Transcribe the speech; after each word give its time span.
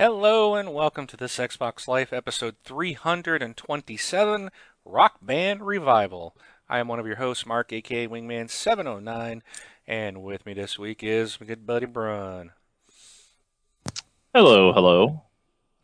Hello 0.00 0.54
and 0.54 0.72
welcome 0.72 1.06
to 1.08 1.16
this 1.18 1.36
Xbox 1.36 1.86
Life 1.86 2.10
episode 2.10 2.56
327 2.64 4.48
Rock 4.86 5.18
Band 5.20 5.66
Revival. 5.66 6.34
I 6.70 6.78
am 6.78 6.88
one 6.88 6.98
of 6.98 7.06
your 7.06 7.16
hosts, 7.16 7.44
Mark, 7.44 7.70
aka 7.70 8.08
Wingman709, 8.08 9.42
and 9.86 10.22
with 10.22 10.46
me 10.46 10.54
this 10.54 10.78
week 10.78 11.02
is 11.02 11.38
my 11.38 11.46
good 11.46 11.66
buddy 11.66 11.84
Brun. 11.84 12.52
Hello, 14.32 14.72
hello. 14.72 15.20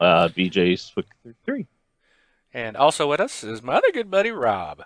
Uh, 0.00 0.28
BJ 0.28 0.80
Swick3. 0.80 1.66
And 2.54 2.74
also 2.74 3.06
with 3.06 3.20
us 3.20 3.44
is 3.44 3.62
my 3.62 3.74
other 3.74 3.92
good 3.92 4.10
buddy 4.10 4.30
Rob. 4.30 4.84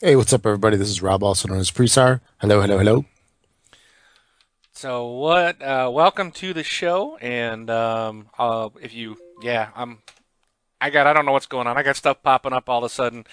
Hey, 0.00 0.16
what's 0.16 0.32
up, 0.32 0.44
everybody? 0.44 0.76
This 0.76 0.90
is 0.90 1.00
Rob, 1.00 1.22
also 1.22 1.46
known 1.46 1.60
as 1.60 1.70
Presar. 1.70 2.20
Hello, 2.38 2.60
hello, 2.60 2.78
hello. 2.78 3.04
So 4.74 5.06
what? 5.06 5.60
Uh, 5.62 5.90
welcome 5.92 6.32
to 6.32 6.54
the 6.54 6.64
show, 6.64 7.16
and 7.18 7.68
um, 7.68 8.28
uh, 8.38 8.70
if 8.80 8.94
you, 8.94 9.16
yeah, 9.42 9.68
I'm, 9.76 9.98
I 10.80 10.88
got, 10.90 11.06
I 11.06 11.12
don't 11.12 11.26
know 11.26 11.32
what's 11.32 11.46
going 11.46 11.66
on. 11.66 11.76
I 11.76 11.82
got 11.82 11.94
stuff 11.94 12.22
popping 12.22 12.54
up 12.54 12.68
all 12.68 12.78
of 12.78 12.84
a 12.84 12.88
sudden, 12.88 13.26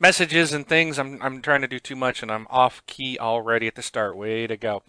messages 0.00 0.52
and 0.52 0.66
things. 0.66 0.98
I'm, 0.98 1.22
I'm 1.22 1.42
trying 1.42 1.60
to 1.62 1.68
do 1.68 1.78
too 1.78 1.96
much, 1.96 2.22
and 2.22 2.30
I'm 2.30 2.46
off 2.50 2.84
key 2.86 3.18
already 3.18 3.68
at 3.68 3.76
the 3.76 3.82
start. 3.82 4.16
Way 4.16 4.48
to 4.48 4.56
go! 4.56 4.82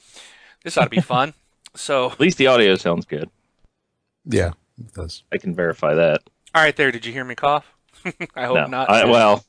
This 0.64 0.76
ought 0.76 0.86
to 0.86 0.90
be 0.90 1.02
fun. 1.02 1.36
So 1.76 2.12
At 2.12 2.20
least 2.20 2.38
the 2.40 2.48
audio 2.48 2.76
sounds 2.76 3.06
good. 3.06 3.30
Yeah, 4.26 4.52
it 4.80 4.94
does. 4.94 5.24
I 5.32 5.38
can 5.38 5.56
verify 5.56 5.94
that. 5.94 6.22
all 6.54 6.64
right, 6.64 6.76
there. 6.76 6.92
Did 6.92 7.06
you 7.06 7.14
hear 7.14 7.24
me 7.24 7.36
cough? 7.36 7.72
I 8.36 8.46
hope 8.46 8.56
no, 8.56 8.66
not. 8.66 8.90
I, 8.90 9.06
well, 9.06 9.46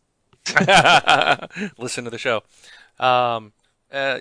listen 1.78 2.04
to 2.04 2.10
the 2.10 2.18
show. 2.18 2.42
Um, 3.00 3.52
uh, 3.90 4.20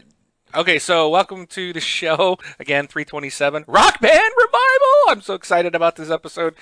okay, 0.56 0.80
so 0.80 1.10
welcome 1.10 1.46
to 1.48 1.74
the 1.74 1.80
show 1.80 2.38
again, 2.60 2.88
327 2.88 3.66
Rock 3.68 4.00
Band 4.00 4.34
Revival. 4.38 5.10
I'm 5.10 5.22
so 5.22 5.34
excited 5.34 5.76
about 5.76 5.96
this 5.96 6.10
episode, 6.10 6.56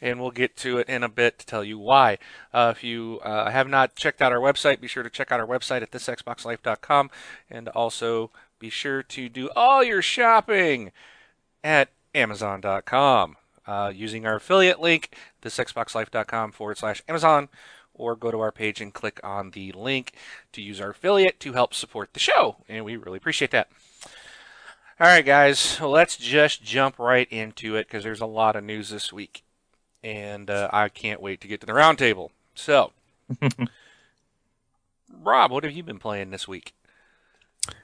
and 0.00 0.20
we'll 0.20 0.30
get 0.30 0.56
to 0.58 0.78
it 0.78 0.88
in 0.88 1.02
a 1.02 1.08
bit 1.08 1.38
to 1.38 1.46
tell 1.46 1.64
you 1.64 1.78
why. 1.78 2.18
Uh, 2.52 2.72
if 2.74 2.84
you 2.84 3.20
uh, 3.22 3.50
have 3.50 3.68
not 3.68 3.96
checked 3.96 4.22
out 4.22 4.32
our 4.32 4.38
website, 4.38 4.80
be 4.80 4.88
sure 4.88 5.02
to 5.02 5.10
check 5.10 5.32
out 5.32 5.40
our 5.40 5.46
website 5.46 5.82
at 5.82 5.90
thisxboxlife.com, 5.90 7.10
and 7.50 7.68
also 7.68 8.30
be 8.58 8.70
sure 8.70 9.02
to 9.02 9.28
do 9.28 9.50
all 9.56 9.82
your 9.82 10.02
shopping 10.02 10.92
at 11.62 11.88
Amazon.com 12.14 13.36
uh, 13.66 13.92
using 13.94 14.26
our 14.26 14.36
affiliate 14.36 14.80
link, 14.80 15.14
thisxboxlife.com 15.42 16.52
forward 16.52 16.78
slash 16.78 17.02
Amazon, 17.08 17.48
or 18.00 18.16
go 18.16 18.30
to 18.30 18.40
our 18.40 18.50
page 18.50 18.80
and 18.80 18.94
click 18.94 19.20
on 19.22 19.50
the 19.50 19.70
link 19.72 20.12
to 20.52 20.62
use 20.62 20.80
our 20.80 20.90
affiliate 20.90 21.38
to 21.40 21.52
help 21.52 21.74
support 21.74 22.14
the 22.14 22.20
show. 22.20 22.56
And 22.68 22.84
we 22.84 22.96
really 22.96 23.18
appreciate 23.18 23.50
that. 23.50 23.68
All 24.98 25.06
right, 25.06 25.24
guys, 25.24 25.80
let's 25.80 26.16
just 26.16 26.62
jump 26.62 26.98
right 26.98 27.28
into 27.30 27.76
it 27.76 27.86
because 27.86 28.04
there's 28.04 28.20
a 28.20 28.26
lot 28.26 28.56
of 28.56 28.64
news 28.64 28.90
this 28.90 29.12
week. 29.12 29.42
And 30.02 30.48
uh, 30.50 30.68
I 30.72 30.88
can't 30.88 31.20
wait 31.20 31.40
to 31.42 31.48
get 31.48 31.60
to 31.60 31.66
the 31.66 31.72
roundtable. 31.72 32.30
So, 32.54 32.92
Rob, 35.22 35.50
what 35.50 35.64
have 35.64 35.72
you 35.72 35.82
been 35.82 35.98
playing 35.98 36.30
this 36.30 36.48
week? 36.48 36.74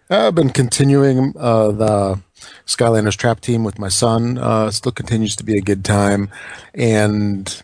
I've 0.09 0.35
been 0.35 0.51
continuing 0.51 1.35
uh, 1.39 1.73
the 1.73 2.21
Skylanders 2.67 3.17
Trap 3.17 3.41
Team 3.41 3.65
with 3.65 3.79
my 3.79 3.89
son. 3.89 4.39
Uh, 4.39 4.71
still 4.71 4.93
continues 4.93 5.37
to 5.37 5.45
be 5.45 5.59
a 5.59 5.63
good 5.63 5.85
time. 5.85 6.31
And 6.75 7.63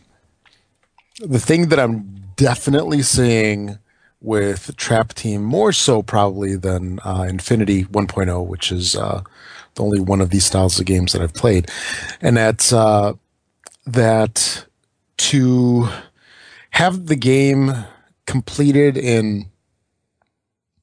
the 1.21 1.39
thing 1.39 1.69
that 1.69 1.79
I'm 1.79 2.22
definitely 2.37 3.03
seeing 3.03 3.79
with 4.21 4.77
Trap 4.77 5.15
Team, 5.15 5.43
more 5.43 5.73
so 5.73 6.03
probably 6.03 6.57
than 6.57 7.01
uh, 7.01 7.27
Infinity 7.29 7.85
1.0, 7.85 8.47
which 8.47 8.71
is 8.71 8.95
uh, 8.97 9.23
the 9.75 9.83
only 9.83 10.01
one 10.01 10.21
of 10.21 10.31
these 10.31 10.45
styles 10.45 10.79
of 10.79 10.87
games 10.87 11.13
that 11.13 11.23
I've 11.23 11.35
played, 11.35 11.69
and 12.21 12.37
that's 12.37 12.73
uh, 12.73 13.15
that 13.87 14.67
to 15.19 15.89
have 16.71 17.07
the 17.07 17.17
game 17.17 17.73
completed 18.27 18.97
in 18.97 19.47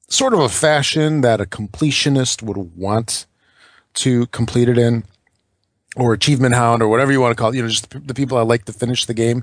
sort 0.08 0.34
of 0.34 0.40
a 0.40 0.48
fashion 0.48 1.20
that 1.20 1.40
a 1.40 1.46
completionist 1.46 2.42
would 2.42 2.56
want 2.76 3.26
to 3.94 4.26
complete 4.26 4.68
it 4.68 4.78
in 4.78 5.04
or 5.96 6.12
achievement 6.12 6.54
hound 6.54 6.82
or 6.82 6.88
whatever 6.88 7.10
you 7.10 7.20
want 7.20 7.36
to 7.36 7.40
call 7.40 7.50
it 7.50 7.56
you 7.56 7.62
know 7.62 7.68
just 7.68 7.90
the 8.06 8.14
people 8.14 8.38
that 8.38 8.44
like 8.44 8.64
to 8.64 8.72
finish 8.72 9.06
the 9.06 9.14
game 9.14 9.42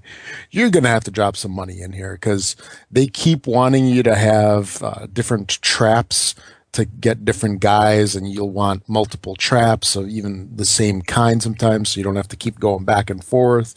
you're 0.50 0.70
going 0.70 0.84
to 0.84 0.90
have 0.90 1.04
to 1.04 1.12
drop 1.12 1.36
some 1.36 1.52
money 1.52 1.82
in 1.82 1.92
here 1.92 2.14
because 2.14 2.56
they 2.90 3.06
keep 3.08 3.46
wanting 3.46 3.86
you 3.86 4.02
to 4.02 4.16
have 4.16 4.82
uh, 4.82 5.08
different 5.12 5.50
traps 5.62 6.36
to 6.78 6.86
get 6.86 7.26
different 7.26 7.60
guys 7.60 8.16
and 8.16 8.32
you'll 8.32 8.52
want 8.52 8.88
multiple 8.88 9.36
traps 9.36 9.96
of 9.96 10.08
even 10.08 10.56
the 10.56 10.66
same 10.66 11.02
kind 11.02 11.42
sometimes 11.42 11.90
so 11.90 12.00
you 12.00 12.04
don't 12.04 12.16
have 12.16 12.28
to 12.28 12.36
keep 12.36 12.60
going 12.60 12.86
back 12.86 13.10
and 13.10 13.24
forth 13.24 13.74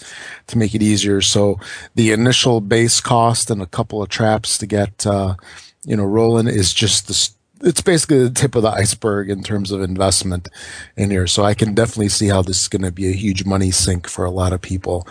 to 0.47 0.59
make 0.59 0.75
it 0.75 0.83
easier. 0.83 1.23
So 1.23 1.59
the 1.95 2.13
initial 2.13 2.61
base 2.61 3.01
cost 3.01 3.51
and 3.51 3.63
a 3.63 3.67
couple 3.67 4.03
of 4.03 4.11
traps 4.11 4.59
to 4.59 4.67
get 4.67 5.07
uh, 5.07 5.37
you 5.83 5.97
know 5.97 6.05
rolling 6.05 6.47
is 6.47 6.75
just 6.75 7.09
the 7.09 7.31
it's 7.63 7.81
basically 7.81 8.19
the 8.19 8.31
tip 8.31 8.55
of 8.55 8.63
the 8.63 8.71
iceberg 8.71 9.31
in 9.31 9.43
terms 9.43 9.71
of 9.71 9.83
investment 9.83 10.49
in 10.97 11.11
here. 11.11 11.27
So 11.27 11.45
I 11.45 11.55
can 11.55 11.75
definitely 11.75 12.09
see 12.09 12.29
how 12.29 12.43
this 12.43 12.63
is 12.63 12.69
going 12.69 12.83
to 12.83 12.93
be 12.93 13.09
a 13.09 13.15
huge 13.15 13.45
money 13.45 13.71
sink 13.71 14.09
for 14.09 14.25
a 14.25 14.31
lot 14.31 14.53
of 14.53 14.63
people. 14.63 15.07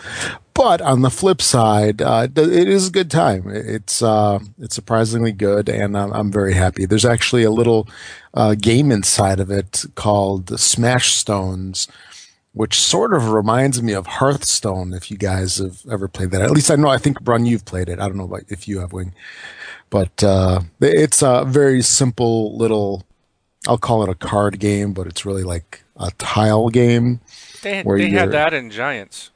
But 0.54 0.82
on 0.82 1.02
the 1.02 1.10
flip 1.10 1.40
side, 1.40 2.02
uh, 2.02 2.28
it 2.36 2.68
is 2.68 2.88
a 2.88 2.92
good 2.92 3.10
time. 3.10 3.44
It's 3.46 4.02
uh, 4.02 4.40
it's 4.58 4.74
surprisingly 4.74 5.32
good, 5.32 5.70
and 5.70 5.96
I'm, 5.96 6.12
I'm, 6.12 6.30
very 6.30 6.52
happy. 6.52 6.84
There's 6.84 7.06
actually 7.06 7.44
a 7.44 7.50
little 7.50 7.88
uh, 8.34 8.56
game 8.56 8.92
inside 8.92 9.40
of 9.40 9.50
it 9.50 9.84
called 9.94 10.60
Smash 10.60 11.12
Stones, 11.12 11.88
which 12.52 12.78
sort 12.78 13.14
of 13.14 13.30
reminds 13.30 13.82
me 13.82 13.94
of 13.94 14.06
Hearthstone. 14.06 14.92
If 14.92 15.10
you 15.10 15.16
guys 15.16 15.56
have 15.58 15.80
ever 15.90 16.08
played 16.08 16.30
that, 16.32 16.42
at 16.42 16.50
least 16.50 16.70
I 16.70 16.76
know. 16.76 16.88
I 16.88 16.98
think 16.98 17.22
Brun, 17.22 17.46
you've 17.46 17.64
played 17.64 17.88
it. 17.88 17.98
I 17.98 18.06
don't 18.06 18.18
know 18.18 18.38
if 18.48 18.68
you 18.68 18.80
have 18.80 18.92
Wing 18.92 19.14
but 19.90 20.22
uh, 20.24 20.60
it's 20.80 21.22
a 21.22 21.44
very 21.46 21.82
simple 21.82 22.56
little 22.56 23.04
i'll 23.68 23.78
call 23.78 24.02
it 24.02 24.08
a 24.08 24.14
card 24.14 24.58
game 24.58 24.92
but 24.92 25.06
it's 25.06 25.26
really 25.26 25.42
like 25.42 25.82
a 25.96 26.10
tile 26.12 26.68
game 26.70 27.20
they, 27.62 27.82
they 27.82 28.08
had 28.08 28.32
that 28.32 28.54
in 28.54 28.70
giants. 28.70 29.30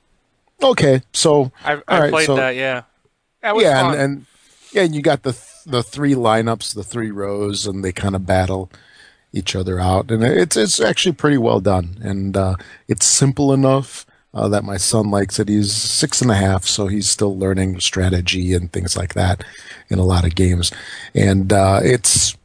Okay 0.63 1.03
so 1.13 1.53
i, 1.65 1.83
I 1.87 2.01
right, 2.01 2.11
played 2.11 2.27
so, 2.27 2.37
that 2.37 2.55
yeah. 2.55 2.83
That 3.43 3.57
yeah 3.61 3.91
and, 3.91 4.01
and, 4.01 4.27
yeah 4.73 4.83
and 4.83 4.95
you 4.95 5.03
got 5.03 5.23
the 5.23 5.33
th- 5.33 5.65
the 5.67 5.83
three 5.83 6.15
lineups 6.15 6.75
the 6.75 6.85
three 6.85 7.11
rows 7.11 7.67
and 7.67 7.85
they 7.85 7.93
kind 7.93 8.15
of 8.15 8.25
battle 8.25 8.71
each 9.33 9.57
other 9.57 9.81
out 9.81 10.11
and 10.11 10.23
it's 10.23 10.57
it's 10.57 10.81
actually 10.81 11.13
pretty 11.13 11.37
well 11.37 11.61
done 11.61 11.99
and 12.01 12.37
uh, 12.37 12.55
it's 12.89 13.05
simple 13.05 13.53
enough 13.53 14.07
uh, 14.35 14.49
that 14.49 14.65
my 14.65 14.77
son 14.77 15.11
likes 15.11 15.39
it. 15.39 15.49
He's 15.49 15.73
six 15.73 16.21
and 16.21 16.31
a 16.31 16.35
half, 16.35 16.65
so 16.65 16.89
he's 16.89 17.09
still 17.09 17.39
learning 17.39 17.81
strategy 17.81 18.53
and 18.53 18.73
things 18.73 18.97
like 18.97 19.15
that 19.15 19.45
in 19.89 19.99
a 19.99 20.05
lot 20.05 20.25
of 20.25 20.35
games. 20.35 20.73
And 21.15 21.53
uh, 21.53 21.81
it's 21.83 22.37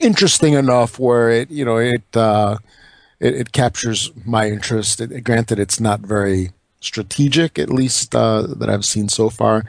interesting 0.00 0.54
enough 0.54 0.98
where 0.98 1.30
it, 1.30 1.50
you 1.50 1.64
know, 1.64 1.76
it 1.76 2.04
uh, 2.16 2.58
it, 3.20 3.34
it, 3.34 3.52
captures 3.52 4.10
my 4.24 4.48
interest. 4.48 5.00
It, 5.00 5.22
granted, 5.22 5.58
it's 5.58 5.80
not 5.80 6.00
very 6.00 6.52
strategic, 6.80 7.58
at 7.58 7.70
least 7.70 8.14
uh, 8.14 8.42
that 8.42 8.70
I've 8.70 8.84
seen 8.84 9.08
so 9.08 9.30
far. 9.30 9.64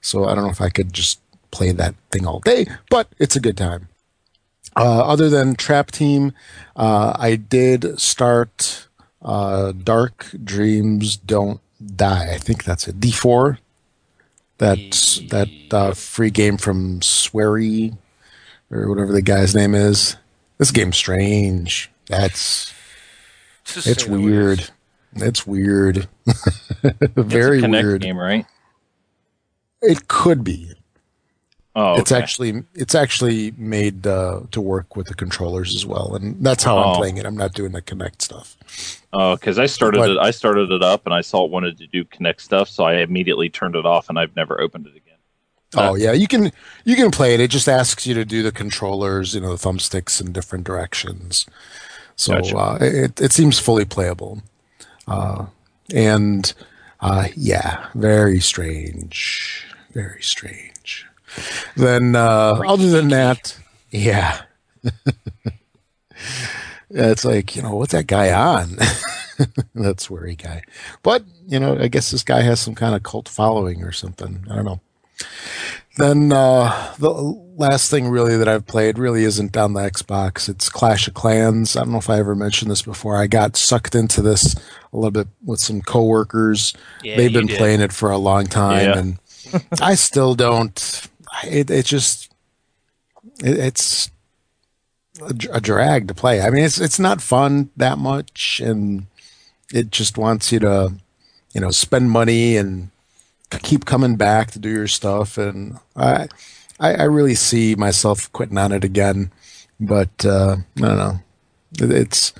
So 0.00 0.26
I 0.26 0.34
don't 0.34 0.44
know 0.44 0.50
if 0.50 0.60
I 0.60 0.68
could 0.68 0.92
just 0.92 1.20
play 1.50 1.72
that 1.72 1.94
thing 2.10 2.26
all 2.26 2.40
day, 2.40 2.66
but 2.90 3.08
it's 3.18 3.36
a 3.36 3.40
good 3.40 3.56
time. 3.56 3.88
Uh, 4.76 5.06
other 5.06 5.30
than 5.30 5.54
Trap 5.54 5.90
Team, 5.90 6.32
uh, 6.74 7.14
I 7.16 7.36
did 7.36 7.98
start 8.00 8.88
uh, 9.24 9.72
Dark 9.72 10.30
Dreams 10.42 11.16
Don't 11.16 11.60
Die. 11.96 12.34
I 12.34 12.38
think 12.38 12.64
that's 12.64 12.88
it. 12.88 13.00
D4. 13.00 13.58
That's 14.58 15.18
that 15.30 15.48
uh, 15.72 15.92
free 15.94 16.30
game 16.30 16.56
from 16.56 17.00
Swery 17.00 17.96
or 18.70 18.88
whatever 18.88 19.12
the 19.12 19.22
guy's 19.22 19.54
name 19.54 19.74
is. 19.74 20.16
This 20.58 20.70
game's 20.70 20.96
strange. 20.96 21.90
That's 22.08 22.72
it's 23.74 24.06
weird. 24.06 24.70
It's 25.16 25.46
weird. 25.46 26.08
Very 27.16 27.58
it's 27.58 27.68
weird 27.68 28.02
game, 28.02 28.18
right? 28.18 28.46
It 29.82 30.08
could 30.08 30.44
be. 30.44 30.72
Oh, 31.76 31.92
okay. 31.92 32.00
it's 32.02 32.12
actually 32.12 32.62
it's 32.74 32.94
actually 32.94 33.52
made 33.56 34.06
uh, 34.06 34.42
to 34.52 34.60
work 34.60 34.94
with 34.94 35.08
the 35.08 35.14
controllers 35.14 35.74
as 35.74 35.84
well, 35.84 36.14
and 36.14 36.36
that's 36.44 36.62
how 36.62 36.78
oh. 36.78 36.82
I'm 36.82 36.96
playing 36.96 37.16
it. 37.16 37.26
I'm 37.26 37.36
not 37.36 37.52
doing 37.52 37.72
the 37.72 37.82
Kinect 37.82 38.22
stuff. 38.22 38.56
Oh, 39.12 39.34
because 39.34 39.58
I 39.58 39.66
started 39.66 39.98
but, 39.98 40.10
it. 40.10 40.18
I 40.18 40.30
started 40.30 40.70
it 40.70 40.82
up, 40.84 41.04
and 41.04 41.12
I 41.12 41.20
saw 41.20 41.44
it 41.44 41.50
wanted 41.50 41.78
to 41.78 41.88
do 41.88 42.04
Kinect 42.04 42.40
stuff, 42.40 42.68
so 42.68 42.84
I 42.84 42.98
immediately 42.98 43.50
turned 43.50 43.74
it 43.74 43.84
off, 43.84 44.08
and 44.08 44.18
I've 44.20 44.36
never 44.36 44.60
opened 44.60 44.86
it 44.86 44.96
again. 44.96 45.18
Oh 45.76 45.96
yeah, 45.96 46.12
you 46.12 46.28
can 46.28 46.52
you 46.84 46.94
can 46.94 47.10
play 47.10 47.34
it. 47.34 47.40
It 47.40 47.50
just 47.50 47.68
asks 47.68 48.06
you 48.06 48.14
to 48.14 48.24
do 48.24 48.44
the 48.44 48.52
controllers, 48.52 49.34
you 49.34 49.40
know, 49.40 49.56
the 49.56 49.68
thumbsticks 49.68 50.20
in 50.20 50.30
different 50.30 50.64
directions. 50.64 51.44
So 52.14 52.34
gotcha. 52.34 52.56
uh, 52.56 52.78
it 52.80 53.20
it 53.20 53.32
seems 53.32 53.58
fully 53.58 53.84
playable, 53.84 54.42
uh, 55.08 55.46
and 55.92 56.54
uh, 57.00 57.26
yeah, 57.34 57.88
very 57.96 58.38
strange, 58.38 59.66
very 59.92 60.22
strange 60.22 60.73
then 61.76 62.14
uh, 62.16 62.60
other 62.66 62.88
than 62.90 63.08
that, 63.08 63.58
yeah. 63.90 64.40
yeah, 64.82 64.90
it's 66.90 67.24
like 67.24 67.56
you 67.56 67.62
know 67.62 67.74
what's 67.74 67.92
that 67.92 68.06
guy 68.06 68.32
on? 68.32 68.76
that 69.74 69.96
Swery 69.98 70.36
guy. 70.36 70.62
But 71.02 71.24
you 71.46 71.58
know, 71.58 71.78
I 71.78 71.88
guess 71.88 72.10
this 72.10 72.22
guy 72.24 72.42
has 72.42 72.60
some 72.60 72.74
kind 72.74 72.94
of 72.94 73.02
cult 73.02 73.28
following 73.28 73.82
or 73.82 73.92
something. 73.92 74.44
I 74.50 74.56
don't 74.56 74.64
know. 74.64 74.80
Then 75.96 76.32
uh, 76.32 76.92
the 76.98 77.10
last 77.10 77.88
thing 77.88 78.08
really 78.08 78.36
that 78.36 78.48
I've 78.48 78.66
played 78.66 78.98
really 78.98 79.22
isn't 79.22 79.56
on 79.56 79.74
the 79.74 79.80
Xbox. 79.80 80.48
It's 80.48 80.68
Clash 80.68 81.06
of 81.06 81.14
Clans. 81.14 81.76
I 81.76 81.80
don't 81.80 81.92
know 81.92 81.98
if 81.98 82.10
I 82.10 82.18
ever 82.18 82.34
mentioned 82.34 82.68
this 82.70 82.82
before. 82.82 83.16
I 83.16 83.28
got 83.28 83.56
sucked 83.56 83.94
into 83.94 84.20
this 84.20 84.54
a 84.92 84.96
little 84.96 85.12
bit 85.12 85.28
with 85.44 85.60
some 85.60 85.82
coworkers. 85.82 86.74
Yeah, 87.04 87.16
They've 87.16 87.32
been 87.32 87.46
did. 87.46 87.58
playing 87.58 87.80
it 87.80 87.92
for 87.92 88.10
a 88.10 88.18
long 88.18 88.46
time, 88.46 88.84
Yeah. 88.86 88.98
and 88.98 89.18
I 89.80 89.94
still 89.94 90.34
don't. 90.34 91.08
It, 91.42 91.70
it 91.70 91.86
just 91.86 92.32
it, 93.42 93.58
it's 93.58 94.10
a, 95.20 95.34
a 95.52 95.60
drag 95.60 96.08
to 96.08 96.14
play. 96.14 96.40
I 96.40 96.50
mean, 96.50 96.64
it's 96.64 96.80
it's 96.80 96.98
not 96.98 97.20
fun 97.20 97.70
that 97.76 97.98
much, 97.98 98.60
and 98.64 99.06
it 99.72 99.90
just 99.90 100.18
wants 100.18 100.52
you 100.52 100.60
to, 100.60 100.94
you 101.52 101.60
know, 101.60 101.70
spend 101.70 102.10
money 102.10 102.56
and 102.56 102.90
keep 103.62 103.84
coming 103.84 104.16
back 104.16 104.50
to 104.52 104.58
do 104.58 104.68
your 104.68 104.88
stuff. 104.88 105.38
And 105.38 105.78
I, 105.96 106.28
I, 106.80 106.94
I 106.94 107.02
really 107.04 107.34
see 107.34 107.74
myself 107.74 108.30
quitting 108.32 108.58
on 108.58 108.72
it 108.72 108.84
again. 108.84 109.32
But 109.80 110.24
uh, 110.24 110.56
I 110.76 110.80
don't 110.80 110.96
know. 110.96 111.18
It, 111.80 111.90
it's 111.90 112.32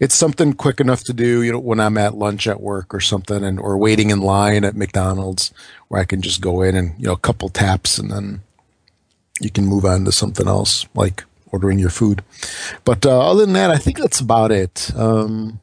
it's 0.00 0.14
something 0.14 0.52
quick 0.52 0.80
enough 0.80 1.04
to 1.04 1.12
do. 1.12 1.42
You 1.42 1.52
know, 1.52 1.58
when 1.58 1.80
I'm 1.80 1.98
at 1.98 2.16
lunch 2.16 2.46
at 2.46 2.60
work 2.60 2.94
or 2.94 3.00
something, 3.00 3.44
and 3.44 3.58
or 3.58 3.76
waiting 3.76 4.10
in 4.10 4.20
line 4.20 4.64
at 4.64 4.76
McDonald's, 4.76 5.52
where 5.88 6.00
I 6.00 6.04
can 6.04 6.22
just 6.22 6.40
go 6.40 6.62
in 6.62 6.76
and 6.76 6.94
you 6.98 7.06
know 7.06 7.12
a 7.12 7.18
couple 7.18 7.48
taps 7.48 7.98
and 7.98 8.10
then 8.10 8.42
you 9.40 9.50
can 9.50 9.66
move 9.66 9.84
on 9.84 10.04
to 10.04 10.12
something 10.12 10.48
else 10.48 10.86
like 10.94 11.24
ordering 11.50 11.78
your 11.78 11.90
food. 11.90 12.22
But 12.84 13.06
uh, 13.06 13.30
other 13.30 13.44
than 13.44 13.54
that, 13.54 13.70
I 13.70 13.78
think 13.78 13.98
that's 13.98 14.20
about 14.20 14.50
it. 14.50 14.90
Um, 14.96 15.60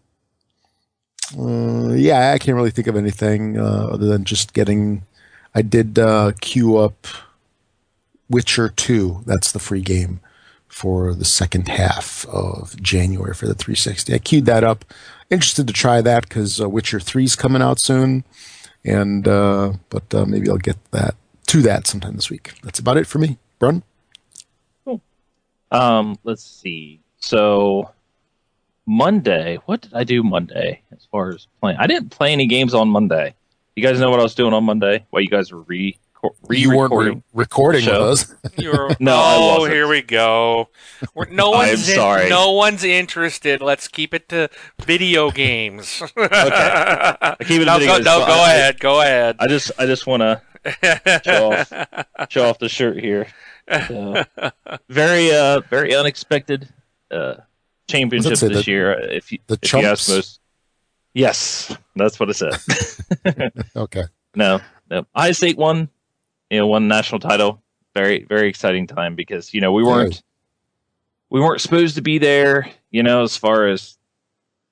uh, 1.37 1.93
yeah, 1.93 2.31
I 2.31 2.37
can't 2.37 2.55
really 2.55 2.71
think 2.71 2.87
of 2.87 2.95
anything 2.95 3.57
uh, 3.57 3.89
other 3.91 4.07
than 4.07 4.23
just 4.23 4.53
getting. 4.53 5.03
I 5.53 5.61
did 5.61 5.97
uh, 5.97 6.33
queue 6.41 6.77
up 6.77 7.07
Witcher 8.29 8.69
2. 8.69 9.23
That's 9.25 9.51
the 9.51 9.59
free 9.59 9.81
game 9.81 10.19
for 10.75 11.13
the 11.13 11.23
second 11.23 11.69
half 11.69 12.25
of 12.25 12.75
January 12.81 13.33
for 13.33 13.47
the 13.47 13.55
360. 13.55 14.13
I 14.13 14.17
queued 14.17 14.45
that 14.45 14.61
up. 14.61 14.83
Interested 15.29 15.67
to 15.67 15.73
try 15.73 16.01
that 16.01 16.27
because 16.27 16.59
uh, 16.59 16.67
Witcher 16.67 16.99
3 16.99 17.23
is 17.23 17.33
coming 17.37 17.61
out 17.61 17.79
soon. 17.79 18.25
And 18.83 19.25
uh, 19.25 19.75
but 19.89 20.13
uh, 20.13 20.25
maybe 20.25 20.49
I'll 20.49 20.57
get 20.57 20.75
that 20.91 21.15
to 21.47 21.61
that 21.61 21.87
sometime 21.87 22.15
this 22.15 22.29
week. 22.29 22.55
That's 22.61 22.77
about 22.77 22.97
it 22.97 23.07
for 23.07 23.19
me. 23.19 23.37
Brun? 23.57 23.83
Um, 25.71 26.19
let's 26.25 26.43
see. 26.43 26.99
So 27.19 27.91
Monday, 28.85 29.59
what 29.67 29.79
did 29.79 29.93
I 29.93 30.03
do 30.03 30.23
Monday 30.23 30.81
as 30.91 31.07
far 31.09 31.29
as 31.29 31.47
playing? 31.61 31.77
I 31.79 31.87
didn't 31.87 32.09
play 32.09 32.33
any 32.33 32.47
games 32.47 32.73
on 32.73 32.89
Monday. 32.89 33.33
You 33.77 33.83
guys 33.83 33.97
know 34.01 34.11
what 34.11 34.19
I 34.19 34.23
was 34.23 34.35
doing 34.35 34.53
on 34.53 34.65
Monday? 34.65 35.05
While 35.09 35.21
you 35.21 35.29
guys 35.29 35.53
were 35.53 35.61
re 35.61 35.97
you 36.49 36.69
weren't 36.75 36.91
re- 36.93 37.05
re-recording? 37.05 37.23
recording 37.33 37.85
with 37.85 37.93
us. 37.95 38.35
You're, 38.57 38.95
No, 38.99 39.15
I 39.15 39.35
oh, 39.37 39.55
wasn't. 39.59 39.73
here 39.73 39.87
we 39.87 40.01
go. 40.01 40.69
We're, 41.13 41.25
no 41.29 41.53
I 41.53 41.63
am 41.65 41.69
one's 41.69 41.89
in- 41.89 41.95
sorry. 41.95 42.29
no 42.29 42.51
one's 42.53 42.83
interested. 42.83 43.61
Let's 43.61 43.87
keep 43.87 44.13
it 44.13 44.29
to 44.29 44.49
video 44.85 45.31
games. 45.31 46.01
okay. 46.17 46.31
I 46.31 47.35
keep 47.41 47.61
it 47.61 47.65
no, 47.65 47.73
video 47.77 47.87
go, 47.87 47.93
games, 47.97 48.05
no, 48.05 48.19
go 48.25 48.33
I- 48.33 48.53
ahead. 48.53 48.79
Go 48.79 49.01
ahead. 49.01 49.35
I 49.39 49.47
just 49.47 49.71
I 49.77 49.85
just 49.85 50.07
want 50.07 50.21
to 50.21 50.41
show 51.23 51.51
off 51.53 51.71
show 52.29 52.49
off 52.49 52.59
the 52.59 52.69
shirt 52.69 52.99
here. 52.99 53.27
So, 53.87 54.23
very 54.89 55.31
uh 55.31 55.61
very 55.69 55.95
unexpected 55.95 56.69
uh 57.11 57.35
championship 57.87 58.31
What's 58.31 58.43
it 58.43 58.47
say, 58.49 58.53
this 58.53 58.65
the- 58.65 58.71
year. 58.71 58.93
uh, 58.97 59.05
If 59.11 59.31
you 59.31 59.39
the 59.47 59.57
if 59.61 59.73
you 59.73 59.79
ask 59.79 60.07
Chumps? 60.07 60.09
most, 60.09 60.39
yes, 61.13 61.75
that's 61.95 62.19
what 62.19 62.29
it 62.29 62.35
said. 62.35 62.53
Okay. 63.75 64.03
no, 64.35 64.59
no, 64.89 65.05
Ohio 65.15 65.31
State 65.33 65.57
won. 65.57 65.89
You 66.55 66.61
know, 66.61 66.67
won 66.67 66.87
national 66.87 67.19
title. 67.19 67.61
Very 67.93 68.23
very 68.23 68.47
exciting 68.47 68.87
time 68.87 69.13
because 69.13 69.53
you 69.53 69.59
know 69.59 69.73
we 69.73 69.83
weren't 69.83 70.23
we 71.29 71.41
weren't 71.41 71.59
supposed 71.59 71.95
to 71.95 72.01
be 72.01 72.17
there. 72.17 72.71
You 72.91 73.03
know, 73.03 73.23
as 73.23 73.35
far 73.35 73.67
as 73.67 73.97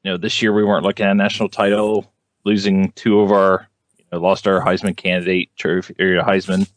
you 0.02 0.12
know, 0.12 0.18
this 0.18 0.42
year 0.42 0.54
we 0.54 0.64
weren't 0.64 0.86
looking 0.86 1.06
at 1.06 1.12
a 1.12 1.16
national 1.16 1.50
title, 1.50 2.10
losing 2.46 2.94
two 2.94 3.20
of 3.20 3.34
our, 3.34 3.68
you 3.98 4.06
know, 4.14 4.20
lost 4.20 4.48
our 4.48 4.62
Heisman 4.62 4.96
candidate, 4.96 5.50
trophy, 5.58 5.94
or 6.00 6.22
Heisman 6.22 6.72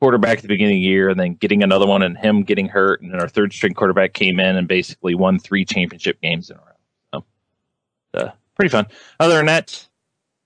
quarterback 0.00 0.38
at 0.38 0.42
the 0.42 0.48
beginning 0.48 0.74
of 0.74 0.78
the 0.78 0.80
year, 0.80 1.08
and 1.08 1.20
then 1.20 1.34
getting 1.34 1.62
another 1.62 1.86
one, 1.86 2.02
and 2.02 2.18
him 2.18 2.42
getting 2.42 2.68
hurt, 2.68 3.02
and 3.02 3.12
then 3.12 3.20
our 3.20 3.28
third 3.28 3.52
string 3.52 3.72
quarterback 3.72 4.14
came 4.14 4.40
in 4.40 4.56
and 4.56 4.66
basically 4.66 5.14
won 5.14 5.38
three 5.38 5.64
championship 5.64 6.20
games 6.20 6.50
in 6.50 6.56
a 6.56 6.60
row. 6.60 7.24
So, 8.16 8.20
uh, 8.20 8.32
pretty 8.56 8.70
fun. 8.70 8.86
Other 9.20 9.36
than 9.36 9.46
that, 9.46 9.86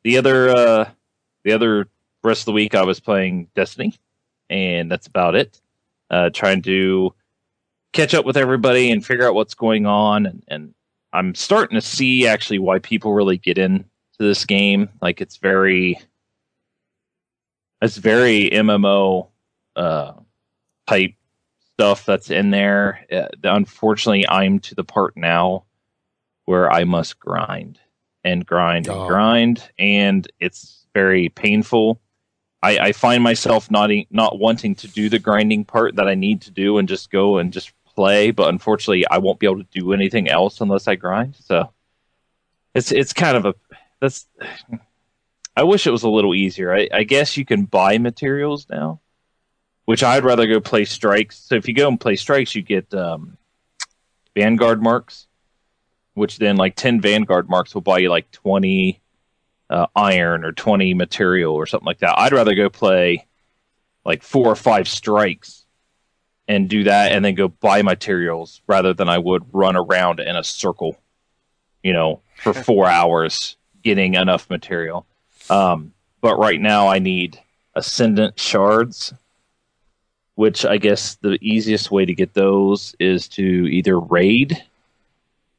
the 0.04 0.18
other 0.18 0.50
uh, 0.50 0.90
the 1.44 1.52
other 1.52 1.88
rest 2.26 2.43
of 2.43 2.46
the 2.46 2.52
week 2.52 2.75
I 2.75 2.84
was 2.84 3.00
playing 3.00 3.49
Destiny, 3.55 3.94
and 4.50 4.90
that's 4.90 5.06
about 5.06 5.34
it. 5.34 5.61
Uh, 6.11 6.31
trying 6.31 6.62
to 6.62 7.14
catch 7.93 8.14
up 8.14 8.25
with 8.25 8.37
everybody 8.37 8.90
and 8.90 9.05
figure 9.05 9.26
out 9.26 9.34
what's 9.34 9.55
going 9.55 9.87
on, 9.87 10.26
and, 10.26 10.43
and 10.49 10.75
I'm 11.12 11.34
starting 11.34 11.76
to 11.76 11.81
see 11.87 12.26
actually 12.26 12.58
why 12.58 12.78
people 12.78 13.12
really 13.14 13.38
get 13.38 13.58
into 13.58 13.84
this 14.19 14.44
game. 14.44 14.88
Like 15.00 15.20
it's 15.20 15.37
very, 15.38 15.99
it's 17.82 17.96
very 17.96 18.50
MMO 18.50 19.28
uh, 19.76 20.12
type 20.87 21.14
stuff 21.75 22.05
that's 22.06 22.31
in 22.31 22.50
there. 22.50 23.05
Uh, 23.12 23.26
unfortunately, 23.44 24.26
I'm 24.28 24.58
to 24.61 24.75
the 24.75 24.84
part 24.84 25.17
now 25.17 25.64
where 26.44 26.70
I 26.73 26.84
must 26.84 27.19
grind 27.19 27.78
and 28.25 28.44
grind 28.46 28.87
and 28.88 28.96
Oh. 28.96 29.06
grind, 29.08 29.69
and 29.78 30.26
it's 30.40 30.87
very 30.95 31.28
painful. 31.30 32.00
I, 32.66 32.87
I 32.87 32.92
find 32.92 33.23
myself 33.23 33.70
not 33.70 33.90
not 34.11 34.40
wanting 34.40 34.75
to 34.76 34.88
do 34.88 35.08
the 35.08 35.20
grinding 35.20 35.64
part 35.64 35.96
that 35.96 36.08
I 36.08 36.14
need 36.16 36.42
to 36.42 36.50
do 36.50 36.78
and 36.78 36.88
just 36.88 37.12
go 37.12 37.38
and 37.38 37.52
just 37.52 37.73
play, 37.94 38.32
but 38.32 38.49
unfortunately, 38.49 39.06
I 39.08 39.18
won't 39.18 39.38
be 39.38 39.46
able 39.46 39.62
to 39.62 39.80
do 39.80 39.92
anything 39.92 40.28
else 40.28 40.61
unless 40.61 40.88
I 40.88 40.96
grind. 40.96 41.37
So 41.37 41.70
it's 42.75 42.90
it's 42.90 43.12
kind 43.12 43.37
of 43.37 43.46
a 43.46 43.54
that's. 44.00 44.26
I 45.56 45.62
wish 45.62 45.87
it 45.87 45.92
was 45.92 46.02
a 46.02 46.11
little 46.11 46.35
easier. 46.35 46.75
I, 46.75 46.88
I 46.92 47.04
guess 47.04 47.37
you 47.37 47.44
can 47.44 47.66
buy 47.66 47.99
materials 47.99 48.66
now, 48.68 49.00
which 49.85 50.02
I'd 50.02 50.25
rather 50.25 50.46
go 50.49 50.61
play 50.61 50.85
strikes. 50.85 51.38
So 51.38 51.54
if 51.54 51.68
you 51.68 51.75
go 51.75 51.87
and 51.88 52.00
play 52.00 52.16
strikes, 52.16 52.54
you 52.54 52.62
get 52.62 52.92
um, 52.92 53.38
Vanguard 54.35 54.82
marks, 54.82 55.28
which 56.14 56.38
then 56.38 56.56
like 56.56 56.75
ten 56.75 57.00
Vanguard 57.00 57.49
marks 57.49 57.75
will 57.75 57.82
buy 57.82 57.99
you 57.99 58.11
like 58.11 58.30
twenty 58.32 59.00
uh, 59.70 59.87
iron 59.94 60.44
or 60.44 60.52
twenty 60.52 60.94
material 60.94 61.54
or 61.54 61.66
something 61.66 61.87
like 61.87 61.99
that. 61.99 62.18
I'd 62.18 62.32
rather 62.32 62.54
go 62.54 62.68
play 62.68 63.26
like 64.04 64.23
four 64.23 64.46
or 64.46 64.56
five 64.56 64.88
strikes 64.88 65.64
and 66.49 66.68
do 66.68 66.85
that, 66.85 67.11
and 67.11 67.25
then 67.25 67.35
go 67.35 67.49
buy 67.49 67.82
materials 67.82 68.61
rather 68.68 68.94
than 68.94 69.08
I 69.08 69.18
would 69.18 69.42
run 69.52 69.75
around 69.75 70.20
in 70.20 70.37
a 70.37 70.44
circle, 70.44 70.96
you 71.82 71.92
know, 71.92 72.20
for 72.37 72.52
four 72.52 72.87
hours 72.87 73.56
getting 73.82 74.14
enough 74.14 74.49
material. 74.49 75.06
Um, 75.50 75.92
but 76.20 76.38
right 76.38 76.61
now, 76.61 76.87
I 76.87 77.00
need 77.00 77.40
ascendant 77.75 78.38
shards, 78.38 79.12
which 80.37 80.64
I 80.64 80.76
guess 80.76 81.16
the 81.16 81.37
easiest 81.40 81.90
way 81.90 82.04
to 82.04 82.14
get 82.14 82.32
those 82.35 82.94
is 83.00 83.26
to 83.30 83.42
either 83.42 83.99
raid 83.99 84.62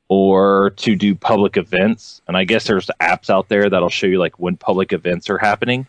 or 0.10 0.72
to 0.72 0.96
do 0.96 1.16
public 1.16 1.58
events. 1.58 2.22
And 2.28 2.38
I 2.38 2.46
guess 2.46 2.66
there's 2.66 2.90
apps 3.02 3.30
out 3.30 3.50
there 3.50 3.70
that'll 3.70 3.90
show 3.90 4.08
you 4.08 4.20
like 4.20 4.40
when 4.40 4.56
public 4.56 4.94
events 4.94 5.30
are 5.30 5.38
happening. 5.38 5.88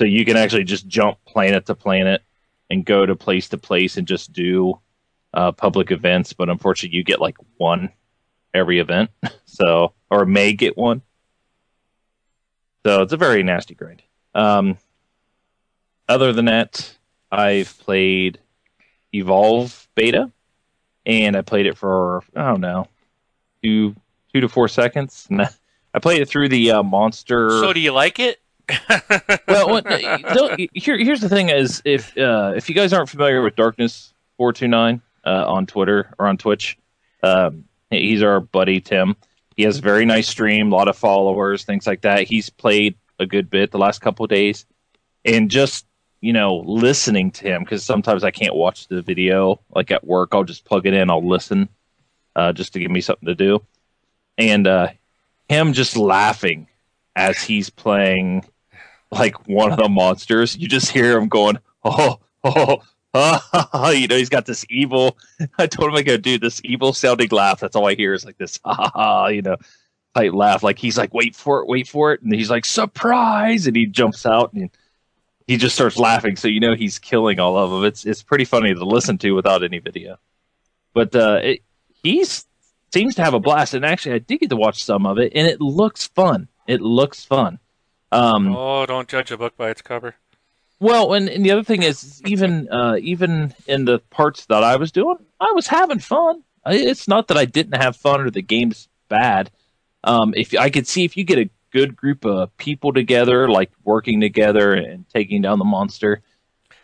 So 0.00 0.06
you 0.06 0.24
can 0.24 0.36
actually 0.36 0.64
just 0.64 0.88
jump 0.88 1.18
planet 1.24 1.66
to 1.66 1.74
planet 1.74 2.22
and 2.70 2.84
go 2.84 3.06
to 3.06 3.14
place 3.14 3.48
to 3.50 3.58
place 3.58 3.96
and 3.96 4.08
just 4.08 4.32
do 4.32 4.80
uh, 5.32 5.52
public 5.52 5.92
events. 5.92 6.32
But 6.32 6.48
unfortunately, 6.48 6.96
you 6.96 7.04
get 7.04 7.20
like 7.20 7.36
one 7.56 7.90
every 8.52 8.78
event. 8.78 9.10
So, 9.46 9.92
or 10.10 10.26
may 10.26 10.52
get 10.52 10.76
one. 10.76 11.00
So 12.84 13.02
it's 13.02 13.12
a 13.12 13.16
very 13.16 13.44
nasty 13.44 13.76
grind. 13.76 14.02
Um, 14.34 14.78
other 16.08 16.32
than 16.32 16.46
that, 16.46 16.96
I've 17.30 17.78
played 17.78 18.40
Evolve 19.12 19.86
Beta, 19.94 20.32
and 21.06 21.36
I 21.36 21.42
played 21.42 21.66
it 21.66 21.78
for 21.78 22.24
I 22.34 22.48
don't 22.48 22.62
know 22.62 22.88
two 23.64 23.96
two 24.32 24.40
to 24.40 24.48
four 24.48 24.68
seconds. 24.68 25.26
And 25.30 25.48
I 25.92 25.98
played 25.98 26.20
it 26.22 26.28
through 26.28 26.48
the 26.48 26.72
uh, 26.72 26.82
monster. 26.82 27.50
So 27.50 27.72
do 27.72 27.80
you 27.80 27.92
like 27.92 28.18
it? 28.18 28.40
well, 29.48 29.82
here, 30.72 30.96
here's 30.96 31.20
the 31.20 31.28
thing: 31.28 31.50
is 31.50 31.82
if 31.84 32.16
uh, 32.16 32.52
if 32.56 32.68
you 32.68 32.74
guys 32.74 32.92
aren't 32.92 33.08
familiar 33.08 33.42
with 33.42 33.56
Darkness 33.56 34.12
four 34.36 34.52
two 34.52 34.68
nine 34.68 35.02
uh, 35.24 35.44
on 35.46 35.66
Twitter 35.66 36.14
or 36.18 36.26
on 36.26 36.38
Twitch, 36.38 36.78
um, 37.22 37.64
he's 37.90 38.22
our 38.22 38.40
buddy 38.40 38.80
Tim. 38.80 39.16
He 39.56 39.62
has 39.64 39.78
a 39.78 39.82
very 39.82 40.04
nice 40.04 40.28
stream, 40.28 40.72
a 40.72 40.74
lot 40.74 40.88
of 40.88 40.96
followers, 40.96 41.64
things 41.64 41.86
like 41.86 42.00
that. 42.00 42.26
He's 42.26 42.50
played 42.50 42.96
a 43.20 43.26
good 43.26 43.50
bit 43.50 43.70
the 43.70 43.78
last 43.78 44.00
couple 44.00 44.24
of 44.24 44.30
days, 44.30 44.64
and 45.24 45.50
just 45.50 45.86
you 46.24 46.32
know, 46.32 46.62
listening 46.64 47.30
to 47.30 47.44
him 47.44 47.64
because 47.64 47.84
sometimes 47.84 48.24
I 48.24 48.30
can't 48.30 48.54
watch 48.54 48.88
the 48.88 49.02
video 49.02 49.60
like 49.74 49.90
at 49.90 50.06
work. 50.06 50.30
I'll 50.32 50.42
just 50.42 50.64
plug 50.64 50.86
it 50.86 50.94
in, 50.94 51.10
I'll 51.10 51.28
listen, 51.28 51.68
uh, 52.36 52.52
just 52.52 52.72
to 52.72 52.78
give 52.78 52.90
me 52.90 53.00
something 53.00 53.26
to 53.26 53.34
do, 53.34 53.62
and 54.38 54.66
uh, 54.66 54.88
him 55.48 55.72
just 55.72 55.96
laughing 55.96 56.68
as 57.16 57.42
he's 57.42 57.70
playing 57.70 58.44
like 59.10 59.48
one 59.48 59.72
of 59.72 59.78
the 59.78 59.88
monsters. 59.88 60.56
You 60.56 60.68
just 60.68 60.90
hear 60.90 61.18
him 61.18 61.28
going, 61.28 61.58
oh, 61.84 62.18
oh, 62.42 62.82
oh, 63.14 63.90
you 63.94 64.08
know, 64.08 64.16
he's 64.16 64.28
got 64.28 64.46
this 64.46 64.64
evil. 64.68 65.16
I 65.58 65.66
told 65.66 65.90
him 65.90 65.96
I 65.96 66.02
go, 66.02 66.16
dude, 66.16 66.40
this 66.40 66.60
evil 66.64 66.92
sounding 66.92 67.28
laugh. 67.30 67.60
That's 67.60 67.76
all 67.76 67.86
I 67.86 67.94
hear 67.94 68.14
is 68.14 68.24
like 68.24 68.38
this, 68.38 68.58
ha 68.64 68.74
ha 68.74 68.90
ha, 68.94 69.26
you 69.28 69.42
know, 69.42 69.56
type 70.14 70.32
laugh. 70.32 70.62
Like 70.62 70.78
he's 70.78 70.98
like, 70.98 71.14
wait 71.14 71.34
for 71.36 71.60
it, 71.60 71.68
wait 71.68 71.88
for 71.88 72.12
it, 72.12 72.22
and 72.22 72.34
he's 72.34 72.50
like, 72.50 72.64
surprise, 72.64 73.66
and 73.66 73.76
he 73.76 73.86
jumps 73.86 74.26
out 74.26 74.52
and 74.52 74.70
he 75.46 75.56
just 75.56 75.74
starts 75.74 75.98
laughing. 75.98 76.36
So 76.36 76.48
you 76.48 76.60
know 76.60 76.74
he's 76.74 76.98
killing 76.98 77.38
all 77.38 77.56
of 77.56 77.70
them. 77.70 77.84
It's 77.84 78.04
it's 78.04 78.22
pretty 78.22 78.44
funny 78.44 78.74
to 78.74 78.84
listen 78.84 79.18
to 79.18 79.32
without 79.32 79.62
any 79.62 79.78
video. 79.78 80.18
But 80.94 81.14
uh, 81.14 81.40
it, 81.42 81.60
he's 82.04 82.46
seems 82.92 83.16
to 83.16 83.24
have 83.24 83.34
a 83.34 83.40
blast, 83.40 83.74
and 83.74 83.84
actually, 83.84 84.14
I 84.14 84.18
did 84.18 84.38
get 84.38 84.50
to 84.50 84.56
watch 84.56 84.84
some 84.84 85.04
of 85.04 85.18
it, 85.18 85.32
and 85.34 85.48
it 85.48 85.60
looks 85.60 86.06
fun. 86.06 86.46
It 86.68 86.80
looks 86.80 87.24
fun. 87.24 87.58
Um, 88.12 88.54
oh, 88.54 88.86
don't 88.86 89.08
judge 89.08 89.32
a 89.32 89.36
book 89.36 89.56
by 89.56 89.70
its 89.70 89.82
cover. 89.82 90.14
Well, 90.78 91.14
and, 91.14 91.28
and 91.28 91.44
the 91.44 91.50
other 91.50 91.64
thing 91.64 91.82
is, 91.82 92.22
even 92.26 92.68
uh, 92.70 92.96
even 93.00 93.54
in 93.66 93.84
the 93.84 93.98
parts 94.10 94.46
that 94.46 94.62
I 94.62 94.76
was 94.76 94.92
doing, 94.92 95.16
I 95.40 95.50
was 95.54 95.66
having 95.66 95.98
fun. 95.98 96.44
It's 96.66 97.08
not 97.08 97.28
that 97.28 97.36
I 97.36 97.44
didn't 97.44 97.80
have 97.80 97.96
fun 97.96 98.20
or 98.20 98.30
the 98.30 98.42
game's 98.42 98.88
bad. 99.08 99.50
Um, 100.04 100.32
if 100.36 100.54
I 100.54 100.70
could 100.70 100.86
see 100.86 101.04
if 101.04 101.16
you 101.16 101.24
get 101.24 101.38
a 101.38 101.50
good 101.72 101.96
group 101.96 102.24
of 102.24 102.56
people 102.56 102.92
together, 102.92 103.48
like 103.48 103.70
working 103.82 104.20
together 104.20 104.72
and 104.72 105.08
taking 105.08 105.42
down 105.42 105.58
the 105.58 105.64
monster, 105.64 106.22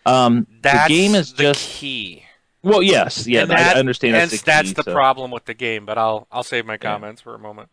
um, 0.07 0.47
That's 0.62 0.89
the 0.89 0.95
game 0.95 1.15
is 1.15 1.33
the 1.35 1.43
just 1.45 1.69
key. 1.71 2.25
Well, 2.62 2.83
yes, 2.83 3.26
yeah, 3.26 3.43
I- 3.43 3.47
that- 3.47 3.76
I 3.76 3.81
understand 3.81 4.14
and 4.17 4.23
that's 4.31 4.40
the, 4.43 4.47
that's 4.47 4.73
the 4.73 4.83
so- 4.83 4.93
problem 4.93 5.31
with 5.31 5.45
the 5.45 5.55
game. 5.55 5.87
But 5.87 5.99
I'll 5.99 6.26
I'll 6.31 6.43
save 6.43 6.67
my 6.67 6.76
comments 6.76 7.21
for 7.21 7.35
a 7.35 7.38
moment. 7.38 7.69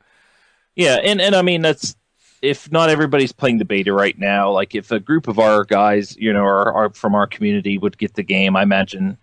Yeah, 0.75 0.96
and 1.03 1.20
and 1.22 1.36
I 1.36 1.41
mean 1.41 1.62
that's 1.62 1.96
if 2.41 2.72
not 2.72 2.89
everybody's 2.89 3.32
playing 3.32 3.58
the 3.58 3.65
beta 3.65 3.91
right 3.91 4.17
now. 4.17 4.51
Like 4.51 4.75
if 4.75 4.91
a 4.91 5.00
group 5.00 5.27
of 5.27 5.39
our 5.39 5.63
guys, 5.63 6.15
you 6.17 6.32
know, 6.32 6.44
are, 6.44 6.72
are 6.72 6.89
from 6.94 7.15
our 7.15 7.25
community 7.27 7.77
would 7.79 7.98
get 7.98 8.13
the 8.13 8.24
game, 8.24 8.56
I 8.56 8.62
imagine 8.63 9.17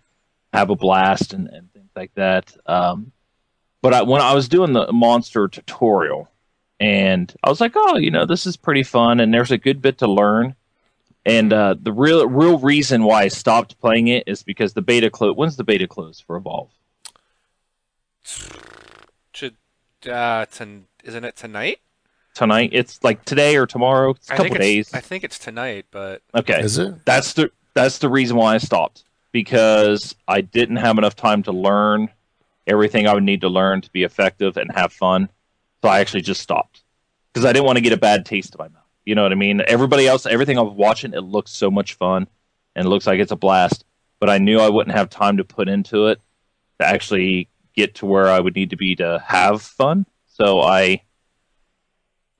have 0.51 0.69
a 0.69 0.75
blast 0.75 1.33
and, 1.33 1.47
and 1.47 1.71
things 1.73 1.89
like 1.95 2.13
that. 2.15 2.55
Um, 2.65 3.11
but 3.81 3.93
I, 3.93 4.01
when 4.03 4.21
I 4.21 4.33
was 4.33 4.49
doing 4.49 4.73
the 4.73 4.91
monster 4.91 5.47
tutorial, 5.47 6.29
and 6.79 7.33
I 7.43 7.49
was 7.49 7.61
like, 7.61 7.73
oh, 7.75 7.95
you 7.97 8.11
know, 8.11 8.25
this 8.25 8.45
is 8.45 8.57
pretty 8.57 8.83
fun, 8.83 9.19
and 9.21 9.33
there's 9.33 9.51
a 9.51 9.57
good 9.57 9.81
bit 9.81 9.99
to 9.99 10.07
learn. 10.07 10.55
And 11.25 11.51
uh, 11.51 11.75
the 11.81 11.91
real 11.91 12.27
real 12.27 12.59
reason 12.59 13.03
why 13.03 13.23
I 13.23 13.27
stopped 13.29 13.79
playing 13.79 14.09
it 14.09 14.25
is 14.27 14.43
because 14.43 14.73
the 14.73 14.81
beta 14.81 15.09
close. 15.09 15.35
When's 15.35 15.55
the 15.55 15.63
beta 15.63 15.87
close 15.87 16.19
for 16.19 16.35
Evolve? 16.35 16.69
Should 19.33 19.55
uh, 20.07 20.45
to, 20.45 20.81
isn't 21.03 21.23
it 21.23 21.35
tonight? 21.35 21.79
Tonight? 22.35 22.71
It's 22.73 23.03
like 23.03 23.25
today 23.25 23.55
or 23.55 23.65
tomorrow. 23.65 24.11
It's 24.11 24.29
a 24.29 24.33
I 24.33 24.37
couple 24.37 24.51
think 24.51 24.61
days. 24.61 24.93
I 24.93 24.99
think 24.99 25.23
it's 25.23 25.39
tonight, 25.39 25.85
but 25.89 26.21
okay. 26.35 26.61
Is 26.61 26.77
it? 26.77 27.05
That's 27.05 27.33
the 27.33 27.51
that's 27.73 27.97
the 27.97 28.09
reason 28.09 28.37
why 28.37 28.55
I 28.55 28.57
stopped 28.59 29.03
because 29.31 30.15
I 30.27 30.41
didn't 30.41 30.77
have 30.77 30.97
enough 30.97 31.15
time 31.15 31.43
to 31.43 31.51
learn 31.51 32.09
everything 32.67 33.07
I 33.07 33.13
would 33.13 33.23
need 33.23 33.41
to 33.41 33.49
learn 33.49 33.81
to 33.81 33.89
be 33.91 34.03
effective 34.03 34.57
and 34.57 34.71
have 34.71 34.93
fun. 34.93 35.29
So 35.81 35.89
I 35.89 35.99
actually 35.99 36.21
just 36.21 36.41
stopped 36.41 36.83
because 37.33 37.45
I 37.45 37.53
didn't 37.53 37.65
want 37.65 37.77
to 37.77 37.81
get 37.81 37.93
a 37.93 37.97
bad 37.97 38.25
taste 38.25 38.55
in 38.55 38.59
my 38.59 38.67
mouth. 38.69 38.84
You 39.05 39.15
know 39.15 39.23
what 39.23 39.31
I 39.31 39.35
mean? 39.35 39.61
Everybody 39.67 40.07
else, 40.07 40.25
everything 40.25 40.57
I 40.57 40.61
was 40.61 40.73
watching, 40.73 41.13
it 41.13 41.21
looks 41.21 41.51
so 41.51 41.69
much 41.69 41.93
fun 41.93 42.27
and 42.75 42.85
it 42.85 42.89
looks 42.89 43.05
like 43.07 43.19
it's 43.19 43.31
a 43.31 43.35
blast. 43.37 43.85
But 44.19 44.29
I 44.29 44.39
knew 44.39 44.59
I 44.59 44.69
wouldn't 44.69 44.95
have 44.95 45.09
time 45.09 45.37
to 45.37 45.43
put 45.43 45.69
into 45.69 46.07
it 46.07 46.19
to 46.79 46.87
actually 46.87 47.49
get 47.75 47.95
to 47.95 48.05
where 48.05 48.27
I 48.27 48.39
would 48.39 48.55
need 48.55 48.71
to 48.71 48.75
be 48.75 48.95
to 48.95 49.23
have 49.25 49.61
fun. 49.61 50.05
So 50.25 50.61
I, 50.61 51.03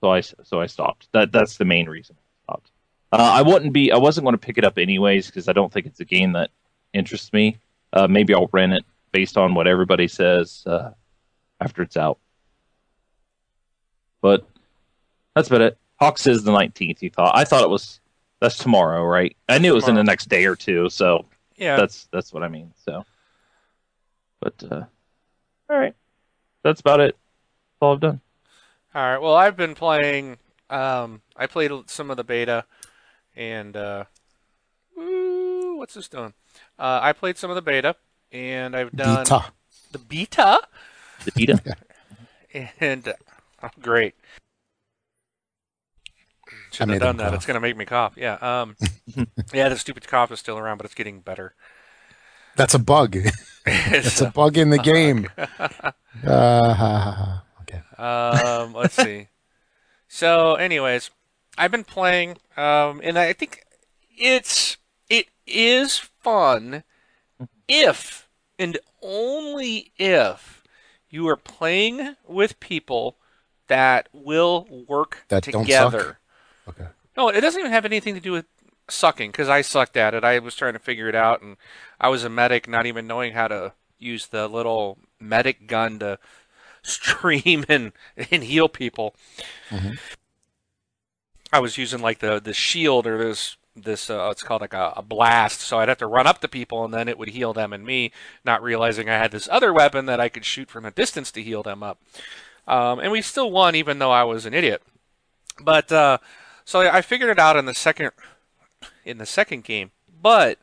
so 0.01 0.11
I, 0.11 0.21
so 0.21 0.59
I 0.59 0.65
stopped. 0.65 1.07
That 1.13 1.31
that's 1.31 1.57
the 1.57 1.65
main 1.65 1.87
reason 1.87 2.15
I 2.17 2.43
stopped. 2.43 2.71
Uh, 3.11 3.31
I 3.33 3.41
wouldn't 3.43 3.73
be. 3.73 3.91
I 3.91 3.97
wasn't 3.97 4.25
going 4.25 4.33
to 4.33 4.45
pick 4.45 4.57
it 4.57 4.65
up 4.65 4.77
anyways 4.77 5.27
because 5.27 5.47
I 5.47 5.53
don't 5.53 5.71
think 5.71 5.85
it's 5.85 5.99
a 5.99 6.05
game 6.05 6.33
that 6.33 6.49
interests 6.93 7.31
me. 7.31 7.57
Uh, 7.93 8.07
maybe 8.07 8.33
I'll 8.33 8.49
rent 8.51 8.73
it 8.73 8.85
based 9.11 9.37
on 9.37 9.53
what 9.53 9.67
everybody 9.67 10.07
says 10.07 10.63
uh, 10.65 10.91
after 11.61 11.81
it's 11.81 11.95
out. 11.95 12.17
But 14.21 14.45
that's 15.35 15.47
about 15.47 15.61
it. 15.61 15.77
Hawks 15.99 16.27
is 16.27 16.43
the 16.43 16.51
nineteenth. 16.51 17.01
You 17.01 17.09
thought? 17.09 17.35
I 17.35 17.43
thought 17.45 17.63
it 17.63 17.69
was. 17.69 17.99
That's 18.41 18.57
tomorrow, 18.57 19.03
right? 19.03 19.35
I 19.47 19.59
knew 19.59 19.71
it 19.71 19.75
was 19.75 19.87
in 19.87 19.95
the 19.95 20.03
next 20.03 20.27
day 20.27 20.45
or 20.45 20.55
two. 20.55 20.89
So 20.89 21.25
yeah, 21.55 21.77
that's 21.77 22.07
that's 22.11 22.33
what 22.33 22.43
I 22.43 22.49
mean. 22.49 22.73
So, 22.83 23.05
but 24.41 24.61
uh, 24.69 24.83
all 25.69 25.79
right, 25.79 25.95
that's 26.63 26.81
about 26.81 26.99
it. 26.99 27.15
That's 27.15 27.81
all 27.81 27.93
I've 27.93 27.99
done. 28.01 28.21
All 28.93 29.01
right. 29.01 29.17
Well, 29.17 29.35
I've 29.35 29.57
been 29.57 29.73
playing. 29.73 30.37
Um, 30.69 31.21
I 31.35 31.47
played 31.47 31.71
some 31.87 32.11
of 32.11 32.17
the 32.17 32.23
beta, 32.23 32.65
and 33.35 33.75
uh, 33.75 34.03
ooh, 34.97 35.75
what's 35.77 35.93
this 35.93 36.07
doing? 36.07 36.33
Uh, 36.77 36.99
I 37.01 37.13
played 37.13 37.37
some 37.37 37.49
of 37.49 37.55
the 37.55 37.61
beta, 37.61 37.95
and 38.31 38.75
I've 38.75 38.91
done 38.91 39.23
Beta. 39.23 39.45
the 39.91 39.99
beta, 39.99 40.59
The 41.23 41.31
beta. 41.31 41.75
and 42.79 43.07
uh, 43.07 43.13
oh, 43.63 43.69
great. 43.81 44.15
Should 46.75 46.89
have 46.89 46.99
done 46.99 47.17
that. 47.17 47.25
cough. 47.25 47.35
It's 47.35 47.45
gonna 47.45 47.59
make 47.59 47.77
me 47.77 47.85
cough. 47.85 48.13
Yeah. 48.17 48.35
Um. 48.41 48.75
yeah, 49.53 49.69
the 49.69 49.77
stupid 49.77 50.07
cough 50.07 50.31
is 50.31 50.39
still 50.39 50.57
around, 50.57 50.77
but 50.77 50.85
it's 50.85 50.95
getting 50.95 51.21
better. 51.21 51.55
That's 52.55 52.73
a 52.73 52.79
bug. 52.79 53.17
That's 53.65 54.21
a 54.21 54.29
bug 54.29 54.57
in 54.57 54.69
the 54.69 54.79
game. 54.79 55.29
Uh, 56.25 57.39
okay. 57.61 57.81
Um, 58.01 58.73
let's 58.73 58.95
see. 58.95 59.27
So, 60.07 60.55
anyways, 60.55 61.11
I've 61.57 61.71
been 61.71 61.83
playing, 61.83 62.37
um, 62.55 63.01
and 63.03 63.19
I 63.19 63.33
think 63.33 63.65
it's 64.17 64.77
it 65.09 65.27
is 65.45 65.97
fun 65.97 66.83
if 67.67 68.29
and 68.57 68.79
only 69.01 69.91
if 69.97 70.63
you 71.09 71.27
are 71.27 71.35
playing 71.35 72.15
with 72.25 72.59
people 72.59 73.17
that 73.67 74.09
will 74.13 74.67
work 74.87 75.25
That 75.29 75.43
don't 75.43 75.63
together. 75.63 76.19
Okay. 76.67 76.87
No, 77.17 77.29
it 77.29 77.41
doesn't 77.41 77.59
even 77.59 77.71
have 77.71 77.85
anything 77.85 78.13
to 78.15 78.19
do 78.19 78.31
with 78.31 78.45
sucking 78.89 79.31
because 79.31 79.49
I 79.49 79.61
sucked 79.61 79.97
at 79.97 80.13
it. 80.13 80.23
I 80.23 80.39
was 80.39 80.55
trying 80.55 80.73
to 80.73 80.79
figure 80.79 81.07
it 81.07 81.15
out, 81.15 81.41
and 81.41 81.57
I 81.99 82.09
was 82.09 82.23
a 82.23 82.29
medic, 82.29 82.67
not 82.67 82.85
even 82.85 83.07
knowing 83.07 83.33
how 83.33 83.47
to 83.47 83.73
use 83.97 84.27
the 84.27 84.47
little 84.47 84.97
medic 85.19 85.67
gun 85.67 85.99
to 85.99 86.19
stream 86.83 87.65
and 87.69 87.91
and 88.31 88.43
heal 88.43 88.69
people. 88.69 89.15
Mhm. 89.69 89.97
I 91.51 91.59
was 91.59 91.77
using 91.77 92.01
like 92.01 92.19
the 92.19 92.39
the 92.39 92.53
shield 92.53 93.07
or 93.07 93.17
this 93.17 93.57
this 93.75 94.09
uh, 94.09 94.29
it's 94.31 94.43
called 94.43 94.61
like 94.61 94.73
a, 94.73 94.93
a 94.97 95.01
blast, 95.01 95.61
so 95.61 95.79
I'd 95.79 95.89
have 95.89 95.97
to 95.99 96.07
run 96.07 96.27
up 96.27 96.39
to 96.41 96.47
people 96.47 96.85
and 96.85 96.93
then 96.93 97.07
it 97.07 97.17
would 97.17 97.29
heal 97.29 97.53
them 97.53 97.73
and 97.73 97.85
me, 97.85 98.11
not 98.43 98.63
realizing 98.63 99.09
I 99.09 99.17
had 99.17 99.31
this 99.31 99.49
other 99.51 99.73
weapon 99.73 100.05
that 100.05 100.19
I 100.19 100.29
could 100.29 100.45
shoot 100.45 100.69
from 100.69 100.85
a 100.85 100.91
distance 100.91 101.31
to 101.33 101.43
heal 101.43 101.61
them 101.63 101.83
up. 101.83 101.99
Um, 102.67 102.99
and 102.99 103.11
we 103.11 103.21
still 103.21 103.51
won 103.51 103.75
even 103.75 103.99
though 103.99 104.11
I 104.11 104.23
was 104.23 104.45
an 104.45 104.53
idiot. 104.53 104.81
But 105.61 105.91
uh, 105.91 106.19
so 106.65 106.81
I 106.81 107.01
figured 107.01 107.29
it 107.29 107.39
out 107.39 107.55
in 107.55 107.65
the 107.65 107.73
second 107.73 108.11
in 109.05 109.19
the 109.19 109.25
second 109.25 109.63
game. 109.63 109.91
But 110.21 110.57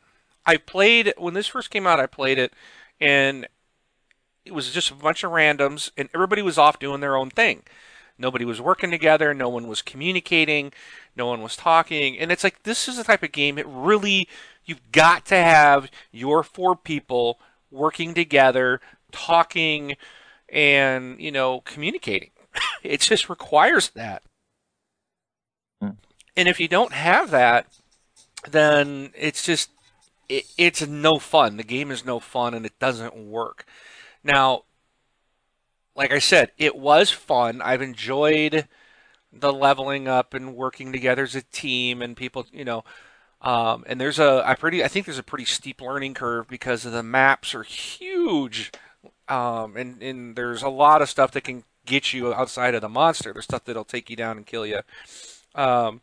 I 0.45 0.57
played 0.57 1.13
when 1.17 1.33
this 1.33 1.47
first 1.47 1.69
came 1.71 1.87
out. 1.87 1.99
I 1.99 2.05
played 2.05 2.37
it, 2.37 2.53
and 2.99 3.47
it 4.45 4.53
was 4.53 4.71
just 4.71 4.91
a 4.91 4.95
bunch 4.95 5.23
of 5.23 5.31
randoms, 5.31 5.89
and 5.97 6.09
everybody 6.13 6.41
was 6.41 6.57
off 6.57 6.79
doing 6.79 6.99
their 6.99 7.15
own 7.15 7.29
thing. 7.29 7.63
Nobody 8.17 8.45
was 8.45 8.61
working 8.61 8.91
together. 8.91 9.33
No 9.33 9.49
one 9.49 9.67
was 9.67 9.81
communicating. 9.81 10.71
No 11.15 11.25
one 11.27 11.41
was 11.41 11.55
talking. 11.55 12.17
And 12.19 12.31
it's 12.31 12.43
like 12.43 12.63
this 12.63 12.87
is 12.87 12.97
the 12.97 13.03
type 13.03 13.23
of 13.23 13.31
game. 13.31 13.57
It 13.57 13.65
really 13.67 14.27
you've 14.65 14.91
got 14.91 15.25
to 15.27 15.35
have 15.35 15.89
your 16.11 16.43
four 16.43 16.75
people 16.75 17.39
working 17.71 18.13
together, 18.13 18.81
talking, 19.11 19.95
and 20.49 21.19
you 21.19 21.31
know 21.31 21.61
communicating. 21.61 22.31
it 22.83 23.01
just 23.01 23.29
requires 23.29 23.89
that. 23.91 24.21
And 26.35 26.47
if 26.47 26.59
you 26.59 26.67
don't 26.67 26.93
have 26.93 27.31
that, 27.31 27.67
then 28.49 29.11
it's 29.15 29.43
just 29.43 29.69
it, 30.29 30.45
it's 30.57 30.85
no 30.87 31.19
fun. 31.19 31.57
The 31.57 31.63
game 31.63 31.91
is 31.91 32.05
no 32.05 32.19
fun 32.19 32.53
and 32.53 32.65
it 32.65 32.77
doesn't 32.79 33.15
work. 33.15 33.65
Now, 34.23 34.63
like 35.95 36.11
I 36.11 36.19
said, 36.19 36.51
it 36.57 36.75
was 36.75 37.11
fun. 37.11 37.61
I've 37.61 37.81
enjoyed 37.81 38.67
the 39.31 39.53
leveling 39.53 40.07
up 40.07 40.33
and 40.33 40.55
working 40.55 40.91
together 40.91 41.23
as 41.23 41.35
a 41.35 41.41
team 41.41 42.01
and 42.01 42.15
people, 42.15 42.45
you 42.51 42.65
know, 42.65 42.83
um, 43.41 43.83
and 43.87 43.99
there's 43.99 44.19
a 44.19 44.41
I 44.45 44.55
pretty 44.55 44.83
I 44.83 44.87
think 44.87 45.05
there's 45.05 45.17
a 45.17 45.23
pretty 45.23 45.45
steep 45.45 45.81
learning 45.81 46.13
curve 46.13 46.47
because 46.47 46.83
the 46.83 47.03
maps 47.03 47.53
are 47.53 47.63
huge, 47.63 48.71
um, 49.27 49.75
and 49.75 50.01
and 50.01 50.35
there's 50.35 50.63
a 50.63 50.69
lot 50.69 51.01
of 51.01 51.09
stuff 51.09 51.31
that 51.31 51.43
can 51.43 51.63
get 51.85 52.13
you 52.13 52.33
outside 52.33 52.73
of 52.73 52.81
the 52.81 52.89
monster. 52.89 53.33
There's 53.33 53.43
stuff 53.43 53.65
that'll 53.65 53.83
take 53.83 54.09
you 54.09 54.15
down 54.15 54.37
and 54.37 54.45
kill 54.45 54.65
you. 54.65 54.79
Um, 55.55 55.99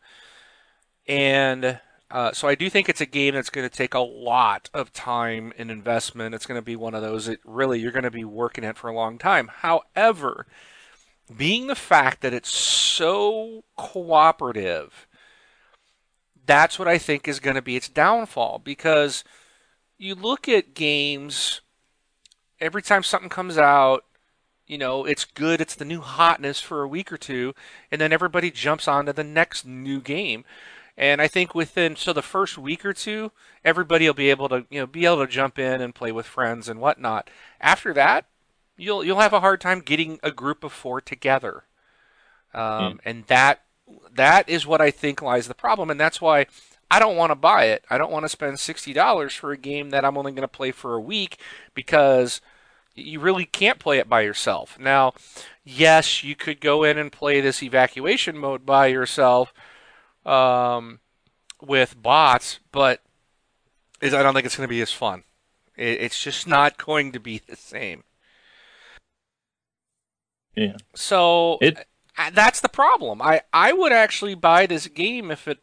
and 1.07 1.81
uh, 2.11 2.33
so 2.33 2.49
I 2.49 2.57
do 2.57 2.69
think 2.69 2.89
it's 2.89 3.01
a 3.01 3.07
game 3.07 3.35
that's 3.35 3.51
going 3.51 3.69
to 3.69 3.75
take 3.75 3.95
a 3.95 4.01
lot 4.01 4.69
of 4.75 4.93
time 4.93 5.53
and 5.57 5.71
investment. 5.71 6.35
It's 6.35 6.47
going 6.47 6.59
to 6.59 6.65
be 6.65 6.75
one 6.75 6.95
of 6.95 7.03
those 7.03 7.27
that 7.27 7.39
really 7.45 7.79
you're 7.79 7.93
going 7.93 8.03
to 8.03 8.11
be 8.11 8.25
working 8.25 8.65
at 8.65 8.77
for 8.77 8.89
a 8.89 8.95
long 8.95 9.17
time. 9.17 9.49
However, 9.59 10.47
being 11.35 11.69
the 11.69 11.77
fact 11.77 12.21
that 12.23 12.35
it's 12.35 12.51
so 12.51 13.63
cooperative, 13.77 15.07
that's 16.45 16.81
what 16.81 16.89
I 16.89 16.99
think 16.99 17.29
is 17.29 17.39
going 17.39 17.55
to 17.55 17.63
be 17.63 17.77
its 17.77 17.89
downfall. 17.89 18.59
Because 18.59 19.23
you 19.97 20.17
look 20.17 20.49
at 20.49 20.75
games, 20.75 21.61
every 22.61 22.83
time 22.83 23.05
something 23.05 23.31
comes 23.31 23.57
out, 23.57 24.05
you 24.67 24.79
know, 24.79 25.05
it's 25.05 25.25
good, 25.25 25.61
it's 25.61 25.77
the 25.77 25.85
new 25.85 26.01
hotness 26.01 26.61
for 26.61 26.83
a 26.83 26.89
week 26.89 27.13
or 27.13 27.17
two, 27.17 27.55
and 27.93 28.01
then 28.01 28.13
everybody 28.13 28.51
jumps 28.51 28.89
on 28.89 29.07
to 29.07 29.13
the 29.13 29.25
next 29.25 29.65
new 29.65 30.01
game. 30.01 30.45
And 31.01 31.23
I 31.23 31.29
think 31.29 31.55
within 31.55 31.97
so 31.97 32.13
the 32.13 32.21
first 32.21 32.59
week 32.59 32.85
or 32.85 32.93
two, 32.93 33.33
everybody 33.65 34.07
will 34.07 34.13
be 34.13 34.29
able 34.29 34.51
to 34.51 34.67
you 34.69 34.81
know 34.81 34.87
be 34.87 35.07
able 35.07 35.25
to 35.25 35.33
jump 35.33 35.59
in 35.59 35.81
and 35.81 35.95
play 35.95 36.13
with 36.13 36.27
friends 36.27 36.69
and 36.69 36.79
whatnot. 36.79 37.31
After 37.59 37.95
that, 37.95 38.27
you'll 38.77 39.03
you'll 39.03 39.21
have 39.21 39.33
a 39.33 39.41
hard 39.41 39.63
time 39.63 39.81
getting 39.81 40.21
a 40.23 40.31
group 40.31 40.63
of 40.63 40.75
four 40.75 41.01
together, 41.01 41.65
um, 42.53 42.61
mm. 42.63 42.99
and 43.07 43.25
that 43.29 43.63
that 44.13 44.47
is 44.47 44.67
what 44.67 44.83
I 44.83 44.91
think 44.91 45.23
lies 45.23 45.49
the 45.49 45.55
problem, 45.55 45.89
and 45.89 45.99
that's 45.99 46.21
why 46.21 46.45
I 46.91 46.99
don't 46.99 47.17
want 47.17 47.31
to 47.31 47.35
buy 47.35 47.65
it. 47.65 47.83
I 47.89 47.97
don't 47.97 48.13
want 48.13 48.27
to 48.27 48.29
spend 48.29 48.61
sixty 48.61 48.93
dollars 48.93 49.33
for 49.33 49.53
a 49.53 49.57
game 49.57 49.89
that 49.91 50.05
I'm 50.05 50.19
only 50.19 50.33
going 50.33 50.43
to 50.43 50.49
play 50.49 50.71
for 50.71 50.95
a 50.95 51.01
week 51.01 51.41
because 51.73 52.43
you 52.95 53.21
really 53.21 53.47
can't 53.47 53.79
play 53.79 53.97
it 53.97 54.09
by 54.11 54.21
yourself. 54.21 54.79
Now, 54.79 55.15
yes, 55.65 56.23
you 56.23 56.37
could 56.37 56.61
go 56.61 56.85
in 56.85 56.99
and 56.99 57.11
play 57.11 57.41
this 57.41 57.63
evacuation 57.63 58.37
mode 58.37 58.67
by 58.67 58.89
yourself 58.89 59.55
um, 60.25 61.01
with 61.61 62.01
bots, 62.01 62.61
but 62.73 63.03
I 64.03 64.09
don't 64.09 64.35
think 64.35 64.47
it's 64.47 64.57
going 64.57 64.69
to 64.69 64.75
be 64.75 64.83
as 64.83 64.93
fun. 64.93 65.25
It's 65.77 66.23
just 66.23 66.47
not 66.47 66.77
going 66.77 67.13
to 67.13 67.21
be 67.21 67.39
the 67.39 67.57
same. 67.57 68.05
Yeah. 70.55 70.77
So 70.95 71.59
it, 71.61 71.87
that's 72.33 72.61
the 72.61 72.69
problem. 72.69 73.23
I 73.23 73.43
I 73.53 73.73
would 73.73 73.93
actually 73.93 74.35
buy 74.35 74.67
this 74.67 74.87
game 74.89 75.31
if 75.31 75.49
it 75.49 75.59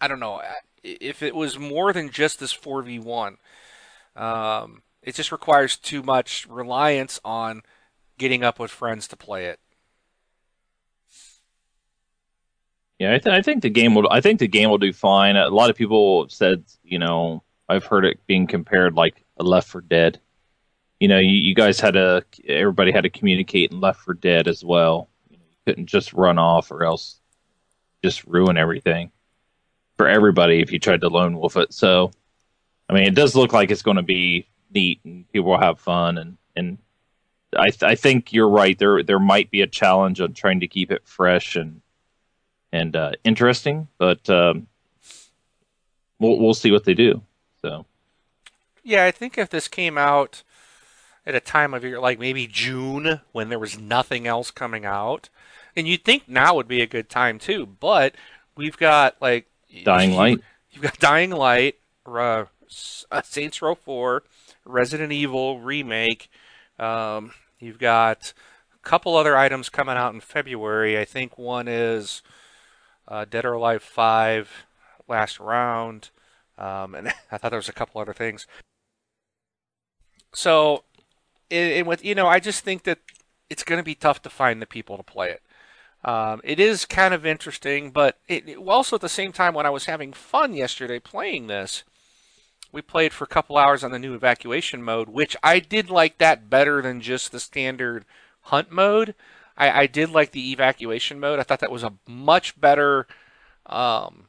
I 0.00 0.08
don't 0.08 0.20
know 0.20 0.40
if 0.82 1.22
it 1.22 1.34
was 1.34 1.58
more 1.58 1.92
than 1.92 2.10
just 2.10 2.40
this 2.40 2.56
4v1. 2.56 3.36
Um, 4.16 4.82
it 5.02 5.14
just 5.14 5.32
requires 5.32 5.76
too 5.76 6.02
much 6.02 6.46
reliance 6.48 7.20
on 7.24 7.62
getting 8.18 8.42
up 8.42 8.58
with 8.58 8.70
friends 8.70 9.06
to 9.08 9.16
play 9.16 9.46
it. 9.46 9.60
Yeah, 13.02 13.14
I, 13.14 13.18
th- 13.18 13.34
I 13.34 13.42
think 13.42 13.62
the 13.62 13.70
game 13.70 13.94
will. 13.94 14.08
I 14.10 14.20
think 14.20 14.38
the 14.38 14.48
game 14.48 14.70
will 14.70 14.78
do 14.78 14.92
fine. 14.92 15.36
A 15.36 15.48
lot 15.48 15.70
of 15.70 15.76
people 15.76 16.28
said, 16.28 16.64
you 16.84 16.98
know, 16.98 17.42
I've 17.68 17.84
heard 17.84 18.04
it 18.04 18.24
being 18.26 18.46
compared 18.46 18.94
like 18.94 19.24
Left 19.38 19.68
4 19.68 19.80
Dead 19.80 20.20
you 21.02 21.08
know, 21.08 21.18
you, 21.18 21.32
you 21.32 21.52
guys 21.52 21.80
had 21.80 21.94
to, 21.94 22.24
everybody 22.46 22.92
had 22.92 23.02
to 23.02 23.10
communicate 23.10 23.72
in 23.72 23.80
Left 23.80 23.98
4 24.02 24.14
Dead 24.14 24.46
as 24.46 24.64
well. 24.64 25.08
You, 25.28 25.36
know, 25.36 25.42
you 25.50 25.56
couldn't 25.66 25.86
just 25.86 26.12
run 26.12 26.38
off 26.38 26.70
or 26.70 26.84
else 26.84 27.18
just 28.04 28.24
ruin 28.24 28.56
everything 28.56 29.10
for 29.96 30.06
everybody 30.06 30.60
if 30.60 30.70
you 30.70 30.78
tried 30.78 31.00
to 31.00 31.08
lone 31.08 31.36
wolf 31.36 31.56
it. 31.56 31.72
So, 31.72 32.12
I 32.88 32.92
mean, 32.92 33.02
it 33.02 33.16
does 33.16 33.34
look 33.34 33.52
like 33.52 33.72
it's 33.72 33.82
going 33.82 33.96
to 33.96 34.04
be 34.04 34.46
neat 34.72 35.00
and 35.04 35.28
people 35.32 35.50
will 35.50 35.58
have 35.58 35.80
fun. 35.80 36.18
And, 36.18 36.38
and 36.54 36.78
I, 37.56 37.70
th- 37.70 37.82
I 37.82 37.96
think 37.96 38.32
you're 38.32 38.48
right. 38.48 38.78
There, 38.78 39.02
there 39.02 39.18
might 39.18 39.50
be 39.50 39.62
a 39.62 39.66
challenge 39.66 40.20
on 40.20 40.34
trying 40.34 40.60
to 40.60 40.68
keep 40.68 40.92
it 40.92 41.02
fresh 41.04 41.56
and, 41.56 41.81
and 42.72 42.96
uh, 42.96 43.12
interesting, 43.24 43.88
but 43.98 44.28
um, 44.30 44.66
we'll, 46.18 46.38
we'll 46.38 46.54
see 46.54 46.70
what 46.70 46.84
they 46.84 46.94
do. 46.94 47.22
So, 47.60 47.86
yeah, 48.82 49.04
I 49.04 49.10
think 49.10 49.38
if 49.38 49.50
this 49.50 49.68
came 49.68 49.98
out 49.98 50.42
at 51.26 51.34
a 51.34 51.40
time 51.40 51.74
of 51.74 51.84
year 51.84 52.00
like 52.00 52.18
maybe 52.18 52.46
June 52.46 53.20
when 53.32 53.48
there 53.48 53.58
was 53.58 53.78
nothing 53.78 54.26
else 54.26 54.50
coming 54.50 54.84
out. 54.84 55.28
And 55.76 55.88
you'd 55.88 56.04
think 56.04 56.28
now 56.28 56.54
would 56.54 56.68
be 56.68 56.82
a 56.82 56.86
good 56.86 57.08
time 57.08 57.38
too, 57.38 57.66
but 57.66 58.14
we've 58.56 58.76
got 58.76 59.16
like 59.20 59.46
Dying 59.84 60.12
Light. 60.12 60.40
You've 60.70 60.82
got 60.82 60.98
Dying 60.98 61.30
Light, 61.30 61.76
uh, 62.06 62.44
Saints 63.22 63.60
Row 63.60 63.74
4, 63.74 64.22
Resident 64.64 65.12
Evil 65.12 65.60
remake. 65.60 66.30
Um, 66.78 67.32
you've 67.58 67.78
got 67.78 68.32
a 68.74 68.78
couple 68.78 69.14
other 69.14 69.36
items 69.36 69.68
coming 69.68 69.98
out 69.98 70.14
in 70.14 70.20
February. 70.20 70.98
I 70.98 71.04
think 71.04 71.36
one 71.36 71.68
is 71.68 72.22
uh, 73.08 73.24
Dead 73.24 73.44
or 73.44 73.54
Alive 73.54 73.82
5, 73.82 74.66
Last 75.08 75.40
Round, 75.40 76.10
um, 76.58 76.94
and 76.94 77.08
I 77.30 77.38
thought 77.38 77.50
there 77.50 77.58
was 77.58 77.68
a 77.68 77.72
couple 77.72 78.00
other 78.00 78.14
things. 78.14 78.46
So 80.34 80.84
and 81.52 81.86
with 81.86 82.04
you 82.04 82.14
know, 82.14 82.26
I 82.26 82.40
just 82.40 82.64
think 82.64 82.84
that 82.84 82.98
it's 83.50 83.64
going 83.64 83.78
to 83.78 83.84
be 83.84 83.94
tough 83.94 84.22
to 84.22 84.30
find 84.30 84.60
the 84.60 84.66
people 84.66 84.96
to 84.96 85.02
play 85.02 85.30
it. 85.30 85.42
Um, 86.04 86.40
it 86.42 86.58
is 86.58 86.84
kind 86.84 87.14
of 87.14 87.24
interesting, 87.24 87.90
but 87.90 88.18
it, 88.26 88.48
it, 88.48 88.56
also 88.56 88.96
at 88.96 89.02
the 89.02 89.08
same 89.08 89.30
time, 89.30 89.54
when 89.54 89.66
I 89.66 89.70
was 89.70 89.84
having 89.84 90.12
fun 90.12 90.54
yesterday 90.54 90.98
playing 90.98 91.46
this, 91.46 91.84
we 92.72 92.82
played 92.82 93.12
for 93.12 93.24
a 93.24 93.28
couple 93.28 93.56
hours 93.56 93.84
on 93.84 93.92
the 93.92 93.98
new 93.98 94.14
evacuation 94.14 94.82
mode, 94.82 95.08
which 95.10 95.36
I 95.42 95.60
did 95.60 95.90
like 95.90 96.18
that 96.18 96.50
better 96.50 96.82
than 96.82 97.00
just 97.00 97.30
the 97.30 97.38
standard 97.38 98.04
hunt 98.44 98.72
mode. 98.72 99.14
I, 99.56 99.82
I 99.82 99.86
did 99.86 100.10
like 100.10 100.32
the 100.32 100.52
evacuation 100.52 101.20
mode. 101.20 101.38
I 101.38 101.42
thought 101.42 101.60
that 101.60 101.70
was 101.70 101.82
a 101.82 101.94
much 102.06 102.60
better 102.60 103.06
um, 103.66 104.28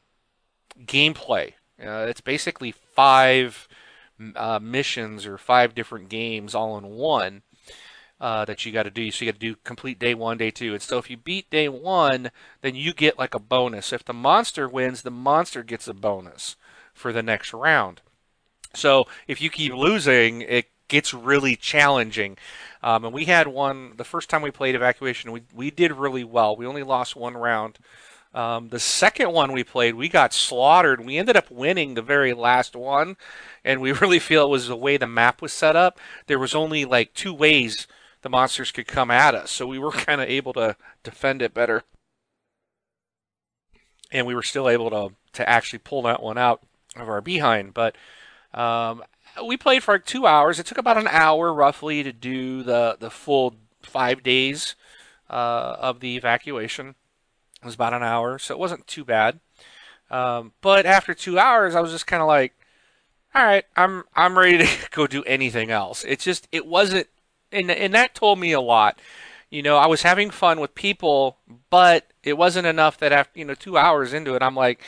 gameplay. 0.80 1.54
Uh, 1.80 2.06
it's 2.08 2.20
basically 2.20 2.72
five 2.72 3.68
uh, 4.36 4.58
missions 4.62 5.26
or 5.26 5.38
five 5.38 5.74
different 5.74 6.08
games 6.08 6.54
all 6.54 6.78
in 6.78 6.86
one 6.86 7.42
uh, 8.20 8.44
that 8.44 8.64
you 8.64 8.72
got 8.72 8.84
to 8.84 8.90
do. 8.90 9.10
So 9.10 9.24
you 9.24 9.32
got 9.32 9.40
to 9.40 9.46
do 9.46 9.56
complete 9.64 9.98
day 9.98 10.14
one, 10.14 10.38
day 10.38 10.50
two. 10.50 10.72
And 10.72 10.82
so 10.82 10.98
if 10.98 11.10
you 11.10 11.16
beat 11.16 11.50
day 11.50 11.68
one, 11.68 12.30
then 12.62 12.74
you 12.74 12.94
get 12.94 13.18
like 13.18 13.34
a 13.34 13.40
bonus. 13.40 13.92
If 13.92 14.04
the 14.04 14.12
monster 14.14 14.68
wins, 14.68 15.02
the 15.02 15.10
monster 15.10 15.62
gets 15.62 15.88
a 15.88 15.94
bonus 15.94 16.56
for 16.92 17.12
the 17.12 17.22
next 17.22 17.52
round. 17.52 18.00
So 18.72 19.06
if 19.26 19.40
you 19.40 19.50
keep 19.50 19.72
losing, 19.74 20.42
it 20.42 20.66
gets 20.88 21.14
really 21.14 21.56
challenging. 21.56 22.36
Um, 22.82 23.04
and 23.04 23.14
we 23.14 23.24
had 23.24 23.48
one 23.48 23.94
the 23.96 24.04
first 24.04 24.28
time 24.28 24.42
we 24.42 24.50
played 24.50 24.74
evacuation. 24.74 25.32
We 25.32 25.42
we 25.54 25.70
did 25.70 25.92
really 25.92 26.24
well. 26.24 26.56
We 26.56 26.66
only 26.66 26.82
lost 26.82 27.16
one 27.16 27.36
round. 27.36 27.78
Um, 28.34 28.68
the 28.70 28.80
second 28.80 29.32
one 29.32 29.52
we 29.52 29.62
played, 29.62 29.94
we 29.94 30.08
got 30.08 30.32
slaughtered. 30.34 31.06
We 31.06 31.18
ended 31.18 31.36
up 31.36 31.52
winning 31.52 31.94
the 31.94 32.02
very 32.02 32.32
last 32.32 32.74
one, 32.74 33.16
and 33.64 33.80
we 33.80 33.92
really 34.00 34.18
feel 34.18 34.46
it 34.46 34.50
was 34.50 34.66
the 34.66 34.76
way 34.76 34.96
the 34.96 35.06
map 35.06 35.40
was 35.40 35.52
set 35.52 35.76
up. 35.76 36.00
There 36.26 36.38
was 36.38 36.54
only 36.54 36.84
like 36.84 37.14
two 37.14 37.32
ways 37.32 37.86
the 38.22 38.28
monsters 38.28 38.72
could 38.72 38.88
come 38.88 39.10
at 39.10 39.34
us, 39.34 39.50
so 39.50 39.66
we 39.66 39.78
were 39.78 39.92
kind 39.92 40.20
of 40.20 40.28
able 40.28 40.52
to 40.54 40.76
defend 41.04 41.42
it 41.42 41.54
better, 41.54 41.84
and 44.10 44.26
we 44.26 44.34
were 44.34 44.42
still 44.42 44.68
able 44.68 44.90
to 44.90 45.14
to 45.34 45.48
actually 45.48 45.80
pull 45.80 46.02
that 46.02 46.22
one 46.22 46.38
out 46.38 46.62
of 46.96 47.08
our 47.08 47.20
behind. 47.20 47.74
But 47.74 47.96
um, 48.52 49.02
we 49.42 49.56
played 49.56 49.82
for 49.82 49.94
like 49.94 50.04
two 50.04 50.26
hours. 50.26 50.58
It 50.58 50.66
took 50.66 50.78
about 50.78 50.98
an 50.98 51.08
hour 51.08 51.52
roughly 51.52 52.02
to 52.02 52.12
do 52.12 52.62
the 52.62 52.96
the 52.98 53.10
full 53.10 53.56
five 53.82 54.22
days 54.22 54.76
uh, 55.30 55.76
of 55.78 56.00
the 56.00 56.16
evacuation 56.16 56.94
it 57.64 57.68
was 57.68 57.76
about 57.76 57.94
an 57.94 58.02
hour, 58.02 58.38
so 58.38 58.54
it 58.54 58.58
wasn't 58.58 58.86
too 58.86 59.06
bad. 59.06 59.40
Um, 60.10 60.52
but 60.60 60.84
after 60.84 61.14
two 61.14 61.38
hours, 61.38 61.74
I 61.74 61.80
was 61.80 61.92
just 61.92 62.06
kind 62.06 62.20
of 62.20 62.28
like, 62.28 62.52
all 63.34 63.42
right, 63.42 63.64
I'm 63.74 64.04
I'm 64.14 64.38
ready 64.38 64.58
to 64.58 64.68
go 64.90 65.06
do 65.06 65.24
anything 65.24 65.70
else. 65.70 66.04
It's 66.06 66.22
just 66.22 66.46
it 66.52 66.66
wasn't, 66.66 67.08
and 67.50 67.70
and 67.70 67.94
that 67.94 68.14
told 68.14 68.38
me 68.38 68.52
a 68.52 68.60
lot. 68.60 69.00
You 69.48 69.62
know, 69.62 69.78
I 69.78 69.86
was 69.86 70.02
having 70.02 70.30
fun 70.30 70.60
with 70.60 70.74
people, 70.74 71.38
but 71.70 72.06
it 72.22 72.36
wasn't 72.36 72.66
enough 72.66 72.98
that 72.98 73.12
after 73.12 73.38
you 73.38 73.46
know 73.46 73.54
two 73.54 73.78
hours 73.78 74.12
into 74.12 74.34
it, 74.34 74.42
I'm 74.42 74.54
like, 74.54 74.82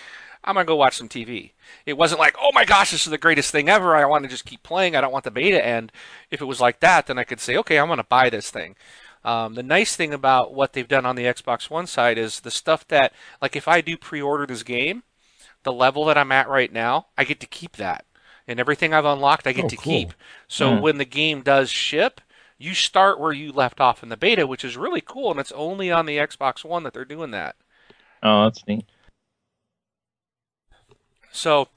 I'm 0.46 0.54
gonna 0.54 0.64
go 0.64 0.76
watch 0.76 0.96
some 0.96 1.08
TV. 1.08 1.52
It 1.84 1.98
wasn't 1.98 2.20
like, 2.20 2.36
oh 2.40 2.50
my 2.52 2.64
gosh, 2.64 2.92
this 2.92 3.06
is 3.06 3.10
the 3.10 3.18
greatest 3.18 3.50
thing 3.50 3.68
ever. 3.68 3.96
I 3.96 4.04
want 4.06 4.24
to 4.24 4.30
just 4.30 4.44
keep 4.44 4.62
playing. 4.62 4.94
I 4.94 5.00
don't 5.00 5.12
want 5.12 5.24
the 5.24 5.30
beta 5.30 5.64
end. 5.64 5.90
If 6.30 6.40
it 6.40 6.46
was 6.46 6.60
like 6.60 6.80
that, 6.80 7.06
then 7.06 7.18
I 7.18 7.24
could 7.24 7.40
say, 7.40 7.56
okay, 7.56 7.78
I'm 7.78 7.88
gonna 7.88 8.04
buy 8.04 8.30
this 8.30 8.50
thing. 8.50 8.76
Um, 9.24 9.54
the 9.54 9.62
nice 9.64 9.96
thing 9.96 10.14
about 10.14 10.54
what 10.54 10.72
they've 10.72 10.86
done 10.86 11.04
on 11.04 11.16
the 11.16 11.24
Xbox 11.24 11.68
One 11.68 11.88
side 11.88 12.16
is 12.16 12.40
the 12.40 12.50
stuff 12.50 12.86
that, 12.88 13.12
like, 13.42 13.56
if 13.56 13.66
I 13.66 13.80
do 13.80 13.96
pre-order 13.96 14.46
this 14.46 14.62
game, 14.62 15.02
the 15.64 15.72
level 15.72 16.04
that 16.04 16.16
I'm 16.16 16.30
at 16.30 16.48
right 16.48 16.72
now, 16.72 17.06
I 17.18 17.24
get 17.24 17.40
to 17.40 17.46
keep 17.48 17.74
that, 17.76 18.04
and 18.46 18.60
everything 18.60 18.94
I've 18.94 19.04
unlocked, 19.04 19.48
I 19.48 19.52
get 19.52 19.64
oh, 19.64 19.68
to 19.68 19.76
cool. 19.76 19.92
keep. 19.92 20.14
So 20.46 20.70
mm. 20.70 20.80
when 20.80 20.98
the 20.98 21.04
game 21.04 21.42
does 21.42 21.70
ship, 21.70 22.20
you 22.56 22.72
start 22.72 23.18
where 23.18 23.32
you 23.32 23.50
left 23.50 23.80
off 23.80 24.04
in 24.04 24.10
the 24.10 24.16
beta, 24.16 24.46
which 24.46 24.64
is 24.64 24.76
really 24.76 25.00
cool, 25.00 25.32
and 25.32 25.40
it's 25.40 25.52
only 25.52 25.90
on 25.90 26.06
the 26.06 26.18
Xbox 26.18 26.64
One 26.64 26.84
that 26.84 26.94
they're 26.94 27.04
doing 27.04 27.32
that. 27.32 27.56
Oh, 28.22 28.44
that's 28.44 28.64
neat. 28.68 28.86
So 31.36 31.68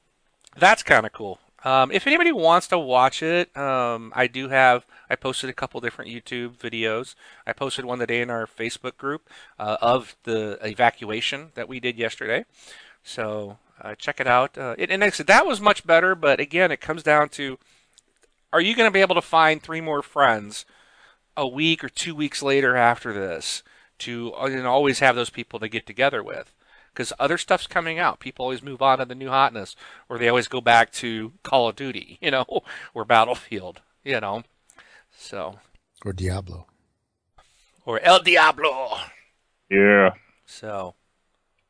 that's 0.57 0.83
kind 0.83 1.05
of 1.05 1.11
cool. 1.11 1.37
Um, 1.65 1.91
if 1.91 2.07
anybody 2.07 2.31
wants 2.31 2.67
to 2.69 2.79
watch 2.79 3.21
it, 3.21 3.55
um, 3.57 4.13
I 4.15 4.27
do 4.27 4.47
have. 4.47 4.85
I 5.09 5.17
posted 5.17 5.49
a 5.49 5.53
couple 5.53 5.81
different 5.81 6.09
YouTube 6.09 6.55
videos. 6.55 7.15
I 7.45 7.51
posted 7.51 7.83
one 7.83 7.99
today 7.99 8.21
in 8.21 8.29
our 8.29 8.47
Facebook 8.47 8.95
group 8.95 9.29
uh, 9.59 9.75
of 9.81 10.15
the 10.23 10.57
evacuation 10.61 11.51
that 11.55 11.67
we 11.67 11.81
did 11.81 11.97
yesterday. 11.97 12.45
So 13.03 13.57
uh, 13.81 13.95
check 13.95 14.21
it 14.21 14.27
out. 14.27 14.57
Uh, 14.57 14.75
it, 14.77 14.89
and 14.89 15.13
said, 15.13 15.27
that 15.27 15.45
was 15.45 15.59
much 15.59 15.85
better, 15.85 16.15
but 16.15 16.39
again, 16.39 16.71
it 16.71 16.79
comes 16.79 17.03
down 17.03 17.27
to: 17.29 17.57
Are 18.53 18.61
you 18.61 18.75
going 18.75 18.87
to 18.87 18.93
be 18.93 19.01
able 19.01 19.15
to 19.15 19.21
find 19.21 19.61
three 19.61 19.81
more 19.81 20.01
friends 20.01 20.65
a 21.35 21.45
week 21.45 21.83
or 21.83 21.89
two 21.89 22.15
weeks 22.15 22.41
later 22.41 22.77
after 22.77 23.11
this 23.11 23.61
to 23.99 24.33
and 24.35 24.65
always 24.65 24.99
have 24.99 25.17
those 25.17 25.29
people 25.29 25.59
to 25.59 25.67
get 25.67 25.85
together 25.85 26.23
with 26.23 26.53
because 26.93 27.13
other 27.19 27.37
stuff's 27.37 27.67
coming 27.67 27.99
out. 27.99 28.19
People 28.19 28.43
always 28.43 28.63
move 28.63 28.81
on 28.81 28.99
to 28.99 29.05
the 29.05 29.15
new 29.15 29.29
hotness, 29.29 29.75
or 30.09 30.17
they 30.17 30.29
always 30.29 30.47
go 30.47 30.61
back 30.61 30.91
to 30.93 31.33
Call 31.43 31.69
of 31.69 31.75
Duty, 31.75 32.17
you 32.21 32.31
know, 32.31 32.45
or 32.93 33.05
Battlefield, 33.05 33.81
you 34.03 34.19
know. 34.19 34.43
So 35.11 35.59
Or 36.05 36.13
Diablo. 36.13 36.67
or 37.85 37.99
El 38.01 38.19
Diablo. 38.19 38.97
Yeah. 39.69 40.11
So, 40.45 40.95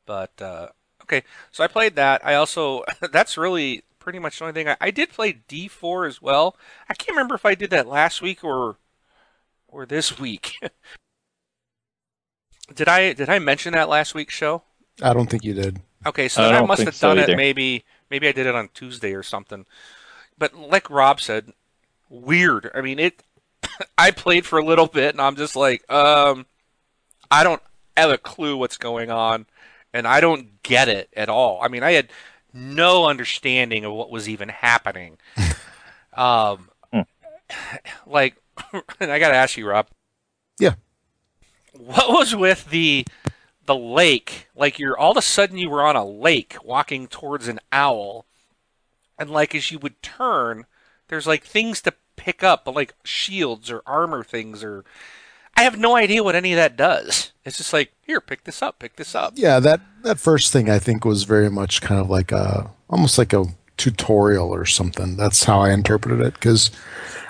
but 0.06 0.40
uh, 0.40 0.68
okay. 1.02 1.22
So 1.50 1.64
I 1.64 1.66
played 1.66 1.96
that. 1.96 2.24
I 2.24 2.34
also 2.34 2.84
that's 3.12 3.36
really 3.36 3.82
pretty 3.98 4.18
much 4.18 4.38
the 4.38 4.44
only 4.46 4.54
thing 4.54 4.68
I, 4.68 4.76
I 4.80 4.90
did 4.90 5.10
play 5.10 5.42
D4 5.48 6.06
as 6.08 6.22
well. 6.22 6.56
I 6.88 6.94
can't 6.94 7.10
remember 7.16 7.34
if 7.34 7.44
I 7.44 7.54
did 7.54 7.70
that 7.70 7.86
last 7.86 8.22
week 8.22 8.42
or 8.44 8.76
or 9.68 9.84
this 9.86 10.18
week. 10.18 10.54
did 12.74 12.88
I 12.88 13.12
did 13.12 13.28
I 13.28 13.38
mention 13.38 13.72
that 13.74 13.88
last 13.88 14.14
week's 14.14 14.34
show? 14.34 14.62
I 15.02 15.12
don't 15.12 15.28
think 15.28 15.44
you 15.44 15.54
did. 15.54 15.80
Okay, 16.06 16.28
so 16.28 16.42
I 16.42 16.46
then 16.46 16.54
I 16.54 16.58
don't 16.58 16.68
must 16.68 16.78
think 16.78 16.88
have 16.88 16.94
so 16.94 17.14
done 17.14 17.30
it 17.30 17.36
maybe 17.36 17.84
maybe 18.10 18.28
I 18.28 18.32
did 18.32 18.46
it 18.46 18.54
on 18.54 18.68
Tuesday 18.74 19.14
or 19.14 19.22
something. 19.22 19.66
But 20.38 20.54
like 20.54 20.88
Rob 20.90 21.20
said, 21.20 21.52
weird. 22.08 22.70
I 22.74 22.80
mean 22.80 22.98
it 22.98 23.22
I 23.98 24.10
played 24.10 24.46
for 24.46 24.58
a 24.58 24.64
little 24.64 24.86
bit 24.86 25.14
and 25.14 25.20
I'm 25.20 25.36
just 25.36 25.56
like, 25.56 25.90
um 25.90 26.46
I 27.30 27.44
don't 27.44 27.62
have 27.96 28.10
a 28.10 28.18
clue 28.18 28.56
what's 28.56 28.76
going 28.78 29.10
on 29.10 29.46
and 29.92 30.06
I 30.06 30.20
don't 30.20 30.62
get 30.62 30.88
it 30.88 31.08
at 31.16 31.28
all. 31.28 31.60
I 31.62 31.68
mean, 31.68 31.82
I 31.82 31.92
had 31.92 32.10
no 32.52 33.06
understanding 33.06 33.84
of 33.84 33.92
what 33.92 34.10
was 34.10 34.28
even 34.28 34.48
happening. 34.48 35.18
um 36.14 36.68
Hmm. 36.92 37.00
like 38.06 38.36
and 39.00 39.10
I 39.12 39.18
got 39.18 39.28
to 39.28 39.34
ask 39.36 39.56
you, 39.56 39.68
Rob. 39.68 39.86
Yeah. 40.58 40.74
What 41.72 42.10
was 42.10 42.34
with 42.34 42.68
the 42.70 43.04
the 43.66 43.76
lake? 43.76 44.48
Like 44.54 44.78
you're 44.78 44.98
all 44.98 45.12
of 45.12 45.16
a 45.16 45.22
sudden 45.22 45.58
you 45.58 45.70
were 45.70 45.82
on 45.82 45.96
a 45.96 46.04
lake 46.04 46.56
walking 46.64 47.06
towards 47.06 47.48
an 47.48 47.60
owl, 47.72 48.26
and 49.18 49.30
like 49.30 49.54
as 49.54 49.70
you 49.70 49.78
would 49.78 50.02
turn, 50.02 50.66
there's 51.08 51.26
like 51.26 51.44
things 51.44 51.80
to 51.82 51.94
pick 52.16 52.42
up, 52.42 52.66
like 52.66 52.94
shields 53.04 53.70
or 53.70 53.82
armor 53.86 54.22
things, 54.22 54.62
or 54.62 54.84
I 55.56 55.62
have 55.62 55.78
no 55.78 55.96
idea 55.96 56.22
what 56.22 56.34
any 56.34 56.52
of 56.52 56.56
that 56.56 56.76
does. 56.76 57.32
It's 57.44 57.58
just 57.58 57.72
like 57.72 57.92
here, 58.02 58.20
pick 58.20 58.44
this 58.44 58.62
up, 58.62 58.78
pick 58.78 58.96
this 58.96 59.14
up. 59.14 59.34
Yeah, 59.36 59.60
that 59.60 59.80
that 60.02 60.18
first 60.18 60.52
thing 60.52 60.68
I 60.70 60.78
think 60.78 61.04
was 61.04 61.24
very 61.24 61.50
much 61.50 61.80
kind 61.80 62.00
of 62.00 62.08
like 62.08 62.32
a 62.32 62.70
almost 62.88 63.18
like 63.18 63.32
a 63.32 63.46
tutorial 63.76 64.50
or 64.50 64.66
something. 64.66 65.16
That's 65.16 65.44
how 65.44 65.60
I 65.60 65.72
interpreted 65.72 66.20
it 66.20 66.34
because 66.34 66.70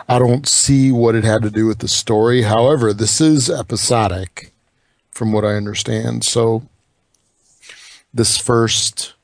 I 0.09 0.19
don't 0.19 0.49
see 0.49 0.91
what 0.91 1.15
it 1.15 1.23
had 1.23 1.43
to 1.43 1.51
do 1.51 1.67
with 1.67 1.79
the 1.79 1.89
story. 1.89 2.43
However, 2.43 2.93
this 2.93 3.21
is 3.21 3.49
episodic 3.49 4.50
from 5.11 5.33
what 5.33 5.45
I 5.45 5.55
understand. 5.55 6.25
So 6.25 6.69
this 8.13 8.39
first 8.39 9.15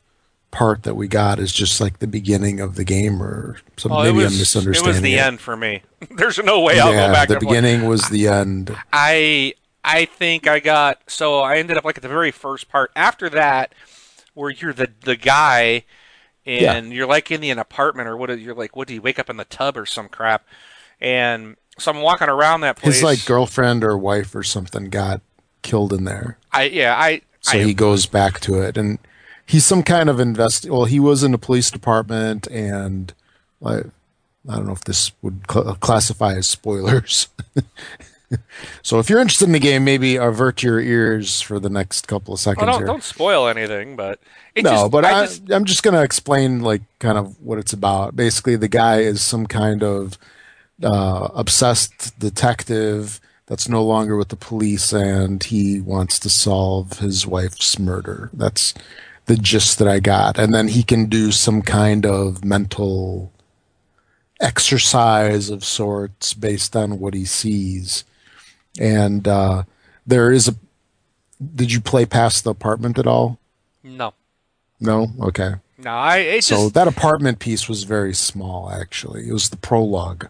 part 0.50 0.84
that 0.84 0.94
we 0.94 1.06
got 1.06 1.38
is 1.38 1.52
just 1.52 1.80
like 1.80 1.98
the 1.98 2.06
beginning 2.06 2.60
of 2.60 2.76
the 2.76 2.84
game 2.84 3.22
or 3.22 3.58
something. 3.76 3.98
Oh, 3.98 4.02
Maybe 4.04 4.18
was, 4.18 4.32
I'm 4.32 4.38
misunderstanding. 4.38 4.88
It 4.88 4.94
was 4.94 5.02
the 5.02 5.14
it. 5.16 5.20
end 5.20 5.40
for 5.40 5.56
me. 5.56 5.82
There's 6.10 6.38
no 6.38 6.60
way 6.60 6.80
I'll 6.80 6.92
yeah, 6.92 7.08
go 7.08 7.12
back. 7.12 7.28
the 7.28 7.34
and 7.34 7.42
play. 7.42 7.48
beginning 7.48 7.86
was 7.86 8.08
the 8.08 8.28
end. 8.28 8.74
I 8.92 9.54
I 9.84 10.06
think 10.06 10.46
I 10.46 10.60
got 10.60 11.00
so 11.06 11.40
I 11.40 11.58
ended 11.58 11.76
up 11.76 11.84
like 11.84 11.98
at 11.98 12.02
the 12.02 12.08
very 12.08 12.30
first 12.30 12.68
part. 12.68 12.90
After 12.96 13.28
that, 13.30 13.74
where 14.34 14.50
you're 14.50 14.72
the 14.72 14.90
the 15.02 15.16
guy, 15.16 15.84
and 16.46 16.92
you're 16.92 17.06
like 17.06 17.30
in 17.30 17.40
the 17.40 17.50
an 17.50 17.58
apartment 17.58 18.08
or 18.08 18.16
what? 18.16 18.30
You're 18.38 18.54
like, 18.54 18.76
what 18.76 18.88
do 18.88 18.94
you 18.94 19.02
wake 19.02 19.18
up 19.18 19.28
in 19.28 19.36
the 19.36 19.44
tub 19.44 19.76
or 19.76 19.84
some 19.84 20.08
crap? 20.08 20.46
And 21.00 21.56
so 21.78 21.92
I'm 21.92 22.00
walking 22.00 22.28
around 22.28 22.62
that 22.62 22.76
place. 22.76 22.94
His 22.96 23.02
like 23.02 23.26
girlfriend 23.26 23.84
or 23.84 23.98
wife 23.98 24.34
or 24.34 24.42
something 24.42 24.88
got 24.88 25.20
killed 25.66 25.92
in 25.92 26.04
there. 26.04 26.38
I 26.52 26.64
yeah 26.64 26.96
I 26.96 27.20
So 27.40 27.58
I, 27.58 27.64
he 27.64 27.74
goes 27.74 28.06
back 28.06 28.40
to 28.40 28.62
it, 28.62 28.78
and 28.78 28.98
he's 29.44 29.66
some 29.66 29.82
kind 29.82 30.08
of 30.08 30.20
invest. 30.20 30.70
Well, 30.70 30.84
he 30.84 31.00
was 31.00 31.22
in 31.22 31.32
the 31.32 31.38
police 31.38 31.70
department, 31.70 32.46
and 32.46 33.12
I, 33.64 33.78
I 33.78 33.82
don't 34.46 34.66
know 34.66 34.72
if 34.72 34.84
this 34.84 35.12
would 35.22 35.40
cl- 35.50 35.74
classify 35.74 36.34
as 36.34 36.46
spoilers. 36.46 37.28
so, 38.82 39.00
if 39.00 39.10
you're 39.10 39.20
interested 39.20 39.46
in 39.46 39.52
the 39.52 39.58
game, 39.58 39.84
maybe 39.84 40.16
avert 40.16 40.62
your 40.62 40.80
ears 40.80 41.40
for 41.40 41.58
the 41.58 41.70
next 41.70 42.06
couple 42.06 42.32
of 42.32 42.40
seconds 42.40 42.66
don't 42.66 42.78
here. 42.78 42.86
don't 42.86 43.02
spoil 43.02 43.48
anything, 43.48 43.96
but 43.96 44.20
no, 44.56 44.62
just, 44.70 44.90
but 44.92 45.04
I, 45.04 45.20
I 45.20 45.26
just 45.26 45.50
I'm 45.50 45.64
just 45.64 45.82
gonna 45.82 46.02
explain 46.02 46.60
like 46.60 46.82
kind 47.00 47.18
of 47.18 47.40
what 47.42 47.58
it's 47.58 47.72
about. 47.72 48.14
Basically, 48.14 48.54
the 48.54 48.68
guy 48.68 49.00
is 49.00 49.20
some 49.20 49.48
kind 49.48 49.82
of 49.82 50.16
uh, 50.82 51.28
obsessed 51.34 52.18
detective 52.20 53.20
that's 53.46 53.68
no 53.68 53.82
longer 53.82 54.16
with 54.16 54.28
the 54.28 54.36
police, 54.36 54.92
and 54.92 55.42
he 55.42 55.80
wants 55.80 56.18
to 56.20 56.30
solve 56.30 56.98
his 56.98 57.26
wife's 57.26 57.78
murder. 57.78 58.30
That's 58.32 58.74
the 59.26 59.36
gist 59.36 59.78
that 59.78 59.88
I 59.88 60.00
got, 60.00 60.38
and 60.38 60.52
then 60.52 60.68
he 60.68 60.82
can 60.82 61.06
do 61.06 61.32
some 61.32 61.62
kind 61.62 62.04
of 62.04 62.44
mental 62.44 63.32
exercise 64.40 65.48
of 65.48 65.64
sorts 65.64 66.34
based 66.34 66.76
on 66.76 66.98
what 66.98 67.14
he 67.14 67.24
sees. 67.24 68.04
And 68.78 69.26
uh, 69.26 69.64
there 70.06 70.32
is 70.32 70.48
a. 70.48 70.54
Did 71.54 71.72
you 71.72 71.80
play 71.80 72.06
past 72.06 72.44
the 72.44 72.50
apartment 72.50 72.98
at 72.98 73.06
all? 73.06 73.38
no 73.82 74.14
No. 74.80 75.08
Okay. 75.20 75.54
no 75.78 75.90
I 75.90 76.40
So 76.40 76.56
just 76.56 76.74
that 76.74 76.88
apartment 76.88 77.38
piece 77.38 77.68
was 77.68 77.84
very 77.84 78.14
small, 78.14 78.70
actually. 78.70 79.28
It 79.28 79.32
was 79.32 79.50
the 79.50 79.56
prologue. 79.56 80.28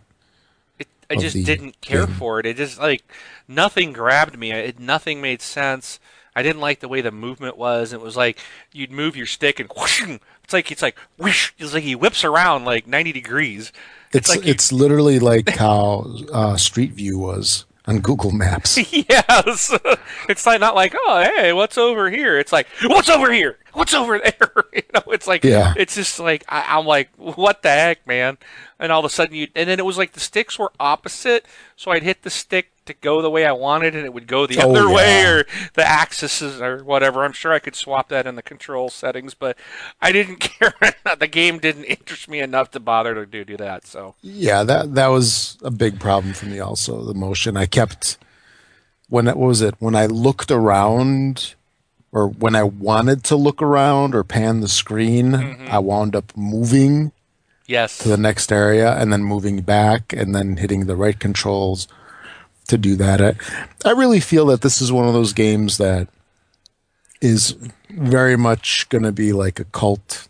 I 1.10 1.16
just 1.16 1.44
didn't 1.44 1.80
care 1.80 2.06
game. 2.06 2.14
for 2.16 2.40
it. 2.40 2.46
It 2.46 2.56
just 2.56 2.78
like 2.80 3.02
nothing 3.48 3.92
grabbed 3.92 4.38
me. 4.38 4.52
It 4.52 4.78
nothing 4.80 5.20
made 5.20 5.40
sense. 5.42 6.00
I 6.34 6.42
didn't 6.42 6.60
like 6.60 6.80
the 6.80 6.88
way 6.88 7.00
the 7.00 7.10
movement 7.10 7.56
was. 7.56 7.92
It 7.92 8.00
was 8.00 8.16
like 8.16 8.38
you'd 8.72 8.90
move 8.90 9.16
your 9.16 9.26
stick 9.26 9.58
and 9.60 9.70
whoosh, 9.76 10.02
it's 10.44 10.52
like 10.52 10.70
it's 10.70 10.82
like 10.82 10.96
whoosh, 11.16 11.52
it's 11.58 11.72
like 11.74 11.82
he 11.84 11.94
whips 11.94 12.24
around 12.24 12.64
like 12.64 12.86
90 12.86 13.12
degrees. 13.12 13.72
It's 14.12 14.28
like 14.28 14.44
you- 14.44 14.50
it's 14.50 14.72
literally 14.72 15.18
like 15.18 15.48
how 15.56 16.06
uh, 16.32 16.56
Street 16.56 16.92
View 16.92 17.18
was 17.18 17.64
on 17.86 18.00
Google 18.00 18.32
Maps. 18.32 18.76
yes. 18.92 19.72
It's 20.28 20.44
like 20.44 20.60
not 20.60 20.74
like, 20.74 20.92
"Oh, 20.96 21.22
hey, 21.36 21.52
what's 21.52 21.78
over 21.78 22.10
here?" 22.10 22.36
It's 22.38 22.52
like, 22.52 22.66
"What's 22.82 23.08
over 23.08 23.32
here? 23.32 23.58
What's 23.76 23.94
over 23.94 24.18
there?" 24.18 24.50
you 24.72 24.82
know, 24.94 25.02
it's 25.12 25.26
like 25.26 25.44
Yeah. 25.44 25.74
it's 25.76 25.94
just 25.94 26.18
like 26.18 26.44
I, 26.48 26.64
I'm 26.78 26.86
like, 26.86 27.10
"What 27.16 27.62
the 27.62 27.70
heck, 27.70 28.06
man?" 28.06 28.38
And 28.78 28.92
all 28.92 29.00
of 29.00 29.04
a 29.04 29.08
sudden 29.10 29.34
you 29.34 29.48
and 29.54 29.68
then 29.68 29.78
it 29.78 29.84
was 29.86 29.98
like 29.98 30.12
the 30.12 30.20
sticks 30.20 30.58
were 30.58 30.72
opposite, 30.80 31.46
so 31.76 31.90
I'd 31.90 32.02
hit 32.02 32.22
the 32.22 32.30
stick 32.30 32.72
to 32.86 32.94
go 32.94 33.20
the 33.20 33.30
way 33.30 33.44
I 33.44 33.50
wanted 33.50 33.96
and 33.96 34.04
it 34.04 34.12
would 34.14 34.28
go 34.28 34.46
the 34.46 34.60
Oh, 34.62 34.70
other 34.70 34.88
way 34.88 35.24
or 35.24 35.44
the 35.74 35.84
axis 35.84 36.40
is- 36.40 36.60
or 36.60 36.84
whatever. 36.84 37.24
I'm 37.24 37.32
sure 37.32 37.52
I 37.52 37.58
could 37.58 37.74
swap 37.74 38.08
that 38.10 38.28
in 38.28 38.36
the 38.36 38.42
control 38.42 38.90
settings, 38.90 39.34
but 39.34 39.58
I 40.00 40.12
didn't 40.12 40.36
care. 40.40 40.72
the 41.18 41.26
game 41.26 41.58
didn't 41.58 41.82
interest 41.84 42.28
me 42.28 42.38
enough 42.38 42.70
to 42.72 42.80
bother 42.80 43.12
to 43.14 43.26
do, 43.26 43.44
do 43.44 43.56
that. 43.56 43.86
So, 43.88 44.14
yeah, 44.22 44.62
that 44.62 44.94
that 44.94 45.08
was 45.08 45.58
a 45.62 45.70
big 45.72 45.98
problem 45.98 46.32
for 46.32 46.46
me. 46.46 46.60
Also, 46.60 47.02
the 47.02 47.14
motion. 47.14 47.56
I 47.56 47.66
kept 47.66 48.18
when 49.08 49.26
what 49.26 49.36
was 49.38 49.62
it 49.62 49.74
when 49.80 49.96
I 49.96 50.06
looked 50.06 50.52
around. 50.52 51.55
Or 52.16 52.28
when 52.28 52.56
I 52.56 52.62
wanted 52.62 53.24
to 53.24 53.36
look 53.36 53.60
around 53.60 54.14
or 54.14 54.24
pan 54.24 54.62
the 54.62 54.68
screen, 54.68 55.32
mm-hmm. 55.32 55.68
I 55.70 55.78
wound 55.78 56.16
up 56.16 56.34
moving 56.34 57.12
yes. 57.66 57.98
to 57.98 58.08
the 58.08 58.16
next 58.16 58.50
area 58.50 58.96
and 58.96 59.12
then 59.12 59.22
moving 59.22 59.60
back 59.60 60.14
and 60.14 60.34
then 60.34 60.56
hitting 60.56 60.86
the 60.86 60.96
right 60.96 61.20
controls 61.20 61.88
to 62.68 62.78
do 62.78 62.96
that. 62.96 63.20
I, 63.20 63.34
I 63.84 63.92
really 63.92 64.20
feel 64.20 64.46
that 64.46 64.62
this 64.62 64.80
is 64.80 64.90
one 64.90 65.06
of 65.06 65.12
those 65.12 65.34
games 65.34 65.76
that 65.76 66.08
is 67.20 67.54
very 67.90 68.38
much 68.38 68.88
going 68.88 69.04
to 69.04 69.12
be 69.12 69.34
like 69.34 69.60
a 69.60 69.64
cult 69.64 70.26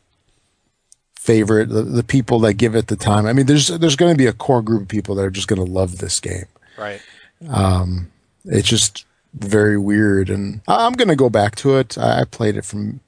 favorite. 1.15 1.69
The, 1.69 1.83
the 1.83 2.03
people 2.03 2.41
that 2.41 2.55
give 2.55 2.75
it 2.75 2.89
the 2.89 2.97
time. 2.97 3.27
I 3.27 3.33
mean, 3.33 3.47
there's 3.47 3.69
there's 3.69 3.95
going 3.95 4.13
to 4.13 4.19
be 4.19 4.27
a 4.27 4.33
core 4.33 4.61
group 4.61 4.83
of 4.83 4.89
people 4.89 5.15
that 5.15 5.25
are 5.25 5.31
just 5.31 5.47
going 5.47 5.65
to 5.65 5.73
love 5.73 5.99
this 5.99 6.19
game. 6.19 6.47
right. 6.77 7.01
Um, 7.49 8.11
it's 8.45 8.67
just 8.67 9.07
very 9.35 9.79
weird, 9.79 10.31
and 10.31 10.61
I'm 10.67 10.93
going 10.93 11.09
to 11.09 11.17
go 11.17 11.31
back 11.31 11.55
to 11.57 11.77
it. 11.77 11.99
I, 11.99 12.25
played 12.25 12.57
it 12.57 12.65
from 12.65 13.01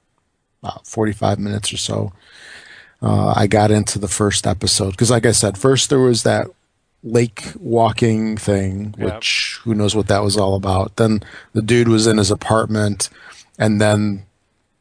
about 0.61 0.85
45 0.87 1.39
minutes 1.39 1.73
or 1.73 1.77
so. 1.77 2.13
Uh, 3.01 3.33
I 3.35 3.47
got 3.47 3.71
into 3.71 3.97
the 3.97 4.07
first 4.07 4.45
episode 4.45 4.91
because, 4.91 5.11
like 5.11 5.25
I 5.25 5.31
said, 5.31 5.57
first 5.57 5.89
there 5.89 5.99
was 5.99 6.23
that 6.23 6.47
lake 7.01 7.53
walking 7.57 8.35
thing, 8.35 8.93
which 8.97 9.59
who 9.63 9.73
knows 9.73 9.95
what 9.95 10.07
that 10.07 10.23
was 10.23 10.37
all 10.37 10.55
about. 10.55 10.97
Then 10.97 11.23
the 11.53 11.61
dude 11.61 11.87
was 11.87 12.07
in 12.07 12.17
his 12.17 12.29
apartment, 12.29 13.09
and 13.57 13.79
then 13.79 14.25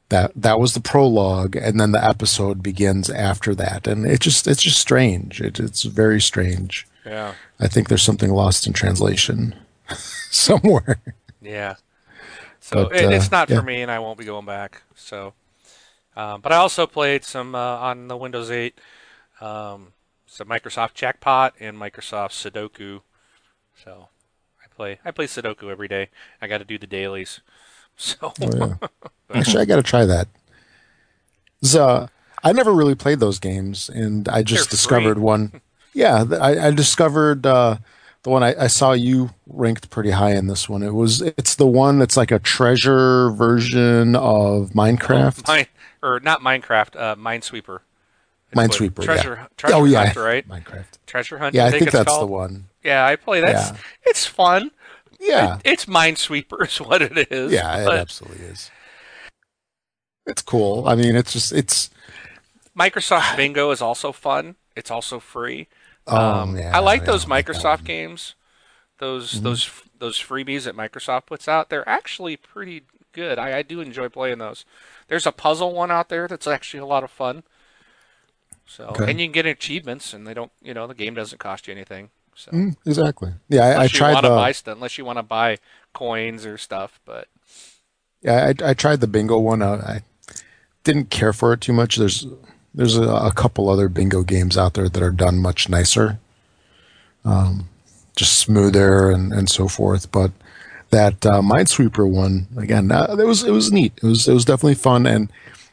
that 0.09 0.33
that 0.35 0.59
was 0.59 0.75
the 0.75 0.81
prologue, 0.81 1.55
and 1.55 1.81
then 1.81 1.93
the 1.93 2.05
episode 2.05 2.63
begins 2.63 3.09
after 3.09 3.55
that, 3.55 3.87
and 3.87 4.05
it 4.05 4.21
just 4.21 4.49
it's 4.49 4.63
just 4.63 4.81
strange. 4.81 5.41
It, 5.41 5.61
it's 5.61 5.85
very 5.85 6.21
strange. 6.21 6.87
Yeah. 7.05 7.35
I 7.59 7.69
think 7.69 7.89
there's 7.89 8.03
something 8.03 8.31
lost 8.31 8.67
in 8.67 8.73
translation 8.73 9.55
somewhere. 10.31 10.99
Yeah. 11.49 11.77
So 12.61 12.89
But, 12.89 12.97
it, 12.97 13.13
it's 13.13 13.27
uh, 13.27 13.29
not 13.33 13.51
yeah. 13.51 13.57
for 13.57 13.63
me, 13.63 13.81
and 13.83 13.91
I 13.91 13.99
won't 13.99 14.19
be 14.19 14.25
going 14.25 14.45
back. 14.45 14.83
So, 14.95 15.33
um, 16.17 16.41
but 16.43 16.53
I 16.53 16.57
also 16.57 16.87
played 16.87 17.25
some 17.25 17.55
uh, 17.55 17.59
on 17.79 18.09
the 18.09 18.17
Windows 18.17 18.51
8, 18.51 18.79
um, 19.41 19.93
some 20.27 20.49
Microsoft 20.49 20.95
Jackpot 20.95 21.55
and 21.61 21.77
Microsoft 21.79 22.33
Sudoku. 22.33 23.01
So, 23.83 24.09
I 24.63 24.67
play. 24.75 24.99
I 25.05 25.11
play 25.11 25.27
Sudoku 25.27 25.71
every 25.71 25.89
day. 25.89 26.11
I 26.43 26.47
got 26.49 26.59
to 26.59 26.65
do 26.65 26.79
the 26.79 26.87
dailies. 26.87 27.41
So 28.01 28.33
Oh, 28.41 28.49
yeah. 28.57 28.89
Actually, 29.35 29.63
I 29.63 29.65
got 29.65 29.77
to 29.77 29.83
try 29.83 30.05
that. 30.05 30.29
So, 31.63 32.09
I 32.45 32.53
never 32.53 32.73
really 32.73 32.95
played 32.95 33.21
those 33.21 33.39
games, 33.39 33.89
and 33.89 34.29
I 34.29 34.43
just 34.43 34.71
They're 34.71 34.71
discovered 34.71 35.15
free. 35.15 35.23
one. 35.23 35.61
Yeah, 35.95 36.27
I, 36.41 36.69
I 36.69 36.71
discovered 36.71 37.45
uh, 37.45 37.79
the 38.23 38.31
one 38.31 38.43
I, 38.43 38.65
I 38.65 38.67
saw 38.67 38.93
you 38.93 39.31
ranked 39.47 39.91
pretty 39.91 40.11
high 40.11 40.35
in 40.35 40.47
this 40.49 40.69
one. 40.69 40.83
It 40.83 40.93
was 40.95 41.23
it's 41.23 41.55
the 41.55 41.67
one 41.67 41.99
that's 41.99 42.17
like 42.17 42.31
a 42.31 42.39
treasure 42.39 43.31
version 43.31 44.17
of 44.17 44.71
Minecraft. 44.71 45.47
mine 45.47 45.67
or 46.03 46.21
not 46.21 46.41
Minecraft, 46.41 46.97
uh, 46.97 47.17
Minesweeper. 47.17 47.81
It's 48.51 48.59
Minesweeper, 48.61 49.01
yeah. 49.01 49.05
Treasure, 49.05 49.49
treasure 49.57 49.77
oh 49.77 49.85
yeah, 49.85 50.07
hunt, 50.07 50.17
right? 50.17 50.49
Minecraft. 50.49 50.99
Treasure 51.07 51.39
hunt. 51.39 51.55
Yeah, 51.55 51.67
I 51.67 51.71
think, 51.71 51.83
it's 51.83 51.93
that's 51.93 52.19
the 52.19 52.27
one. 52.27 52.67
Yeah, 52.83 53.05
I 53.05 53.17
play. 53.17 53.41
That's 53.41 53.71
Yeah. 53.71 53.77
it's 54.05 54.27
fun. 54.27 54.71
Yeah, 55.21 55.57
It- 55.57 55.63
it's 55.73 55.85
Minesweeper 55.87 56.67
is 56.67 56.79
what 56.81 57.03
it 57.03 57.31
is. 57.33 57.53
yeah, 57.53 57.83
it 57.83 57.89
absolutely 57.89 58.47
is. 58.47 58.71
It's 60.27 60.43
cool. 60.43 60.87
I 60.87 60.95
mean, 60.95 61.17
it's 61.17 61.33
just 61.33 61.53
it's. 61.53 61.91
Microsoft 62.79 63.37
Bingo 63.37 63.71
is 63.71 63.81
also 63.83 64.13
fun. 64.13 64.57
It's 64.77 64.91
also 64.91 65.19
free. 65.19 65.67
Oh, 66.11 66.17
Um, 66.17 66.57
yeah, 66.57 66.73
I 66.73 66.81
like 66.81 67.05
those 67.05 67.27
I 67.33 67.37
like 67.37 67.49
that 67.51 67.67
Microsoft. 67.67 67.79
Mm-hmm. 67.81 67.85
games. 67.85 68.35
Those 68.99 69.41
those 69.43 69.71
those 69.99 70.19
freebies 70.19 70.65
that 70.65 70.77
Microsoft 70.77 71.27
puts 71.27 71.49
out, 71.49 71.71
they're 71.71 71.89
actually 71.89 72.37
pretty 72.37 72.85
good. 73.13 73.39
I, 73.39 73.59
I 73.59 73.63
do 73.63 73.81
enjoy 73.81 74.09
playing 74.11 74.39
those. 74.39 74.65
There's 75.09 75.27
a 75.27 75.33
puzzle 75.33 75.75
one 75.75 75.91
out 75.93 76.09
there 76.11 76.29
that's 76.29 76.47
actually 76.49 76.81
a 76.81 76.87
lot 76.87 77.05
of 77.05 77.11
fun. 77.11 77.45
So 78.67 79.01
Okay. 79.01 79.05
and 79.05 79.21
you 79.21 79.27
can 79.27 79.33
get 79.33 79.47
achievements, 79.47 80.13
and 80.13 80.27
they 80.27 80.35
don't, 80.35 80.53
you 80.63 80.75
know, 80.75 80.87
the 80.87 80.95
game 80.95 81.15
doesn't 81.15 81.39
cost 81.39 81.67
you 81.67 81.73
anything. 81.75 82.11
So 82.35 82.53
Mm, 82.53 82.77
exactly. 82.87 83.33
Yeah, 83.49 83.65
I, 83.65 83.85
I 83.85 83.89
tried 83.89 84.21
the. 84.23 84.31
buy 84.31 84.53
stuff, 84.53 84.75
unless 84.77 84.97
you 84.99 85.05
want 85.05 85.19
to 85.19 85.23
buy 85.23 85.59
coins 85.93 86.47
or 86.47 86.57
stuff, 86.59 87.01
but 87.05 87.29
Yeah, 88.23 88.53
I, 88.61 88.71
I 88.71 88.75
tried 88.75 89.01
the 89.01 89.07
bingo 89.07 89.39
one. 89.39 89.63
Uh, 89.63 89.83
I 89.87 90.03
didn't 90.85 91.11
care 91.11 91.33
for 91.33 91.53
it 91.55 91.61
too 91.63 91.75
much. 91.75 91.97
There's 91.97 92.27
there's 92.75 92.97
a, 92.97 93.03
a 93.03 93.33
couple 93.33 93.69
other 93.69 93.89
bingo 93.89 94.23
games 94.23 94.57
out 94.57 94.75
there 94.75 94.89
that 94.89 95.03
are 95.03 95.11
done 95.11 95.39
much 95.39 95.69
nicer, 95.69 96.19
um, 97.25 97.69
just 98.17 98.39
smoother 98.39 99.11
and, 99.11 99.33
and 99.33 99.49
so 99.49 99.69
forth. 99.69 100.11
But 100.13 100.33
that 100.91 101.25
uh, 101.27 101.41
Minesweeper 101.41 102.09
one 102.09 102.49
again, 102.57 102.91
uh, 102.93 103.17
it 103.19 103.27
was 103.27 103.43
it 103.43 103.51
was 103.51 103.73
neat. 103.73 103.93
It 104.03 104.07
was 104.07 104.29
it 104.29 104.35
was 104.35 104.45
definitely 104.45 104.75
fun. 104.75 105.07
And 105.07 105.33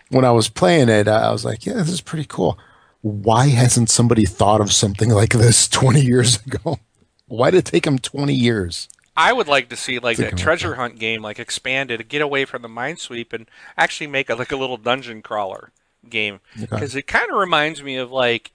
when 0.09 0.25
I 0.25 0.31
was 0.31 0.49
playing 0.49 0.89
it, 0.89 1.07
I 1.07 1.31
was 1.31 1.45
like, 1.45 1.65
yeah, 1.65 1.73
this 1.73 1.89
is 1.89 2.01
pretty 2.01 2.25
cool. 2.27 2.57
Why 3.01 3.49
hasn't 3.49 3.89
somebody 3.89 4.25
thought 4.25 4.61
of 4.61 4.73
something 4.73 5.09
like 5.09 5.33
this 5.33 5.67
20 5.69 6.01
years 6.01 6.43
ago? 6.45 6.79
Why 7.27 7.51
did 7.51 7.59
it 7.59 7.65
take 7.65 7.83
them 7.83 7.99
20 7.99 8.33
years? 8.33 8.87
I 9.17 9.31
would 9.31 9.47
like 9.47 9.69
to 9.69 9.77
see 9.77 9.99
like 9.99 10.17
that 10.17 10.33
about 10.33 10.39
treasure 10.39 10.75
hunt 10.75 10.99
game 10.99 11.21
like 11.21 11.39
expanded, 11.39 12.09
get 12.09 12.21
away 12.21 12.45
from 12.45 12.61
the 12.61 12.67
minesweep, 12.67 13.31
and 13.31 13.49
actually 13.77 14.07
make 14.07 14.29
a, 14.29 14.35
like 14.35 14.51
a 14.51 14.57
little 14.57 14.77
dungeon 14.77 15.21
crawler 15.21 15.71
game 16.09 16.39
Okay. 16.55 16.65
because 16.67 16.95
it 16.95 17.07
kind 17.07 17.29
of 17.31 17.37
reminds 17.37 17.81
me 17.83 17.95
of 17.97 18.11
like 18.11 18.51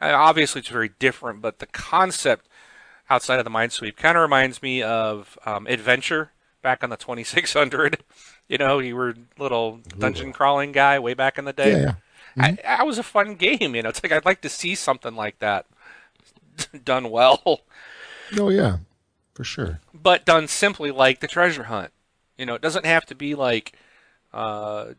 uh, 0.00 0.12
obviously 0.14 0.58
it's 0.60 0.68
very 0.68 0.90
different, 0.98 1.40
but 1.40 1.58
the 1.58 1.66
concept 1.66 2.46
outside 3.08 3.38
of 3.38 3.44
the 3.44 3.50
mind 3.50 3.72
sweep 3.72 3.96
kind 3.96 4.16
of 4.16 4.22
reminds 4.22 4.60
me 4.62 4.82
of 4.82 5.38
um, 5.46 5.66
adventure 5.66 6.32
back 6.62 6.82
on 6.84 6.90
the 6.90 6.96
2600. 6.96 7.98
You 8.48 8.58
know, 8.58 8.78
you 8.78 8.94
were 8.94 9.08
a 9.10 9.14
little 9.42 9.80
dungeon 9.98 10.32
crawling 10.32 10.70
guy 10.70 11.00
way 11.00 11.14
back 11.14 11.36
in 11.36 11.46
the 11.46 11.52
day. 11.52 11.80
Yeah, 11.80 11.94
yeah. 12.36 12.44
I, 12.44 12.52
that 12.62 12.86
was 12.86 12.96
a 12.96 13.02
fun 13.02 13.34
game. 13.34 13.74
You 13.74 13.82
know, 13.82 13.88
it's 13.88 14.00
like 14.04 14.12
I'd 14.12 14.24
like 14.24 14.40
to 14.42 14.48
see 14.48 14.76
something 14.76 15.16
like 15.16 15.40
that 15.40 15.66
done 16.84 17.10
well. 17.10 17.62
Oh 18.38 18.48
yeah, 18.50 18.76
for 19.34 19.42
sure. 19.42 19.80
but 19.92 20.24
done 20.24 20.46
simply 20.46 20.92
like 20.92 21.18
the 21.18 21.26
treasure 21.26 21.64
hunt. 21.64 21.90
You 22.38 22.46
know, 22.46 22.54
it 22.54 22.62
doesn't 22.62 22.86
have 22.86 23.04
to 23.06 23.16
be 23.16 23.34
like, 23.34 23.72
uh, 24.32 24.90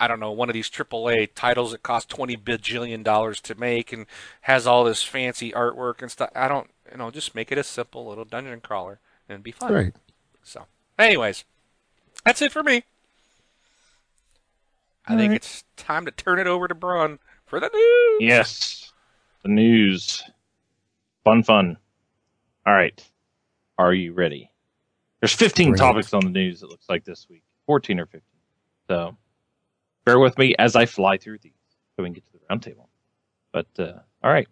I 0.00 0.06
don't 0.06 0.20
know, 0.20 0.30
one 0.30 0.48
of 0.48 0.54
these 0.54 0.70
AAA 0.70 1.30
titles 1.34 1.72
that 1.72 1.82
cost 1.82 2.08
twenty 2.08 2.36
bajillion 2.36 3.02
dollars 3.02 3.40
to 3.42 3.54
make 3.54 3.92
and 3.92 4.06
has 4.42 4.66
all 4.66 4.84
this 4.84 5.02
fancy 5.02 5.52
artwork 5.52 6.02
and 6.02 6.10
stuff. 6.10 6.30
I 6.34 6.48
don't, 6.48 6.70
you 6.90 6.98
know, 6.98 7.10
just 7.10 7.34
make 7.34 7.50
it 7.50 7.58
a 7.58 7.64
simple 7.64 8.06
little 8.06 8.24
dungeon 8.24 8.60
crawler 8.60 9.00
and 9.28 9.42
be 9.42 9.50
fun. 9.52 9.72
Right. 9.72 9.92
So, 10.42 10.66
anyways, 10.98 11.44
that's 12.24 12.42
it 12.42 12.52
for 12.52 12.62
me. 12.62 12.84
I 15.06 15.16
think 15.16 15.34
it's 15.34 15.64
time 15.76 16.04
to 16.04 16.10
turn 16.10 16.38
it 16.38 16.46
over 16.46 16.68
to 16.68 16.74
Braun 16.74 17.18
for 17.46 17.58
the 17.58 17.70
news. 17.72 18.28
Yes. 18.28 18.92
The 19.42 19.48
news. 19.48 20.22
Fun, 21.24 21.42
fun. 21.42 21.78
All 22.66 22.74
right. 22.74 23.02
Are 23.78 23.94
you 23.94 24.12
ready? 24.12 24.50
There's 25.20 25.32
15 25.32 25.70
Great. 25.70 25.78
topics 25.78 26.12
on 26.12 26.20
the 26.24 26.30
news, 26.30 26.62
it 26.62 26.68
looks 26.68 26.88
like 26.88 27.04
this 27.04 27.26
week. 27.30 27.42
14 27.66 28.00
or 28.00 28.06
15. 28.06 28.20
So 28.88 29.16
bear 30.08 30.18
with 30.18 30.38
me 30.38 30.54
as 30.58 30.74
I 30.74 30.86
fly 30.86 31.18
through 31.18 31.38
these 31.38 31.52
so 31.94 32.02
we 32.02 32.06
can 32.06 32.14
get 32.14 32.24
to 32.24 32.32
the 32.32 32.38
roundtable. 32.50 32.86
But, 33.52 33.66
uh, 33.78 33.98
all 34.24 34.32
right. 34.32 34.48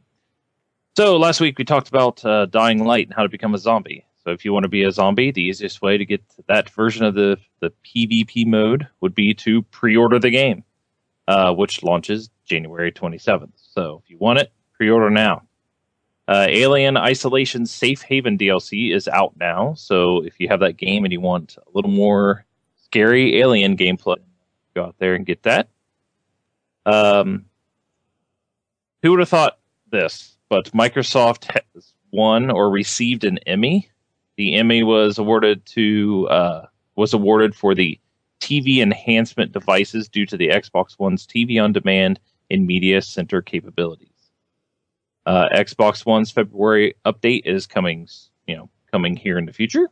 So 0.99 1.17
last 1.17 1.41
week 1.41 1.57
we 1.57 1.65
talked 1.65 1.89
about 1.89 2.23
uh, 2.27 2.45
Dying 2.47 2.85
Light 2.85 3.07
and 3.07 3.15
how 3.15 3.23
to 3.23 3.29
become 3.31 3.55
a 3.55 3.59
zombie. 3.59 4.05
So 4.23 4.33
if 4.33 4.45
you 4.45 4.53
want 4.53 4.65
to 4.65 4.69
be 4.69 4.83
a 4.83 4.93
zombie, 4.93 5.31
the 5.31 5.43
easiest 5.43 5.81
way 5.81 5.97
to 5.97 6.05
get 6.05 6.23
that 6.47 6.69
version 6.69 7.07
of 7.07 7.15
the, 7.15 7.39
the 7.61 7.73
PvP 7.87 8.47
mode 8.47 8.87
would 9.01 9.15
be 9.15 9.33
to 9.35 9.63
pre-order 9.63 10.19
the 10.19 10.31
game, 10.31 10.63
uh, 11.27 11.55
which 11.55 11.83
launches 11.83 12.29
January 12.45 12.93
27th. 12.93 13.53
So 13.57 14.03
if 14.05 14.11
you 14.11 14.19
want 14.19 14.41
it, 14.41 14.53
pre-order 14.75 15.09
now. 15.09 15.43
Uh, 16.29 16.47
Alien 16.49 16.99
Isolation 16.99 17.65
Safe 17.65 18.03
Haven 18.03 18.37
DLC 18.37 18.95
is 18.95 19.09
out 19.09 19.33
now. 19.39 19.73
So 19.75 20.23
if 20.23 20.39
you 20.39 20.49
have 20.49 20.61
that 20.61 20.77
game 20.77 21.05
and 21.05 21.13
you 21.13 21.21
want 21.21 21.57
a 21.57 21.71
little 21.73 21.91
more 21.91 22.45
scary 22.77 23.39
alien 23.41 23.77
gameplay, 23.77 24.17
go 24.77 24.85
out 24.85 24.97
there 24.99 25.15
and 25.15 25.27
get 25.27 25.43
that. 25.43 25.69
Um, 26.85 27.47
who 29.03 29.11
would 29.11 29.21
have 29.21 29.29
thought 29.29 29.59
this? 29.91 30.37
But 30.49 30.71
Microsoft 30.73 31.51
has 31.75 31.95
won 32.13 32.51
or 32.51 32.71
received 32.71 33.25
an 33.25 33.39
Emmy. 33.47 33.91
The 34.37 34.55
Emmy 34.55 34.83
was 34.83 35.19
awarded 35.19 35.65
to 35.67 36.29
uh, 36.29 36.67
was 36.95 37.13
awarded 37.13 37.55
for 37.55 37.75
the 37.75 37.99
TV 38.41 38.79
enhancement 38.79 39.53
devices 39.53 40.09
due 40.09 40.27
to 40.27 40.37
the 40.37 40.49
Xbox 40.49 40.99
One's 40.99 41.27
TV 41.27 41.63
on 41.63 41.73
demand 41.73 42.21
and 42.51 42.67
media 42.67 43.03
center 43.03 43.43
capabilities. 43.43 44.09
Uh, 45.25 45.49
Xbox 45.55 46.07
One's 46.07 46.31
February 46.31 46.95
update 47.05 47.43
is 47.45 47.67
coming, 47.67 48.07
you 48.47 48.57
know, 48.57 48.71
coming 48.93 49.17
here 49.17 49.39
in 49.39 49.47
the 49.47 49.53
future. 49.53 49.89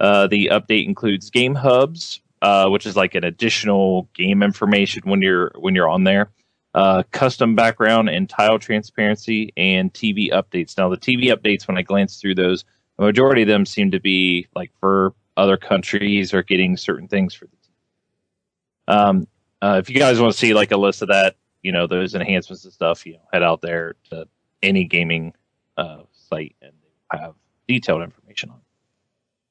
Uh, 0.00 0.26
the 0.26 0.50
update 0.52 0.86
includes 0.86 1.30
game 1.30 1.54
hubs, 1.54 2.20
uh, 2.42 2.68
which 2.68 2.86
is 2.86 2.96
like 2.96 3.14
an 3.14 3.24
additional 3.24 4.08
game 4.14 4.42
information 4.42 5.02
when 5.04 5.22
you're 5.22 5.52
when 5.58 5.74
you're 5.74 5.88
on 5.88 6.04
there. 6.04 6.30
Uh, 6.74 7.02
custom 7.10 7.54
background 7.54 8.10
and 8.10 8.28
tile 8.28 8.58
transparency 8.58 9.50
and 9.56 9.94
TV 9.94 10.30
updates. 10.30 10.76
Now 10.76 10.90
the 10.90 10.98
TV 10.98 11.34
updates, 11.34 11.66
when 11.66 11.78
I 11.78 11.82
glance 11.82 12.20
through 12.20 12.34
those, 12.34 12.66
the 12.98 13.04
majority 13.04 13.42
of 13.42 13.48
them 13.48 13.64
seem 13.64 13.90
to 13.92 14.00
be 14.00 14.46
like 14.54 14.70
for 14.78 15.14
other 15.38 15.56
countries 15.56 16.34
or 16.34 16.42
getting 16.42 16.76
certain 16.76 17.08
things 17.08 17.32
for 17.32 17.46
the 17.46 17.56
TV. 17.56 18.94
Um, 18.94 19.28
uh, 19.62 19.78
if 19.78 19.88
you 19.88 19.98
guys 19.98 20.20
want 20.20 20.32
to 20.32 20.38
see 20.38 20.52
like 20.52 20.70
a 20.70 20.76
list 20.76 21.00
of 21.00 21.08
that, 21.08 21.36
you 21.62 21.72
know, 21.72 21.86
those 21.86 22.14
enhancements 22.14 22.64
and 22.64 22.72
stuff, 22.72 23.06
you 23.06 23.14
know, 23.14 23.22
head 23.32 23.42
out 23.42 23.62
there 23.62 23.94
to 24.10 24.28
any 24.62 24.84
gaming 24.84 25.32
uh, 25.78 26.02
site 26.12 26.56
and 26.60 26.72
have 27.10 27.34
detailed 27.66 28.02
information 28.02 28.50
on. 28.50 28.60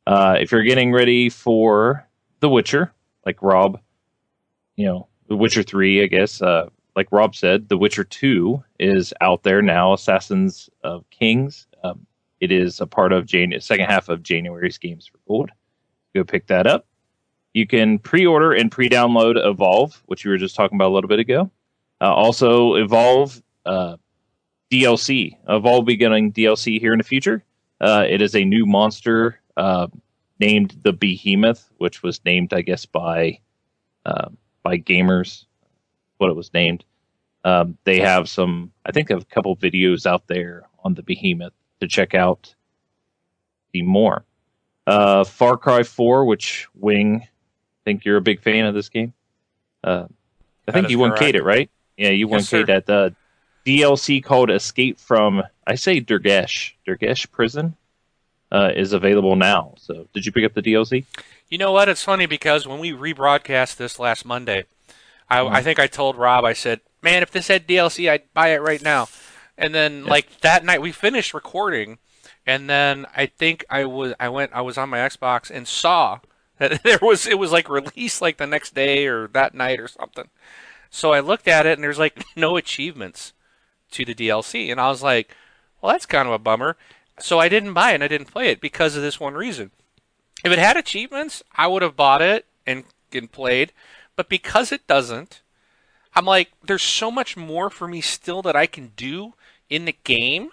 Uh, 0.07 0.37
if 0.39 0.51
you're 0.51 0.63
getting 0.63 0.91
ready 0.91 1.29
for 1.29 2.07
The 2.45 2.49
Witcher, 2.49 2.93
like 3.25 3.41
Rob, 3.41 3.79
you 4.75 4.85
know, 4.85 5.07
The 5.29 5.35
Witcher 5.35 5.63
Three, 5.63 6.03
I 6.03 6.05
guess, 6.05 6.43
uh, 6.43 6.69
like 6.95 7.11
Rob 7.11 7.35
said, 7.35 7.69
The 7.69 7.75
Witcher 7.75 8.03
Two 8.03 8.63
is 8.77 9.15
out 9.19 9.41
there 9.41 9.63
now. 9.63 9.93
Assassins 9.93 10.69
of 10.83 11.09
Kings. 11.09 11.65
Um, 11.83 12.05
it 12.39 12.51
is 12.51 12.81
a 12.81 12.85
part 12.85 13.13
of 13.13 13.25
Jan- 13.25 13.59
second 13.61 13.87
half 13.87 14.09
of 14.09 14.21
January's 14.21 14.77
Games 14.77 15.07
for 15.07 15.17
Gold. 15.27 15.49
Go 16.13 16.23
pick 16.23 16.45
that 16.45 16.67
up. 16.67 16.85
You 17.55 17.65
can 17.65 17.97
pre-order 17.97 18.53
and 18.53 18.71
pre-download 18.71 19.43
Evolve, 19.43 20.03
which 20.05 20.23
we 20.23 20.29
were 20.29 20.37
just 20.37 20.55
talking 20.55 20.75
about 20.75 20.91
a 20.91 20.93
little 20.93 21.07
bit 21.07 21.17
ago. 21.17 21.49
Uh, 21.99 22.13
also, 22.13 22.75
Evolve 22.75 23.41
uh, 23.65 23.97
DLC. 24.71 25.35
Evolve 25.49 25.77
will 25.77 25.81
be 25.81 25.97
getting 25.97 26.31
DLC 26.31 26.79
here 26.79 26.93
in 26.93 26.99
the 26.99 27.03
future. 27.03 27.43
Uh, 27.81 28.05
it 28.07 28.21
is 28.21 28.35
a 28.35 28.45
new 28.45 28.67
monster 28.67 29.39
uh, 29.57 29.87
named 30.39 30.77
the 30.83 30.93
Behemoth, 30.93 31.69
which 31.77 32.03
was 32.03 32.23
named, 32.25 32.53
I 32.53 32.61
guess, 32.61 32.85
by 32.85 33.39
uh, 34.05 34.29
by 34.63 34.77
gamers. 34.77 35.45
What 36.17 36.29
it 36.29 36.35
was 36.35 36.53
named. 36.53 36.85
Um, 37.43 37.77
they 37.83 37.99
have 37.99 38.27
some, 38.27 38.71
I 38.85 38.91
think, 38.91 39.09
have 39.09 39.21
a 39.21 39.25
couple 39.25 39.55
videos 39.55 40.07
out 40.07 40.27
there 40.27 40.63
on 40.83 40.95
the 40.95 41.03
Behemoth 41.03 41.53
to 41.79 41.87
check 41.87 42.15
out. 42.15 42.55
See 43.71 43.83
more. 43.83 44.25
Uh, 44.87 45.23
Far 45.23 45.55
Cry 45.57 45.83
4, 45.83 46.25
which 46.25 46.67
Wing, 46.73 47.21
I 47.21 47.27
think 47.83 48.03
you're 48.03 48.17
a 48.17 48.21
big 48.21 48.41
fan 48.41 48.65
of 48.65 48.73
this 48.73 48.89
game. 48.89 49.13
Uh, 49.83 50.05
I 50.67 50.71
think 50.71 50.89
you 50.89 50.97
1 50.97 51.11
correct. 51.11 51.21
K'd 51.21 51.35
it, 51.35 51.43
right? 51.43 51.69
Yeah, 51.97 52.09
you 52.09 52.27
Yes, 52.27 52.51
1 52.51 52.63
K'd 52.63 52.67
that. 52.67 52.85
The 52.85 53.15
DLC 53.65 54.23
called 54.23 54.49
Escape 54.49 54.99
from, 54.99 55.43
I 55.67 55.75
say 55.75 56.01
Durgesh, 56.01 56.73
Durgesh 56.87 57.29
Prison. 57.31 57.75
Uh, 58.51 58.71
is 58.75 58.93
available 58.93 59.35
now. 59.35 59.73
So, 59.77 60.07
did 60.13 60.25
you 60.25 60.31
pick 60.31 60.45
up 60.45 60.53
the 60.53 60.61
DLC? 60.61 61.05
You 61.49 61.57
know 61.57 61.71
what? 61.71 61.89
It's 61.89 62.03
funny 62.03 62.25
because 62.25 62.67
when 62.67 62.79
we 62.79 62.91
rebroadcast 62.91 63.77
this 63.77 63.99
last 63.99 64.25
Monday, 64.25 64.65
I, 65.29 65.39
Mm-hmm. 65.39 65.55
I 65.55 65.61
think 65.61 65.79
I 65.79 65.87
told 65.87 66.17
Rob, 66.17 66.45
I 66.45 66.53
said, 66.53 66.81
"Man, 67.01 67.23
if 67.23 67.31
this 67.31 67.47
had 67.47 67.67
DLC, 67.67 68.09
I'd 68.09 68.33
buy 68.33 68.49
it 68.49 68.61
right 68.61 68.81
now." 68.81 69.07
And 69.57 69.73
then, 69.73 70.05
like 70.05 70.41
that 70.41 70.65
night, 70.65 70.81
we 70.81 70.91
finished 70.91 71.33
recording, 71.33 71.97
and 72.45 72.69
then 72.69 73.05
I 73.15 73.25
think 73.25 73.65
I 73.69 73.85
was 73.85 74.13
I 74.19 74.29
went 74.29 74.53
I 74.53 74.61
was 74.61 74.77
on 74.77 74.89
my 74.89 74.99
Xbox 74.99 75.49
and 75.49 75.67
saw 75.67 76.19
that 76.59 76.83
there 76.83 76.99
was 77.01 77.25
it 77.27 77.39
was 77.39 77.51
like 77.51 77.69
released 77.69 78.21
like 78.21 78.37
the 78.37 78.47
next 78.47 78.75
day 78.75 79.07
or 79.07 79.27
that 79.29 79.53
night 79.53 79.79
or 79.79 79.87
something. 79.87 80.29
So 80.89 81.11
I 81.11 81.19
looked 81.19 81.47
at 81.47 81.65
it 81.65 81.73
and 81.73 81.83
there's 81.83 81.99
like 81.99 82.23
no 82.35 82.57
achievements 82.57 83.33
to 83.91 84.05
the 84.05 84.15
DLC, 84.15 84.71
and 84.71 84.79
I 84.79 84.89
was 84.89 85.01
like, 85.03 85.35
"Well, 85.81 85.91
that's 85.91 86.05
kind 86.05 86.27
of 86.27 86.33
a 86.33 86.39
bummer." 86.39 86.77
So 87.19 87.39
I 87.39 87.49
didn't 87.49 87.73
buy 87.73 87.91
it 87.91 87.95
and 87.95 88.03
I 88.03 88.07
didn't 88.07 88.27
play 88.31 88.49
it 88.49 88.59
because 88.59 88.95
of 88.95 89.01
this 89.01 89.19
one 89.19 89.35
reason. 89.35 89.71
If 90.43 90.51
it 90.51 90.59
had 90.59 90.77
achievements, 90.77 91.41
I 91.55 91.67
would 91.67 91.81
have 91.81 91.95
bought 91.95 92.21
it 92.21 92.45
and, 92.65 92.83
and 93.13 93.31
played. 93.31 93.71
But 94.15 94.29
because 94.29 94.71
it 94.71 94.87
doesn't, 94.87 95.41
I'm 96.15 96.25
like, 96.25 96.51
there's 96.63 96.83
so 96.83 97.11
much 97.11 97.35
more 97.35 97.69
for 97.69 97.87
me 97.87 98.01
still 98.01 98.41
that 98.43 98.55
I 98.55 98.67
can 98.67 98.91
do 98.95 99.33
in 99.69 99.85
the 99.85 99.95
game. 100.03 100.49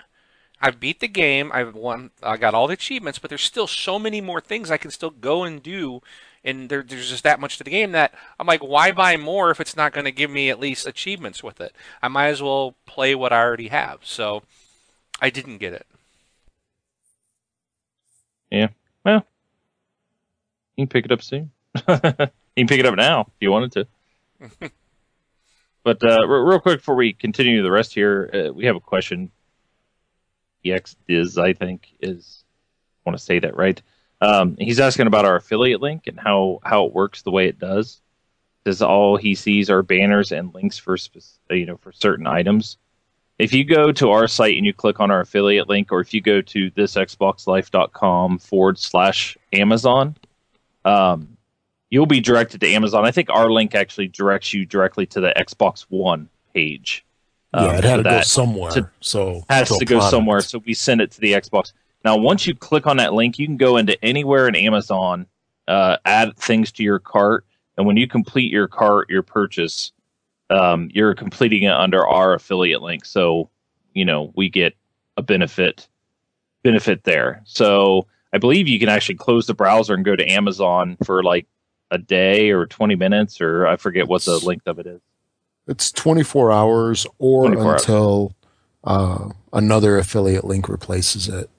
I've 0.61 0.81
beat 0.81 1.01
the 1.01 1.09
game. 1.09 1.51
I've 1.53 1.75
won. 1.75 2.11
I 2.23 2.37
got 2.37 2.55
all 2.55 2.69
the 2.69 2.75
achievements, 2.75 3.19
but 3.19 3.29
there's 3.29 3.43
still 3.43 3.67
so 3.67 3.99
many 3.99 4.21
more 4.21 4.41
things 4.41 4.71
I 4.71 4.77
can 4.77 4.91
still 4.91 5.11
go 5.11 5.43
and 5.43 5.63
do. 5.63 6.01
And 6.45 6.69
there, 6.69 6.83
there's 6.83 7.11
just 7.11 7.25
that 7.25 7.41
much 7.41 7.59
to 7.59 7.65
the 7.65 7.71
game 7.71 7.93
that 7.93 8.15
I'm 8.39 8.47
like, 8.47 8.63
why 8.63 8.91
buy 8.91 9.17
more 9.17 9.51
if 9.51 9.61
it's 9.61 9.77
not 9.77 9.93
going 9.93 10.05
to 10.05 10.13
give 10.13 10.31
me 10.31 10.51
at 10.51 10.59
least 10.59 10.87
achievements 10.87 11.43
with 11.43 11.61
it? 11.61 11.75
I 12.01 12.09
might 12.09 12.29
as 12.29 12.43
well 12.43 12.75
play 12.87 13.15
what 13.15 13.33
I 13.33 13.41
already 13.41 13.69
have. 13.69 14.01
So 14.03 14.43
I 15.21 15.31
didn't 15.31 15.59
get 15.59 15.73
it. 15.73 15.87
Yeah. 18.53 18.69
Well, 19.03 19.27
you 20.77 20.87
can 20.87 20.89
pick 20.89 21.07
it 21.07 21.13
up 21.13 21.23
soon. 21.23 21.51
you 21.89 21.89
can 21.89 22.69
pick 22.69 22.81
it 22.81 22.87
up 22.87 22.95
now 22.95 23.23
if 23.23 23.33
you 23.41 23.51
wanted 23.51 23.73
to. 23.73 23.87
but 25.83 26.05
uh, 26.05 26.27
re- 26.29 26.51
real 26.51 26.61
quick 26.61 26.81
before 26.81 26.95
we 26.95 27.15
continue 27.15 27.63
the 27.63 27.71
rest 27.71 27.95
here, 27.95 28.31
uh, 28.33 28.53
we 28.53 28.67
have 28.67 28.77
a 28.77 28.81
question. 28.81 29.31
EX 30.65 30.95
is, 31.09 31.39
I 31.39 31.55
think, 31.55 31.89
is 32.01 32.45
I 33.05 33.11
want 33.11 33.19
to 33.19 33.25
say 33.25 33.39
that 33.39 33.57
right. 33.57 33.81
Um, 34.21 34.57
he's 34.59 34.79
asking 34.79 35.07
about 35.07 35.25
our 35.25 35.37
affiliate 35.37 35.81
link 35.81 36.07
and 36.07 36.21
how 36.21 36.61
how 36.63 36.85
it 36.85 36.93
works 36.93 37.23
the 37.23 37.33
way 37.33 37.49
it 37.49 37.59
does. 37.59 38.03
Says 38.65 38.83
all 38.83 39.17
he 39.17 39.35
sees 39.35 39.71
are 39.71 39.83
banners 39.83 40.31
and 40.31 40.55
links 40.55 40.79
for 40.79 40.97
spec- 40.97 41.23
you 41.51 41.67
know 41.67 41.79
for 41.79 41.91
certain 41.91 42.27
items. 42.27 42.77
If 43.43 43.53
you 43.53 43.65
go 43.65 43.91
to 43.91 44.11
our 44.11 44.29
site 44.29 44.57
and 44.57 44.65
you 44.65 44.73
click 44.73 45.01
on 45.01 45.11
our 45.11 45.23
affiliate 45.23 45.69
link, 45.69 45.91
or 45.91 45.99
if 45.99 46.15
you 46.15 46.21
go 46.21 46.41
to 46.43 46.71
thisxboxlife.com 46.71 48.39
forward 48.39 48.79
slash 48.79 49.37
Amazon, 49.53 50.17
um, 50.85 51.37
you'll 51.91 52.07
be 52.07 52.21
directed 52.21 52.61
to 52.61 52.69
Amazon. 52.69 53.05
I 53.05 53.11
think 53.11 53.31
our 53.31 53.51
link 53.51 53.75
actually 53.75 54.07
directs 54.07 54.55
you 54.55 54.65
directly 54.65 55.07
to 55.07 55.21
the 55.21 55.35
Xbox 55.37 55.87
One 55.89 56.29
page. 56.55 57.05
Yeah, 57.53 57.61
um, 57.61 57.75
it 57.75 57.85
had 57.85 57.99
for 57.99 58.05
to 58.05 58.11
go 58.11 58.21
somewhere. 58.21 58.71
to- 58.71 58.91
so 59.01 59.45
has 59.51 59.77
to 59.77 59.85
go 59.85 59.97
product. 59.97 60.11
somewhere, 60.13 60.41
so 60.41 60.63
we 60.65 60.73
send 60.73 61.01
it 61.01 61.11
to 61.11 61.21
the 61.21 61.33
Xbox. 61.33 61.73
Now, 62.05 62.17
once 62.17 62.47
you 62.47 62.55
click 62.55 62.87
on 62.87 62.99
that 62.99 63.13
link, 63.13 63.41
you 63.41 63.47
can 63.47 63.57
go 63.57 63.77
into 63.77 64.03
anywhere 64.05 64.47
in 64.47 64.55
Amazon, 64.55 65.27
uh, 65.67 65.97
add 66.05 66.37
things 66.37 66.71
to 66.73 66.85
your 66.85 67.01
cart, 67.01 67.45
and 67.77 67.89
when 67.89 67.97
you 67.97 68.07
complete 68.07 68.53
your 68.53 68.69
cart, 68.69 69.11
your 69.11 69.23
purchase, 69.23 69.91
um, 70.53 70.91
you're 70.93 71.15
completing 71.15 71.65
it 71.65 71.73
under 71.73 72.07
our 72.07 72.35
affiliate 72.35 72.83
link. 72.83 73.05
So, 73.05 73.51
you 73.95 74.05
know, 74.05 74.33
we 74.37 74.49
get 74.49 74.75
a 75.17 75.23
benefit 75.23 75.89
benefit 76.63 77.05
there. 77.05 77.43
So, 77.45 78.07
I 78.33 78.39
believe 78.39 78.67
you 78.67 78.79
can 78.79 78.89
actually 78.89 79.17
close 79.17 79.47
the 79.47 79.55
browser 79.55 79.95
and 79.95 80.05
go 80.05 80.17
to 80.17 80.27
Amazon 80.27 80.97
for 81.05 81.23
like 81.23 81.47
a 81.91 81.99
day 81.99 82.51
or 82.51 82.67
20 82.67 82.97
minutes, 82.97 83.41
or 83.41 83.67
I 83.67 83.77
forget 83.77 84.09
what 84.09 84.25
the 84.25 84.39
length 84.39 84.67
of 84.67 84.79
it 84.79 84.87
is. 84.87 85.01
It's 85.69 85.93
24 85.93 86.51
hours 86.51 87.07
or 87.19 87.45
24 87.45 87.65
hours. 87.65 87.83
until 87.83 88.35
uh, 88.85 89.29
another 89.53 89.99
affiliate 89.99 90.45
link 90.45 90.69
replaces 90.69 91.29
it. 91.29 91.51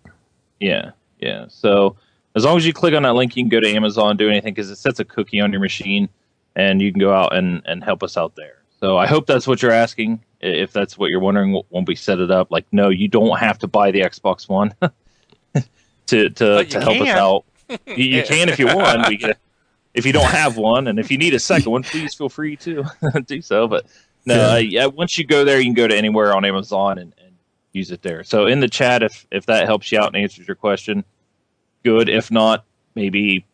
Yeah, 0.59 0.91
yeah. 1.19 1.45
So 1.47 1.95
as 2.35 2.43
long 2.43 2.57
as 2.57 2.65
you 2.65 2.73
click 2.73 2.93
on 2.93 3.03
that 3.03 3.13
link, 3.13 3.37
you 3.37 3.43
can 3.43 3.49
go 3.49 3.59
to 3.59 3.69
Amazon, 3.69 4.17
do 4.17 4.29
anything 4.29 4.53
because 4.53 4.69
it 4.69 4.77
sets 4.77 4.99
a 4.99 5.05
cookie 5.05 5.39
on 5.39 5.51
your 5.51 5.61
machine, 5.61 6.09
and 6.55 6.81
you 6.81 6.91
can 6.91 6.99
go 6.99 7.13
out 7.13 7.35
and, 7.35 7.61
and 7.65 7.83
help 7.83 8.01
us 8.01 8.17
out 8.17 8.35
there. 8.35 8.62
So 8.83 8.97
I 8.97 9.07
hope 9.07 9.27
that's 9.27 9.47
what 9.47 9.61
you're 9.61 9.71
asking. 9.71 10.21
If 10.41 10.73
that's 10.73 10.97
what 10.97 11.09
you're 11.09 11.21
wondering, 11.21 11.57
when 11.69 11.85
we 11.85 11.95
set 11.95 12.19
it 12.19 12.29
up, 12.29 12.51
like 12.51 12.65
no, 12.73 12.89
you 12.89 13.07
don't 13.07 13.39
have 13.39 13.57
to 13.59 13.67
buy 13.67 13.91
the 13.91 14.01
Xbox 14.01 14.49
One 14.49 14.75
to 16.07 16.29
to, 16.29 16.29
to 16.29 16.65
you 16.65 16.79
help 16.81 16.99
us 16.99 17.07
out. 17.07 17.45
You, 17.87 18.03
you 18.03 18.23
can 18.23 18.49
if 18.49 18.59
you 18.59 18.67
want. 18.67 19.07
We 19.07 19.17
can, 19.17 19.35
if 19.93 20.05
you 20.05 20.11
don't 20.11 20.29
have 20.29 20.57
one, 20.57 20.87
and 20.87 20.99
if 20.99 21.09
you 21.09 21.17
need 21.17 21.33
a 21.33 21.39
second 21.39 21.71
one, 21.71 21.81
please 21.83 22.13
feel 22.13 22.27
free 22.27 22.57
to 22.57 22.83
do 23.25 23.41
so. 23.41 23.69
But 23.69 23.85
no, 24.25 24.35
Yeah. 24.35 24.51
uh, 24.51 24.57
yeah, 24.57 24.85
once 24.87 25.17
you 25.17 25.25
go 25.25 25.45
there, 25.45 25.59
you 25.59 25.63
can 25.63 25.73
go 25.73 25.87
to 25.87 25.95
anywhere 25.95 26.35
on 26.35 26.43
Amazon 26.43 26.97
and, 26.97 27.13
and 27.23 27.33
use 27.71 27.89
it 27.89 28.01
there. 28.01 28.25
So 28.25 28.47
in 28.47 28.59
the 28.59 28.67
chat, 28.67 29.01
if 29.01 29.25
if 29.31 29.45
that 29.45 29.65
helps 29.65 29.93
you 29.93 29.99
out 29.99 30.07
and 30.13 30.17
answers 30.21 30.45
your 30.45 30.55
question, 30.57 31.05
good. 31.85 32.09
If 32.09 32.31
not, 32.31 32.65
maybe 32.95 33.45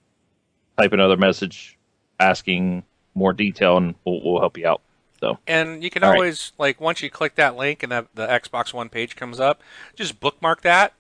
type 0.76 0.92
another 0.92 1.18
message 1.18 1.78
asking 2.20 2.84
more 3.14 3.32
detail, 3.32 3.78
and 3.78 3.94
we'll, 4.06 4.22
we'll 4.24 4.40
help 4.40 4.58
you 4.58 4.68
out. 4.68 4.82
So 5.20 5.38
And 5.48 5.84
you 5.84 5.90
can 5.90 6.04
All 6.04 6.10
right. 6.10 6.18
always 6.18 6.54
like 6.58 6.80
once 6.80 7.02
you 7.02 7.10
click 7.10 7.36
that 7.36 7.56
link 7.56 7.84
and 7.84 7.92
that 7.92 8.08
the 8.14 8.28
Xbox 8.28 8.74
One 8.74 8.90
page 8.90 9.16
comes 9.16 9.40
up, 9.40 9.62
just 9.96 10.20
bookmark 10.20 10.62
that 10.62 10.94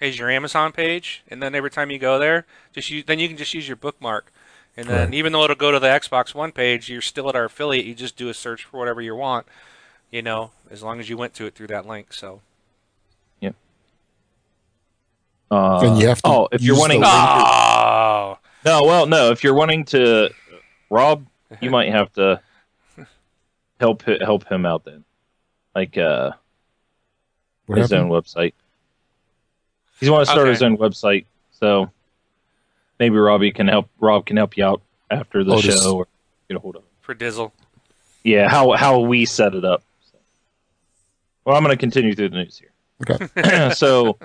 as 0.00 0.18
your 0.18 0.30
Amazon 0.30 0.72
page, 0.72 1.22
and 1.28 1.42
then 1.42 1.54
every 1.54 1.70
time 1.70 1.90
you 1.90 1.98
go 1.98 2.18
there, 2.18 2.46
just 2.72 2.90
use, 2.90 3.04
then 3.06 3.18
you 3.18 3.28
can 3.28 3.36
just 3.36 3.54
use 3.54 3.66
your 3.66 3.76
bookmark. 3.76 4.32
And 4.76 4.86
then 4.86 5.08
Right. 5.08 5.14
even 5.14 5.32
though 5.32 5.44
it'll 5.44 5.56
go 5.56 5.70
to 5.70 5.78
the 5.78 5.86
Xbox 5.86 6.34
One 6.34 6.52
page, 6.52 6.88
you're 6.88 7.00
still 7.00 7.28
at 7.28 7.36
our 7.36 7.44
affiliate. 7.44 7.86
You 7.86 7.94
just 7.94 8.16
do 8.16 8.28
a 8.28 8.34
search 8.34 8.64
for 8.64 8.78
whatever 8.78 9.00
you 9.00 9.14
want, 9.14 9.46
you 10.10 10.20
know, 10.22 10.50
as 10.70 10.82
long 10.82 10.98
as 11.00 11.08
you 11.08 11.16
went 11.16 11.34
to 11.34 11.46
it 11.46 11.54
through 11.54 11.68
that 11.68 11.86
link. 11.86 12.12
So 12.12 12.40
Yeah. 13.40 13.50
uh, 15.50 15.78
And 15.82 15.96
you 15.98 16.08
have 16.08 16.22
to 16.22 16.28
oh, 16.30 16.48
if 16.52 16.62
you're 16.62 16.78
wanting 16.78 17.00
the 17.00 17.06
oh, 17.06 18.38
no, 18.64 18.82
well, 18.84 19.06
no, 19.06 19.30
if 19.30 19.44
you're 19.44 19.54
wanting 19.54 19.84
to, 19.86 20.34
Rob, 20.90 21.26
you 21.60 21.70
might 21.70 21.90
have 21.90 22.12
to 22.14 22.40
help 23.80 24.02
help 24.02 24.48
him 24.50 24.64
out 24.66 24.84
then, 24.84 25.04
like 25.74 25.96
uh, 25.98 26.32
What 27.66 27.78
his 27.78 27.90
happened? 27.90 28.10
own 28.12 28.22
website. 28.22 28.52
He's 30.00 30.10
want 30.10 30.22
to 30.22 30.26
start 30.26 30.42
Okay. 30.42 30.50
his 30.50 30.62
own 30.62 30.76
website, 30.76 31.24
so 31.52 31.90
maybe 32.98 33.16
Robbie 33.16 33.52
can 33.52 33.68
help. 33.68 33.88
Rob 34.00 34.26
can 34.26 34.36
help 34.36 34.56
you 34.56 34.64
out 34.64 34.82
after 35.10 35.44
the 35.44 35.54
Oh, 35.54 35.60
just- 35.60 35.82
show 35.82 35.96
or 35.98 36.06
get 36.48 36.56
a 36.56 36.60
hold 36.60 36.76
of 36.76 36.82
him. 36.82 36.88
for 37.00 37.14
Dizzle. 37.14 37.52
Yeah, 38.22 38.48
how 38.48 38.72
how 38.72 39.00
we 39.00 39.24
set 39.24 39.54
it 39.54 39.64
up. 39.64 39.82
Well, 41.44 41.56
I'm 41.56 41.62
going 41.62 41.76
to 41.76 41.80
continue 41.80 42.14
through 42.14 42.30
the 42.30 42.36
news 42.36 42.58
here. 42.58 42.70
Okay. 43.10 43.70
so, 43.74 44.16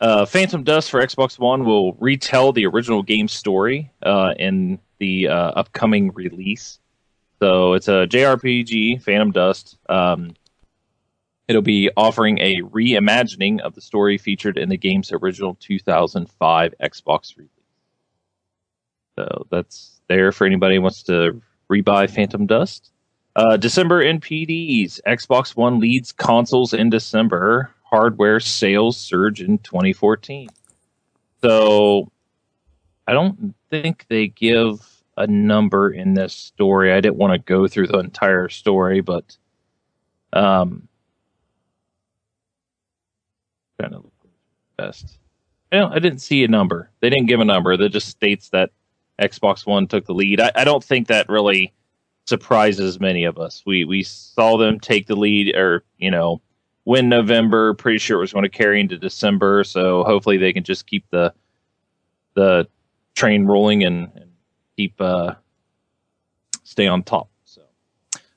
uh, 0.00 0.26
Phantom 0.26 0.64
Dust 0.64 0.90
for 0.90 1.00
Xbox 1.00 1.38
One 1.38 1.64
will 1.64 1.92
retell 1.94 2.52
the 2.52 2.66
original 2.66 3.00
game 3.02 3.28
story 3.28 3.92
uh, 4.02 4.34
in 4.40 4.80
the 4.98 5.28
uh, 5.28 5.50
upcoming 5.52 6.10
release. 6.14 6.80
So 7.44 7.74
it's 7.74 7.88
a 7.88 8.06
JRPG, 8.06 9.02
Phantom 9.02 9.30
Dust. 9.30 9.76
Um, 9.90 10.34
it'll 11.46 11.60
be 11.60 11.90
offering 11.94 12.38
a 12.38 12.62
reimagining 12.62 13.60
of 13.60 13.74
the 13.74 13.82
story 13.82 14.16
featured 14.16 14.56
in 14.56 14.70
the 14.70 14.78
game's 14.78 15.12
original 15.12 15.54
2005 15.60 16.74
Xbox 16.82 17.36
release. 17.36 17.50
So 19.18 19.46
that's 19.50 20.00
there 20.08 20.32
for 20.32 20.46
anybody 20.46 20.76
who 20.76 20.80
wants 20.80 21.02
to 21.02 21.42
rebuy 21.70 22.08
Phantom 22.08 22.46
Dust. 22.46 22.92
Uh, 23.36 23.58
December 23.58 24.02
NPDs. 24.02 25.02
Xbox 25.06 25.54
One 25.54 25.80
leads 25.80 26.12
consoles 26.12 26.72
in 26.72 26.88
December. 26.88 27.70
Hardware 27.82 28.40
sales 28.40 28.96
surge 28.96 29.42
in 29.42 29.58
2014. 29.58 30.48
So 31.42 32.10
I 33.06 33.12
don't 33.12 33.54
think 33.68 34.06
they 34.08 34.28
give 34.28 34.93
a 35.16 35.26
number 35.26 35.90
in 35.90 36.14
this 36.14 36.34
story. 36.34 36.92
I 36.92 37.00
didn't 37.00 37.16
want 37.16 37.32
to 37.32 37.38
go 37.38 37.68
through 37.68 37.88
the 37.88 37.98
entire 37.98 38.48
story, 38.48 39.00
but 39.00 39.36
um, 40.32 40.88
to 43.78 43.96
look 43.96 44.12
best. 44.76 45.18
Yeah, 45.72 45.88
I 45.88 45.98
didn't 45.98 46.20
see 46.20 46.44
a 46.44 46.48
number. 46.48 46.90
They 47.00 47.10
didn't 47.10 47.26
give 47.26 47.40
a 47.40 47.44
number. 47.44 47.76
That 47.76 47.90
just 47.90 48.08
states 48.08 48.50
that 48.50 48.70
Xbox 49.20 49.66
One 49.66 49.86
took 49.86 50.06
the 50.06 50.14
lead. 50.14 50.40
I, 50.40 50.52
I 50.54 50.64
don't 50.64 50.82
think 50.82 51.08
that 51.08 51.28
really 51.28 51.72
surprises 52.26 53.00
many 53.00 53.24
of 53.24 53.38
us. 53.38 53.62
We 53.66 53.84
we 53.84 54.02
saw 54.02 54.56
them 54.56 54.80
take 54.80 55.06
the 55.06 55.16
lead, 55.16 55.54
or 55.54 55.84
you 55.98 56.10
know, 56.10 56.40
win 56.84 57.08
November. 57.08 57.74
Pretty 57.74 57.98
sure 57.98 58.18
it 58.18 58.20
was 58.20 58.32
going 58.32 58.44
to 58.44 58.48
carry 58.48 58.80
into 58.80 58.98
December. 58.98 59.64
So 59.64 60.04
hopefully 60.04 60.38
they 60.38 60.52
can 60.52 60.64
just 60.64 60.86
keep 60.86 61.04
the 61.10 61.32
the 62.34 62.68
train 63.14 63.46
rolling 63.46 63.84
and, 63.84 64.10
and 64.14 64.30
keep 64.76 65.00
uh, 65.00 65.34
stay 66.62 66.86
on 66.86 67.02
top. 67.02 67.28
So, 67.44 67.62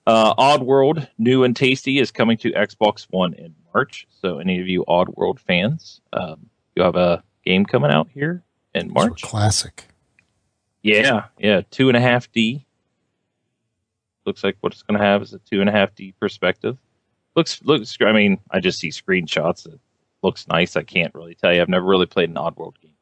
uh, 0.05 0.33
Oddworld 0.35 1.07
new 1.17 1.43
and 1.43 1.55
tasty, 1.55 1.99
is 1.99 2.11
coming 2.11 2.37
to 2.37 2.51
Xbox 2.51 3.07
One 3.09 3.33
in 3.33 3.55
March. 3.73 4.07
So 4.21 4.39
any 4.39 4.59
of 4.59 4.67
you 4.67 4.85
Oddworld 4.87 5.39
fans, 5.39 6.01
um, 6.13 6.49
you 6.75 6.83
have 6.83 6.95
a 6.95 7.23
game 7.43 7.65
coming 7.65 7.91
out 7.91 8.09
here 8.13 8.43
in 8.73 8.91
March. 8.91 9.21
classic. 9.21 9.85
Yeah, 10.83 11.25
yeah, 11.37 11.61
two 11.69 11.89
and 11.89 11.97
a 11.97 12.01
half 12.01 12.31
D. 12.31 12.65
Looks 14.25 14.43
like 14.43 14.57
what 14.61 14.73
it's 14.73 14.83
going 14.83 14.99
to 14.99 15.05
have 15.05 15.21
is 15.21 15.33
a 15.33 15.39
two 15.39 15.59
and 15.59 15.69
a 15.69 15.71
half 15.71 15.95
D 15.95 16.13
perspective. 16.19 16.77
Looks 17.35 17.61
looks. 17.63 17.97
I 18.01 18.11
mean, 18.11 18.39
I 18.51 18.59
just 18.59 18.79
see 18.79 18.89
screenshots. 18.89 19.65
It 19.67 19.79
looks 20.21 20.47
nice. 20.47 20.75
I 20.75 20.83
can't 20.83 21.13
really 21.13 21.35
tell 21.35 21.53
you. 21.53 21.61
I've 21.61 21.69
never 21.69 21.85
really 21.85 22.05
played 22.05 22.29
an 22.29 22.35
Oddworld 22.35 22.75
game. 22.81 22.93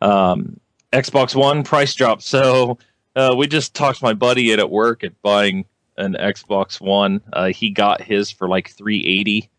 Um, 0.00 0.60
Xbox 0.94 1.34
One 1.34 1.62
price 1.64 1.94
drop. 1.94 2.22
So 2.22 2.78
uh, 3.16 3.34
we 3.36 3.46
just 3.46 3.74
talked 3.74 3.98
to 3.98 4.04
my 4.04 4.14
buddy 4.14 4.52
in 4.52 4.60
at 4.60 4.70
work 4.70 5.04
at 5.04 5.20
buying 5.22 5.64
an 5.96 6.14
Xbox 6.14 6.80
One. 6.80 7.20
Uh, 7.32 7.46
he 7.48 7.70
got 7.70 8.00
his 8.00 8.30
for 8.30 8.48
like 8.48 8.70
three 8.70 9.04
eighty 9.04 9.50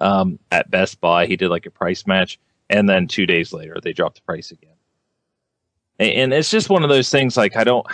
um, 0.00 0.38
at 0.50 0.70
Best 0.70 1.00
Buy. 1.00 1.26
He 1.26 1.36
did 1.36 1.48
like 1.48 1.66
a 1.66 1.70
price 1.70 2.06
match, 2.06 2.38
and 2.68 2.88
then 2.88 3.06
two 3.06 3.26
days 3.26 3.52
later 3.52 3.78
they 3.82 3.92
dropped 3.92 4.16
the 4.16 4.22
price 4.22 4.50
again 4.50 4.70
and 5.98 6.10
and 6.10 6.32
it's 6.32 6.50
just 6.50 6.70
one 6.70 6.82
of 6.82 6.88
those 6.88 7.10
things 7.10 7.36
like 7.36 7.56
i 7.56 7.64
don't 7.64 7.86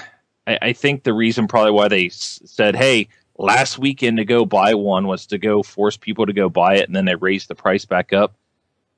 i, 0.46 0.58
I 0.62 0.72
think 0.72 1.02
the 1.02 1.12
reason 1.14 1.48
probably 1.48 1.72
why 1.72 1.88
they 1.88 2.06
s- 2.06 2.40
said 2.44 2.76
hey 2.76 3.08
last 3.38 3.78
weekend 3.78 4.18
to 4.18 4.24
go 4.24 4.44
buy 4.44 4.74
one 4.74 5.06
was 5.06 5.26
to 5.26 5.38
go 5.38 5.62
force 5.62 5.96
people 5.96 6.24
to 6.26 6.32
go 6.32 6.48
buy 6.48 6.76
it 6.76 6.86
and 6.86 6.94
then 6.94 7.04
they 7.06 7.14
raised 7.16 7.48
the 7.48 7.54
price 7.56 7.84
back 7.84 8.12
up 8.12 8.34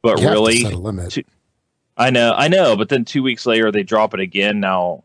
but 0.03 0.19
You 0.19 0.25
have 0.25 0.35
to 0.35 0.41
really 0.41 0.61
set 0.61 0.73
a 0.75 0.79
limit. 0.79 1.11
two- 1.13 1.23
i 1.99 2.09
know 2.11 2.33
i 2.37 2.49
know 2.49 2.77
but 2.77 2.89
then 2.89 3.05
two 3.05 3.23
weeks 3.23 3.45
later 3.47 3.71
they 3.71 3.83
drop 3.83 4.15
it 4.15 4.21
again 4.21 4.61
now 4.61 5.03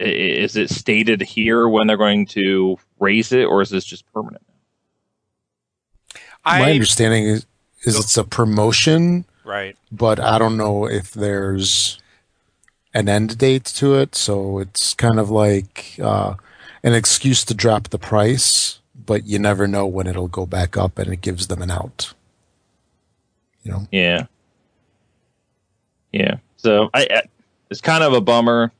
i- 0.00 0.04
i- 0.04 0.06
is 0.06 0.56
it 0.56 0.70
stated 0.70 1.20
here 1.20 1.68
when 1.68 1.86
they're 1.86 1.96
going 1.96 2.24
to 2.26 2.78
raise 3.00 3.32
it 3.32 3.44
or 3.44 3.60
is 3.62 3.70
this 3.70 3.84
just 3.84 4.10
permanent 4.12 4.42
My 6.44 6.60
I 6.62 6.70
understanding 6.72 7.24
is, 7.24 7.46
is 7.82 7.96
it's 7.98 8.16
a 8.16 8.24
promotion, 8.24 9.24
right. 9.44 9.76
but 9.92 10.18
I 10.18 10.38
don't 10.38 10.56
know 10.56 10.86
if 10.86 11.12
there's 11.12 11.98
an 12.94 13.08
end 13.08 13.36
date 13.38 13.64
to 13.76 13.96
it. 13.96 14.14
So 14.14 14.58
it's 14.58 14.94
kind 14.94 15.18
of 15.20 15.28
like 15.30 15.96
uh, 16.02 16.34
an 16.82 16.94
excuse 16.94 17.44
to 17.44 17.54
drop 17.54 17.88
the 17.90 17.98
price, 17.98 18.78
but 18.94 19.26
you 19.26 19.38
never 19.38 19.66
know 19.68 19.86
when 19.86 20.06
it'll 20.06 20.28
go 20.28 20.46
back 20.46 20.76
up, 20.76 20.98
and 20.98 21.12
it 21.12 21.20
gives 21.20 21.48
them 21.48 21.60
an 21.60 21.70
out. 21.70 22.14
You 23.62 23.72
know, 23.72 23.88
Yeah. 23.92 24.26
Yeah. 26.12 26.36
So 26.56 26.90
I, 26.94 27.06
I 27.10 27.22
it's 27.70 27.80
kind 27.80 28.02
of 28.02 28.12
a 28.12 28.20
bummer. 28.20 28.72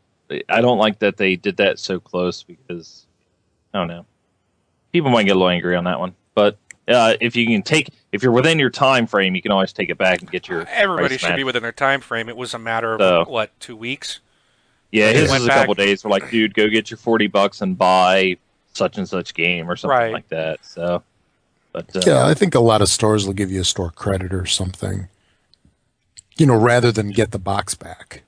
I 0.49 0.61
don't 0.61 0.79
like 0.79 0.99
that 1.01 1.17
they 1.17 1.37
did 1.37 1.57
that 1.59 1.79
so 1.79 1.99
close 2.01 2.43
because 2.43 3.07
I 3.73 3.79
don't 3.79 3.89
know. 3.89 4.05
People 4.93 5.11
might 5.11 5.25
get 5.25 5.33
a 5.33 5.35
little 5.35 5.49
angry 5.51 5.77
on 5.77 5.85
that 5.85 5.99
one, 6.01 6.15
but 6.35 6.57
uh, 6.87 7.15
if 7.21 7.37
you 7.37 7.47
can 7.47 7.63
take 7.63 7.91
if 8.13 8.23
you're 8.23 8.33
within 8.33 8.59
your 8.59 8.71
time 8.71 9.07
frame, 9.07 9.35
you 9.35 9.43
can 9.43 9.53
always 9.53 9.73
take 9.73 9.91
it 9.91 9.99
back 9.99 10.21
and 10.21 10.31
get 10.31 10.49
your 10.49 10.67
Everybody 10.69 11.09
price 11.09 11.21
should 11.21 11.29
match. 11.31 11.37
be 11.37 11.45
within 11.45 11.63
their 11.63 11.73
time 11.73 12.01
frame. 12.01 12.29
It 12.29 12.37
was 12.37 12.55
a 12.55 12.59
matter 12.59 12.95
of 12.95 13.01
So- 13.01 13.25
what 13.31 13.59
two 13.61 13.77
weeks. 13.77 14.21
Yeah, 14.91 15.13
his 15.13 15.31
was 15.31 15.45
a 15.45 15.49
couple 15.49 15.75
back. 15.75 15.85
days. 15.85 16.03
We're 16.03 16.11
like, 16.11 16.31
dude, 16.31 16.55
go 16.55 16.67
get 16.69 16.91
your 16.91 16.97
forty 16.97 17.27
bucks 17.27 17.61
and 17.61 17.77
buy 17.77 18.39
such 18.73 18.97
and 18.97 19.07
such 19.07 19.35
game 19.35 19.71
or 19.71 19.77
something 19.77 19.99
Right. 19.99 20.13
like 20.15 20.29
that. 20.31 20.65
So, 20.65 21.03
but 21.73 21.95
uh, 21.95 22.01
yeah, 22.07 22.27
I 22.27 22.33
think 22.33 22.55
a 22.55 22.61
lot 22.61 22.81
of 22.81 22.89
stores 22.89 23.27
will 23.27 23.35
give 23.35 23.51
you 23.51 23.61
a 23.61 23.65
store 23.65 23.91
credit 23.91 24.33
or 24.33 24.47
something. 24.47 25.09
You 26.39 26.47
know, 26.47 26.57
rather 26.57 26.93
than 26.93 27.11
get 27.11 27.33
the 27.33 27.39
box 27.39 27.75
back. 27.75 28.23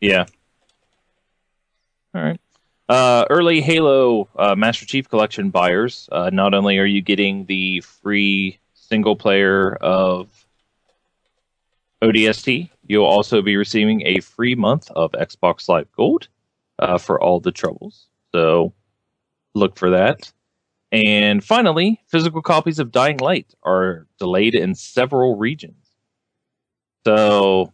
Yeah. 0.00 0.26
All 2.14 2.22
right. 2.22 2.40
Uh, 2.88 3.24
early 3.28 3.60
Halo 3.60 4.28
uh, 4.36 4.54
Master 4.54 4.86
Chief 4.86 5.08
Collection 5.08 5.50
buyers, 5.50 6.08
uh, 6.12 6.30
not 6.32 6.54
only 6.54 6.78
are 6.78 6.86
you 6.86 7.02
getting 7.02 7.44
the 7.44 7.80
free 7.80 8.58
single 8.74 9.16
player 9.16 9.74
of 9.74 10.46
ODST, 12.02 12.70
you'll 12.86 13.04
also 13.04 13.42
be 13.42 13.56
receiving 13.56 14.02
a 14.06 14.20
free 14.20 14.54
month 14.54 14.90
of 14.92 15.12
Xbox 15.12 15.68
Live 15.68 15.90
Gold 15.92 16.28
uh, 16.78 16.96
for 16.96 17.20
all 17.20 17.40
the 17.40 17.52
troubles. 17.52 18.06
So 18.32 18.72
look 19.54 19.76
for 19.76 19.90
that. 19.90 20.32
And 20.90 21.44
finally, 21.44 22.00
physical 22.08 22.40
copies 22.42 22.78
of 22.78 22.90
Dying 22.92 23.18
Light 23.18 23.52
are 23.62 24.06
delayed 24.18 24.54
in 24.54 24.74
several 24.74 25.36
regions. 25.36 25.74
So 27.04 27.72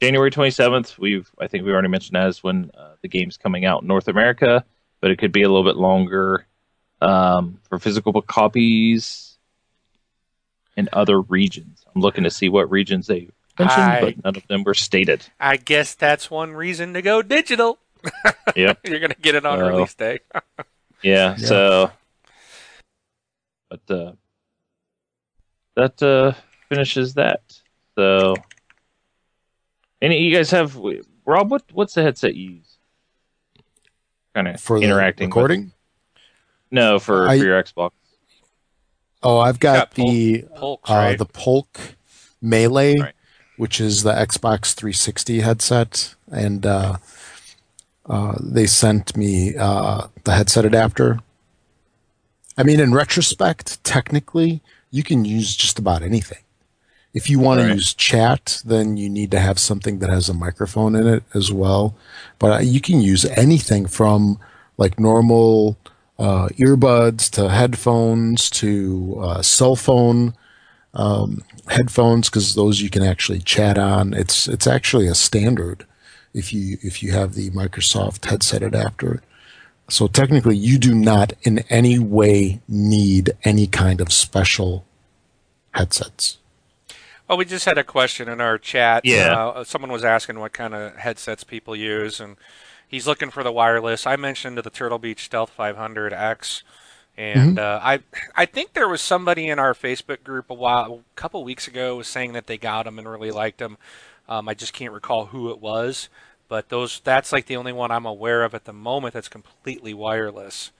January 0.00 0.30
27th, 0.30 0.98
we've 0.98 1.30
I 1.40 1.46
think 1.46 1.64
we 1.64 1.72
already 1.72 1.88
mentioned 1.88 2.16
that 2.16 2.28
is 2.28 2.42
when 2.42 2.70
uh, 2.76 2.94
the 3.02 3.08
game's 3.08 3.36
coming 3.36 3.64
out 3.64 3.82
in 3.82 3.88
North 3.88 4.08
America, 4.08 4.64
but 5.00 5.10
it 5.10 5.18
could 5.18 5.32
be 5.32 5.42
a 5.42 5.48
little 5.48 5.64
bit 5.64 5.76
longer 5.76 6.46
um, 7.00 7.60
for 7.68 7.78
physical 7.78 8.20
copies 8.22 9.36
in 10.76 10.88
other 10.92 11.20
regions. 11.20 11.84
I'm 11.94 12.00
looking 12.00 12.24
to 12.24 12.30
see 12.30 12.48
what 12.48 12.70
regions 12.70 13.06
they 13.08 13.28
mentioned, 13.58 13.82
I- 13.82 14.00
but 14.00 14.24
none 14.24 14.36
of 14.36 14.46
them 14.48 14.64
were 14.64 14.74
stated. 14.74 15.24
I 15.38 15.56
guess 15.56 15.94
that's 15.94 16.30
one 16.30 16.52
reason 16.52 16.94
to 16.94 17.02
go 17.02 17.20
digital. 17.22 17.78
Yep. 18.56 18.78
You're 18.86 19.00
gonna 19.00 19.14
get 19.20 19.34
it 19.34 19.44
on 19.44 19.58
Well, 19.58 19.68
release 19.68 19.94
day. 19.94 20.20
Yeah, 21.02 21.36
Yeah. 21.38 21.46
so 21.46 21.90
but 23.70 23.80
uh 23.94 24.12
that 25.76 26.02
uh 26.02 26.32
finishes 26.68 27.14
that. 27.14 27.40
So 27.96 28.34
any 30.02 30.18
you 30.22 30.34
guys 30.34 30.50
have 30.50 30.76
Rob 31.24 31.50
what 31.50 31.64
what's 31.72 31.94
the 31.94 32.02
headset 32.02 32.34
you 32.34 32.50
use? 32.52 32.76
Kind 34.34 34.48
of 34.48 34.60
For 34.60 34.78
the 34.78 34.84
interacting 34.86 35.28
with- 35.30 35.36
recording? 35.36 35.72
no, 36.70 36.98
for, 36.98 37.28
I- 37.28 37.38
for 37.38 37.44
your 37.44 37.62
Xbox. 37.62 37.90
Oh, 39.22 39.38
I've 39.38 39.58
got 39.58 39.74
Got 39.90 39.94
Polk- 39.96 40.10
the 40.10 40.44
Polks, 40.54 40.90
uh, 40.90 40.94
right? 40.94 41.18
the 41.18 41.24
Polk 41.26 41.80
Melee, 42.40 42.96
Right. 43.00 43.14
which 43.56 43.80
is 43.80 44.04
the 44.04 44.12
Xbox 44.12 44.74
360 44.74 45.40
headset, 45.40 46.14
and 46.30 46.64
uh, 46.64 46.98
uh, 48.08 48.36
they 48.40 48.66
sent 48.68 49.16
me 49.16 49.56
uh, 49.56 50.06
the 50.22 50.34
headset 50.34 50.64
adapter. 50.64 51.18
I 52.58 52.64
mean, 52.64 52.80
in 52.80 52.92
retrospect, 52.92 53.82
technically, 53.84 54.60
you 54.90 55.02
can 55.02 55.24
use 55.24 55.56
just 55.56 55.78
about 55.78 56.02
anything. 56.02 56.42
If 57.14 57.30
you 57.30 57.38
want 57.38 57.60
Right. 57.60 57.68
to 57.68 57.74
use 57.74 57.94
chat, 57.94 58.60
then 58.64 58.96
you 58.96 59.08
need 59.08 59.30
to 59.30 59.38
have 59.38 59.58
something 59.58 60.00
that 60.00 60.10
has 60.10 60.28
a 60.28 60.34
microphone 60.34 60.94
in 60.94 61.06
it 61.06 61.22
as 61.34 61.50
well. 61.52 61.94
But 62.38 62.50
uh, 62.52 62.58
you 62.62 62.80
can 62.80 63.00
use 63.00 63.24
anything 63.24 63.86
from 63.86 64.38
like 64.76 64.98
normal 65.00 65.78
uh, 66.18 66.48
earbuds 66.58 67.30
to 67.30 67.48
headphones 67.48 68.50
to 68.50 69.18
uh, 69.22 69.42
cell 69.42 69.76
phone 69.76 70.34
um, 70.94 71.42
headphones 71.68 72.28
because 72.28 72.54
those 72.54 72.80
you 72.80 72.90
can 72.90 73.02
actually 73.04 73.38
chat 73.40 73.78
on. 73.78 74.14
It's 74.14 74.48
it's 74.48 74.66
actually 74.66 75.06
a 75.06 75.14
standard 75.14 75.86
if 76.34 76.52
you 76.52 76.76
if 76.82 77.02
you 77.02 77.12
have 77.12 77.34
the 77.34 77.50
Microsoft 77.50 78.24
headset 78.24 78.62
adapter. 78.62 79.22
So 79.88 80.06
technically, 80.06 80.56
you 80.56 80.78
do 80.78 80.94
not 80.94 81.32
in 81.42 81.60
any 81.70 81.98
way 81.98 82.60
need 82.68 83.30
any 83.44 83.66
kind 83.66 84.00
of 84.00 84.12
special 84.12 84.84
headsets. 85.72 86.38
Oh, 87.30 87.36
we 87.36 87.44
just 87.44 87.64
had 87.66 87.78
a 87.78 87.84
question 87.84 88.28
in 88.28 88.40
our 88.40 88.58
chat. 88.58 89.04
Yeah. 89.04 89.48
Uh, 89.48 89.64
someone 89.64 89.92
was 89.92 90.04
asking 90.04 90.38
what 90.38 90.52
kind 90.52 90.74
of 90.74 90.96
headsets 90.96 91.44
people 91.44 91.76
use, 91.76 92.20
and 92.20 92.36
he's 92.86 93.06
looking 93.06 93.30
for 93.30 93.42
the 93.42 93.52
wireless. 93.52 94.06
I 94.06 94.16
mentioned 94.16 94.58
the 94.58 94.70
Turtle 94.70 94.98
Beach 94.98 95.24
Stealth 95.24 95.52
500X, 95.56 96.62
and 97.16 97.58
uh, 97.58 97.80
I 97.82 98.00
I 98.34 98.46
think 98.46 98.72
there 98.72 98.88
was 98.88 99.02
somebody 99.02 99.48
in 99.48 99.58
our 99.58 99.74
Facebook 99.74 100.22
group 100.22 100.50
a 100.50 100.54
while, 100.54 101.02
a 101.12 101.20
couple 101.20 101.44
weeks 101.44 101.68
ago, 101.68 101.96
was 101.96 102.08
saying 102.08 102.32
that 102.32 102.46
they 102.46 102.56
got 102.56 102.84
them 102.84 102.98
and 102.98 103.08
really 103.08 103.30
liked 103.30 103.58
them. 103.58 103.76
Um, 104.28 104.48
I 104.48 104.54
just 104.54 104.72
can't 104.72 104.92
recall 104.92 105.26
who 105.26 105.50
it 105.50 105.60
was, 105.60 106.08
but 106.48 106.68
those 106.70 107.00
that's 107.04 107.32
like 107.32 107.46
the 107.46 107.56
only 107.56 107.72
one 107.72 107.90
I'm 107.90 108.06
aware 108.06 108.42
of 108.44 108.54
at 108.54 108.64
the 108.64 108.72
moment 108.72 109.14
that's 109.14 109.28
completely 109.28 109.94
wireless. 109.94 110.70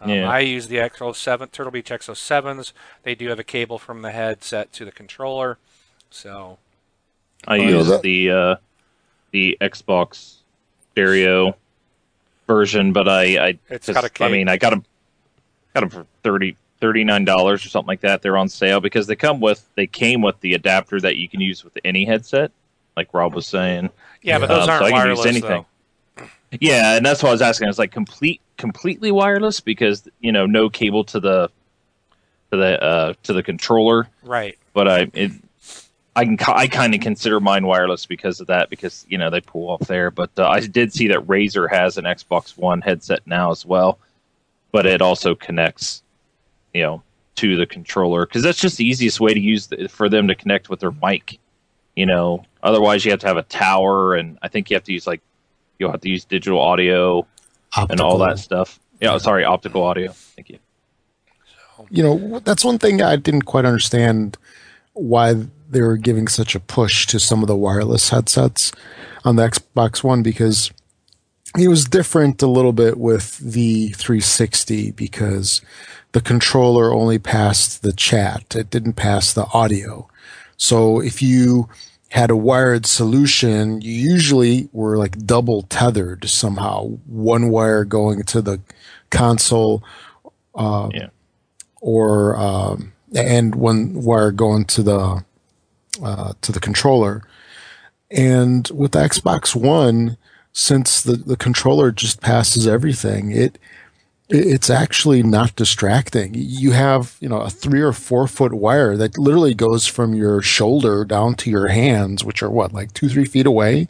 Um, 0.00 0.10
Yeah. 0.10 0.30
I 0.30 0.40
use 0.40 0.68
the 0.68 0.76
XO7 0.76 1.50
Turtle 1.52 1.70
Beach 1.72 1.90
XO7s. 1.90 2.72
They 3.02 3.14
do 3.14 3.28
have 3.28 3.38
a 3.38 3.44
cable 3.44 3.78
from 3.78 4.02
the 4.02 4.10
headset 4.10 4.72
to 4.74 4.84
the 4.84 4.92
controller. 4.92 5.58
So 6.10 6.58
I 7.46 7.56
use 7.56 7.88
that- 7.88 8.02
the 8.02 8.30
uh 8.30 8.56
the 9.32 9.56
Xbox 9.60 10.36
stereo 10.92 11.56
version, 12.46 12.92
but 12.92 13.08
I 13.08 13.22
I 13.48 13.58
It's 13.68 13.86
'cause, 13.86 13.94
got 13.94 14.04
a 14.04 14.06
I 14.06 14.10
cable. 14.10 14.30
mean 14.32 14.48
I 14.48 14.56
got 14.56 14.70
them 14.70 14.84
got 15.74 15.80
them 15.80 15.90
for 15.90 16.06
30 16.22 16.56
$39 16.80 17.64
or 17.64 17.68
something 17.70 17.88
like 17.88 18.02
that. 18.02 18.20
They're 18.20 18.36
on 18.36 18.50
sale 18.50 18.80
because 18.80 19.06
they 19.06 19.16
come 19.16 19.40
with 19.40 19.66
they 19.76 19.86
came 19.86 20.20
with 20.20 20.38
the 20.40 20.52
adapter 20.54 21.00
that 21.00 21.16
you 21.16 21.26
can 21.28 21.40
use 21.40 21.64
with 21.64 21.76
any 21.86 22.04
headset, 22.04 22.50
like 22.96 23.12
Rob 23.12 23.34
was 23.34 23.46
saying. 23.46 23.90
yeah, 24.22 24.38
but 24.38 24.48
those 24.48 24.64
Um, 24.64 24.70
aren't 24.70 24.84
I 24.84 24.90
can 24.90 25.08
use 25.10 25.18
wireless 25.18 25.26
anything. 25.26 25.64
though. 26.18 26.26
Yeah, 26.60 26.96
and 26.96 27.04
that's 27.04 27.22
what 27.22 27.28
I 27.30 27.32
was 27.32 27.42
asking. 27.42 27.68
It's 27.68 27.78
like 27.78 27.92
complete 27.92 28.40
completely 28.56 29.12
wireless 29.12 29.60
because 29.60 30.08
you 30.20 30.32
know 30.32 30.46
no 30.46 30.70
cable 30.70 31.04
to 31.04 31.20
the 31.20 31.50
to 32.50 32.56
the 32.56 32.82
uh 32.82 33.12
to 33.24 33.34
the 33.34 33.42
controller 33.42 34.08
Right. 34.22 34.56
but 34.72 34.88
I 34.88 35.10
it, 35.12 35.32
I 36.14 36.24
can 36.24 36.38
I 36.46 36.66
kind 36.66 36.94
of 36.94 37.00
consider 37.00 37.40
mine 37.40 37.66
wireless 37.66 38.06
because 38.06 38.40
of 38.40 38.46
that 38.46 38.70
because 38.70 39.04
you 39.08 39.18
know 39.18 39.28
they 39.28 39.40
pull 39.42 39.68
off 39.68 39.80
there. 39.86 40.10
But 40.10 40.30
uh, 40.38 40.48
I 40.48 40.60
did 40.60 40.92
see 40.94 41.08
that 41.08 41.26
Razer 41.26 41.68
has 41.70 41.98
an 41.98 42.04
Xbox 42.04 42.56
One 42.56 42.80
headset 42.80 43.20
now 43.26 43.50
as 43.50 43.66
well, 43.66 43.98
but 44.72 44.86
it 44.86 45.02
also 45.02 45.34
connects, 45.34 46.02
you 46.72 46.82
know, 46.82 47.02
to 47.34 47.56
the 47.56 47.66
controller 47.66 48.24
because 48.24 48.42
that's 48.42 48.60
just 48.60 48.78
the 48.78 48.86
easiest 48.86 49.20
way 49.20 49.34
to 49.34 49.40
use 49.40 49.66
the, 49.66 49.88
for 49.88 50.08
them 50.08 50.26
to 50.28 50.34
connect 50.34 50.70
with 50.70 50.80
their 50.80 50.92
mic 51.02 51.38
you 51.96 52.04
know, 52.04 52.44
otherwise 52.66 53.04
you 53.04 53.12
have 53.12 53.20
to 53.20 53.26
have 53.26 53.36
a 53.36 53.44
tower, 53.44 54.14
and 54.14 54.38
I 54.42 54.48
think 54.48 54.68
you 54.68 54.76
have 54.76 54.84
to 54.84 54.92
use 54.92 55.06
like 55.06 55.22
you'll 55.78 55.92
have 55.92 56.00
to 56.00 56.08
use 56.08 56.24
digital 56.24 56.60
audio 56.60 57.26
and 57.76 58.00
all 58.00 58.18
that 58.18 58.38
stuff. 58.38 58.80
Yeah, 59.00 59.16
sorry, 59.18 59.44
optical 59.44 59.82
audio. 59.82 60.12
Thank 60.12 60.50
you. 60.50 60.58
You 61.90 62.02
know, 62.02 62.38
that's 62.40 62.64
one 62.64 62.78
thing 62.78 63.02
I 63.02 63.16
didn't 63.16 63.42
quite 63.42 63.64
understand 63.64 64.38
why 64.94 65.34
they 65.68 65.82
were 65.82 65.96
giving 65.96 66.26
such 66.26 66.54
a 66.54 66.60
push 66.60 67.06
to 67.08 67.20
some 67.20 67.42
of 67.42 67.48
the 67.48 67.56
wireless 67.56 68.08
headsets 68.08 68.72
on 69.24 69.36
the 69.36 69.42
Xbox 69.48 70.02
One 70.02 70.22
because 70.22 70.70
it 71.58 71.68
was 71.68 71.84
different 71.84 72.42
a 72.42 72.46
little 72.46 72.72
bit 72.72 72.98
with 72.98 73.38
the 73.38 73.90
360 73.90 74.92
because 74.92 75.60
the 76.12 76.20
controller 76.20 76.92
only 76.92 77.18
passed 77.18 77.82
the 77.82 77.92
chat, 77.92 78.56
it 78.56 78.70
didn't 78.70 78.94
pass 78.94 79.32
the 79.32 79.46
audio. 79.52 80.08
So 80.56 81.00
if 81.00 81.20
you 81.20 81.68
had 82.10 82.30
a 82.30 82.36
wired 82.36 82.86
solution, 82.86 83.80
you 83.80 83.92
usually 83.92 84.68
were 84.72 84.96
like 84.96 85.18
double 85.26 85.62
tethered 85.62 86.28
somehow. 86.28 86.84
One 87.06 87.50
wire 87.50 87.84
going 87.84 88.22
to 88.24 88.40
the 88.40 88.60
console, 89.10 89.82
uh, 90.54 90.88
Yeah. 90.94 91.08
or 91.80 92.36
um, 92.36 92.92
and 93.14 93.54
one 93.54 94.02
wire 94.02 94.30
going 94.30 94.64
to 94.66 94.82
the 94.82 95.24
uh, 96.02 96.32
to 96.42 96.52
the 96.52 96.60
controller. 96.60 97.22
And 98.10 98.68
with 98.72 98.92
the 98.92 99.00
Xbox 99.00 99.56
One, 99.56 100.16
since 100.52 101.02
the, 101.02 101.16
the 101.16 101.36
controller 101.36 101.90
just 101.90 102.20
passes 102.20 102.66
everything, 102.66 103.32
it- 103.32 103.58
it's 104.28 104.70
actually 104.70 105.22
not 105.22 105.54
distracting. 105.54 106.32
You 106.34 106.72
have, 106.72 107.16
you 107.20 107.28
know, 107.28 107.40
a 107.40 107.50
three 107.50 107.80
or 107.80 107.92
four 107.92 108.26
foot 108.26 108.52
wire 108.52 108.96
that 108.96 109.18
literally 109.18 109.54
goes 109.54 109.86
from 109.86 110.14
your 110.14 110.42
shoulder 110.42 111.04
down 111.04 111.34
to 111.36 111.50
your 111.50 111.68
hands, 111.68 112.24
which 112.24 112.42
are 112.42 112.50
what, 112.50 112.72
like 112.72 112.92
two, 112.92 113.08
three 113.08 113.24
feet 113.24 113.46
away. 113.46 113.88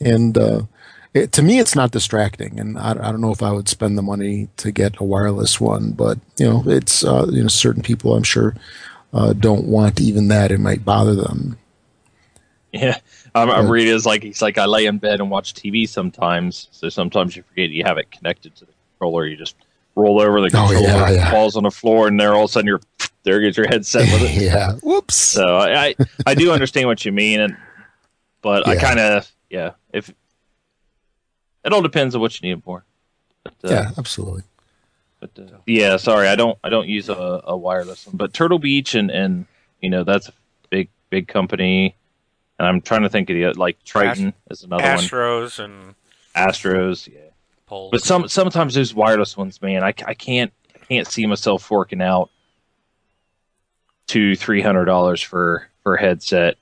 And 0.00 0.38
uh, 0.38 0.62
it, 1.14 1.32
to 1.32 1.42
me, 1.42 1.58
it's 1.58 1.74
not 1.74 1.90
distracting. 1.90 2.60
And 2.60 2.78
I, 2.78 2.90
I 2.90 3.10
don't 3.10 3.20
know 3.20 3.32
if 3.32 3.42
I 3.42 3.50
would 3.50 3.68
spend 3.68 3.98
the 3.98 4.02
money 4.02 4.48
to 4.58 4.70
get 4.70 5.00
a 5.00 5.04
wireless 5.04 5.60
one, 5.60 5.92
but 5.92 6.18
you 6.38 6.48
know, 6.48 6.62
it's 6.66 7.02
uh, 7.02 7.26
you 7.30 7.42
know, 7.42 7.48
certain 7.48 7.82
people 7.82 8.14
I'm 8.14 8.22
sure 8.22 8.54
uh, 9.12 9.32
don't 9.32 9.66
want 9.66 10.00
even 10.00 10.28
that. 10.28 10.52
It 10.52 10.60
might 10.60 10.84
bother 10.84 11.14
them. 11.14 11.58
Yeah, 12.72 12.98
I'm, 13.34 13.50
I'm 13.50 13.70
reading 13.70 13.94
is 13.94 14.04
like 14.04 14.22
he's 14.22 14.42
like 14.42 14.58
I 14.58 14.66
lay 14.66 14.84
in 14.84 14.98
bed 14.98 15.20
and 15.20 15.30
watch 15.30 15.54
TV 15.54 15.88
sometimes. 15.88 16.68
So 16.70 16.88
sometimes 16.88 17.34
you 17.34 17.42
forget 17.42 17.70
you 17.70 17.84
have 17.84 17.98
it 17.98 18.10
connected 18.10 18.54
to 18.56 18.66
the 18.66 18.72
controller. 18.98 19.26
You 19.26 19.36
just 19.36 19.56
roll 19.94 20.20
over 20.20 20.40
the 20.40 20.48
Oh, 20.48 20.68
controller, 20.68 20.82
yeah, 20.82 21.10
yeah. 21.10 21.30
falls 21.30 21.56
on 21.56 21.62
the 21.64 21.70
floor, 21.70 22.08
and 22.08 22.18
there 22.18 22.34
all 22.34 22.44
of 22.44 22.50
a 22.50 22.52
sudden 22.52 22.66
you're 22.66 22.80
there 23.22 23.40
goes 23.40 23.56
your 23.56 23.66
headset 23.66 24.02
with 24.12 24.22
it. 24.30 24.42
yeah. 24.42 24.72
Whoops. 24.82 25.16
So 25.16 25.56
I, 25.56 25.86
I 25.88 25.94
I 26.26 26.34
do 26.34 26.52
understand 26.52 26.86
what 26.86 27.04
you 27.04 27.12
mean, 27.12 27.40
and 27.40 27.56
but 28.42 28.66
I 28.68 28.76
kind 28.76 29.00
of 29.00 29.30
yeah 29.50 29.72
if 29.92 30.12
it 31.64 31.72
all 31.72 31.82
depends 31.82 32.14
on 32.14 32.20
what 32.20 32.40
you 32.40 32.48
need 32.48 32.58
it 32.58 32.64
for. 32.64 32.84
But, 33.42 33.54
uh, 33.64 33.68
yeah, 33.74 33.90
absolutely. 33.98 34.42
But 35.20 35.30
uh, 35.38 35.56
yeah, 35.66 35.96
sorry, 35.96 36.28
I 36.28 36.36
don't 36.36 36.58
I 36.62 36.68
don't 36.68 36.88
use 36.88 37.08
a, 37.08 37.40
a 37.44 37.56
wireless 37.56 38.06
one. 38.06 38.16
But 38.16 38.32
Turtle 38.32 38.58
Beach 38.58 38.94
and 38.94 39.10
and 39.10 39.46
you 39.80 39.90
know 39.90 40.04
that's 40.04 40.28
a 40.28 40.32
big 40.70 40.88
big 41.10 41.26
company. 41.28 41.96
And 42.58 42.66
I'm 42.66 42.80
trying 42.80 43.02
to 43.02 43.08
think 43.10 43.28
of 43.28 43.34
the 43.36 43.52
like 43.58 43.82
Tritton 43.84 44.32
is 44.50 44.62
another 44.62 44.82
one. 44.82 44.96
Astros 44.98 45.58
and 45.62 45.94
Astros, 46.34 47.06
yeah. 47.12 47.20
But 47.90 48.02
some 48.02 48.28
sometimes 48.28 48.74
those 48.74 48.94
wireless 48.94 49.36
ones, 49.36 49.60
man, 49.60 49.82
I, 49.82 49.88
I 50.06 50.14
can't 50.14 50.52
I 50.74 50.78
can't 50.78 51.06
see 51.06 51.26
myself 51.26 51.62
forking 51.62 52.00
out 52.00 52.30
two 54.06 54.36
three 54.36 54.62
hundred 54.62 54.84
dollars 54.84 55.20
for 55.20 55.68
for 55.82 55.96
a 55.96 56.00
headset. 56.00 56.56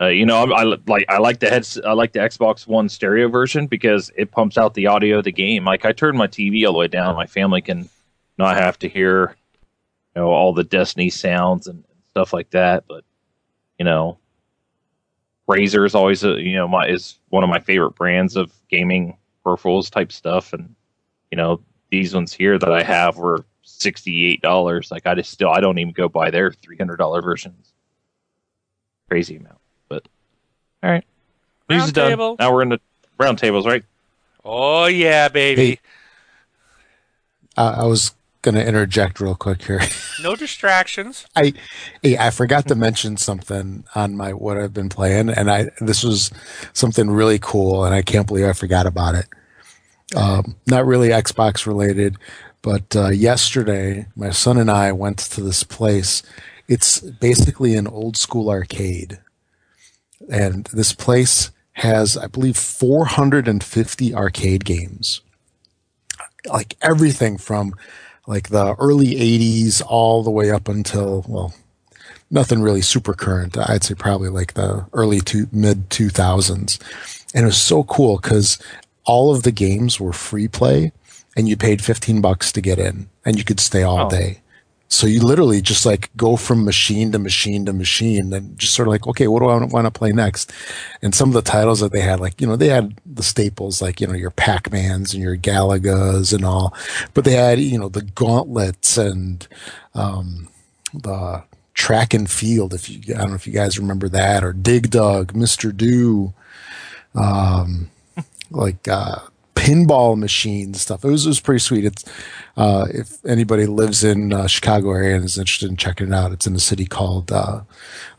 Uh, 0.00 0.06
you 0.06 0.24
know, 0.24 0.44
I, 0.44 0.62
I 0.62 0.62
like 0.86 1.04
I 1.08 1.18
like 1.18 1.40
the 1.40 1.50
heads 1.50 1.78
I 1.78 1.92
like 1.92 2.12
the 2.12 2.20
Xbox 2.20 2.66
One 2.66 2.88
stereo 2.88 3.28
version 3.28 3.66
because 3.66 4.10
it 4.16 4.32
pumps 4.32 4.58
out 4.58 4.74
the 4.74 4.86
audio 4.88 5.18
of 5.18 5.24
the 5.24 5.32
game. 5.32 5.64
Like 5.64 5.84
I 5.84 5.92
turn 5.92 6.16
my 6.16 6.26
TV 6.26 6.66
all 6.66 6.72
the 6.72 6.78
way 6.78 6.88
down, 6.88 7.14
my 7.14 7.26
family 7.26 7.60
can 7.62 7.88
not 8.38 8.56
have 8.56 8.78
to 8.80 8.88
hear 8.88 9.36
you 10.16 10.22
know 10.22 10.30
all 10.30 10.52
the 10.52 10.64
Destiny 10.64 11.10
sounds 11.10 11.68
and 11.68 11.84
stuff 12.08 12.32
like 12.32 12.50
that. 12.50 12.84
But 12.88 13.04
you 13.78 13.84
know, 13.84 14.18
Razer 15.48 15.86
is 15.86 15.94
always 15.94 16.24
a 16.24 16.40
you 16.40 16.56
know 16.56 16.66
my 16.66 16.88
is 16.88 17.18
one 17.28 17.44
of 17.44 17.50
my 17.50 17.60
favorite 17.60 17.94
brands 17.94 18.36
of 18.36 18.52
gaming 18.68 19.16
peripherals 19.44 19.90
type 19.90 20.12
stuff, 20.12 20.52
and 20.52 20.74
you 21.30 21.36
know 21.36 21.60
these 21.90 22.14
ones 22.14 22.32
here 22.32 22.58
that 22.58 22.72
I 22.72 22.82
have 22.82 23.16
were 23.16 23.44
sixty 23.62 24.26
eight 24.26 24.42
dollars. 24.42 24.90
Like 24.90 25.06
I 25.06 25.14
just 25.14 25.30
still 25.30 25.50
I 25.50 25.60
don't 25.60 25.78
even 25.78 25.92
go 25.92 26.08
buy 26.08 26.30
their 26.30 26.52
three 26.52 26.76
hundred 26.76 26.96
dollar 26.96 27.22
versions. 27.22 27.72
Crazy 29.08 29.36
amount, 29.36 29.58
but 29.88 30.06
all 30.82 30.90
right. 30.90 31.04
News 31.68 31.78
Round 31.78 31.88
is 31.88 31.92
done. 31.92 32.10
table. 32.10 32.36
Now 32.38 32.52
we're 32.52 32.62
in 32.62 32.68
the 32.70 32.80
round 33.18 33.38
tables, 33.38 33.66
right? 33.66 33.84
oh 34.44 34.86
yeah, 34.86 35.28
baby. 35.28 35.66
Hey. 35.66 35.80
I 37.56 37.84
was 37.84 38.14
going 38.42 38.54
to 38.54 38.66
interject 38.66 39.20
real 39.20 39.34
quick 39.34 39.62
here. 39.64 39.80
No 40.22 40.36
distractions. 40.36 41.24
I 41.34 41.54
hey, 42.02 42.18
I 42.18 42.28
forgot 42.28 42.68
to 42.68 42.74
mention 42.74 43.16
something 43.16 43.84
on 43.94 44.18
my 44.18 44.34
what 44.34 44.58
I've 44.58 44.74
been 44.74 44.90
playing, 44.90 45.30
and 45.30 45.50
I 45.50 45.70
this 45.80 46.04
was 46.04 46.30
something 46.74 47.10
really 47.10 47.38
cool, 47.38 47.86
and 47.86 47.94
I 47.94 48.02
can't 48.02 48.26
believe 48.26 48.44
I 48.44 48.52
forgot 48.52 48.86
about 48.86 49.14
it. 49.14 49.26
Um, 50.14 50.56
not 50.66 50.84
really 50.84 51.08
Xbox 51.08 51.64
related, 51.64 52.18
but 52.60 52.94
uh, 52.94 53.08
yesterday 53.08 54.08
my 54.14 54.28
son 54.28 54.58
and 54.58 54.70
I 54.70 54.92
went 54.92 55.16
to 55.20 55.40
this 55.40 55.64
place. 55.64 56.22
It's 56.68 57.00
basically 57.00 57.76
an 57.76 57.86
old 57.86 58.18
school 58.18 58.50
arcade, 58.50 59.20
and 60.30 60.66
this 60.66 60.92
place 60.92 61.50
has, 61.80 62.14
I 62.14 62.26
believe, 62.26 62.58
450 62.58 64.14
arcade 64.14 64.66
games, 64.66 65.22
like 66.44 66.76
everything 66.82 67.38
from 67.38 67.72
like 68.30 68.48
the 68.48 68.74
early 68.78 69.14
80s 69.16 69.82
all 69.86 70.22
the 70.22 70.30
way 70.30 70.50
up 70.50 70.68
until 70.68 71.24
well 71.28 71.52
nothing 72.30 72.62
really 72.62 72.80
super 72.80 73.12
current. 73.12 73.58
I'd 73.58 73.82
say 73.82 73.94
probably 73.94 74.28
like 74.28 74.54
the 74.54 74.86
early 74.92 75.20
to 75.22 75.48
mid 75.52 75.90
2000s 75.90 76.78
and 77.34 77.42
it 77.42 77.46
was 77.46 77.60
so 77.60 77.82
cool 77.84 78.18
because 78.18 78.58
all 79.04 79.34
of 79.34 79.42
the 79.42 79.50
games 79.52 79.98
were 79.98 80.12
free 80.12 80.46
play 80.48 80.92
and 81.36 81.48
you 81.48 81.56
paid 81.56 81.82
15 81.82 82.20
bucks 82.20 82.52
to 82.52 82.60
get 82.60 82.78
in 82.78 83.08
and 83.24 83.36
you 83.36 83.44
could 83.44 83.58
stay 83.60 83.82
all 83.82 84.06
Oh. 84.06 84.10
day 84.10 84.39
so 84.92 85.06
you 85.06 85.20
literally 85.20 85.62
just 85.62 85.86
like 85.86 86.10
go 86.16 86.36
from 86.36 86.64
machine 86.64 87.12
to 87.12 87.18
machine 87.18 87.64
to 87.64 87.72
machine 87.72 88.32
and 88.32 88.58
just 88.58 88.74
sort 88.74 88.88
of 88.88 88.92
like 88.92 89.06
okay 89.06 89.28
what 89.28 89.38
do 89.38 89.46
i 89.46 89.56
want 89.64 89.86
to 89.86 89.90
play 89.90 90.10
next? 90.10 90.52
And 91.00 91.14
some 91.14 91.30
of 91.30 91.34
the 91.34 91.42
titles 91.42 91.78
that 91.78 91.92
they 91.92 92.00
had 92.00 92.18
like 92.18 92.40
you 92.40 92.46
know 92.46 92.56
they 92.56 92.68
had 92.68 93.00
the 93.06 93.22
staples 93.22 93.80
like 93.80 94.00
you 94.00 94.08
know 94.08 94.14
your 94.14 94.32
pac-mans 94.32 95.14
and 95.14 95.22
your 95.22 95.36
galagas 95.36 96.34
and 96.34 96.44
all 96.44 96.74
but 97.14 97.24
they 97.24 97.34
had 97.34 97.60
you 97.60 97.78
know 97.78 97.88
the 97.88 98.02
gauntlets 98.02 98.98
and 98.98 99.46
um, 99.94 100.48
the 100.92 101.44
track 101.74 102.12
and 102.12 102.28
field 102.28 102.74
if 102.74 102.90
you 102.90 103.00
i 103.14 103.18
don't 103.18 103.30
know 103.30 103.36
if 103.36 103.46
you 103.46 103.52
guys 103.52 103.78
remember 103.78 104.08
that 104.08 104.42
or 104.42 104.52
dig 104.52 104.90
dug 104.90 105.32
mr 105.32 105.74
do 105.74 106.34
um, 107.14 107.88
like 108.50 108.88
uh, 108.88 109.20
pinball 109.54 110.18
machines 110.18 110.80
stuff. 110.80 111.04
It 111.04 111.08
was, 111.10 111.26
it 111.26 111.28
was 111.28 111.40
pretty 111.40 111.60
sweet. 111.60 111.84
It's 111.84 112.04
uh, 112.56 112.86
if 112.90 113.24
anybody 113.24 113.66
lives 113.66 114.04
in 114.04 114.32
uh, 114.32 114.46
Chicago 114.46 114.92
area 114.92 115.16
and 115.16 115.24
is 115.24 115.38
interested 115.38 115.70
in 115.70 115.76
checking 115.76 116.08
it 116.08 116.14
out, 116.14 116.32
it's 116.32 116.46
in 116.46 116.54
a 116.54 116.60
city 116.60 116.86
called 116.86 117.30
uh, 117.30 117.62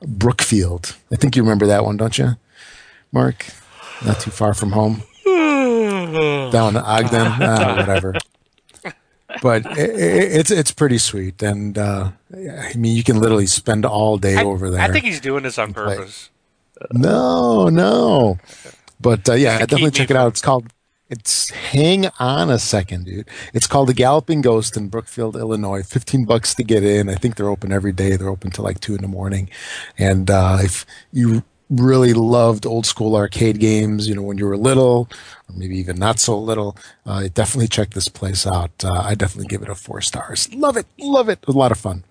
Brookfield. 0.06 0.96
I 1.12 1.16
think 1.16 1.36
you 1.36 1.44
remember 1.44 1.68
that 1.68 1.84
one, 1.84 1.98
don't 1.98 2.18
you, 2.18 2.32
Mark? 3.12 3.46
Not 4.06 4.20
too 4.20 4.32
far 4.32 4.54
from 4.54 4.72
home, 4.72 5.04
down 5.26 6.76
in 6.76 6.82
Ogden, 6.82 7.42
uh, 7.42 7.76
whatever. 7.78 8.16
But 9.42 9.66
i 9.66 9.70
i 9.70 9.76
it's 9.78 10.52
it's 10.52 10.72
pretty 10.72 10.98
sweet, 10.98 11.42
and 11.42 11.78
uh, 11.78 12.12
I 12.34 12.74
mean 12.76 12.98
you 12.98 13.04
can 13.04 13.20
literally 13.20 13.46
spend 13.48 13.86
all 13.86 14.18
day 14.18 14.36
I, 14.38 14.44
over 14.44 14.70
there. 14.70 14.82
I 14.82 14.90
think 14.90 15.06
he's 15.06 15.22
doing 15.22 15.44
this 15.44 15.58
on 15.58 15.74
play. 15.74 15.96
purpose. 15.96 16.30
No, 16.92 17.70
no. 17.70 18.40
But 19.00 19.30
uh, 19.30 19.34
yeah, 19.34 19.60
definitely 19.60 19.92
check 19.92 20.10
it 20.10 20.16
out. 20.16 20.30
It's 20.30 20.42
called. 20.42 20.68
It's 21.12 21.50
hang 21.50 22.08
on 22.20 22.50
a 22.50 22.58
second, 22.58 23.06
dude. 23.06 23.28
It's 23.54 23.68
called 23.68 23.90
the 23.90 23.94
Galloping 23.94 24.40
Ghost 24.40 24.78
in 24.78 24.88
Brookfield, 24.88 25.36
Illinois. 25.36 25.84
Fifteen 25.84 26.24
bucks 26.24 26.56
to 26.56 26.64
get 26.64 26.86
in. 26.86 27.10
I 27.10 27.16
think 27.16 27.36
they're 27.36 27.50
open 27.50 27.74
every 27.74 27.92
day. 27.92 28.16
They're 28.16 28.30
open 28.30 28.50
till 28.50 28.64
like 28.64 28.80
two 28.80 28.96
in 28.96 29.02
the 29.02 29.10
morning. 29.10 29.50
And 29.98 30.32
uh, 30.32 30.60
if 30.62 30.86
you 31.12 31.44
really 31.70 32.14
loved 32.14 32.66
old 32.66 32.86
school 32.86 33.18
arcade 33.18 33.60
games, 33.60 34.08
you 34.08 34.16
know, 34.16 34.22
when 34.22 34.38
you 34.38 34.46
were 34.46 34.56
little, 34.56 35.10
or 35.50 35.56
maybe 35.56 35.78
even 35.78 35.98
not 35.98 36.18
so 36.18 36.40
little, 36.40 36.78
uh, 37.06 37.28
definitely 37.34 37.68
check 37.68 37.90
this 37.90 38.08
place 38.08 38.48
out. 38.48 38.72
Uh, 38.82 39.02
I 39.04 39.14
definitely 39.14 39.48
give 39.48 39.62
it 39.62 39.70
a 39.70 39.76
four 39.76 40.00
stars. 40.00 40.54
Love 40.54 40.78
it, 40.78 40.86
love 40.98 41.28
it. 41.28 41.40
It 41.44 41.54
a 41.54 41.58
lot 41.58 41.74
of 41.74 41.78
fun. 41.78 42.06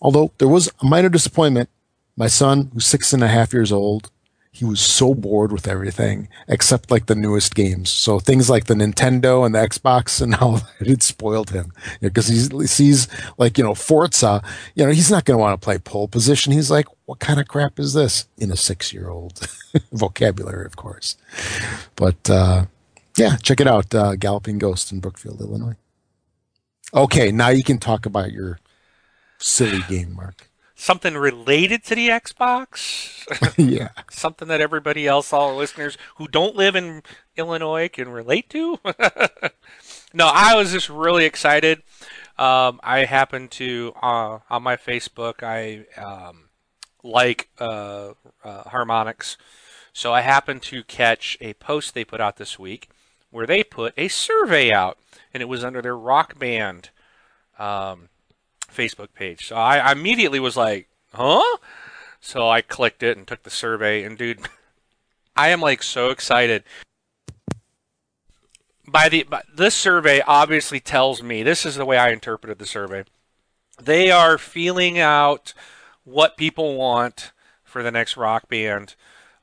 Although 0.00 0.32
there 0.38 0.48
was 0.48 0.72
a 0.80 0.86
minor 0.86 1.10
disappointment 1.10 1.68
my 2.18 2.26
son, 2.26 2.70
who's 2.74 2.84
six 2.84 3.12
and 3.12 3.22
a 3.22 3.28
half 3.28 3.52
years 3.52 3.70
old, 3.70 4.10
he 4.58 4.64
was 4.64 4.80
so 4.80 5.14
bored 5.14 5.52
with 5.52 5.68
everything 5.68 6.28
except 6.48 6.90
like 6.90 7.06
the 7.06 7.14
newest 7.14 7.54
games. 7.54 7.90
So 7.90 8.18
things 8.18 8.50
like 8.50 8.64
the 8.64 8.74
Nintendo 8.74 9.46
and 9.46 9.54
the 9.54 9.60
Xbox 9.60 10.20
and 10.20 10.34
how 10.40 10.58
it 10.80 11.04
spoiled 11.04 11.50
him 11.50 11.72
because 12.00 12.28
you 12.28 12.48
know, 12.48 12.58
he 12.58 12.66
sees 12.66 13.06
like, 13.38 13.56
you 13.56 13.62
know, 13.62 13.76
Forza, 13.76 14.42
you 14.74 14.84
know, 14.84 14.90
he's 14.90 15.12
not 15.12 15.24
going 15.24 15.36
to 15.36 15.40
want 15.40 15.60
to 15.60 15.64
play 15.64 15.78
pole 15.78 16.08
position. 16.08 16.52
He's 16.52 16.72
like, 16.72 16.86
what 17.04 17.20
kind 17.20 17.38
of 17.38 17.46
crap 17.46 17.78
is 17.78 17.92
this 17.92 18.26
in 18.36 18.50
a 18.50 18.56
six 18.56 18.92
year 18.92 19.08
old 19.08 19.48
vocabulary, 19.92 20.66
of 20.66 20.74
course. 20.74 21.16
But, 21.94 22.28
uh, 22.28 22.66
yeah, 23.16 23.36
check 23.36 23.60
it 23.60 23.68
out. 23.68 23.94
Uh, 23.94 24.16
Galloping 24.16 24.58
Ghost 24.58 24.90
in 24.90 24.98
Brookfield, 24.98 25.40
Illinois. 25.40 25.76
Okay. 26.92 27.30
Now 27.30 27.50
you 27.50 27.62
can 27.62 27.78
talk 27.78 28.06
about 28.06 28.32
your 28.32 28.58
silly 29.38 29.82
game, 29.88 30.14
Mark 30.16 30.47
something 30.78 31.14
related 31.14 31.84
to 31.84 31.94
the 31.94 32.08
Xbox. 32.08 33.26
yeah. 33.58 33.88
something 34.10 34.48
that 34.48 34.60
everybody 34.60 35.06
else, 35.06 35.32
all 35.32 35.50
our 35.50 35.54
listeners 35.54 35.98
who 36.16 36.28
don't 36.28 36.56
live 36.56 36.76
in 36.76 37.02
Illinois, 37.36 37.88
can 37.88 38.08
relate 38.08 38.48
to. 38.50 38.78
no, 40.14 40.30
I 40.32 40.54
was 40.54 40.72
just 40.72 40.88
really 40.88 41.24
excited. 41.24 41.82
Um, 42.38 42.80
I 42.82 43.04
happened 43.04 43.50
to 43.52 43.92
uh, 44.00 44.38
on 44.48 44.62
my 44.62 44.76
Facebook. 44.76 45.42
I 45.42 45.84
um, 46.00 46.44
like 47.02 47.48
uh, 47.58 48.12
uh, 48.44 48.62
Harmonix, 48.64 49.36
so 49.92 50.12
I 50.14 50.20
happened 50.20 50.62
to 50.62 50.84
catch 50.84 51.36
a 51.40 51.54
post 51.54 51.94
they 51.94 52.04
put 52.04 52.20
out 52.20 52.36
this 52.36 52.58
week 52.58 52.88
where 53.30 53.46
they 53.46 53.64
put 53.64 53.92
a 53.96 54.08
survey 54.08 54.72
out, 54.72 54.98
and 55.34 55.42
it 55.42 55.46
was 55.46 55.64
under 55.64 55.82
their 55.82 55.96
rock 55.96 56.38
band. 56.38 56.90
Um, 57.58 58.08
Facebook 58.72 59.12
page. 59.14 59.48
So 59.48 59.56
I, 59.56 59.78
I 59.78 59.92
immediately 59.92 60.40
was 60.40 60.56
like, 60.56 60.88
huh? 61.12 61.58
So 62.20 62.48
I 62.48 62.60
clicked 62.60 63.02
it 63.02 63.16
and 63.16 63.26
took 63.26 63.42
the 63.42 63.50
survey. 63.50 64.02
And 64.02 64.16
dude, 64.16 64.40
I 65.36 65.48
am 65.48 65.60
like 65.60 65.82
so 65.82 66.10
excited. 66.10 66.64
By 68.86 69.08
the 69.08 69.24
by, 69.24 69.42
this 69.54 69.74
survey 69.74 70.22
obviously 70.26 70.80
tells 70.80 71.22
me 71.22 71.42
this 71.42 71.66
is 71.66 71.76
the 71.76 71.84
way 71.84 71.98
I 71.98 72.10
interpreted 72.10 72.58
the 72.58 72.66
survey. 72.66 73.04
They 73.80 74.10
are 74.10 74.38
feeling 74.38 74.98
out 74.98 75.52
what 76.04 76.36
people 76.36 76.76
want 76.76 77.32
for 77.62 77.82
the 77.82 77.92
next 77.92 78.16
rock 78.16 78.48
band, 78.48 78.94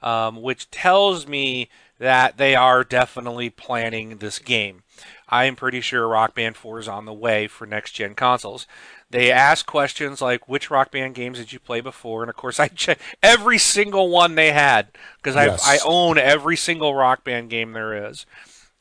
um, 0.02 0.42
which 0.42 0.70
tells 0.72 1.28
me 1.28 1.70
that 2.00 2.38
they 2.38 2.56
are 2.56 2.84
definitely 2.84 3.50
planning 3.50 4.18
this 4.18 4.40
game. 4.40 4.84
I 5.28 5.46
am 5.46 5.56
pretty 5.56 5.82
sure 5.82 6.08
Rock 6.08 6.36
Band 6.36 6.56
4 6.56 6.80
is 6.80 6.88
on 6.88 7.06
the 7.06 7.14
way 7.14 7.48
for 7.48 7.66
next 7.66 7.94
gen 7.94 8.14
consoles. 8.14 8.68
They 9.10 9.32
ask 9.32 9.66
questions 9.66 10.22
like, 10.22 10.48
"Which 10.48 10.70
Rock 10.70 10.92
Band 10.92 11.16
games 11.16 11.38
did 11.38 11.54
you 11.54 11.60
play 11.60 11.82
before?" 11.82 12.22
And 12.22 12.30
of 12.30 12.36
course, 12.36 12.60
I 12.60 12.68
checked 12.68 13.02
every 13.24 13.58
single 13.58 14.10
one 14.10 14.36
they 14.36 14.52
had 14.52 14.90
because 15.18 15.36
yes. 15.36 15.66
I 15.66 15.76
I 15.76 15.80
own 15.86 16.18
every 16.18 16.58
single 16.58 16.94
Rock 16.94 17.24
Band 17.24 17.50
game 17.50 17.74
there 17.74 18.10
is. 18.10 18.26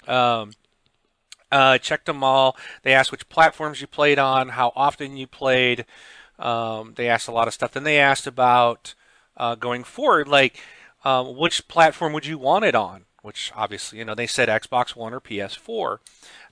Um, 0.06 0.52
uh, 1.52 1.78
checked 1.78 2.06
them 2.06 2.24
all. 2.24 2.56
They 2.82 2.92
asked 2.92 3.12
which 3.12 3.28
platforms 3.28 3.80
you 3.80 3.86
played 3.86 4.18
on, 4.18 4.50
how 4.50 4.72
often 4.74 5.16
you 5.16 5.26
played. 5.26 5.86
Um, 6.38 6.94
they 6.96 7.08
asked 7.08 7.28
a 7.28 7.32
lot 7.32 7.46
of 7.46 7.54
stuff. 7.54 7.72
Then 7.72 7.84
they 7.84 7.98
asked 7.98 8.26
about 8.26 8.94
uh, 9.36 9.54
going 9.54 9.84
forward, 9.84 10.26
like 10.26 10.60
um, 11.04 11.36
which 11.36 11.68
platform 11.68 12.12
would 12.12 12.26
you 12.26 12.38
want 12.38 12.64
it 12.64 12.74
on? 12.74 13.04
Which 13.24 13.50
obviously, 13.56 14.00
you 14.00 14.04
know, 14.04 14.14
they 14.14 14.26
said 14.26 14.50
Xbox 14.50 14.94
One 14.94 15.14
or 15.14 15.20
PS4. 15.20 15.96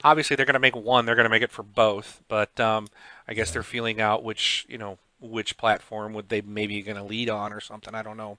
Obviously, 0.03 0.37
they're 0.37 0.47
going 0.47 0.55
to 0.55 0.59
make 0.59 0.75
one. 0.75 1.05
They're 1.05 1.15
going 1.15 1.27
to 1.27 1.31
make 1.31 1.43
it 1.43 1.51
for 1.51 1.63
both. 1.63 2.23
But 2.29 2.59
um, 2.59 2.89
I 3.29 3.35
guess 3.35 3.51
they're 3.51 3.63
feeling 3.63 4.01
out 4.01 4.25
which 4.25 4.65
you 4.71 4.79
know 4.79 4.97
which 5.21 5.59
platform 5.59 6.15
would 6.15 6.31
they 6.31 6.41
maybe 6.41 6.81
going 6.81 6.97
to 6.97 7.03
lead 7.03 7.29
on 7.29 7.53
or 7.53 7.61
something. 7.61 7.95
I 7.95 8.01
don't 8.01 8.17
know. 8.17 8.39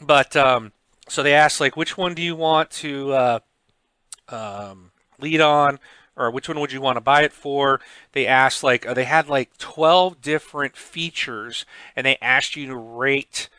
But 0.00 0.34
um, 0.36 0.72
so 1.06 1.22
they 1.22 1.34
asked 1.34 1.60
like, 1.60 1.76
which 1.76 1.98
one 1.98 2.14
do 2.14 2.22
you 2.22 2.34
want 2.34 2.70
to 2.70 3.12
uh, 3.12 3.38
um, 4.30 4.92
lead 5.20 5.42
on, 5.42 5.78
or 6.16 6.30
which 6.30 6.48
one 6.48 6.58
would 6.60 6.72
you 6.72 6.80
want 6.80 6.96
to 6.96 7.02
buy 7.02 7.24
it 7.24 7.32
for? 7.34 7.82
They 8.12 8.26
asked 8.26 8.62
like, 8.62 8.86
uh, 8.86 8.94
they 8.94 9.04
had 9.04 9.28
like 9.28 9.58
twelve 9.58 10.22
different 10.22 10.78
features, 10.78 11.66
and 11.94 12.06
they 12.06 12.16
asked 12.22 12.56
you 12.56 12.68
to 12.68 12.74
rate 12.74 13.50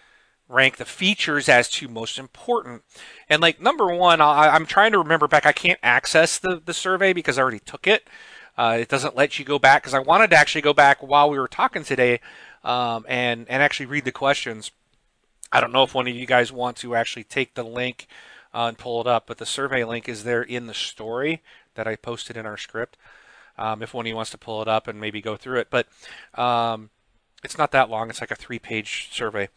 rank 0.50 0.78
the 0.78 0.86
features 0.86 1.50
as 1.50 1.70
to 1.70 1.88
most 1.88 2.18
important. 2.18 2.84
And 3.30 3.41
like 3.41 3.62
number 3.62 3.93
one, 3.93 4.22
I, 4.22 4.56
am 4.56 4.66
trying 4.66 4.91
to 4.93 5.00
remember 5.00 5.28
back. 5.28 5.45
I 5.45 5.52
can't 5.52 5.80
access 5.84 6.38
the 6.38 6.62
the 6.64 6.74
survey 6.74 7.14
because 7.14 7.38
I 7.38 7.41
already 7.41 7.60
took 7.60 7.88
it. 7.88 8.08
Uh, 8.58 8.78
it 8.80 8.89
doesn't 8.89 9.16
let 9.16 9.38
you 9.38 9.45
go 9.45 9.60
back 9.60 9.84
because 9.84 9.93
I 9.93 10.00
wanted 10.00 10.32
to 10.32 10.36
actually 10.36 10.62
go 10.62 10.74
back 10.74 11.04
while 11.04 11.30
we 11.30 11.38
were 11.38 11.48
talking 11.48 11.84
today 11.84 12.20
um, 12.64 13.06
and 13.08 13.48
and 13.50 13.62
actually 13.62 13.86
read 13.86 14.06
the 14.06 14.12
questions. 14.12 14.72
I 15.52 15.62
don't 15.62 15.72
know 15.72 15.84
if 15.84 15.93
one 15.93 16.08
of 16.08 16.16
you 16.16 16.26
guys 16.26 16.52
want 16.52 16.78
to 16.78 16.95
actually 16.95 17.24
take 17.24 17.54
the 17.54 17.64
link 17.64 18.08
uh, 18.54 18.66
and 18.68 18.78
pull 18.78 19.00
it 19.02 19.08
up, 19.08 19.28
but 19.28 19.38
the 19.38 19.45
survey 19.45 19.84
link 19.84 20.10
is 20.10 20.24
there 20.24 20.41
in 20.41 20.68
the 20.68 20.74
story 20.74 21.41
that 21.76 21.88
I 21.88 21.95
posted 21.95 22.36
in 22.36 22.45
our 22.45 22.58
script. 22.58 22.98
Um, 23.58 23.82
if 23.82 23.93
one 23.93 24.06
of 24.06 24.10
you 24.10 24.16
wants 24.16 24.32
to 24.32 24.38
pull 24.38 24.62
it 24.62 24.68
up 24.68 24.88
and 24.88 25.00
maybe 25.00 25.22
go 25.22 25.36
through 25.36 25.60
it, 25.60 25.70
but 25.70 25.88
um, 26.36 26.89
it's 27.43 27.58
not 27.58 27.72
that 27.72 27.89
long. 27.89 28.10
It's 28.10 28.22
like 28.22 28.32
a 28.32 28.36
three-page 28.36 29.10
survey. 29.12 29.50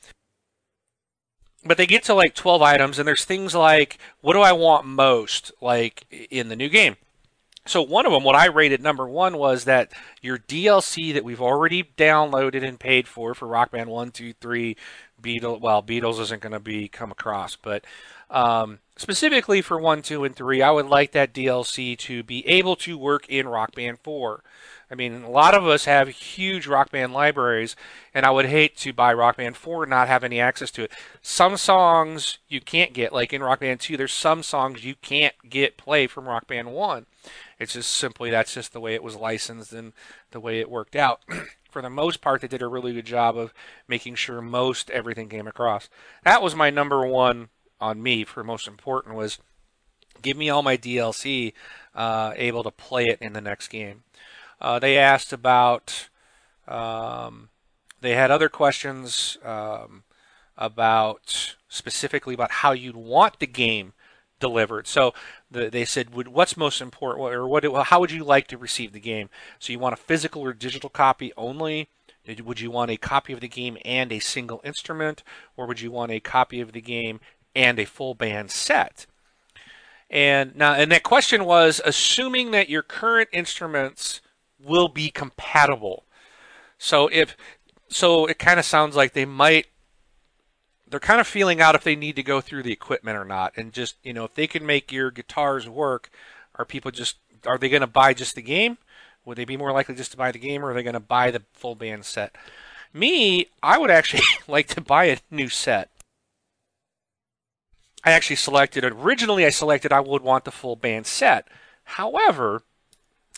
But 1.65 1.77
they 1.77 1.87
get 1.87 2.05
to 2.05 2.15
like 2.15 2.35
12 2.35 2.63
items, 2.63 2.99
and 2.99 3.07
there's 3.07 3.25
things 3.25 3.55
like, 3.55 3.99
what 4.23 4.33
do 4.33 4.41
I 4.41 4.53
want 4.53 4.87
most, 4.87 5.53
like 5.61 6.07
in 6.31 6.49
the 6.49 6.57
new 6.57 6.69
game? 6.69 6.97
So 7.67 7.83
one 7.83 8.07
of 8.07 8.13
them, 8.13 8.25
what 8.25 8.35
I 8.35 8.47
rated 8.47 8.83
number 8.83 9.07
one 9.07 9.37
was 9.37 9.65
that 9.65 9.93
your 10.23 10.39
DLC 10.39 11.13
that 11.13 11.25
we've 11.25 11.43
already 11.43 11.85
downloaded 11.97 12.67
and 12.67 12.81
paid 12.81 13.07
for 13.07 13.35
for 13.35 13.47
Rock 13.47 13.71
Band 13.73 13.91
one, 13.91 14.11
two, 14.11 14.33
three, 14.33 14.77
Beatles. 15.21 15.61
Well, 15.61 15.83
Beatles 15.83 16.19
isn't 16.21 16.41
going 16.41 16.53
to 16.53 16.61
be 16.61 16.89
come 16.89 17.11
across, 17.11 17.57
but 17.57 17.85
um, 18.31 18.79
specifically 18.97 19.61
for 19.61 19.79
one, 19.79 20.01
two, 20.03 20.25
and 20.25 20.35
three, 20.35 20.63
I 20.63 20.71
would 20.71 20.87
like 20.87 21.13
that 21.13 21.35
DLC 21.35 21.99
to 21.99 22.23
be 22.23 22.47
able 22.49 22.77
to 22.77 22.97
work 22.97 23.29
in 23.29 23.47
Rock 23.47 23.75
Band 23.75 23.99
four. 24.03 24.43
I 24.91 24.97
mean, 24.97 25.23
a 25.23 25.31
lot 25.31 25.55
of 25.55 25.67
us 25.67 25.85
have 25.85 26.09
huge 26.09 26.67
Rock 26.67 26.91
Band 26.91 27.13
libraries, 27.13 27.77
and 28.13 28.27
I 28.27 28.31
would 28.31 28.47
hate 28.47 28.77
to 28.79 28.93
buy 28.93 29.15
Rock 29.15 29.37
Band 29.37 29.57
4 29.57 29.85
and 29.85 29.91
not 29.91 30.09
have 30.09 30.25
any 30.25 30.41
access 30.41 30.71
to 30.73 30.85
it. 30.85 30.93
Some 31.23 31.57
songs 31.57 32.39
you 32.49 32.61
can't 32.61 32.93
get, 32.93 33.13
like 33.13 33.33
in 33.33 33.43
Rock 33.43 33.61
Band 33.61 33.81
2, 33.81 33.97
there's 33.97 34.13
some 34.13 34.43
songs 34.43 34.85
you 34.85 34.97
can't 34.97 35.35
get 35.49 35.77
play 35.77 36.07
from 36.09 36.29
Rock 36.29 36.49
Band 36.49 36.73
1. 36.73 37.07
It's 37.61 37.75
just 37.75 37.91
simply 37.93 38.31
that's 38.31 38.55
just 38.55 38.73
the 38.73 38.81
way 38.81 38.95
it 38.95 39.03
was 39.03 39.15
licensed 39.15 39.73
and 39.73 39.93
the 40.33 40.41
way 40.41 40.59
it 40.59 40.71
worked 40.71 40.97
out. 40.97 41.21
For 41.71 41.83
the 41.83 41.91
most 41.91 42.21
part, 42.21 42.41
they 42.41 42.49
did 42.49 42.63
a 42.63 42.67
really 42.67 42.93
good 42.93 43.07
job 43.07 43.37
of 43.37 43.55
making 43.87 44.17
sure 44.17 44.41
most 44.41 44.91
everything 44.91 45.29
came 45.29 45.47
across. 45.47 45.89
That 46.25 46.43
was 46.43 46.57
my 46.57 46.71
number 46.71 47.07
one 47.07 47.49
on 47.81 48.03
me 48.03 48.25
for 48.25 48.45
most 48.45 48.69
important 48.69 49.15
was 49.15 49.39
give 50.21 50.37
me 50.37 50.51
all 50.51 50.63
my 50.63 50.77
DLC 50.77 51.53
uh, 51.95 52.33
able 52.37 52.63
to 52.63 52.71
play 52.71 53.07
it 53.07 53.19
in 53.21 53.33
the 53.33 53.41
next 53.41 53.69
game. 53.69 54.03
Uh, 54.61 54.79
they 54.79 54.99
asked 54.99 55.33
about 55.33 56.09
um, 56.69 57.49
they 58.01 58.15
had 58.15 58.31
other 58.31 58.49
questions 58.49 59.39
um, 59.45 60.05
about 60.57 61.57
specifically 61.69 62.35
about 62.35 62.51
how 62.51 62.73
you'd 62.73 62.97
want 62.97 63.39
the 63.39 63.47
game 63.47 63.93
delivered. 64.39 64.87
So 64.87 65.15
the, 65.51 65.71
they 65.71 65.85
said, 65.85 66.15
what's 66.15 66.57
most 66.57 66.81
important, 66.81 67.35
or 67.35 67.47
what, 67.47 67.65
how 67.87 68.01
would 68.01 68.11
you 68.11 68.25
like 68.25 68.47
to 68.49 68.59
receive 68.59 68.93
the 68.93 69.01
game? 69.01 69.29
So 69.59 69.73
you 69.73 69.79
want 69.79 69.93
a 69.93 69.99
physical 69.99 70.43
or 70.43 70.53
digital 70.53 70.91
copy 70.91 71.33
only? 71.37 71.89
Would 72.45 72.61
you 72.61 72.71
want 72.71 72.91
a 72.91 72.97
copy 72.97 73.33
of 73.33 73.41
the 73.41 73.49
game 73.49 73.77
and 73.85 74.13
a 74.13 74.19
single 74.19 74.61
instrument, 74.65 75.23
or 75.57 75.67
would 75.67 75.81
you 75.81 75.91
want 75.91 76.13
a 76.13 76.21
copy 76.21 76.61
of 76.61 76.73
the 76.73 76.81
game 76.81 77.21
and 77.55 77.79
a 77.79 77.85
full 77.85 78.15
band 78.15 78.51
set? 78.51 79.07
And 80.09 80.57
now, 80.57 80.75
and 80.75 80.91
that 80.91 81.03
question 81.03 81.45
was 81.45 81.81
assuming 81.85 82.51
that 82.51 82.69
your 82.69 82.83
current 82.83 83.29
instruments 83.33 84.21
will 84.65 84.89
be 84.89 85.11
compatible. 85.11 86.05
So 86.79 87.09
if 87.09 87.37
so, 87.89 88.27
it 88.27 88.39
kind 88.39 88.59
of 88.59 88.65
sounds 88.65 88.97
like 88.97 89.13
they 89.13 89.25
might 89.25 89.67
they're 90.89 91.01
kind 91.01 91.21
of 91.21 91.27
feeling 91.27 91.61
out 91.61 91.75
if 91.75 91.85
they 91.85 91.95
need 91.95 92.17
to 92.17 92.23
go 92.23 92.41
through 92.41 92.65
the 92.65 92.73
equipment 92.73 93.17
or 93.17 93.25
not, 93.25 93.53
and 93.57 93.73
just 93.73 93.97
you 94.03 94.13
know 94.13 94.25
if 94.25 94.35
they 94.35 94.47
can 94.47 94.67
make 94.67 94.93
your 94.93 95.11
guitars 95.11 95.69
work, 95.69 96.11
are 96.57 96.65
people 96.65 96.91
just 96.91 97.17
are 97.47 97.59
they 97.59 97.69
going 97.69 97.81
to 97.81 97.87
buy 97.87 98.13
just 98.13 98.35
the 98.35 98.43
game? 98.43 98.79
Would 99.25 99.39
they 99.39 99.45
be 99.45 99.57
more 99.57 99.73
likely 99.73 99.95
just 99.95 100.11
to 100.13 100.17
buy 100.17 100.33
the 100.33 100.39
game, 100.39 100.65
or 100.65 100.71
are 100.71 100.75
they 100.75 100.83
going 100.83 100.95
to 100.95 101.01
buy 101.01 101.31
the 101.31 101.43
full 101.53 101.75
band 101.75 102.05
set? 102.05 102.35
Me, 102.93 103.47
I 103.63 103.79
would 103.79 103.91
actually 103.91 104.23
like 104.49 104.67
to 104.69 104.81
buy 104.81 105.05
a 105.05 105.19
new 105.31 105.49
set. 105.49 105.91
I 108.03 108.13
actually 108.13 108.37
selected 108.37 108.85
originally. 108.85 109.45
I 109.45 109.51
selected 109.51 109.93
I 109.93 110.01
would 110.01 110.23
want 110.23 110.45
the 110.45 110.51
full 110.51 110.75
band 110.75 111.07
set. 111.07 111.47
However, 111.85 112.63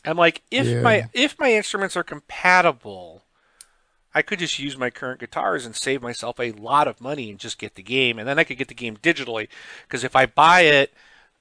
I'm 0.04 0.16
like 0.16 0.42
if 0.50 0.66
yeah. 0.66 0.80
my 0.80 1.08
if 1.12 1.38
my 1.38 1.52
instruments 1.52 1.96
are 1.96 2.02
compatible 2.02 3.22
I 4.14 4.22
could 4.22 4.38
just 4.38 4.58
use 4.58 4.76
my 4.76 4.90
current 4.90 5.20
guitars 5.20 5.64
and 5.64 5.74
save 5.74 6.02
myself 6.02 6.38
a 6.38 6.52
lot 6.52 6.86
of 6.86 7.00
money 7.00 7.30
and 7.30 7.38
just 7.38 7.58
get 7.58 7.76
the 7.76 7.82
game, 7.82 8.18
and 8.18 8.28
then 8.28 8.38
I 8.38 8.44
could 8.44 8.58
get 8.58 8.68
the 8.68 8.74
game 8.74 8.96
digitally. 8.98 9.48
Because 9.86 10.04
if 10.04 10.14
I 10.14 10.26
buy 10.26 10.62
it 10.62 10.92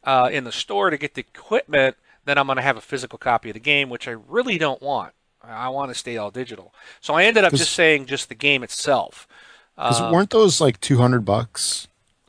uh, 0.03 0.30
in 0.32 0.45
the 0.45 0.51
store 0.51 0.89
to 0.89 0.97
get 0.97 1.16
the 1.16 1.22
equipment, 1.22 1.97
then 2.26 2.38
I'm 2.38 2.45
going 2.45 2.57
to 2.57 2.62
have 2.62 2.78
a 2.78 2.82
physical 2.82 3.20
copy 3.20 3.49
of 3.49 3.55
the 3.55 3.59
game, 3.59 3.89
which 3.89 4.07
I 4.07 4.12
really 4.12 4.57
don't 4.57 4.82
want. 4.82 5.14
I 5.43 5.70
want 5.70 5.91
to 5.91 5.95
stay 5.97 6.18
all 6.18 6.32
digital. 6.32 6.74
So 7.01 7.16
I 7.16 7.24
ended 7.24 7.43
up 7.43 7.53
just 7.53 7.74
saying 7.74 8.05
just 8.05 8.30
the 8.30 8.36
game 8.36 8.64
itself. 8.64 9.28
Because 9.76 9.99
Um, 9.99 10.12
weren't 10.12 10.30
those 10.30 10.62
like 10.62 10.80
two 10.80 10.97
hundred 10.97 11.26
bucks? 11.26 11.88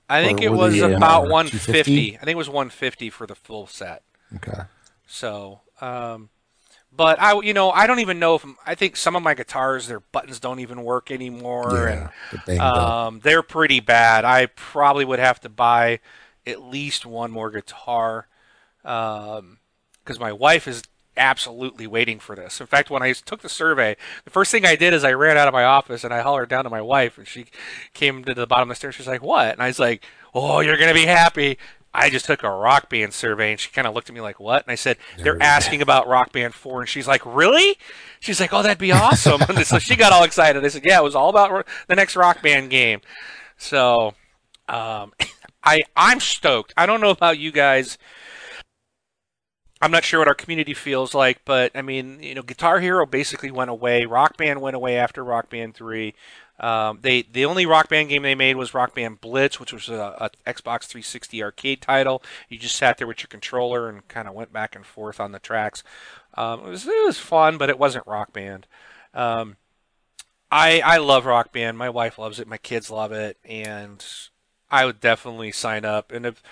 I 0.08 0.24
think 0.24 0.42
it 0.42 0.50
was 0.50 0.74
they, 0.74 0.82
uh, 0.82 0.96
about 0.96 1.24
250? 1.24 1.30
150. 1.30 2.16
I 2.16 2.20
think 2.20 2.34
it 2.34 2.36
was 2.36 2.48
150 2.48 3.10
for 3.10 3.26
the 3.26 3.34
full 3.34 3.66
set. 3.66 4.02
Okay. 4.36 4.62
So, 5.06 5.60
um, 5.82 6.28
but 6.94 7.20
I, 7.20 7.38
you 7.40 7.54
know, 7.54 7.70
I 7.70 7.86
don't 7.86 8.00
even 8.00 8.18
know 8.18 8.34
if 8.34 8.44
I 8.66 8.74
think 8.74 8.96
some 8.96 9.16
of 9.16 9.22
my 9.22 9.34
guitars, 9.34 9.88
their 9.88 10.00
buttons 10.00 10.38
don't 10.40 10.60
even 10.60 10.82
work 10.84 11.10
anymore, 11.10 11.88
Yeah. 11.88 12.08
the 12.30 12.38
banged 12.46 12.60
up. 12.60 12.76
and 12.76 12.84
um, 13.16 13.20
they're 13.22 13.42
pretty 13.42 13.80
bad. 13.80 14.24
I 14.24 14.46
probably 14.46 15.04
would 15.06 15.18
have 15.18 15.40
to 15.40 15.48
buy 15.48 16.00
at 16.46 16.60
least 16.62 17.06
one 17.06 17.30
more 17.30 17.50
guitar, 17.50 18.26
because 18.82 20.18
my 20.20 20.32
wife 20.32 20.66
is 20.68 20.82
absolutely 21.16 21.86
waiting 21.86 22.18
for 22.18 22.34
this. 22.34 22.60
In 22.60 22.66
fact, 22.66 22.90
when 22.90 23.02
I 23.02 23.12
took 23.12 23.42
the 23.42 23.48
survey, 23.48 23.96
the 24.24 24.30
first 24.30 24.50
thing 24.50 24.64
I 24.66 24.76
did 24.76 24.92
is 24.94 25.04
I 25.04 25.12
ran 25.12 25.36
out 25.36 25.46
of 25.48 25.54
my 25.54 25.64
office 25.64 26.04
and 26.04 26.12
I 26.12 26.20
hollered 26.20 26.48
down 26.48 26.64
to 26.64 26.70
my 26.70 26.80
wife, 26.82 27.16
and 27.18 27.26
she 27.28 27.46
came 27.94 28.24
to 28.24 28.34
the 28.34 28.46
bottom 28.46 28.68
of 28.70 28.74
the 28.74 28.76
stairs. 28.78 28.94
She's 28.96 29.06
like, 29.06 29.22
"What?" 29.22 29.52
And 29.52 29.62
I 29.62 29.68
was 29.68 29.78
like, 29.78 30.04
"Oh, 30.34 30.60
you're 30.60 30.76
gonna 30.78 30.94
be 30.94 31.06
happy." 31.06 31.58
I 31.94 32.08
just 32.08 32.24
took 32.24 32.42
a 32.42 32.50
rock 32.50 32.88
band 32.88 33.12
survey 33.12 33.50
and 33.50 33.60
she 33.60 33.70
kind 33.70 33.86
of 33.86 33.94
looked 33.94 34.08
at 34.08 34.14
me 34.14 34.20
like, 34.20 34.40
what? 34.40 34.64
And 34.64 34.72
I 34.72 34.76
said, 34.76 34.96
they're 35.18 35.42
asking 35.42 35.82
about 35.82 36.08
rock 36.08 36.32
band 36.32 36.54
4. 36.54 36.80
And 36.80 36.88
she's 36.88 37.06
like, 37.06 37.24
really? 37.26 37.76
She's 38.18 38.40
like, 38.40 38.52
oh, 38.52 38.62
that'd 38.62 38.78
be 38.78 38.92
awesome. 38.92 39.42
and 39.48 39.66
so 39.66 39.78
she 39.78 39.94
got 39.94 40.12
all 40.12 40.24
excited. 40.24 40.64
I 40.64 40.68
said, 40.68 40.84
yeah, 40.84 40.98
it 40.98 41.04
was 41.04 41.14
all 41.14 41.28
about 41.28 41.66
the 41.88 41.94
next 41.94 42.16
rock 42.16 42.42
band 42.42 42.70
game. 42.70 43.00
So, 43.58 44.14
um, 44.68 45.12
I, 45.64 45.82
I'm 45.94 46.18
stoked. 46.18 46.72
I 46.76 46.86
don't 46.86 47.00
know 47.00 47.10
about 47.10 47.38
you 47.38 47.52
guys. 47.52 47.98
I'm 49.82 49.90
not 49.90 50.04
sure 50.04 50.20
what 50.20 50.28
our 50.28 50.34
community 50.34 50.74
feels 50.74 51.12
like, 51.12 51.44
but 51.44 51.72
I 51.74 51.82
mean, 51.82 52.22
you 52.22 52.36
know, 52.36 52.42
Guitar 52.42 52.78
Hero 52.78 53.04
basically 53.04 53.50
went 53.50 53.68
away. 53.68 54.06
Rock 54.06 54.36
Band 54.36 54.60
went 54.60 54.76
away 54.76 54.96
after 54.96 55.24
Rock 55.24 55.50
Band 55.50 55.74
3. 55.74 56.14
Um, 56.62 57.00
they 57.02 57.22
the 57.22 57.44
only 57.44 57.66
Rock 57.66 57.88
Band 57.88 58.08
game 58.08 58.22
they 58.22 58.36
made 58.36 58.56
was 58.56 58.72
Rock 58.72 58.94
Band 58.94 59.20
Blitz, 59.20 59.58
which 59.58 59.72
was 59.72 59.88
a, 59.88 60.30
a 60.46 60.50
Xbox 60.50 60.84
360 60.84 61.42
arcade 61.42 61.82
title. 61.82 62.22
You 62.48 62.58
just 62.58 62.76
sat 62.76 62.98
there 62.98 63.06
with 63.06 63.20
your 63.20 63.28
controller 63.28 63.88
and 63.88 64.06
kind 64.06 64.28
of 64.28 64.34
went 64.34 64.52
back 64.52 64.76
and 64.76 64.86
forth 64.86 65.18
on 65.18 65.32
the 65.32 65.40
tracks. 65.40 65.82
Um, 66.34 66.60
it 66.60 66.68
was 66.68 66.86
it 66.86 67.04
was 67.04 67.18
fun, 67.18 67.58
but 67.58 67.68
it 67.68 67.80
wasn't 67.80 68.06
Rock 68.06 68.32
Band. 68.32 68.68
Um, 69.12 69.56
I 70.52 70.80
I 70.80 70.98
love 70.98 71.26
Rock 71.26 71.52
Band. 71.52 71.76
My 71.76 71.90
wife 71.90 72.16
loves 72.16 72.38
it. 72.38 72.46
My 72.46 72.58
kids 72.58 72.90
love 72.90 73.10
it, 73.10 73.38
and 73.44 74.04
I 74.70 74.86
would 74.86 75.00
definitely 75.00 75.50
sign 75.50 75.84
up. 75.84 76.12
And 76.12 76.24
if 76.24 76.42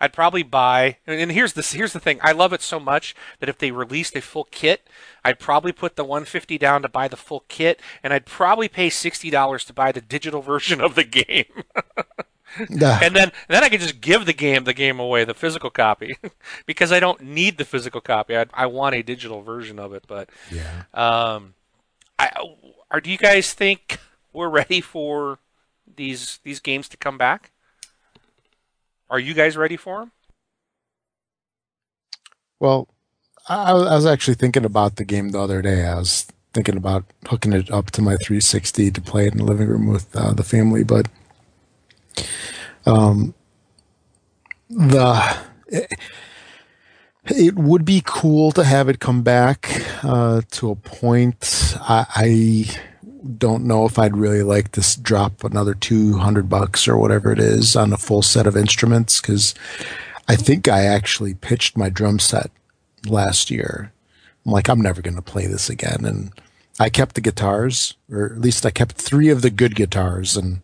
I'd 0.00 0.12
probably 0.12 0.42
buy. 0.42 0.98
And 1.06 1.32
here's 1.32 1.54
the 1.54 1.62
here's 1.62 1.92
the 1.92 2.00
thing. 2.00 2.20
I 2.22 2.32
love 2.32 2.52
it 2.52 2.62
so 2.62 2.78
much 2.78 3.14
that 3.40 3.48
if 3.48 3.58
they 3.58 3.70
released 3.70 4.16
a 4.16 4.20
full 4.20 4.44
kit, 4.44 4.88
I'd 5.24 5.38
probably 5.38 5.72
put 5.72 5.96
the 5.96 6.04
150 6.04 6.56
down 6.58 6.82
to 6.82 6.88
buy 6.88 7.08
the 7.08 7.16
full 7.16 7.44
kit, 7.48 7.80
and 8.02 8.12
I'd 8.12 8.26
probably 8.26 8.68
pay 8.68 8.90
sixty 8.90 9.30
dollars 9.30 9.64
to 9.64 9.72
buy 9.72 9.92
the 9.92 10.00
digital 10.00 10.42
version 10.42 10.80
of 10.80 10.94
the 10.94 11.04
game. 11.04 11.46
And 13.02 13.14
then 13.14 13.32
then 13.48 13.62
I 13.62 13.68
could 13.68 13.80
just 13.80 14.00
give 14.00 14.26
the 14.26 14.32
game 14.32 14.64
the 14.64 14.72
game 14.72 14.98
away, 14.98 15.24
the 15.24 15.34
physical 15.34 15.70
copy, 15.70 16.16
because 16.66 16.92
I 16.92 17.00
don't 17.00 17.20
need 17.20 17.58
the 17.58 17.64
physical 17.64 18.00
copy. 18.00 18.36
I 18.36 18.46
I 18.54 18.66
want 18.66 18.94
a 18.94 19.02
digital 19.02 19.42
version 19.42 19.78
of 19.78 19.92
it. 19.92 20.04
But 20.06 20.30
yeah. 20.50 20.84
um, 20.94 21.54
I 22.18 22.30
are 22.90 23.00
do 23.00 23.10
you 23.10 23.18
guys 23.18 23.52
think 23.52 23.98
we're 24.32 24.48
ready 24.48 24.80
for 24.80 25.38
these 25.96 26.40
these 26.44 26.60
games 26.60 26.88
to 26.88 26.96
come 26.96 27.18
back? 27.18 27.50
Are 29.10 29.18
you 29.18 29.34
guys 29.34 29.56
ready 29.56 29.76
for 29.76 30.02
him? 30.02 30.12
Well, 32.60 32.88
I, 33.48 33.70
I 33.70 33.94
was 33.94 34.06
actually 34.06 34.34
thinking 34.34 34.64
about 34.64 34.96
the 34.96 35.04
game 35.04 35.30
the 35.30 35.40
other 35.40 35.62
day. 35.62 35.86
I 35.86 35.96
was 35.96 36.26
thinking 36.52 36.76
about 36.76 37.04
hooking 37.26 37.52
it 37.52 37.70
up 37.70 37.90
to 37.92 38.02
my 38.02 38.16
360 38.16 38.90
to 38.90 39.00
play 39.00 39.26
it 39.26 39.32
in 39.32 39.38
the 39.38 39.44
living 39.44 39.68
room 39.68 39.86
with 39.86 40.14
uh, 40.14 40.32
the 40.32 40.42
family, 40.42 40.84
but 40.84 41.08
um, 42.84 43.34
the 44.68 45.38
it, 45.68 45.92
it 47.26 47.54
would 47.56 47.84
be 47.84 48.02
cool 48.04 48.52
to 48.52 48.64
have 48.64 48.88
it 48.88 49.00
come 49.00 49.22
back 49.22 49.70
uh, 50.02 50.42
to 50.50 50.70
a 50.70 50.74
point. 50.74 51.74
I, 51.80 52.06
I 52.14 52.80
don't 53.36 53.64
know 53.64 53.84
if 53.84 53.98
I'd 53.98 54.16
really 54.16 54.42
like 54.42 54.72
to 54.72 55.00
drop 55.00 55.44
another 55.44 55.74
200 55.74 56.48
bucks 56.48 56.86
or 56.86 56.96
whatever 56.96 57.32
it 57.32 57.38
is 57.38 57.76
on 57.76 57.92
a 57.92 57.96
full 57.96 58.22
set 58.22 58.46
of 58.46 58.56
instruments 58.56 59.20
because 59.20 59.54
I 60.28 60.36
think 60.36 60.68
I 60.68 60.84
actually 60.84 61.34
pitched 61.34 61.76
my 61.76 61.88
drum 61.88 62.18
set 62.18 62.50
last 63.06 63.50
year. 63.50 63.92
I'm 64.44 64.52
like, 64.52 64.68
I'm 64.68 64.80
never 64.80 65.02
going 65.02 65.16
to 65.16 65.22
play 65.22 65.46
this 65.46 65.68
again. 65.68 66.04
And 66.04 66.32
I 66.78 66.90
kept 66.90 67.14
the 67.14 67.20
guitars, 67.20 67.94
or 68.10 68.26
at 68.26 68.40
least 68.40 68.64
I 68.64 68.70
kept 68.70 68.92
three 68.92 69.30
of 69.30 69.42
the 69.42 69.50
good 69.50 69.74
guitars, 69.74 70.36
and 70.36 70.60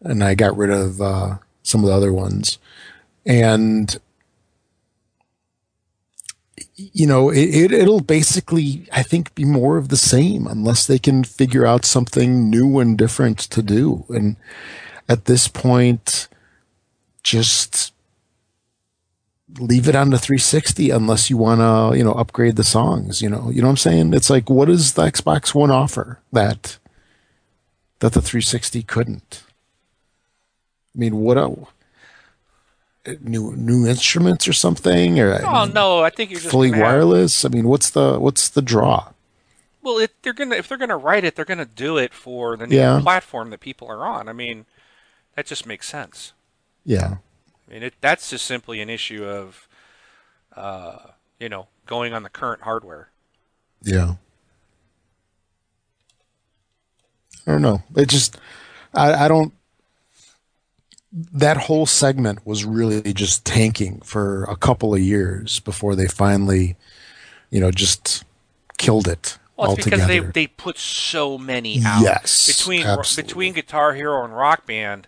and 0.00 0.24
I 0.24 0.34
got 0.34 0.56
rid 0.56 0.70
of 0.70 1.00
uh, 1.00 1.36
some 1.62 1.82
of 1.82 1.90
the 1.90 1.94
other 1.94 2.12
ones. 2.12 2.58
And 3.26 3.96
you 6.92 7.06
know, 7.06 7.30
it, 7.30 7.48
it 7.48 7.72
it'll 7.72 8.00
basically, 8.02 8.86
I 8.92 9.02
think, 9.02 9.34
be 9.34 9.44
more 9.44 9.76
of 9.76 9.88
the 9.88 9.96
same 9.96 10.46
unless 10.46 10.86
they 10.86 10.98
can 10.98 11.24
figure 11.24 11.66
out 11.66 11.84
something 11.84 12.50
new 12.50 12.78
and 12.78 12.96
different 12.96 13.38
to 13.38 13.62
do. 13.62 14.04
And 14.08 14.36
at 15.08 15.26
this 15.26 15.48
point, 15.48 16.28
just 17.22 17.92
leave 19.58 19.88
it 19.88 19.94
on 19.94 20.10
the 20.10 20.18
360 20.18 20.90
unless 20.90 21.28
you 21.28 21.36
want 21.36 21.60
to, 21.60 21.96
you 21.96 22.04
know, 22.04 22.12
upgrade 22.12 22.56
the 22.56 22.64
songs, 22.64 23.20
you 23.20 23.28
know. 23.28 23.50
You 23.50 23.62
know 23.62 23.68
what 23.68 23.72
I'm 23.72 23.76
saying? 23.76 24.14
It's 24.14 24.30
like 24.30 24.48
what 24.48 24.66
does 24.66 24.94
the 24.94 25.02
Xbox 25.02 25.54
One 25.54 25.70
offer 25.70 26.20
that 26.32 26.78
that 28.00 28.12
the 28.12 28.22
360 28.22 28.82
couldn't? 28.82 29.42
I 30.94 30.98
mean, 30.98 31.16
what 31.16 31.38
new 33.20 33.54
new 33.56 33.86
instruments 33.86 34.46
or 34.46 34.52
something 34.52 35.18
or 35.18 35.40
Oh 35.44 35.64
no, 35.64 36.00
I 36.02 36.10
think 36.10 36.30
you're 36.30 36.40
just 36.40 36.50
fully 36.50 36.70
wireless? 36.70 37.44
I 37.44 37.48
mean, 37.48 37.66
what's 37.68 37.90
the 37.90 38.18
what's 38.18 38.48
the 38.48 38.62
draw? 38.62 39.08
Well, 39.82 39.98
if 39.98 40.10
they're 40.22 40.32
gonna 40.32 40.54
if 40.56 40.68
they're 40.68 40.78
gonna 40.78 40.96
write 40.96 41.24
it, 41.24 41.34
they're 41.34 41.44
gonna 41.44 41.64
do 41.64 41.98
it 41.98 42.14
for 42.14 42.56
the 42.56 42.66
new 42.66 42.76
Yeah. 42.76 43.00
platform 43.02 43.50
that 43.50 43.60
people 43.60 43.88
are 43.88 44.04
on. 44.04 44.28
I 44.28 44.32
mean, 44.32 44.66
that 45.34 45.46
just 45.46 45.66
makes 45.66 45.88
sense. 45.88 46.32
Yeah. 46.84 47.16
I 47.68 47.72
mean, 47.72 47.82
it, 47.84 47.94
that's 48.00 48.30
just 48.30 48.44
simply 48.46 48.80
an 48.80 48.90
issue 48.90 49.24
of, 49.24 49.66
uh, 50.54 50.98
you 51.40 51.48
know, 51.48 51.68
going 51.86 52.12
on 52.12 52.22
the 52.22 52.28
current 52.28 52.62
hardware. 52.62 53.08
Yeah. 53.82 54.14
I 57.46 57.52
don't 57.52 57.62
know. 57.62 57.82
It 57.96 58.08
just, 58.08 58.38
I, 58.94 59.24
I 59.24 59.28
don't. 59.28 59.52
That 61.12 61.56
whole 61.58 61.84
segment 61.86 62.46
was 62.46 62.64
really 62.64 63.12
just 63.12 63.44
tanking 63.44 64.00
for 64.00 64.44
a 64.44 64.56
couple 64.56 64.94
of 64.94 65.00
years 65.00 65.60
before 65.60 65.94
they 65.94 66.06
finally, 66.08 66.76
you 67.50 67.60
know, 67.60 67.70
just 67.70 68.24
killed 68.78 69.06
it 69.06 69.38
Well, 69.56 69.72
it's 69.72 69.80
altogether. 69.86 70.06
because 70.20 70.34
they 70.34 70.44
they 70.44 70.46
put 70.46 70.78
so 70.78 71.36
many 71.36 71.82
out. 71.84 72.02
Yes, 72.02 72.46
between 72.46 72.86
absolutely. 72.86 73.22
between 73.28 73.52
Guitar 73.52 73.92
Hero 73.94 74.24
and 74.24 74.34
Rock 74.34 74.64
Band. 74.66 75.06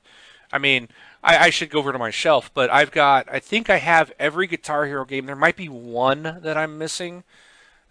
I 0.52 0.58
mean, 0.58 0.88
I, 1.22 1.46
I 1.46 1.50
should 1.50 1.70
go 1.70 1.78
over 1.78 1.90
to 1.90 1.98
my 1.98 2.10
shelf, 2.10 2.50
but 2.52 2.68
I've 2.70 2.90
got. 2.90 3.26
I 3.32 3.38
think 3.40 3.70
I 3.70 3.78
have 3.78 4.12
every 4.18 4.46
Guitar 4.46 4.84
Hero 4.84 5.06
game. 5.06 5.24
There 5.24 5.34
might 5.34 5.56
be 5.56 5.70
one 5.70 6.22
that 6.42 6.56
I'm 6.58 6.76
missing, 6.76 7.24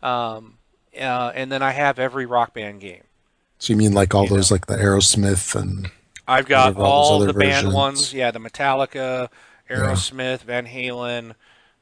um, 0.03 0.57
uh, 0.95 1.31
and 1.33 1.51
then 1.51 1.63
I 1.63 1.71
have 1.71 1.97
every 1.97 2.27
Rock 2.27 2.53
Band 2.53 2.79
game. 2.79 3.03
so 3.57 3.73
you 3.73 3.77
mean 3.77 3.93
like 3.93 4.13
all 4.13 4.25
you 4.25 4.29
those, 4.29 4.51
like 4.51 4.67
the 4.67 4.75
Aerosmith 4.77 5.59
and 5.59 5.89
I've 6.27 6.47
got 6.47 6.75
all 6.77 6.83
those 6.83 6.85
all 6.85 7.15
other 7.21 7.27
the 7.27 7.33
band 7.33 7.73
ones. 7.73 8.13
Yeah, 8.13 8.31
the 8.31 8.39
Metallica, 8.39 9.29
Aerosmith, 9.69 10.41
Van 10.41 10.67
Halen. 10.67 11.35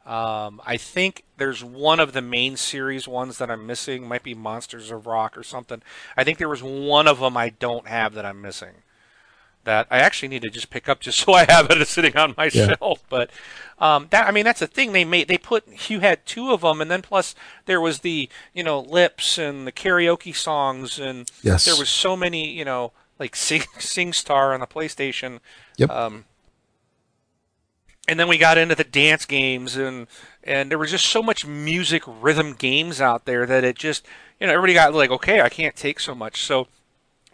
Um, 0.06 0.60
I 0.66 0.78
think 0.78 1.26
there's 1.38 1.64
one 1.64 2.00
of 2.00 2.14
the 2.14 2.24
main 2.24 2.58
series 2.58 3.08
ones 3.08 3.38
that 3.38 3.52
I'm 3.52 3.68
missing. 3.68 4.08
Might 4.08 4.24
be 4.24 4.34
Monsters 4.34 4.90
of 4.90 5.06
Rock 5.06 5.38
or 5.38 5.44
something. 5.44 5.82
I 6.18 6.24
think 6.24 6.40
there 6.40 6.50
was 6.50 6.64
one 6.64 7.08
of 7.08 7.20
them 7.20 7.38
I 7.38 7.50
don't 7.50 7.88
have 7.88 8.14
that 8.16 8.26
I'm 8.26 8.42
missing. 8.42 8.82
That 9.64 9.86
I 9.92 10.00
actually 10.00 10.30
need 10.30 10.42
to 10.42 10.50
just 10.50 10.72
pick 10.72 10.90
up 10.90 11.02
just 11.02 11.20
so 11.26 11.34
I 11.34 11.46
have 11.46 11.70
it 11.70 11.88
sitting 11.88 12.18
on 12.18 12.34
my 12.36 12.46
Yeah. 12.46 12.74
shelf. 12.80 13.04
But 13.10 13.30
um, 13.78 14.08
that 14.10 14.28
I 14.28 14.32
mean 14.32 14.44
that's 14.44 14.60
the 14.60 14.66
thing 14.68 14.92
they 14.92 15.06
made. 15.06 15.28
They 15.28 15.38
put 15.38 15.88
you 15.90 16.00
had 16.00 16.26
two 16.26 16.52
of 16.52 16.62
them, 16.62 16.82
and 16.82 16.90
then 16.90 17.04
plus 17.04 17.36
there 17.68 17.80
was 17.80 18.00
the 18.00 18.28
you 18.56 18.64
know 18.64 18.80
lips 18.80 19.38
and 19.38 19.68
the 19.68 19.72
karaoke 19.72 20.36
songs, 20.36 20.98
and 20.98 21.30
Yes. 21.44 21.66
there 21.66 21.76
was 21.76 21.90
so 21.90 22.18
many 22.18 22.50
you 22.52 22.66
know 22.66 22.92
like 23.22 23.36
Sing 23.38 23.62
SingStar 23.78 24.54
on 24.54 24.60
the 24.60 24.68
PlayStation. 24.68 25.40
Yep. 25.78 25.90
Um, 25.90 26.26
and 28.08 28.20
then 28.20 28.28
we 28.28 28.38
got 28.38 28.58
into 28.58 28.76
the 28.76 28.84
dance 28.84 29.26
games 29.26 29.78
and 29.78 30.08
and 30.44 30.70
there 30.72 30.78
was 30.78 30.92
just 30.92 31.06
so 31.06 31.22
much 31.22 31.46
music 31.46 32.04
rhythm 32.06 32.54
games 32.54 33.00
out 33.00 33.26
there 33.26 33.46
that 33.46 33.64
it 33.64 33.78
just 33.78 34.06
you 34.40 34.48
know 34.48 34.54
everybody 34.54 34.74
got 34.74 34.94
like 34.94 35.12
okay 35.12 35.40
I 35.40 35.50
can't 35.50 35.76
take 35.76 36.00
so 36.00 36.16
much 36.16 36.42
so 36.44 36.68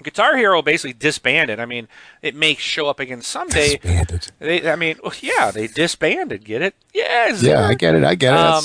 Guitar 0.03 0.35
Hero 0.37 0.61
basically 0.61 0.93
disbanded 0.93 1.59
I 1.59 1.65
mean 1.65 1.87
it 2.21 2.35
may 2.35 2.53
show 2.55 2.87
up 2.89 2.99
again 2.99 3.21
someday 3.21 3.77
disbanded. 3.77 4.31
they 4.39 4.69
I 4.69 4.75
mean 4.75 4.97
well, 5.01 5.13
yeah 5.21 5.51
they 5.51 5.67
disbanded 5.67 6.43
get 6.43 6.61
it 6.61 6.75
yes 6.93 7.41
Yeah, 7.41 7.65
I 7.65 7.73
get 7.73 7.95
it. 7.95 8.03
I 8.03 8.15
get 8.15 8.33
it. 8.33 8.39
um, 8.39 8.63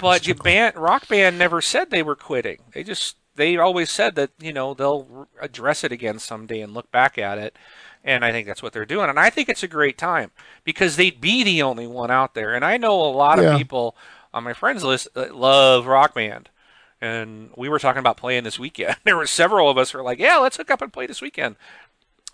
but 0.00 0.26
you 0.26 0.34
band 0.34 0.74
Rock 0.76 1.06
Band 1.06 1.38
never 1.38 1.60
said 1.60 1.90
they 1.90 2.02
were 2.02 2.16
quitting 2.16 2.58
they 2.72 2.82
just 2.82 3.16
they 3.36 3.56
always 3.56 3.90
said 3.90 4.14
that 4.16 4.30
you 4.40 4.52
know 4.52 4.74
they'll 4.74 5.28
address 5.40 5.84
it 5.84 5.92
again 5.92 6.18
someday 6.18 6.60
and 6.60 6.74
look 6.74 6.90
back 6.90 7.18
at 7.18 7.38
it. 7.38 7.56
And 8.04 8.24
I 8.24 8.30
think 8.32 8.46
that's 8.46 8.62
what 8.62 8.72
they're 8.72 8.84
doing. 8.86 9.10
And 9.10 9.18
I 9.18 9.30
think 9.30 9.48
it's 9.48 9.64
a 9.64 9.68
great 9.68 9.98
time 9.98 10.30
because 10.62 10.94
they'd 10.96 11.20
be 11.20 11.42
the 11.42 11.62
only 11.62 11.88
one 11.88 12.10
out 12.10 12.34
there. 12.34 12.54
And 12.54 12.64
I 12.64 12.76
know 12.76 13.00
a 13.00 13.10
lot 13.10 13.38
Yeah. 13.38 13.52
of 13.54 13.58
people 13.58 13.96
on 14.32 14.44
my 14.44 14.52
friends 14.52 14.84
list 14.84 15.08
that 15.14 15.34
love 15.34 15.86
Rock 15.86 16.14
Band. 16.14 16.48
And 17.00 17.50
we 17.56 17.68
were 17.68 17.78
talking 17.80 17.98
about 18.00 18.16
playing 18.16 18.44
this 18.44 18.58
weekend. 18.58 18.96
There 19.04 19.16
were 19.16 19.26
several 19.26 19.68
of 19.68 19.76
us 19.76 19.90
who 19.90 19.98
were 19.98 20.04
like, 20.04 20.18
"Yeah, 20.20 20.36
let's 20.36 20.56
hook 20.56 20.70
up 20.70 20.82
and 20.82 20.92
play 20.92 21.06
this 21.06 21.20
weekend." 21.20 21.56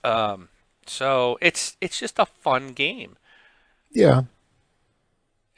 Um, 0.05 0.49
so 0.87 1.39
it's 1.41 1.77
it's 1.81 1.99
just 1.99 2.19
a 2.19 2.27
fun 2.27 2.69
game. 2.75 3.17
Yeah. 3.91 4.23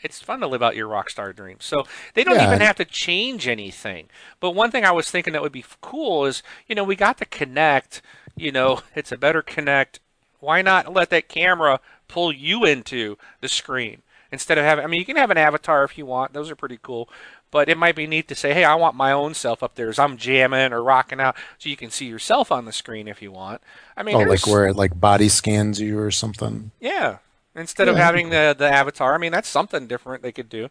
It's 0.05 0.21
fun 0.21 0.39
to 0.41 0.47
live 0.47 0.63
out 0.63 0.77
your 0.77 0.87
rock 0.87 1.09
star 1.11 1.33
dreams. 1.33 1.65
So 1.65 1.87
they 2.13 2.23
don't 2.23 2.37
Yeah. 2.37 2.47
even 2.47 2.61
have 2.61 2.77
to 2.77 2.85
change 2.85 3.49
anything. 3.49 4.09
But 4.39 4.51
one 4.51 4.71
thing 4.71 4.85
I 4.85 4.93
was 4.93 5.11
thinking 5.11 5.33
that 5.33 5.43
would 5.43 5.51
be 5.51 5.65
cool 5.81 6.27
is, 6.27 6.43
you 6.69 6.75
know, 6.75 6.85
we 6.85 6.95
got 6.95 7.17
the 7.19 7.27
Kinect. 7.27 8.01
You 8.37 8.53
know, 8.53 8.81
it's 8.95 9.11
a 9.13 9.17
better 9.17 9.43
Kinect. 9.43 9.99
Why 10.41 10.61
not 10.63 10.93
let 10.93 11.09
that 11.11 11.29
camera 11.29 11.81
pull 12.07 12.31
you 12.33 12.65
into 12.67 13.17
the 13.41 13.49
screen 13.49 14.03
instead 14.31 14.59
of 14.59 14.65
having? 14.65 14.85
I 14.85 14.89
mean, 14.89 15.01
you 15.01 15.07
can 15.07 15.17
have 15.17 15.31
an 15.31 15.39
avatar 15.39 15.85
if 15.85 15.97
you 15.97 16.05
want. 16.05 16.35
Those 16.35 16.51
are 16.51 16.57
pretty 16.57 16.79
cool. 16.83 17.09
But 17.51 17.69
it 17.69 17.79
might 17.79 17.95
be 17.97 18.07
neat 18.09 18.27
to 18.29 18.35
say, 18.35 18.53
hey, 18.53 18.65
I 18.65 18.75
want 18.75 18.97
my 18.97 19.13
own 19.13 19.33
self 19.33 19.63
up 19.63 19.77
there 19.77 19.89
as 19.89 19.99
I'm 19.99 20.17
jamming 20.17 20.73
or 20.73 20.83
rocking 20.83 21.21
out, 21.21 21.37
so 21.57 21.69
you 21.69 21.77
can 21.77 21.91
see 21.91 22.05
yourself 22.07 22.51
on 22.51 22.65
the 22.65 22.73
screen 22.73 23.07
if 23.09 23.23
you 23.23 23.31
want. 23.31 23.63
I 23.97 24.03
mean, 24.03 24.17
Oh, 24.17 24.23
like 24.25 24.45
where 24.47 24.67
it 24.67 24.75
like 24.77 24.99
body 25.01 25.29
scans 25.29 25.81
you 25.81 25.99
or 26.01 26.11
something. 26.11 26.73
yeah. 26.81 27.19
Instead 27.57 27.89
of 27.89 27.97
Yeah, 27.97 28.03
having 28.05 28.31
the 28.31 28.55
the 28.59 28.69
avatar, 28.69 29.15
I 29.15 29.19
mean 29.19 29.33
that's 29.33 29.49
something 29.49 29.87
different 29.87 30.23
they 30.23 30.33
could 30.33 30.49
do, 30.49 30.69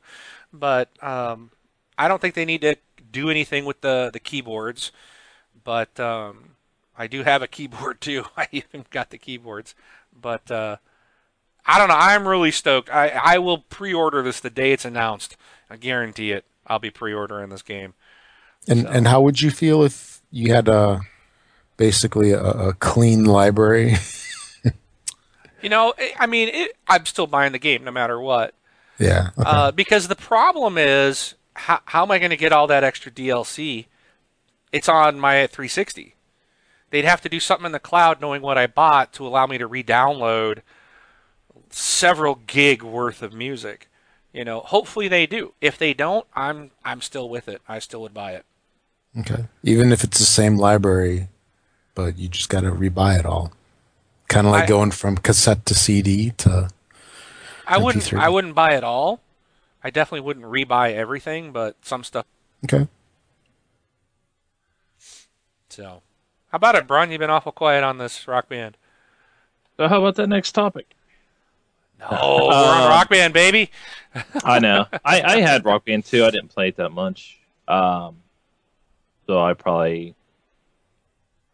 but 0.51 0.89
um, 1.03 1.51
I 1.97 2.07
don't 2.07 2.21
think 2.21 2.35
they 2.35 2.45
need 2.45 2.61
to 2.61 2.75
do 3.11 3.29
anything 3.29 3.65
with 3.65 3.81
the 3.81 4.09
the 4.11 4.19
keyboards. 4.19 4.91
But 5.63 5.97
um, 5.99 6.55
I 6.97 7.07
do 7.07 7.23
have 7.23 7.41
a 7.41 7.47
keyboard 7.47 8.01
too. 8.07 8.25
I 8.37 8.47
even 8.51 8.85
got 8.89 9.11
the 9.11 9.17
keyboards, 9.17 9.75
but 10.13 10.49
uh, 10.51 10.77
I 11.65 11.79
don't 11.79 11.87
know. 11.87 11.95
I'm 11.97 12.27
really 12.27 12.51
stoked. 12.51 12.89
I 12.89 13.09
I 13.09 13.37
will 13.39 13.59
pre-order 13.59 14.21
this 14.21 14.39
the 14.41 14.49
day 14.49 14.73
it's 14.73 14.85
announced. 14.85 15.37
I 15.69 15.77
guarantee 15.77 16.31
it. 16.31 16.45
I'll 16.67 16.79
be 16.79 16.91
pre-ordering 16.91 17.49
this 17.49 17.61
game. 17.61 17.93
And 18.67 18.81
So- 18.83 18.89
and 18.89 19.07
how 19.07 19.21
would 19.21 19.41
you 19.41 19.51
feel 19.51 19.83
if 19.83 20.21
you 20.31 20.53
had 20.53 20.67
a 20.67 21.01
basically 21.77 22.31
a, 22.31 22.41
a 22.43 22.73
clean 22.73 23.25
library? 23.25 23.95
You 25.63 25.69
know, 25.69 25.93
I- 26.19 26.27
mean, 26.27 26.49
it, 26.49 26.75
I'm 26.87 27.05
still 27.05 27.27
buying 27.27 27.51
the 27.53 27.59
game 27.59 27.83
no 27.83 27.91
matter 27.91 28.19
what. 28.19 28.53
yeah. 28.99 29.29
Okay. 29.37 29.49
Uh, 29.49 29.71
because 29.71 30.07
the 30.07 30.15
problem 30.15 30.77
is, 30.77 31.33
how, 31.55 31.79
how 31.85 32.03
am 32.03 32.11
I 32.11 32.19
going 32.19 32.31
to 32.31 32.37
get 32.37 32.51
all 32.51 32.67
that 32.67 32.83
extra 32.83 33.11
DLC? 33.11 33.85
It's 34.71 34.89
on 34.89 35.19
my 35.19 35.47
360. 35.47 36.15
They'd 36.89 37.05
have 37.05 37.21
to 37.21 37.29
do 37.29 37.39
something 37.39 37.65
in 37.65 37.71
the 37.71 37.79
cloud, 37.79 38.21
knowing 38.21 38.41
what 38.41 38.57
I 38.57 38.67
bought, 38.67 39.13
to 39.13 39.25
allow 39.25 39.47
me 39.47 39.57
to 39.57 39.65
re-download 39.67 40.59
several 41.69 42.35
gig 42.47 42.83
worth 42.83 43.21
of 43.21 43.33
music. 43.33 43.89
You 44.31 44.43
know, 44.43 44.61
hopefully 44.61 45.07
they 45.07 45.25
do. 45.25 45.53
If 45.61 45.77
they 45.77 45.93
don't, 45.93 46.25
I'm 46.35 46.71
I'm 46.83 47.01
still 47.01 47.29
with 47.29 47.47
it. 47.47 47.61
I 47.67 47.79
still 47.79 48.01
would 48.01 48.13
buy 48.13 48.31
it. 48.33 48.45
okay. 49.19 49.45
Even 49.63 49.91
if 49.91 50.03
it's 50.03 50.17
the 50.17 50.25
same 50.25 50.57
library, 50.57 51.29
but 51.93 52.17
you 52.17 52.27
just 52.27 52.49
got 52.49 52.61
to 52.61 52.71
rebuy 52.71 53.19
it 53.19 53.25
all. 53.25 53.53
Kind 54.27 54.47
of 54.47 54.53
like 54.53 54.63
I- 54.63 54.67
going 54.67 54.91
from 54.91 55.17
cassette 55.17 55.65
to 55.67 55.75
CD 55.75 56.31
to 56.37 56.69
I 57.67 57.77
wouldn't 57.77 58.13
I 58.13 58.29
wouldn't 58.29 58.55
buy 58.55 58.75
it 58.75 58.83
all. 58.83 59.21
I 59.83 59.89
definitely 59.89 60.21
wouldn't 60.21 60.45
re-buy 60.45 60.93
everything, 60.93 61.51
but 61.51 61.75
some 61.81 62.03
stuff. 62.03 62.25
okay. 62.65 62.87
So, 65.69 66.01
how 66.51 66.55
about 66.55 66.75
it, 66.75 66.87
Brun? 66.87 67.11
You've 67.11 67.19
been 67.19 67.29
awful 67.29 67.51
quiet 67.51 67.83
on 67.83 67.97
this 67.97 68.27
rock 68.27 68.47
band. 68.49 68.77
So 69.77 69.87
how 69.87 69.99
about 69.99 70.15
that 70.15 70.27
next 70.27 70.51
topic? 70.51 70.93
No, 71.99 72.07
we're 72.11 72.53
on 72.53 72.83
Uh, 72.83 72.89
rock 72.89 73.09
band, 73.09 73.33
baby. 73.33 73.71
I 74.43 74.59
know. 74.59 74.85
I, 75.03 75.21
I 75.23 75.39
had 75.41 75.65
Rock 75.65 75.85
Band 75.85 76.05
too. 76.05 76.23
I 76.25 76.29
didn't 76.31 76.49
play 76.49 76.67
it 76.67 76.75
that 76.75 76.91
much. 76.91 77.39
Um, 77.67 78.17
so 79.25 79.39
I 79.41 79.53
probably, 79.53 80.13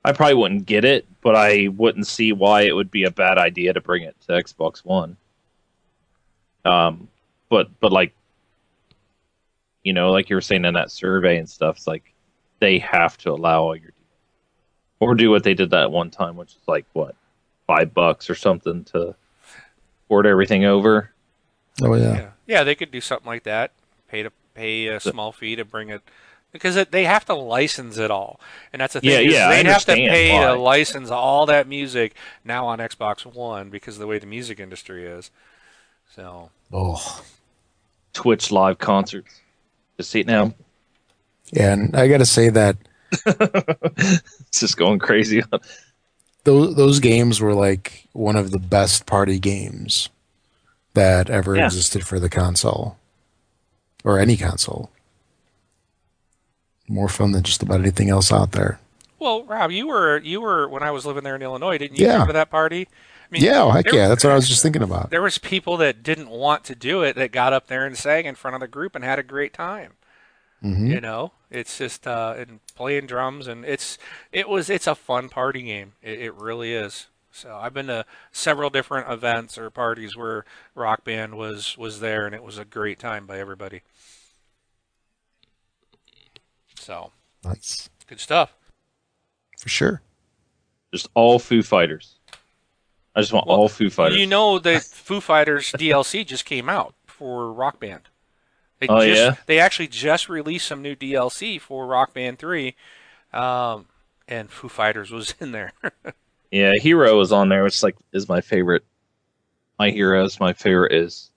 I 0.03 0.13
probably 0.13 0.35
wouldn't 0.35 0.65
get 0.65 0.85
it, 0.85 1.05
but 1.21 1.35
I 1.35 1.67
wouldn't 1.67 2.07
see 2.07 2.31
why 2.31 2.61
it 2.61 2.71
would 2.73 2.89
be 2.89 3.03
a 3.03 3.11
bad 3.11 3.37
idea 3.37 3.73
to 3.73 3.81
bring 3.81 4.03
it 4.03 4.15
to 4.21 4.33
Xbox 4.33 4.79
One. 4.79 5.17
Um, 6.65 7.09
but 7.49 7.67
but 7.79 7.91
like, 7.91 8.13
you 9.83 9.93
know, 9.93 10.11
like 10.11 10.29
you 10.29 10.35
were 10.35 10.41
saying 10.41 10.65
in 10.65 10.73
that 10.75 10.91
survey 10.91 11.37
and 11.37 11.49
stuff, 11.49 11.77
it's 11.77 11.87
like 11.87 12.13
they 12.59 12.79
have 12.79 13.17
to 13.19 13.31
allow 13.31 13.63
all 13.63 13.75
your, 13.75 13.91
or 14.99 15.15
do 15.15 15.29
what 15.29 15.43
they 15.43 15.53
did 15.53 15.71
that 15.71 15.91
one 15.91 16.11
time, 16.11 16.35
which 16.35 16.51
is 16.51 16.67
like 16.67 16.85
what, 16.93 17.15
five 17.67 17.93
bucks 17.93 18.29
or 18.29 18.35
something 18.35 18.83
to 18.85 19.15
port 20.07 20.25
everything 20.25 20.65
over. 20.65 21.11
Oh 21.81 21.95
yeah. 21.95 22.13
Yeah, 22.13 22.29
yeah, 22.47 22.63
they 22.63 22.75
could 22.75 22.91
do 22.91 23.01
something 23.01 23.27
like 23.27 23.43
that. 23.43 23.71
Pay 24.07 24.23
to 24.23 24.31
pay 24.53 24.87
a 24.87 24.99
small 24.99 25.31
fee 25.31 25.55
to 25.55 25.65
bring 25.65 25.89
it 25.89 26.01
because 26.51 26.75
it, 26.75 26.91
they 26.91 27.05
have 27.05 27.25
to 27.25 27.33
license 27.33 27.97
it 27.97 28.09
all, 28.11 28.39
and 28.73 28.81
that's 28.81 28.93
the 28.93 29.01
thing. 29.01 29.09
Yeah, 29.09 29.19
yeah, 29.19 29.49
they'd 29.49 29.65
have 29.67 29.83
to 29.85 29.91
understand 29.93 30.09
pay 30.09 30.39
to 30.39 30.53
license 30.55 31.09
all 31.11 31.45
that 31.47 31.67
music 31.67 32.15
now 32.43 32.67
on 32.67 32.79
Xbox 32.79 33.25
One 33.25 33.69
because 33.69 33.95
of 33.95 33.99
the 33.99 34.07
way 34.07 34.19
the 34.19 34.25
music 34.27 34.59
industry 34.59 35.05
is. 35.05 35.31
So 36.15 36.49
Oh. 36.73 37.23
Twitch 38.13 38.51
live 38.51 38.79
concerts. 38.79 39.39
Just 39.97 40.09
see 40.09 40.21
it 40.21 40.27
now. 40.27 40.53
Yeah, 41.53 41.73
and 41.73 41.95
I 41.95 42.07
got 42.07 42.17
to 42.17 42.25
say 42.25 42.49
that 42.49 42.77
It's 43.27 44.59
just 44.59 44.77
going 44.77 44.99
crazy. 44.99 45.43
those 46.43 46.75
those 46.75 46.99
games 46.99 47.39
were 47.41 47.53
like 47.53 48.07
one 48.13 48.35
of 48.35 48.51
the 48.51 48.59
best 48.59 49.05
party 49.05 49.39
games 49.39 50.09
that 50.95 51.29
ever 51.29 51.55
Yeah. 51.55 51.65
existed 51.65 52.05
for 52.05 52.19
the 52.19 52.29
console 52.29 52.97
or 54.03 54.17
any 54.19 54.37
console. 54.37 54.89
More 56.89 57.07
fun 57.07 57.31
than 57.31 57.43
just 57.43 57.63
about 57.63 57.79
anything 57.79 58.09
else 58.09 58.33
out 58.33 58.51
there. 58.51 58.79
Well, 59.19 59.43
Rob, 59.43 59.71
you 59.71 59.87
were 59.87 60.17
you 60.19 60.41
were 60.41 60.67
when 60.67 60.83
I 60.83 60.91
was 60.91 61.05
living 61.05 61.23
there 61.23 61.35
in 61.35 61.41
Illinois, 61.41 61.77
didn't 61.77 61.97
you? 61.97 62.07
Yeah. 62.07 62.13
Remember 62.13 62.33
that 62.33 62.49
party? 62.49 62.87
I 62.91 63.27
mean, 63.31 63.43
Yeah, 63.43 63.63
oh, 63.63 63.71
heck 63.71 63.91
yeah, 63.91 64.07
that's 64.07 64.23
what 64.23 64.31
I 64.31 64.35
was 64.35 64.47
just 64.49 64.63
thinking 64.63 64.81
about. 64.81 65.11
There 65.11 65.21
was 65.21 65.37
people 65.37 65.77
that 65.77 66.03
didn't 66.03 66.29
want 66.29 66.63
to 66.65 66.75
do 66.75 67.03
it 67.03 67.15
that 67.15 67.31
got 67.31 67.53
up 67.53 67.67
there 67.67 67.85
and 67.85 67.97
sang 67.97 68.25
in 68.25 68.35
front 68.35 68.55
of 68.55 68.61
the 68.61 68.67
group 68.67 68.95
and 68.95 69.03
had 69.03 69.19
a 69.19 69.23
great 69.23 69.53
time. 69.53 69.93
hmm 70.61 70.87
You 70.87 70.99
know, 71.01 71.31
it's 71.51 71.77
just 71.77 72.07
uh, 72.07 72.35
and 72.37 72.59
playing 72.75 73.07
drums 73.07 73.47
and 73.47 73.65
it's 73.65 73.97
it 74.31 74.49
was 74.49 74.69
it's 74.69 74.87
a 74.87 74.95
fun 74.95 75.29
party 75.29 75.61
game. 75.63 75.93
It, 76.01 76.19
it 76.21 76.33
really 76.35 76.73
is. 76.73 77.07
So 77.31 77.55
I've 77.55 77.73
been 77.73 77.87
to 77.87 78.05
several 78.31 78.69
different 78.69 79.09
events 79.11 79.57
or 79.57 79.69
parties 79.69 80.17
where 80.17 80.45
Rock 80.75 81.03
Band 81.03 81.35
was 81.37 81.77
was 81.77 81.99
there 81.99 82.25
and 82.25 82.35
it 82.35 82.43
was 82.43 82.57
a 82.57 82.65
great 82.65 82.99
time 82.99 83.25
by 83.25 83.39
everybody. 83.39 83.81
So 86.89 87.11
Nice 87.43 87.87
good 88.07 88.19
stuff. 88.19 88.51
for 89.59 89.69
sure. 89.69 90.01
Just 90.91 91.07
all 91.13 91.37
Foo 91.37 91.61
Fighters. 91.61 92.15
I 93.15 93.21
just 93.21 93.31
want 93.31 93.45
Well, 93.45 93.57
all 93.57 93.69
Foo 93.69 93.91
Fighters. 93.91 94.17
You 94.17 94.25
know 94.25 94.57
the 94.57 94.79
Foo 94.79 95.21
Fighters 95.21 95.71
DLC 95.73 96.25
just 96.25 96.45
came 96.45 96.67
out 96.67 96.95
for 97.05 97.53
Rock 97.53 97.79
Band. 97.79 98.09
They 98.79 98.87
Oh, 98.87 99.05
just, 99.05 99.21
yeah? 99.21 99.35
They 99.45 99.59
actually 99.59 99.87
just 99.89 100.29
released 100.29 100.67
some 100.67 100.81
new 100.81 100.95
DLC 100.95 101.61
for 101.61 101.85
Rock 101.85 102.15
Band 102.15 102.39
3, 102.39 102.75
um, 103.33 103.85
and 104.27 104.49
Foo 104.49 104.67
Fighters 104.67 105.11
was 105.11 105.35
in 105.39 105.51
there. 105.51 105.73
yeah, 106.51 106.71
Hero 106.81 107.19
is 107.19 107.31
on 107.31 107.49
there, 107.49 107.63
which 107.63 107.83
like 107.83 107.97
is 108.13 108.27
my 108.27 108.41
favorite. 108.41 108.83
My 109.77 109.91
heroes, 109.91 110.39
my 110.39 110.53
favorite 110.53 110.91
is. 110.93 111.29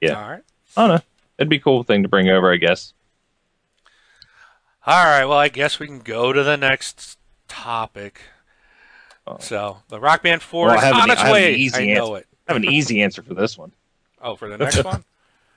Yeah. 0.00 0.14
All 0.14 0.30
right. 0.30 0.42
I 0.76 0.86
don't 0.88 0.96
know. 0.96 1.02
It'd 1.38 1.48
be 1.48 1.56
a 1.56 1.60
cool 1.60 1.82
thing 1.82 2.02
to 2.02 2.08
bring 2.08 2.28
over, 2.28 2.52
I 2.52 2.56
guess. 2.56 2.92
All 4.86 5.04
right. 5.04 5.24
Well, 5.24 5.38
I 5.38 5.48
guess 5.48 5.78
we 5.78 5.86
can 5.86 6.00
go 6.00 6.32
to 6.32 6.42
the 6.42 6.56
next 6.56 7.18
topic. 7.48 8.20
Oh. 9.26 9.38
So 9.40 9.78
the 9.88 9.98
Rock 9.98 10.22
Band 10.22 10.42
4 10.42 10.66
Well, 10.66 10.74
I 10.74 10.76
is 10.78 10.82
have 10.84 11.04
an- 11.04 11.10
its 11.10 11.20
I 11.22 11.32
way. 11.32 11.54
easy 11.54 11.92
I 11.92 11.94
know 11.94 12.14
it. 12.16 12.26
I 12.46 12.52
have 12.52 12.62
an 12.62 12.68
easy 12.70 13.02
answer 13.02 13.22
for 13.22 13.32
this 13.34 13.56
one. 13.56 13.72
Oh, 14.20 14.36
for 14.36 14.48
the 14.48 14.58
next 14.58 14.82
one. 14.84 15.04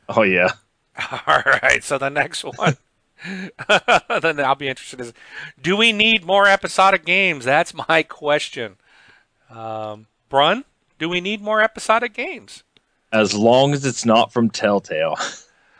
Oh 0.10 0.22
yeah. 0.24 0.48
All 1.28 1.44
right. 1.62 1.84
So 1.84 1.98
the 1.98 2.08
next 2.10 2.46
one. 2.46 2.78
then 3.68 4.40
I'll 4.40 4.56
be 4.56 4.70
interested. 4.70 5.02
Is 5.02 5.12
do 5.62 5.76
we 5.76 5.92
need 5.92 6.24
more 6.24 6.48
episodic 6.48 7.04
games? 7.04 7.44
That's 7.44 7.74
my 7.90 8.04
question. 8.04 8.78
Um, 9.50 10.08
Brun, 10.30 10.64
do 10.98 11.10
we 11.10 11.20
need 11.20 11.42
more 11.42 11.60
episodic 11.62 12.14
games? 12.14 12.64
As 13.12 13.34
long 13.34 13.74
as 13.74 13.84
it's 13.86 14.06
not 14.06 14.32
from 14.32 14.50
Telltale. 14.50 15.18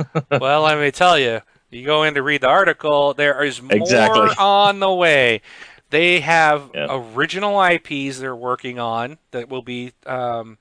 well, 0.32 0.62
let 0.62 0.80
me 0.80 0.92
tell 0.92 1.18
you. 1.18 1.42
You 1.70 1.86
go 1.86 2.04
in 2.04 2.14
to 2.14 2.24
read 2.24 2.42
the 2.42 2.48
article. 2.48 3.14
There 3.14 3.44
is 3.44 3.62
more 3.62 3.74
Exactly. 3.76 4.30
on 4.40 4.80
the 4.80 4.92
way. 4.94 5.42
They 5.90 6.20
have 6.22 6.72
original 6.74 7.62
IPs 7.62 8.20
they're 8.20 8.36
working 8.36 8.80
on 8.80 9.18
that 9.32 9.50
will 9.50 9.62
be 9.62 9.94
um, 10.06 10.58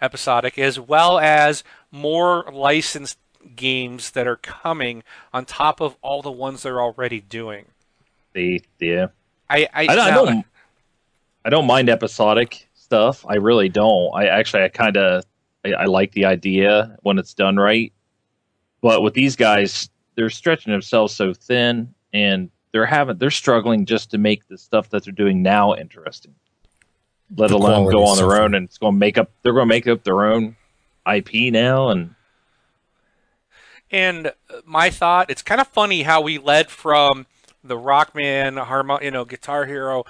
episodic, 0.00 0.58
as 0.58 0.78
well 0.78 1.18
as 1.18 1.64
more 1.90 2.44
licensed 2.52 3.18
games 3.56 4.10
that 4.12 4.26
are 4.26 4.36
coming 4.36 5.02
on 5.32 5.44
top 5.44 5.80
of 5.80 5.96
all 6.02 6.22
the 6.22 6.30
ones 6.30 6.62
they're 6.62 6.80
already 6.80 7.20
doing. 7.20 7.66
The 8.32 8.62
yeah. 8.78 9.08
I 9.48 9.68
I, 9.72 9.82
I 9.82 9.86
don't, 9.86 9.98
I 9.98 10.10
don't 10.10 10.46
I 11.44 11.50
don't 11.50 11.66
mind 11.66 11.88
episodic 11.88 12.68
stuff. 12.74 13.24
I 13.28 13.36
really 13.36 13.68
don't. 13.68 14.10
I 14.14 14.26
actually 14.26 14.62
I 14.64 14.68
kind 14.68 14.96
of 14.96 15.24
I, 15.64 15.72
I 15.72 15.84
like 15.86 16.12
the 16.12 16.26
idea 16.26 16.96
when 17.02 17.18
it's 17.18 17.34
done 17.34 17.56
right. 17.56 17.92
But 18.80 19.02
with 19.02 19.14
these 19.14 19.36
guys, 19.36 19.90
they're 20.14 20.30
stretching 20.30 20.72
themselves 20.72 21.14
so 21.14 21.32
thin 21.34 21.94
and 22.12 22.50
they're 22.72 22.86
having 22.86 23.18
they're 23.18 23.30
struggling 23.30 23.84
just 23.84 24.10
to 24.10 24.18
make 24.18 24.46
the 24.48 24.58
stuff 24.58 24.90
that 24.90 25.04
they're 25.04 25.12
doing 25.12 25.42
now 25.42 25.74
interesting. 25.74 26.34
Let 27.36 27.50
The 27.50 27.56
alone 27.56 27.90
go 27.90 28.04
on 28.04 28.16
their 28.16 28.36
so 28.36 28.42
own 28.42 28.54
and 28.54 28.66
it's 28.66 28.78
going 28.78 28.94
to 28.94 28.98
make 28.98 29.18
up 29.18 29.30
they're 29.42 29.52
going 29.52 29.66
to 29.66 29.74
make 29.74 29.86
up 29.86 30.02
their 30.04 30.24
own 30.24 30.56
IP 31.10 31.52
now 31.52 31.90
and 31.90 32.14
And 33.90 34.32
my 34.64 34.90
thought, 34.90 35.30
it's 35.30 35.42
kind 35.42 35.60
of 35.60 35.68
funny 35.68 36.02
how 36.02 36.20
we 36.20 36.38
led 36.38 36.70
from 36.70 37.26
the 37.62 37.76
Rock 37.76 38.14
Band, 38.14 38.56
harmo- 38.56 39.02
you 39.02 39.10
know, 39.10 39.24
Guitar 39.24 39.66
Hero, 39.66 40.04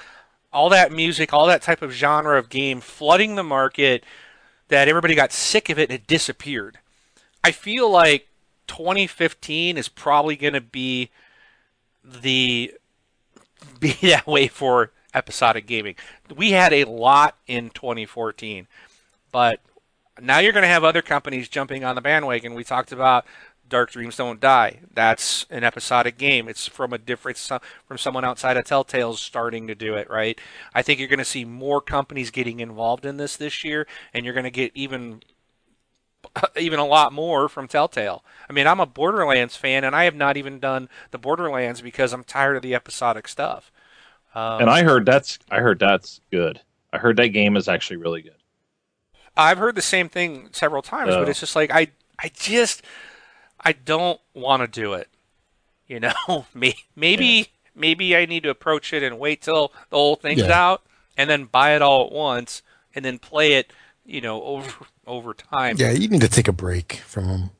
all 0.53 0.69
that 0.71 0.93
music, 0.93 1.33
all 1.33 1.47
that 1.47 1.63
type 1.63 1.83
of 1.83 1.93
genre 1.93 2.39
of 2.39 2.49
game 2.49 2.81
flooding 2.81 3.35
the 3.37 3.43
market 3.43 4.05
that 4.69 4.89
everybody 4.89 5.15
got 5.15 5.33
sick 5.33 5.69
of 5.69 5.79
it 5.79 5.91
and 5.91 5.99
it 5.99 6.07
disappeared. 6.07 6.79
I 7.43 7.53
feel 7.53 7.91
like 7.91 8.29
2015 8.81 9.77
is 9.77 9.89
probably 9.89 10.37
going 10.37 10.55
to 10.55 10.61
be 10.61 11.11
the 12.03 12.73
be 13.79 13.93
that 14.03 14.27
way 14.27 14.49
for 14.49 14.91
episodic 15.13 15.67
gaming. 15.67 15.97
We 16.35 16.53
had 16.53 16.73
a 16.73 16.85
lot 16.85 17.37
in 17.47 17.71
2014, 17.71 18.67
but 19.31 19.61
now 20.21 20.39
you're 20.39 20.53
going 20.53 20.63
to 20.63 20.69
have 20.69 20.85
other 20.85 21.03
companies 21.03 21.49
jumping 21.49 21.85
on 21.85 21.95
the 21.95 22.01
bandwagon. 22.01 22.55
We 22.55 22.65
talked 22.65 22.91
about 22.91 23.27
Dark 23.69 23.91
Dreams 23.91 24.17
Don't 24.17 24.41
Die. 24.41 24.81
That's 24.95 25.45
an 25.51 25.63
episodic 25.63 26.17
game. 26.17 26.49
It's 26.49 26.67
from 26.67 26.95
a 26.95 26.99
different 26.99 27.37
from 27.37 27.99
someone 27.99 28.25
outside 28.25 28.57
of 28.57 28.65
Telltale's 28.65 29.21
starting 29.21 29.67
to 29.67 29.75
do 29.75 29.95
it, 29.95 30.09
right? 30.09 30.41
I 30.75 30.81
think 30.81 30.99
you're 30.99 31.09
going 31.09 31.19
to 31.19 31.25
see 31.25 31.45
more 31.45 31.83
companies 31.83 32.31
getting 32.31 32.61
involved 32.61 33.05
in 33.05 33.19
this 33.19 33.37
this 33.37 33.63
year, 33.63 33.87
and 34.15 34.25
you're 34.25 34.35
going 34.35 34.45
to 34.45 34.51
get 34.51 34.73
even 34.75 35.23
even 36.59 36.79
a 36.79 36.87
lot 36.87 37.13
more 37.13 37.49
from 37.49 37.69
Telltale. 37.69 38.25
I 38.49 38.53
mean, 38.53 38.67
I'm 38.67 38.81
a 38.81 38.87
Borderlands 38.87 39.57
fan, 39.57 39.85
and 39.85 39.95
I 39.95 40.05
have 40.05 40.15
not 40.15 40.37
even 40.37 40.59
done 40.59 40.89
the 41.11 41.19
Borderlands 41.19 41.81
because 41.81 42.13
I'm 42.13 42.25
tired 42.25 42.57
of 42.57 42.63
the 42.63 42.75
episodic 42.75 43.29
stuff. 43.29 43.71
Um, 44.35 44.63
and 44.63 44.71
I 44.71 44.83
heard 44.85 45.07
that's 45.07 45.39
I 45.51 45.59
heard 45.59 45.79
that's 45.81 46.21
good. 46.31 46.61
I 46.93 46.99
heard 46.99 47.17
that 47.17 47.29
game 47.29 47.57
is 47.57 47.69
actually 47.69 47.97
really 47.97 48.23
good. 48.23 48.35
I've 49.37 49.59
heard 49.59 49.75
the 49.75 49.83
same 49.83 50.09
thing 50.09 50.49
several 50.53 50.83
times, 50.83 51.15
Oh. 51.15 51.21
but 51.21 51.29
it's 51.29 51.41
just 51.41 51.57
like 51.57 51.71
I, 51.73 51.89
I 52.19 52.31
just, 52.35 52.83
I 53.61 53.73
don't 53.73 54.21
want 54.35 54.61
to 54.63 54.67
do 54.69 54.93
it. 54.95 55.09
You 55.87 56.01
know, 56.01 56.47
May- 56.55 56.77
maybe, 56.95 57.49
maybe 57.75 58.17
I 58.17 58.27
need 58.27 58.43
to 58.45 58.51
approach 58.51 58.93
it 58.93 59.03
and 59.03 59.19
wait 59.19 59.43
till 59.43 59.73
the 59.89 59.97
whole 59.97 60.17
thing's 60.17 60.41
Yeah. 60.43 60.69
out, 60.71 60.83
and 61.17 61.29
then 61.31 61.45
buy 61.47 61.75
it 61.77 61.83
all 61.83 62.07
at 62.07 62.13
once, 62.13 62.63
and 62.95 63.05
then 63.05 63.19
play 63.19 63.55
it, 63.55 63.73
you 64.11 64.21
know, 64.21 64.43
over 64.43 64.71
over 65.07 65.33
time. 65.35 65.77
Yeah, 65.79 65.93
you 65.93 66.09
need 66.09 66.21
to 66.21 66.29
take 66.29 66.49
a 66.49 66.53
break 66.53 66.95
from 67.07 67.27
them. 67.29 67.51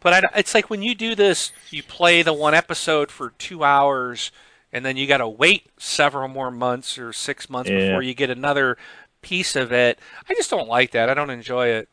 But 0.00 0.24
I, 0.24 0.38
it's 0.38 0.54
like 0.54 0.70
when 0.70 0.82
you 0.82 0.94
do 0.94 1.14
this, 1.14 1.52
you 1.70 1.82
play 1.82 2.22
the 2.22 2.32
one 2.32 2.54
episode 2.54 3.10
for 3.10 3.30
two 3.38 3.64
hours, 3.64 4.30
and 4.72 4.84
then 4.84 4.96
you 4.96 5.06
got 5.06 5.18
to 5.18 5.28
wait 5.28 5.66
several 5.78 6.28
more 6.28 6.50
months 6.50 6.98
or 6.98 7.12
six 7.12 7.48
months 7.50 7.70
Yeah. 7.70 7.78
before 7.88 8.02
you 8.02 8.14
get 8.14 8.30
another 8.30 8.76
piece 9.22 9.56
of 9.56 9.72
it. 9.72 9.98
I 10.28 10.34
just 10.34 10.50
don't 10.50 10.68
like 10.68 10.92
that. 10.92 11.08
I 11.08 11.14
don't 11.14 11.30
enjoy 11.30 11.68
it. 11.68 11.88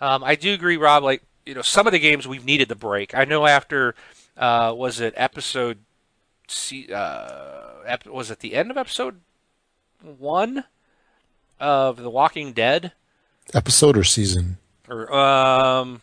Um, 0.00 0.22
I 0.24 0.34
do 0.34 0.52
agree, 0.52 0.76
Rob. 0.76 1.02
Like 1.04 1.22
you 1.46 1.54
know, 1.54 1.62
some 1.62 1.86
of 1.86 1.92
the 1.92 1.98
games 2.00 2.26
we've 2.26 2.44
needed 2.44 2.68
the 2.68 2.74
break. 2.74 3.14
I 3.14 3.24
know 3.24 3.46
after 3.46 3.94
uh, 4.36 4.74
was 4.76 5.00
it 5.00 5.14
episode, 5.16 5.78
se- 6.48 6.88
uh, 6.92 7.82
ep- 7.86 8.06
was 8.06 8.30
it 8.30 8.40
the 8.40 8.54
end 8.54 8.70
of 8.72 8.76
episode 8.76 9.20
one 10.02 10.64
of 11.60 11.96
The 11.96 12.10
Walking 12.10 12.52
Dead? 12.52 12.92
Episode 13.54 13.96
or 13.96 14.04
season? 14.04 14.58
or 14.88 15.12
um, 15.12 16.02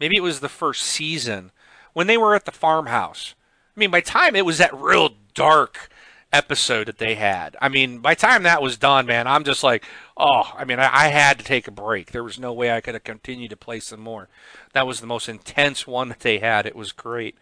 maybe 0.00 0.16
it 0.16 0.22
was 0.22 0.40
the 0.40 0.48
first 0.48 0.82
season 0.82 1.50
when 1.92 2.06
they 2.06 2.16
were 2.18 2.34
at 2.34 2.44
the 2.44 2.52
farmhouse. 2.52 3.34
I 3.76 3.80
mean, 3.80 3.90
by 3.90 4.00
time 4.00 4.36
it 4.36 4.44
was 4.44 4.58
that 4.58 4.74
real 4.74 5.10
dark 5.34 5.88
episode 6.32 6.88
that 6.88 6.98
they 6.98 7.14
had. 7.14 7.56
I 7.60 7.68
mean, 7.68 7.98
by 7.98 8.14
time 8.14 8.42
that 8.42 8.62
was 8.62 8.76
done, 8.76 9.06
man, 9.06 9.26
I'm 9.26 9.44
just 9.44 9.62
like, 9.62 9.84
oh, 10.16 10.52
I 10.56 10.64
mean, 10.64 10.78
I, 10.78 10.90
I 10.92 11.08
had 11.08 11.38
to 11.38 11.44
take 11.44 11.68
a 11.68 11.72
break. 11.72 12.12
There 12.12 12.24
was 12.24 12.38
no 12.38 12.52
way 12.52 12.72
I 12.72 12.80
could 12.80 12.94
have 12.94 13.04
continued 13.04 13.50
to 13.50 13.56
play 13.56 13.80
some 13.80 14.00
more. 14.00 14.28
That 14.72 14.86
was 14.86 15.00
the 15.00 15.06
most 15.06 15.28
intense 15.28 15.86
one 15.86 16.08
that 16.08 16.20
they 16.20 16.38
had. 16.38 16.66
It 16.66 16.76
was 16.76 16.92
great. 16.92 17.36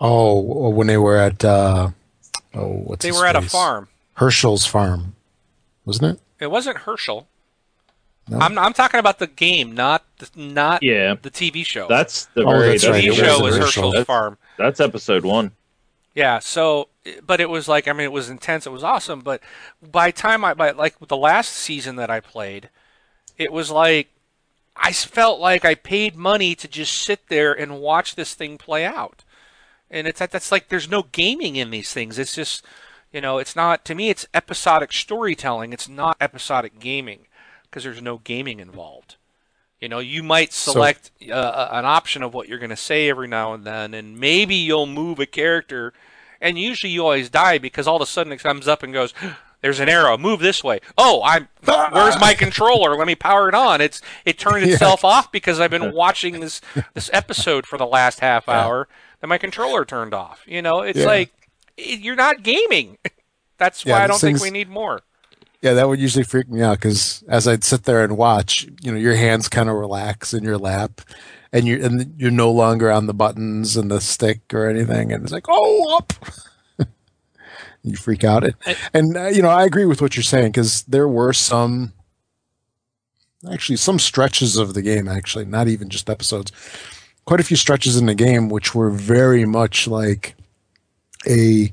Oh, 0.00 0.70
when 0.70 0.88
they 0.88 0.96
were 0.96 1.16
at 1.16 1.44
uh, 1.44 1.90
oh, 2.54 2.68
what's 2.68 3.04
They 3.04 3.12
were 3.12 3.26
at 3.26 3.36
a 3.36 3.42
farm. 3.42 3.88
Hershel's 4.14 4.66
farm, 4.66 5.14
wasn't 5.84 6.16
it? 6.16 6.20
It 6.44 6.50
wasn't 6.50 6.78
Hershel. 6.78 7.26
No? 8.28 8.38
I'm 8.38 8.56
I'm 8.58 8.72
talking 8.72 9.00
about 9.00 9.18
the 9.18 9.26
game, 9.26 9.72
not 9.74 10.04
the, 10.18 10.28
not 10.36 10.82
Yeah, 10.82 11.14
the 11.20 11.30
TV 11.30 11.66
show. 11.66 11.88
that's 11.88 12.26
the 12.26 12.44
Oh, 12.44 12.50
very 12.50 12.70
that's 12.70 12.84
the 12.84 12.90
right, 12.92 13.04
TV 13.04 13.14
show 13.14 13.38
the 13.38 13.42
was 13.42 13.56
Hershel. 13.56 13.64
Hershel's 13.66 13.92
That's- 13.92 14.06
farm. 14.06 14.38
That's 14.58 14.80
episode 14.80 15.24
one. 15.24 15.52
Yeah, 16.14 16.38
so 16.40 16.88
but 17.26 17.40
it 17.40 17.48
was 17.50 17.66
like 17.68 17.88
I 17.88 17.92
mean 17.92 18.04
it 18.04 18.12
was 18.12 18.30
intense, 18.30 18.66
it 18.66 18.70
was 18.70 18.84
awesome, 18.84 19.20
but 19.20 19.40
by 19.82 20.10
time 20.12 20.44
I 20.44 20.54
by 20.54 20.70
like 20.70 20.96
the 21.00 21.16
last 21.16 21.50
season 21.52 21.96
that 21.96 22.10
I 22.10 22.20
played, 22.20 22.68
it 23.38 23.50
was 23.52 23.70
like 23.70 24.08
I 24.76 24.92
felt 24.92 25.40
like 25.40 25.64
I 25.64 25.74
paid 25.74 26.14
money 26.16 26.54
to 26.54 26.68
just 26.68 26.94
sit 26.94 27.28
there 27.28 27.52
and 27.52 27.80
watch 27.80 28.14
this 28.14 28.34
thing 28.34 28.56
play 28.56 28.84
out. 28.84 29.24
And 29.90 30.06
it's 30.06 30.20
that 30.20 30.30
that's 30.30 30.52
like 30.52 30.68
there's 30.68 30.88
no 30.88 31.02
gaming 31.12 31.56
in 31.56 31.70
these 31.70 31.92
things. 31.92 32.18
It's 32.18 32.34
just 32.34 32.64
you 33.12 33.20
know, 33.20 33.38
it's 33.38 33.54
not 33.56 33.84
to 33.86 33.94
me 33.94 34.10
it's 34.10 34.26
episodic 34.34 34.92
storytelling. 34.92 35.72
It's 35.72 35.88
not 35.88 36.16
episodic 36.20 36.78
gaming 36.80 37.26
because 37.64 37.84
there's 37.84 38.02
no 38.02 38.18
gaming 38.18 38.60
involved. 38.60 39.16
You 39.80 39.88
know, 39.88 39.98
you 39.98 40.22
might 40.22 40.52
So- 40.52 40.72
select 40.72 41.10
uh, 41.30 41.68
an 41.72 41.84
option 41.84 42.22
of 42.22 42.32
what 42.34 42.48
you're 42.48 42.58
going 42.58 42.70
to 42.70 42.76
say 42.76 43.08
every 43.08 43.26
now 43.28 43.52
and 43.52 43.64
then, 43.64 43.94
and 43.94 44.16
maybe 44.18 44.54
you'll 44.54 44.86
move 44.86 45.18
a 45.18 45.26
character, 45.26 45.92
and 46.40 46.56
usually 46.58 46.92
you 46.92 47.02
always 47.02 47.28
die 47.30 47.58
because 47.58 47.86
all 47.88 47.96
of 47.96 48.02
a 48.02 48.06
sudden 48.06 48.32
it 48.32 48.38
comes 48.38 48.68
up 48.68 48.84
and 48.84 48.92
goes, 48.92 49.12
"There's 49.60 49.80
an 49.80 49.88
arrow. 49.88 50.16
Move 50.16 50.38
this 50.40 50.62
way." 50.62 50.78
Oh, 50.96 51.20
I'm. 51.24 51.48
Where's 51.64 52.18
my 52.20 52.32
controller? 52.34 52.96
Let 52.96 53.08
me 53.08 53.16
power 53.16 53.48
it 53.48 53.54
on. 53.56 53.80
It's 53.80 54.00
it 54.24 54.38
turned 54.38 54.64
Yeah. 54.66 54.74
itself 54.74 55.04
off 55.04 55.32
because 55.32 55.58
I've 55.58 55.70
been 55.72 55.92
watching 55.94 56.38
this 56.38 56.60
this 56.94 57.10
episode 57.12 57.66
for 57.66 57.76
the 57.76 57.86
last 57.86 58.20
half 58.20 58.48
hour. 58.48 58.86
Then 59.20 59.28
my 59.30 59.38
controller 59.38 59.84
turned 59.84 60.14
off. 60.14 60.42
You 60.46 60.62
know, 60.62 60.82
it's 60.82 61.00
Yeah. 61.00 61.06
like 61.06 61.32
you're 61.76 62.16
not 62.16 62.42
gaming. 62.42 62.98
That's 63.58 63.84
Yeah, 63.84 63.94
why 63.94 64.04
I 64.04 64.06
don't 64.06 64.20
think 64.20 64.40
we 64.40 64.50
need 64.50 64.68
more. 64.68 65.02
Yeah, 65.60 65.74
that 65.74 65.88
would 65.88 66.00
usually 66.00 66.24
freak 66.24 66.48
me 66.48 66.60
out 66.62 66.78
because 66.78 67.22
as 67.28 67.46
I'd 67.46 67.62
sit 67.62 67.84
there 67.84 68.02
and 68.02 68.16
watch, 68.16 68.66
you 68.82 68.90
know, 68.90 68.98
your 68.98 69.14
hands 69.14 69.48
kind 69.48 69.68
of 69.68 69.76
relax 69.76 70.34
in 70.34 70.42
your 70.42 70.58
lap, 70.58 71.00
and 71.52 71.66
you're 71.68 71.84
and 71.84 72.14
you're 72.18 72.32
no 72.32 72.50
longer 72.50 72.90
on 72.90 73.06
the 73.06 73.14
buttons 73.14 73.76
and 73.76 73.88
the 73.90 74.00
stick 74.00 74.40
or 74.52 74.68
anything, 74.68 75.12
and 75.12 75.22
it's 75.22 75.32
like, 75.32 75.46
oh, 75.48 75.96
up. 75.96 76.12
you 77.84 77.96
freak 77.96 78.24
out, 78.24 78.42
and, 78.44 78.54
and 78.92 79.16
uh, 79.16 79.26
you 79.28 79.40
know, 79.42 79.50
I 79.50 79.64
agree 79.64 79.84
with 79.84 80.02
what 80.02 80.16
you're 80.16 80.24
saying 80.24 80.50
because 80.52 80.82
there 80.84 81.06
were 81.08 81.32
some, 81.32 81.92
actually, 83.52 83.76
some 83.76 84.00
stretches 84.00 84.56
of 84.56 84.74
the 84.74 84.82
game, 84.82 85.06
actually, 85.06 85.44
not 85.44 85.68
even 85.68 85.88
just 85.88 86.10
episodes, 86.10 86.50
quite 87.24 87.40
a 87.40 87.44
few 87.44 87.56
stretches 87.56 87.96
in 87.96 88.06
the 88.06 88.14
game 88.16 88.48
which 88.48 88.74
were 88.74 88.90
very 88.90 89.44
much 89.44 89.86
like 89.86 90.34
a 91.26 91.72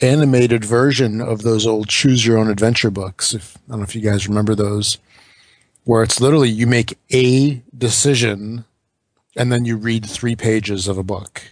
animated 0.00 0.64
version 0.64 1.20
of 1.20 1.42
those 1.42 1.66
old 1.66 1.88
choose 1.88 2.26
your 2.26 2.38
own 2.38 2.50
adventure 2.50 2.90
books 2.90 3.34
if 3.34 3.56
i 3.56 3.70
don't 3.70 3.78
know 3.78 3.84
if 3.84 3.94
you 3.94 4.00
guys 4.00 4.26
remember 4.26 4.54
those 4.54 4.98
where 5.84 6.02
it's 6.02 6.20
literally 6.20 6.48
you 6.48 6.66
make 6.66 6.98
a 7.12 7.62
decision 7.76 8.64
and 9.36 9.52
then 9.52 9.64
you 9.64 9.76
read 9.76 10.06
three 10.06 10.36
pages 10.36 10.88
of 10.88 10.98
a 10.98 11.02
book 11.02 11.42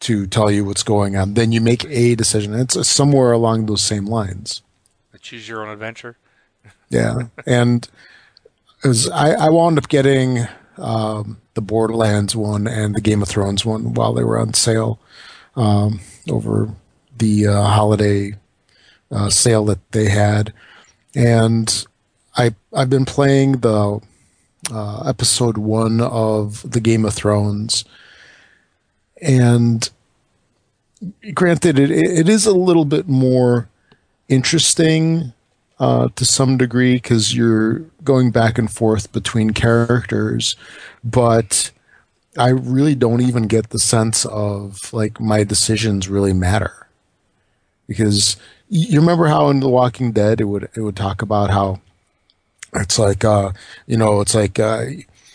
to 0.00 0.26
tell 0.26 0.50
you 0.50 0.64
what's 0.64 0.82
going 0.82 1.16
on. 1.16 1.34
Then 1.34 1.52
you 1.52 1.60
make 1.60 1.84
a 1.84 2.14
decision. 2.14 2.54
It's 2.54 2.86
somewhere 2.88 3.32
along 3.32 3.66
those 3.66 3.82
same 3.82 4.06
lines. 4.06 4.62
Choose 5.20 5.46
your 5.46 5.62
own 5.62 5.68
adventure. 5.68 6.16
yeah. 6.88 7.24
And 7.46 7.86
as 8.82 9.08
I, 9.10 9.32
I 9.32 9.48
wound 9.50 9.76
up 9.76 9.88
getting 9.88 10.46
um, 10.78 11.38
the 11.52 11.60
borderlands 11.60 12.34
one 12.34 12.66
and 12.66 12.94
the 12.94 13.02
game 13.02 13.20
of 13.20 13.28
thrones 13.28 13.66
one 13.66 13.92
while 13.92 14.14
they 14.14 14.24
were 14.24 14.38
on 14.38 14.54
sale. 14.54 14.98
Um, 15.56 16.00
over 16.30 16.70
the 17.18 17.46
uh, 17.46 17.62
holiday 17.62 18.34
uh, 19.10 19.28
sale 19.28 19.64
that 19.66 19.92
they 19.92 20.08
had. 20.08 20.52
And 21.14 21.86
I, 22.36 22.54
i've 22.72 22.90
been 22.90 23.04
playing 23.04 23.58
the 23.58 24.00
uh, 24.72 25.02
episode 25.06 25.58
one 25.58 26.00
of 26.00 26.70
the 26.70 26.80
game 26.80 27.04
of 27.04 27.14
thrones. 27.14 27.84
And 29.20 29.90
granted 31.34 31.78
it, 31.78 31.90
it 31.90 32.28
is 32.28 32.46
a 32.46 32.54
little 32.54 32.84
bit 32.84 33.08
more 33.08 33.68
interesting 34.28 35.32
uh, 35.78 36.08
to 36.14 36.24
some 36.24 36.56
degree 36.56 36.94
because 36.94 37.34
you're 37.34 37.80
going 38.04 38.30
back 38.30 38.58
and 38.58 38.70
forth 38.70 39.12
between 39.12 39.50
characters, 39.50 40.54
but 41.02 41.70
I 42.36 42.48
really 42.48 42.94
don't 42.94 43.20
even 43.20 43.46
get 43.46 43.70
the 43.70 43.78
sense 43.78 44.24
of 44.26 44.92
like 44.92 45.20
my 45.20 45.44
decisions 45.44 46.08
really 46.08 46.32
matter 46.32 46.86
because 47.88 48.36
you 48.68 49.00
remember 49.00 49.26
how 49.26 49.50
in 49.50 49.60
The 49.60 49.68
Walking 49.68 50.12
Dead 50.12 50.40
it 50.40 50.44
would 50.44 50.68
it 50.74 50.80
would 50.80 50.96
talk 50.96 51.22
about 51.22 51.50
how 51.50 51.80
it's 52.74 52.98
like 53.00 53.24
uh 53.24 53.52
you 53.86 53.96
know 53.96 54.20
it's 54.20 54.34
like 54.34 54.60
uh 54.60 54.84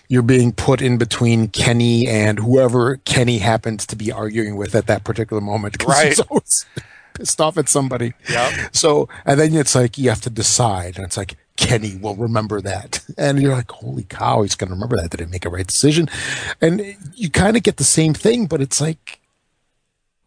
you're 0.08 0.22
being 0.22 0.52
put 0.54 0.82
in 0.82 0.98
between 0.98 1.48
Kenny 1.48 2.08
and 2.08 2.40
whoever 2.40 2.98
Kenny 2.98 3.40
happens 3.40 3.86
to 3.88 3.96
be 3.96 4.12
arguing 4.12 4.56
with 4.56 4.76
at 4.76 4.88
that 4.88 5.04
particular 5.04 5.42
moment. 5.42 5.78
Right. 5.88 6.18
Pissed 7.16 7.40
off 7.40 7.58
at 7.58 7.70
somebody. 7.70 8.14
Yeah. 8.30 8.68
So, 8.74 9.08
and 9.26 9.40
then 9.40 9.56
it's 9.56 9.74
like 9.74 9.98
you 9.98 10.10
have 10.10 10.20
to 10.22 10.30
decide, 10.30 10.98
and 10.98 11.06
it's 11.06 11.16
like 11.16 11.38
Kenny 11.58 11.96
will 11.96 12.16
remember 12.16 12.62
that, 12.62 13.04
and 13.18 13.42
you're 13.42 13.56
like, 13.56 13.72
holy 13.72 14.04
cow, 14.04 14.42
he's 14.42 14.56
going 14.56 14.70
to 14.70 14.74
remember 14.74 14.98
that. 14.98 15.12
Did 15.12 15.22
he 15.22 15.26
make 15.26 15.46
a 15.46 15.50
right 15.50 15.68
decision? 15.68 16.10
And 16.62 16.96
you 17.14 17.30
kind 17.30 17.56
of 17.58 17.64
get 17.64 17.78
the 17.78 17.84
same 17.84 18.14
thing, 18.14 18.46
but 18.46 18.62
it's 18.62 18.82
like, 18.82 19.20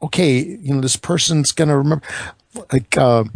okay, 0.03 0.39
you 0.39 0.75
know, 0.75 0.81
this 0.81 0.97
person's 0.97 1.53
going 1.53 1.69
to 1.69 1.77
remember. 1.77 2.05
Like, 2.73 2.97
um, 2.99 3.31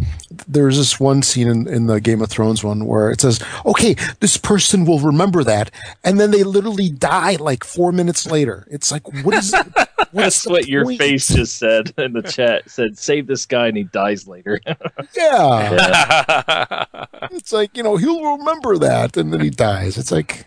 there's 0.48 0.78
this 0.78 0.98
one 0.98 1.22
scene 1.22 1.46
in, 1.46 1.68
in 1.68 1.86
the 1.86 2.00
Game 2.00 2.22
of 2.22 2.28
Thrones 2.30 2.64
one 2.64 2.86
where 2.86 3.10
it 3.10 3.20
says, 3.20 3.40
okay, 3.66 3.94
this 4.20 4.36
person 4.36 4.84
will 4.84 4.98
remember 4.98 5.44
that. 5.44 5.70
And 6.02 6.18
then 6.18 6.30
they 6.30 6.42
literally 6.42 6.88
die 6.90 7.36
like 7.36 7.62
four 7.62 7.92
minutes 7.92 8.26
later. 8.26 8.66
It's 8.70 8.90
like, 8.90 9.06
what 9.24 9.34
is 9.34 9.54
That's 10.12 10.46
what 10.46 10.66
your 10.68 10.84
face 10.96 11.28
just 11.28 11.56
said 11.58 11.92
in 11.96 12.12
the 12.12 12.22
chat. 12.22 12.66
It 12.66 12.70
said, 12.70 12.98
"Save 12.98 13.26
this 13.26 13.46
guy 13.46 13.68
and 13.68 13.76
he 13.78 13.84
dies 13.84 14.28
later." 14.28 14.60
Yeah. 15.16 16.84
It's 17.32 17.52
like, 17.52 17.76
you 17.76 17.82
know, 17.82 17.96
he'll 17.96 18.36
remember 18.36 18.76
that. 18.78 19.16
And 19.16 19.32
then 19.32 19.40
he 19.40 19.48
dies. 19.48 19.96
It's 19.96 20.12
like, 20.12 20.44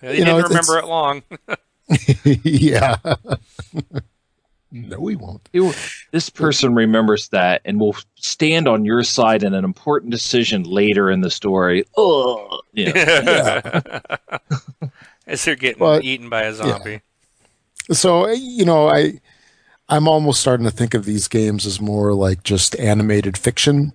he 0.00 0.06
You 0.08 0.24
didn't 0.24 0.26
know, 0.38 0.42
remember 0.42 0.78
it 0.78 0.84
long. 0.86 1.22
yeah. 2.44 2.96
No, 4.72 5.06
he 5.06 5.16
won't. 5.16 5.48
You- 5.52 5.72
this 6.10 6.30
person 6.30 6.74
remembers 6.74 7.28
that 7.28 7.60
and 7.64 7.78
will 7.78 7.94
stand 8.16 8.66
on 8.66 8.84
your 8.84 9.02
side 9.04 9.42
in 9.42 9.54
an 9.54 9.64
important 9.64 10.10
decision 10.10 10.62
later 10.64 11.10
in 11.10 11.20
the 11.20 11.30
story. 11.30 11.84
Oh, 11.96 12.60
yeah. 12.72 13.90
As 15.26 15.44
they're 15.44 15.54
getting 15.56 15.78
But- 15.78 16.04
eaten 16.04 16.28
by 16.28 16.42
a 16.42 16.54
zombie. 16.54 17.02
So, 17.90 18.28
you 18.30 18.64
know, 18.64 18.88
I 18.88 19.20
I'm 19.88 20.08
almost 20.08 20.40
starting 20.40 20.64
to 20.64 20.70
think 20.72 20.94
of 20.94 21.04
these 21.04 21.28
games 21.28 21.66
as 21.66 21.80
more 21.80 22.14
like 22.14 22.42
just 22.44 22.74
animated 22.78 23.36
fiction 23.36 23.92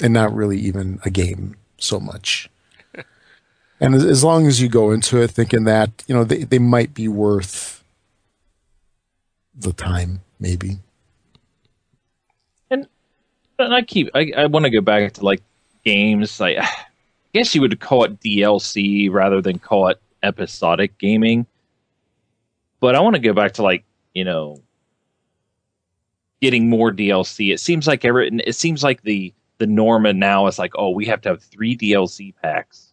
and 0.00 0.12
not 0.12 0.34
really 0.34 0.58
even 0.58 1.00
a 1.04 1.10
game 1.10 1.56
so 1.78 1.98
much. 2.00 2.50
And 3.82 3.94
as, 3.94 4.04
as 4.04 4.22
long 4.22 4.46
as 4.46 4.60
you 4.60 4.68
go 4.68 4.90
into 4.90 5.22
it 5.22 5.30
thinking 5.30 5.64
that, 5.64 6.04
you 6.06 6.14
know, 6.14 6.22
they, 6.22 6.44
they 6.44 6.58
might 6.58 6.92
be 6.92 7.08
worth 7.08 7.79
the 9.60 9.72
time, 9.72 10.20
maybe. 10.38 10.78
And 12.70 12.86
and 13.58 13.74
I 13.74 13.82
keep 13.82 14.10
I, 14.14 14.32
I 14.36 14.46
want 14.46 14.64
to 14.64 14.70
go 14.70 14.80
back 14.80 15.12
to 15.14 15.24
like 15.24 15.42
games. 15.84 16.40
I 16.40 16.66
guess 17.32 17.54
you 17.54 17.60
would 17.60 17.78
call 17.80 18.04
it 18.04 18.20
DLC 18.20 19.10
rather 19.10 19.40
than 19.40 19.58
call 19.58 19.88
it 19.88 20.00
episodic 20.22 20.98
gaming. 20.98 21.46
But 22.80 22.94
I 22.94 23.00
want 23.00 23.16
to 23.16 23.20
go 23.20 23.32
back 23.32 23.52
to 23.54 23.62
like 23.62 23.84
you 24.14 24.24
know 24.24 24.62
getting 26.40 26.68
more 26.68 26.90
DLC. 26.90 27.52
It 27.52 27.60
seems 27.60 27.86
like 27.86 28.04
every 28.04 28.28
it 28.44 28.54
seems 28.54 28.82
like 28.82 29.02
the 29.02 29.32
the 29.58 29.66
norm 29.66 30.06
now 30.18 30.46
is 30.46 30.58
like 30.58 30.72
oh 30.76 30.90
we 30.90 31.06
have 31.06 31.20
to 31.22 31.28
have 31.30 31.42
three 31.42 31.76
DLC 31.76 32.34
packs, 32.42 32.92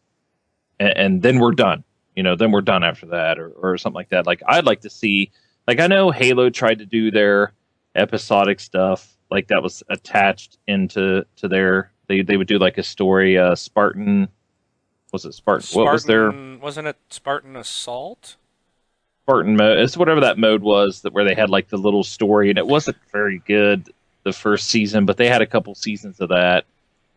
and, 0.80 0.90
and 0.98 1.22
then 1.22 1.40
we're 1.40 1.54
done. 1.54 1.84
You 2.16 2.24
know, 2.24 2.36
then 2.36 2.52
we're 2.52 2.62
done 2.62 2.84
after 2.84 3.06
that, 3.08 3.40
or 3.40 3.50
or 3.52 3.78
something 3.78 3.96
like 3.96 4.10
that. 4.10 4.26
Like 4.26 4.42
I'd 4.48 4.66
like 4.66 4.82
to 4.82 4.90
see. 4.90 5.32
Like 5.68 5.80
I 5.80 5.88
know 5.88 6.12
Halo 6.12 6.50
tried 6.50 6.80
to 6.80 6.86
do 6.86 7.12
their 7.12 7.52
episodic 7.96 8.60
stuff 8.60 9.18
like 9.30 9.48
that 9.48 9.62
was 9.62 9.84
attached 9.90 10.58
into 10.68 11.26
to 11.36 11.48
their 11.48 11.92
they 12.08 12.22
they 12.22 12.38
would 12.38 12.48
do 12.48 12.60
like 12.60 12.78
a 12.78 12.84
story 12.84 13.38
uh 13.38 13.56
spartan 13.56 14.28
was 15.12 15.26
it 15.26 15.34
spartan, 15.34 15.68
what 15.74 15.92
was 15.92 16.06
their 16.06 16.32
Wasn't 16.62 16.88
it 16.88 16.98
Spartan 17.10 17.56
Assault? 17.56 18.36
spartan 19.24 19.56
mode 19.58 19.80
it's 19.80 19.98
whatever 19.98 20.22
that 20.22 20.38
mode 20.38 20.62
was 20.62 21.02
that 21.02 21.12
where 21.12 21.24
they 21.26 21.34
had 21.34 21.50
like 21.50 21.68
the 21.70 21.78
little 21.78 22.04
story 22.04 22.50
and 22.50 22.58
it 22.60 22.68
wasn't 22.68 22.98
very 23.12 23.40
good 23.48 23.90
the 24.24 24.32
first 24.32 24.68
season 24.68 25.06
but 25.06 25.18
they 25.18 25.28
had 25.28 25.42
a 25.42 25.46
couple 25.48 25.74
seasons 25.76 26.20
of 26.22 26.30
that. 26.30 26.66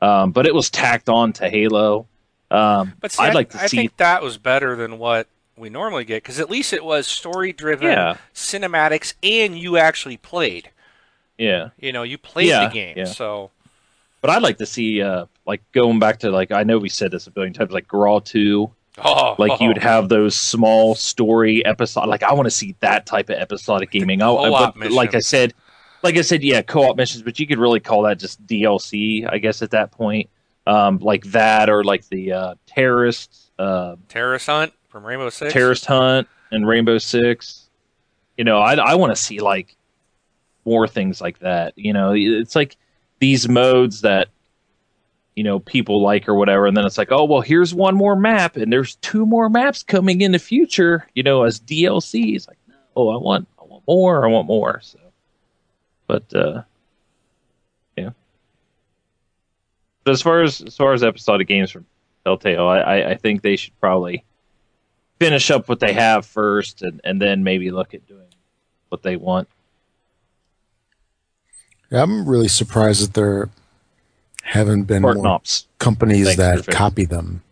Um 0.01 0.32
but 0.32 0.46
it 0.46 0.55
was 0.55 0.70
tacked 0.70 1.09
on 1.09 1.32
to 1.34 1.48
halo. 1.51 2.07
Um 2.51 2.94
But 3.01 3.12
see, 3.12 3.22
i'd 3.22 3.30
I, 3.30 3.34
like 3.34 3.51
to 3.51 3.62
I 3.62 3.66
see 3.66 3.76
think 3.76 3.96
that 3.98 4.22
was 4.22 4.38
better 4.38 4.74
than 4.76 4.98
what 4.98 5.28
we 5.61 5.70
normally 5.70 6.04
get 6.04 6.22
because 6.22 6.40
at 6.40 6.50
least 6.50 6.72
it 6.72 6.84
was 6.84 7.06
story 7.06 7.52
driven, 7.52 7.88
Yeah. 7.92 8.16
cinematics, 8.34 9.14
and 9.22 9.58
you 9.58 9.76
actually 9.76 10.16
played. 10.16 10.70
yeah 11.38 11.68
You 11.78 11.92
know, 11.92 12.02
you 12.02 12.18
played 12.18 12.48
Yeah, 12.48 12.66
the 12.68 12.74
game. 12.74 12.96
yeah. 12.98 13.04
So 13.04 13.50
but 14.22 14.28
i'd 14.30 14.42
like 14.42 14.58
to 14.58 14.66
see 14.66 15.00
uh 15.00 15.24
like 15.46 15.62
going 15.72 15.98
back 15.98 16.18
to 16.18 16.30
like 16.30 16.50
i 16.52 16.62
know 16.62 16.76
we 16.78 16.90
said 16.90 17.11
this 17.11 17.26
a 17.26 17.30
billion 17.30 17.54
times 17.54 17.70
like 17.70 17.88
graw 17.88 18.20
2 18.20 18.70
oh, 19.02 19.34
like 19.38 19.58
you 19.62 19.68
would 19.68 19.78
have 19.78 20.11
those 20.11 20.34
small 20.36 20.94
story 20.94 21.64
episode 21.64 22.06
like 22.06 22.22
i 22.22 22.34
want 22.34 22.44
to 22.44 22.50
see 22.50 22.76
that 22.80 23.06
type 23.06 23.30
of 23.30 23.36
episodic 23.36 23.90
gaming 23.90 24.20
I, 24.20 24.28
I- 24.30 24.50
but 24.76 24.90
like 24.92 25.14
i 25.14 25.20
said 25.20 25.54
like 26.02 26.18
i 26.18 26.20
said 26.20 26.42
yeah 26.42 26.61
co-op 26.61 26.98
missions 26.98 27.22
but 27.22 27.38
you 27.38 27.46
could 27.46 27.58
really 27.58 27.80
call 27.80 28.02
that 28.02 28.18
just 28.18 28.46
dlc 28.46 29.26
i 29.32 29.38
guess 29.38 29.62
at 29.62 29.70
that 29.70 29.90
point 29.90 30.28
um 30.66 30.98
like 30.98 31.24
that 31.32 31.70
or 31.70 31.82
like 31.82 32.06
the 32.11 32.32
uh 32.32 32.54
terrorists 32.66 33.50
uh 33.58 33.96
Terrorist 34.08 34.46
Hunt 34.48 34.74
from 34.91 35.07
Rainbow 35.07 35.30
Six. 35.30 35.53
terrorist 35.53 35.86
hunt 35.86 36.28
and 36.51 36.66
rainbow 36.66 36.99
six. 36.99 37.68
You 38.36 38.45
know 38.45 38.59
i, 38.59 38.74
I 38.74 38.95
want 38.95 39.14
to 39.14 39.20
see 39.20 39.41
like 39.41 39.76
more 40.64 40.86
things 40.86 41.20
like 41.20 41.38
that 41.41 41.74
you 41.76 41.93
know? 41.93 42.12
It's 42.14 42.57
like 42.57 42.76
these 43.18 43.49
modes 43.49 44.01
that 44.01 44.28
you 45.36 45.45
know 45.45 45.61
people 45.61 46.03
like 46.03 46.28
or 46.28 46.34
whatever 46.34 46.66
and 46.66 46.76
then 46.76 46.84
it's 46.84 46.99
like 46.99 47.12
oh 47.12 47.24
well 47.24 47.41
here's 47.41 47.72
one 47.72 47.95
more 47.95 48.16
map 48.16 48.57
and 48.57 48.72
there's 48.72 48.97
two 48.97 49.24
more 49.24 49.49
maps 49.49 49.82
coming 49.82 50.21
in 50.22 50.33
the 50.33 50.38
future 50.38 51.07
you 51.14 51.22
know 51.22 51.45
as 51.45 51.61
dlc 51.61 52.34
it's 52.34 52.49
like 52.49 52.58
no 52.68 53.08
i 53.11 53.17
want 53.17 53.46
i 53.58 53.64
want 53.64 53.83
more 53.87 54.26
i 54.26 54.29
want 54.29 54.46
more 54.46 54.80
so. 54.83 54.99
But 56.07 56.34
uh 56.34 56.62
yeah. 57.96 58.11
But 60.04 60.12
as 60.12 60.22
far 60.22 60.42
as 60.42 60.61
as 60.62 60.76
far 60.76 60.92
as 60.92 61.04
episodic 61.04 61.46
games 61.46 61.71
from 61.71 61.87
telltale 62.25 62.68
i, 62.68 63.03
I 63.03 63.14
think 63.14 63.42
they 63.42 63.57
should 63.57 63.79
probably 63.80 64.25
finish 65.21 65.51
up 65.51 65.68
what 65.68 65.79
they 65.80 65.92
have 65.92 66.25
first 66.26 66.83
and, 66.83 67.01
and 67.05 67.21
then 67.22 67.45
maybe 67.45 67.71
look 67.71 67.95
at 67.95 68.05
doing 68.09 68.26
what 68.88 69.03
they 69.03 69.17
want 69.17 69.47
Yeah, 71.91 72.03
I'm 72.03 72.29
really 72.29 72.49
surprised 72.49 73.03
that 73.05 73.14
there 73.14 73.51
haven't 74.42 74.84
been 74.84 75.03
Fort 75.03 75.17
more 75.17 75.25
Knops. 75.25 75.67
companies 75.79 76.34
Thanks, 76.34 76.67
that 76.67 76.72
copy 76.75 77.05
them. 77.05 77.42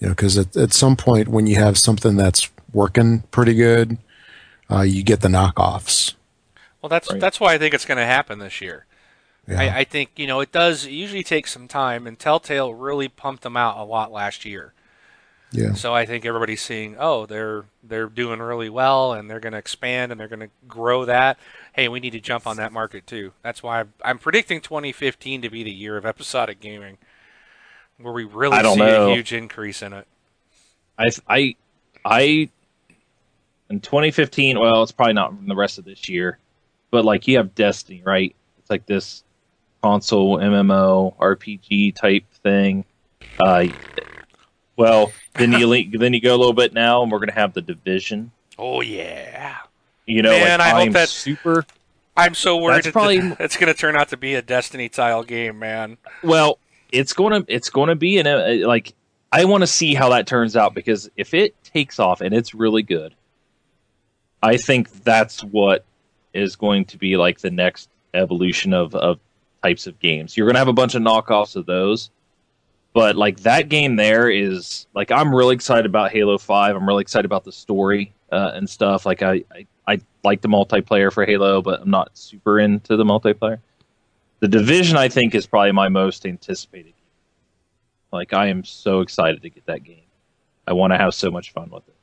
You 0.00 0.08
know, 0.08 0.12
because 0.14 0.36
at, 0.38 0.56
at 0.56 0.72
some 0.72 0.96
point 0.96 1.28
when 1.28 1.46
you 1.46 1.56
have 1.56 1.78
something 1.78 2.16
that's 2.16 2.50
working 2.72 3.20
pretty 3.30 3.54
good, 3.54 3.98
uh, 4.70 4.82
you 4.82 5.02
get 5.02 5.20
the 5.20 5.28
knockoffs. 5.28 6.14
Well, 6.82 6.88
that's 6.90 7.10
Right. 7.10 7.20
that's 7.20 7.40
why 7.40 7.54
I 7.54 7.58
think 7.58 7.74
it's 7.74 7.84
going 7.86 7.98
to 7.98 8.04
happen 8.06 8.38
this 8.38 8.60
year. 8.60 8.84
Yeah. 9.48 9.60
I, 9.60 9.78
I 9.78 9.84
think 9.84 10.10
you 10.16 10.26
know 10.26 10.40
it 10.40 10.52
does. 10.52 10.86
Usually 10.86 11.22
take 11.22 11.46
some 11.46 11.68
time, 11.68 12.06
and 12.06 12.18
Telltale 12.18 12.74
really 12.74 13.08
pumped 13.08 13.42
them 13.42 13.56
out 13.56 13.76
a 13.78 13.84
lot 13.84 14.10
last 14.12 14.44
year. 14.44 14.72
Yeah. 15.52 15.74
So 15.74 15.94
I 15.94 16.06
think 16.06 16.24
everybody's 16.24 16.62
seeing, 16.62 16.96
oh, 16.98 17.26
they're 17.26 17.64
they're 17.82 18.08
doing 18.08 18.40
really 18.40 18.68
well, 18.68 19.12
and 19.12 19.30
they're 19.30 19.40
going 19.40 19.52
to 19.52 19.58
expand, 19.58 20.10
and 20.10 20.20
they're 20.20 20.28
going 20.28 20.40
to 20.40 20.50
grow 20.66 21.04
that. 21.04 21.38
Hey, 21.72 21.88
we 21.88 22.00
need 22.00 22.10
to 22.10 22.20
jump 22.20 22.46
on 22.46 22.56
that 22.56 22.72
market 22.72 23.06
too. 23.06 23.32
That's 23.42 23.62
why 23.62 23.80
I'm, 23.80 23.92
I'm 24.04 24.18
predicting 24.18 24.60
2015 24.60 25.42
to 25.42 25.50
be 25.50 25.62
the 25.62 25.70
year 25.70 25.96
of 25.96 26.04
episodic 26.04 26.60
gaming, 26.60 26.98
where 27.98 28.12
we 28.12 28.24
really 28.24 28.56
see 28.56 28.76
know. 28.76 29.10
a 29.10 29.14
huge 29.14 29.32
increase 29.32 29.82
in 29.82 29.92
it. 29.92 30.06
I 30.98 31.08
I 31.28 31.56
I 32.04 32.48
in 33.70 33.80
2015. 33.80 34.58
Well, 34.58 34.82
it's 34.82 34.92
probably 34.92 35.14
not 35.14 35.30
from 35.30 35.46
the 35.46 35.56
rest 35.56 35.78
of 35.78 35.84
this 35.84 36.08
year, 36.08 36.38
but 36.90 37.04
like 37.04 37.28
you 37.28 37.36
have 37.36 37.54
Destiny, 37.54 38.02
right? 38.04 38.34
It's 38.58 38.70
like 38.70 38.86
this 38.86 39.22
console 39.82 40.38
MMO 40.38 41.16
RPG 41.18 41.94
type 41.94 42.24
thing. 42.42 42.84
Uh, 43.38 43.66
well, 44.76 45.12
then 45.34 45.52
you 45.52 45.66
le- 45.66 45.98
then 45.98 46.12
you 46.12 46.20
go 46.20 46.34
a 46.34 46.38
little 46.38 46.52
bit 46.52 46.72
now, 46.72 47.02
and 47.02 47.10
we're 47.10 47.18
gonna 47.18 47.32
have 47.32 47.52
the 47.54 47.62
Division. 47.62 48.30
Oh 48.58 48.80
yeah, 48.80 49.56
You 50.06 50.22
know, 50.22 50.30
Man, 50.30 50.58
like 50.58 50.60
I 50.60 50.70
hope 50.70 50.86
I'm 50.86 50.92
that- 50.92 51.08
super. 51.08 51.66
I'm 52.18 52.32
so 52.34 52.56
worried 52.56 52.76
That's 52.76 52.86
that 52.86 52.92
probably- 52.94 53.18
it's 53.40 53.58
going 53.58 53.70
to 53.70 53.78
turn 53.78 53.94
out 53.94 54.08
to 54.08 54.16
be 54.16 54.36
a 54.36 54.40
Destiny 54.40 54.88
style 54.90 55.22
game, 55.22 55.58
man. 55.58 55.98
Well, 56.22 56.58
it's 56.90 57.12
gonna 57.12 57.44
it's 57.48 57.68
gonna 57.68 57.94
be 57.96 58.16
an 58.16 58.26
uh, 58.26 58.66
like 58.66 58.94
I 59.30 59.44
want 59.44 59.60
to 59.62 59.66
see 59.66 59.92
how 59.92 60.08
that 60.08 60.26
turns 60.26 60.56
out 60.56 60.72
because 60.72 61.10
if 61.18 61.34
it 61.34 61.54
takes 61.64 61.98
off 61.98 62.22
and 62.22 62.32
it's 62.34 62.54
really 62.54 62.82
good, 62.82 63.14
I 64.42 64.56
think 64.56 64.90
that's 65.04 65.42
what 65.44 65.84
is 66.32 66.56
going 66.56 66.84
to 66.86 66.98
be 66.98 67.16
like 67.18 67.40
the 67.40 67.50
next 67.50 67.88
evolution 68.14 68.72
of 68.72 68.94
of 68.94 69.18
types 69.62 69.86
of 69.86 69.98
games. 69.98 70.36
You're 70.36 70.46
gonna 70.46 70.58
have 70.58 70.68
a 70.68 70.72
bunch 70.72 70.94
of 70.94 71.02
knockoffs 71.02 71.56
of 71.56 71.66
those, 71.66 72.10
but 72.96 73.14
like 73.14 73.40
that 73.40 73.68
game 73.68 73.96
there 73.96 74.30
is 74.30 74.86
like 74.94 75.12
I'm 75.12 75.34
really 75.34 75.54
excited 75.54 75.84
about 75.84 76.12
Halo 76.12 76.38
Five. 76.38 76.74
I'm 76.74 76.88
really 76.88 77.02
excited 77.02 77.26
about 77.26 77.44
the 77.44 77.52
story 77.52 78.14
uh, 78.32 78.52
and 78.54 78.70
stuff. 78.70 79.04
Like 79.04 79.20
I, 79.22 79.44
I 79.54 79.66
I 79.86 80.00
like 80.24 80.40
the 80.40 80.48
multiplayer 80.48 81.12
for 81.12 81.26
Halo, 81.26 81.60
but 81.60 81.82
I'm 81.82 81.90
not 81.90 82.16
super 82.16 82.58
into 82.58 82.96
the 82.96 83.04
multiplayer. 83.04 83.58
The 84.40 84.48
Division 84.48 84.96
I 84.96 85.10
think 85.10 85.34
is 85.34 85.46
probably 85.46 85.72
my 85.72 85.90
most 85.90 86.24
anticipated. 86.24 86.94
Game. 86.94 86.94
Like 88.12 88.32
I 88.32 88.46
am 88.46 88.64
so 88.64 89.02
excited 89.02 89.42
to 89.42 89.50
get 89.50 89.66
that 89.66 89.84
game. 89.84 90.08
I 90.66 90.72
want 90.72 90.94
to 90.94 90.96
have 90.96 91.12
so 91.12 91.30
much 91.30 91.52
fun 91.52 91.68
with 91.68 91.86
it. 91.86 91.96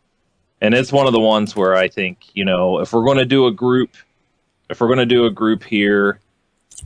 And 0.62 0.76
it's 0.76 0.92
one 0.92 1.08
of 1.08 1.14
the 1.14 1.20
ones 1.20 1.56
where 1.56 1.74
I 1.74 1.88
think, 1.88 2.20
you 2.36 2.46
know, 2.46 2.82
if 2.82 2.94
we're 2.94 3.04
going 3.04 3.18
to 3.18 3.26
do 3.26 3.48
a 3.48 3.52
group, 3.52 3.98
if 4.70 4.80
we're 4.80 4.90
going 4.90 5.00
to 5.00 5.08
do 5.08 5.26
a 5.26 5.32
group 5.32 5.64
here, 5.64 6.20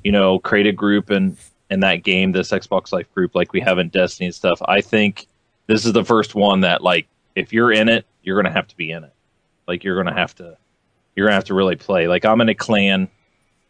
you 0.02 0.14
know, 0.14 0.40
create 0.40 0.66
a 0.66 0.72
group 0.72 1.10
and 1.10 1.36
in 1.70 1.82
that 1.82 2.04
game, 2.04 2.32
this 2.32 2.52
Xbox 2.52 2.92
Life 2.92 3.12
group, 3.14 3.36
like 3.36 3.54
we 3.54 3.62
have 3.62 3.78
in 3.78 3.90
Destiny 3.90 4.28
and 4.28 4.36
stuff, 4.36 4.62
I 4.66 4.82
think 4.82 5.28
this 5.68 5.86
is 5.86 5.94
the 5.94 6.06
first 6.06 6.36
one 6.36 6.62
that, 6.62 6.82
like, 6.82 7.08
if 7.36 7.52
you're 7.52 7.72
in 7.72 7.90
it, 7.90 8.06
you're 8.24 8.36
going 8.36 8.52
to 8.52 8.58
have 8.58 8.68
to 8.68 8.78
be 8.78 8.92
in 8.92 9.04
it. 9.04 9.14
Like, 9.68 9.84
you're 9.84 10.02
going 10.02 10.14
to 10.14 10.20
have 10.20 10.34
to, 10.36 10.58
you're 11.16 11.28
to 11.28 11.34
have 11.34 11.44
to 11.46 11.54
really 11.54 11.76
play. 11.76 12.08
Like, 12.08 12.26
I'm 12.26 12.42
in 12.42 12.50
a 12.50 12.56
clan 12.56 13.10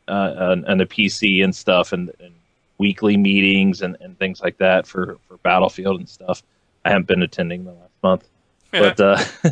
uh, 0.07 0.33
and, 0.37 0.65
and 0.65 0.79
the 0.79 0.85
PC 0.85 1.43
and 1.43 1.55
stuff 1.55 1.91
and, 1.91 2.11
and 2.19 2.33
weekly 2.77 3.17
meetings 3.17 3.81
and, 3.81 3.97
and 3.99 4.17
things 4.19 4.41
like 4.41 4.57
that 4.57 4.85
for, 4.85 5.17
for 5.27 5.37
Battlefield 5.37 5.99
and 5.99 6.07
stuff. 6.07 6.43
I 6.85 6.89
haven't 6.89 7.07
been 7.07 7.23
attending 7.23 7.65
the 7.65 7.71
last 7.71 7.91
month, 8.03 8.27
but 8.71 8.99
uh, 8.99 9.21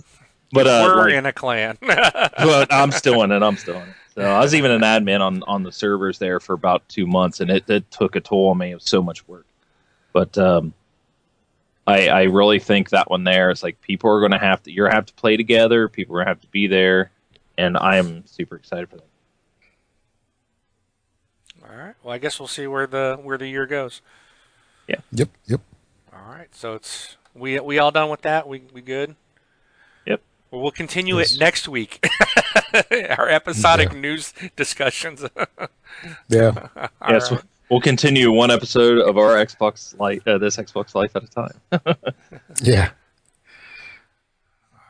but 0.54 0.68
uh, 0.68 0.94
We're 0.96 1.04
like, 1.06 1.14
in 1.14 1.26
a 1.26 1.34
clan. 1.34 1.78
but 1.82 2.72
I'm 2.72 2.92
still 2.94 3.24
in 3.24 3.32
it. 3.32 3.44
I'm 3.44 3.58
still 3.58 3.76
in 3.76 3.82
it. 3.90 3.96
So 4.16 4.24
I 4.24 4.40
was 4.40 4.56
even 4.56 4.72
an 4.72 4.82
admin 4.82 5.20
on 5.20 5.44
on 5.44 5.64
the 5.64 5.72
servers 5.72 6.20
there 6.20 6.40
for 6.40 6.54
about 6.54 6.88
two 6.88 7.06
months, 7.06 7.42
and 7.42 7.52
it, 7.52 7.70
it 7.70 7.92
took 7.92 8.16
a 8.16 8.22
toll 8.22 8.50
on 8.50 8.58
me. 8.58 8.72
It 8.72 8.76
was 8.76 8.86
so 8.86 9.02
much 9.02 9.28
work, 9.28 9.46
but 10.14 10.38
um, 10.38 10.74
I 11.86 12.08
I 12.08 12.24
really 12.24 12.60
think 12.60 12.92
that 12.92 13.10
one 13.10 13.26
there 13.26 13.52
is 13.52 13.62
like 13.62 13.82
people 13.82 14.10
are 14.10 14.22
going 14.22 14.32
to 14.32 14.38
have 14.38 14.64
to 14.64 14.72
you're 14.72 14.90
have 14.90 15.06
to 15.08 15.14
play 15.16 15.36
together. 15.36 15.90
People 15.90 16.16
are 16.16 16.20
going 16.20 16.28
to 16.28 16.32
have 16.32 16.42
to 16.42 16.48
be 16.48 16.68
there, 16.68 17.12
and 17.58 17.78
I 17.78 17.98
am 17.98 18.26
super 18.26 18.56
excited 18.56 18.90
for 18.90 18.96
that. 18.96 19.08
All 21.70 21.76
right. 21.76 21.96
Well, 22.02 22.14
I 22.14 22.18
guess 22.18 22.40
we'll 22.40 22.48
see 22.48 22.68
where 22.68 22.88
the 22.88 23.20
where 23.22 23.38
the 23.38 23.48
year 23.48 23.66
goes. 23.66 24.02
Yeah. 24.88 24.98
Yep, 25.12 25.30
yep. 25.46 25.62
All 26.14 26.32
right. 26.32 26.54
So 26.56 26.76
it's 26.76 27.18
we 27.34 27.60
we 27.60 27.80
all 27.80 27.92
done 27.92 28.10
with 28.10 28.22
that. 28.22 28.48
We 28.48 28.64
we 28.72 28.82
good. 28.82 29.18
Yep. 30.56 30.58
Well, 30.58 30.62
we'll 30.64 30.72
continue 30.72 31.18
Yes. 31.18 31.36
it 31.36 31.40
next 31.40 31.68
week. 31.68 32.06
Our 33.18 33.30
episodic 33.30 33.92
Yeah. 33.94 34.00
news 34.00 34.34
discussions. 34.56 35.24
Yeah. 36.28 36.68
All 37.02 37.14
yes, 37.14 37.32
right. 37.32 37.42
we'll 37.70 37.80
continue 37.80 38.30
one 38.30 38.52
episode 38.52 38.98
of 39.00 39.18
our 39.18 39.34
Xbox 39.36 39.98
Life, 39.98 40.28
uh, 40.28 40.38
this 40.38 40.58
Xbox 40.58 40.94
Life 40.94 41.16
at 41.16 41.24
a 41.24 41.28
time. 41.28 41.96
Yeah. 42.62 42.90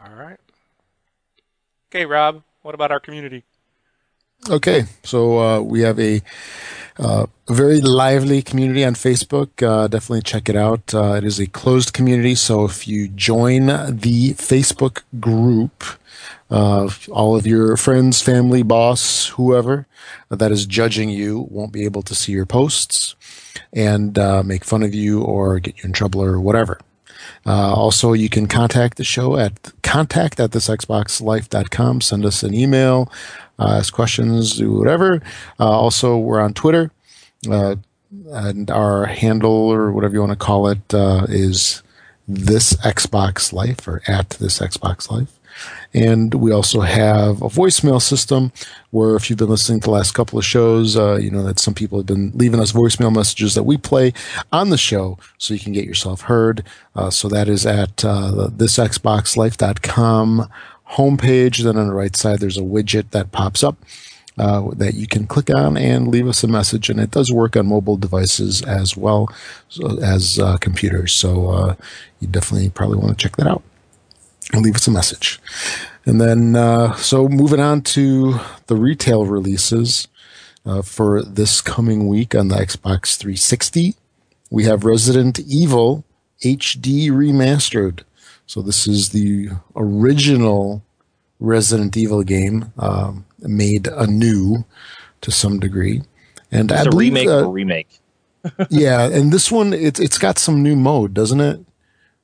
All 0.03 0.15
right. 0.15 0.39
Okay, 1.91 2.05
Rob. 2.07 2.41
What 2.63 2.73
about 2.73 2.91
our 2.91 2.99
community? 2.99 3.43
Okay, 4.47 4.85
so 5.03 5.39
uh, 5.39 5.59
we 5.59 5.81
have 5.81 5.99
a, 5.99 6.22
uh, 6.99 7.26
very 7.49 7.81
lively 7.81 8.43
community 8.43 8.85
on 8.85 8.93
Facebook. 8.93 9.49
Uh, 9.63 9.88
definitely 9.88 10.22
check 10.22 10.47
it 10.47 10.55
out. 10.55 10.93
Uh, 10.93 11.13
it 11.13 11.23
is 11.23 11.39
a 11.39 11.47
closed 11.47 11.93
community, 11.93 12.35
so 12.35 12.63
if 12.63 12.88
you 12.88 13.07
join 13.07 13.65
the 13.65 14.35
Facebook 14.35 15.01
group, 15.19 15.84
uh, 16.51 16.88
all 17.11 17.35
of 17.35 17.47
your 17.47 17.76
friends, 17.76 18.22
family, 18.22 18.61
boss, 18.61 19.30
whoever 19.30 19.88
that 20.30 20.51
is 20.51 20.67
judging 20.67 21.09
you 21.09 21.47
won't 21.49 21.73
be 21.73 21.84
able 21.84 22.03
to 22.03 22.13
see 22.13 22.31
your 22.31 22.45
posts 22.45 23.15
and 23.73 24.19
uh, 24.19 24.43
make 24.43 24.63
fun 24.63 24.84
of 24.84 24.93
you 24.93 25.23
or 25.23 25.59
get 25.59 25.76
you 25.77 25.85
in 25.85 25.91
trouble 25.91 26.22
or 26.22 26.39
whatever. 26.39 26.80
Uh, 27.45 27.73
also, 27.73 28.14
you 28.14 28.30
can 28.30 28.47
contact 28.47 28.97
the 28.97 29.03
show 29.03 29.38
at 29.38 29.72
contact 29.84 30.39
at 30.39 30.52
this 30.52 30.68
Xbox 30.68 31.06
thisxboxlife.com. 31.06 32.02
Send 32.02 32.26
us 32.26 32.43
an 32.43 32.53
email, 32.53 33.11
uh, 33.60 33.77
ask 33.77 33.93
questions, 33.93 34.57
do 34.57 34.72
whatever. 34.72 35.22
Uh, 35.60 35.69
also, 35.69 36.18
we're 36.18 36.39
on 36.39 36.53
Twitter, 36.53 36.91
uh, 37.49 37.76
and 38.31 38.72
our 38.72 39.06
handle 39.06 39.52
or 39.52 39.91
whatever 39.91 40.14
you 40.14 40.19
want 40.19 40.31
to 40.31 40.35
call 40.35 40.68
it 40.68 40.93
uh, 40.93 41.26
is 41.30 41.84
this 42.27 42.73
Xbox 42.77 43.53
Life 43.53 43.88
or 43.88 44.02
at 44.07 44.31
this 44.31 44.60
Xbox 44.60 45.11
Life. 45.11 45.35
And 45.94 46.34
we 46.34 46.52
also 46.52 46.82
have 46.82 47.41
a 47.41 47.48
voicemail 47.48 48.02
system 48.02 48.52
where 48.91 49.15
if 49.15 49.30
you've 49.30 49.40
been 49.40 49.49
listening 49.49 49.80
to 49.80 49.86
the 49.86 49.91
last 49.91 50.11
couple 50.14 50.38
of 50.38 50.45
shows, 50.45 50.98
uh, 50.98 51.15
you 51.15 51.32
know 51.32 51.44
that 51.44 51.60
some 51.60 51.73
people 51.73 51.99
have 51.99 52.06
been 52.06 52.32
leaving 52.34 52.60
us 52.60 52.73
voicemail 52.73 53.15
messages 53.15 53.53
that 53.56 53.64
we 53.64 53.77
play 53.77 54.11
on 54.52 54.69
the 54.69 54.77
show 54.77 55.18
so 55.38 55.53
you 55.53 55.60
can 55.60 55.73
get 55.73 55.86
yourself 55.86 56.22
heard. 56.22 56.64
Uh, 56.95 57.10
so 57.10 57.30
that 57.30 57.48
is 57.48 57.65
at 57.65 58.03
uh, 58.03 58.49
thisxboxlife.com 58.52 60.49
homepage. 60.91 61.64
Then 61.64 61.77
on 61.77 61.88
the 61.88 61.94
right 61.94 62.15
side, 62.15 62.40
there's 62.40 62.57
a 62.57 62.61
widget 62.61 63.11
that 63.11 63.32
pops 63.32 63.64
up. 63.64 63.77
Uh, 64.38 64.72
that 64.76 64.95
you 64.95 65.07
can 65.07 65.26
click 65.26 65.49
on 65.49 65.77
and 65.77 66.10
leave 66.10 66.27
us 66.27 66.44
a 66.44 66.48
message, 66.48 66.90
and 66.90 66.99
it 66.99 67.10
does 67.10 67.32
work 67.32 67.56
on 67.56 67.65
mobile 67.68 67.95
devices 67.95 68.61
as 68.64 68.98
well 68.98 69.30
as 70.03 70.38
uh, 70.40 70.57
computers. 70.57 71.14
So 71.14 71.52
uh, 71.52 71.76
you 72.19 72.27
definitely 72.27 72.69
probably 72.69 72.98
want 72.98 73.18
to 73.18 73.23
check 73.23 73.38
that 73.38 73.48
out 73.48 73.64
and 74.53 74.63
leave 74.63 74.76
us 74.76 74.88
a 74.88 74.91
message. 74.91 75.39
And 76.05 76.22
then, 76.22 76.55
uh, 76.55 76.95
so 76.95 77.27
moving 77.27 77.59
on 77.59 77.81
to 77.81 78.39
the 78.67 78.76
retail 78.76 79.26
releases 79.26 80.07
uh, 80.65 80.81
for 80.81 81.23
this 81.23 81.61
coming 81.61 82.07
week 82.07 82.35
on 82.35 82.49
the 82.49 82.55
Xbox 82.55 83.17
360, 83.17 83.95
we 84.51 84.65
have 84.65 84.84
Resident 84.85 85.39
Evil 85.39 86.03
HD 86.43 87.09
Remastered. 87.09 88.01
So 88.45 88.61
this 88.61 88.88
is 88.88 89.09
the 89.09 89.49
original 89.76 90.84
Resident 91.39 91.97
Evil 91.97 92.23
game 92.23 92.72
um, 92.77 93.26
made 93.39 93.88
anew 93.88 94.65
to 95.22 95.31
some 95.31 95.59
degree. 95.59 96.03
And 96.51 96.72
It's 96.72 96.81
I 96.81 96.84
a 96.84 96.89
believe, 96.89 97.13
remake 97.13 97.30
uh, 97.30 97.49
remake. 97.49 97.99
yeah, 98.69 99.07
and 99.09 99.31
this 99.34 99.51
one 99.51 99.73
it's 99.73 99.99
it's 99.99 100.19
got 100.19 100.38
some 100.38 100.61
new 100.61 100.76
mode, 100.76 101.13
doesn't 101.15 101.41
it? 101.41 101.59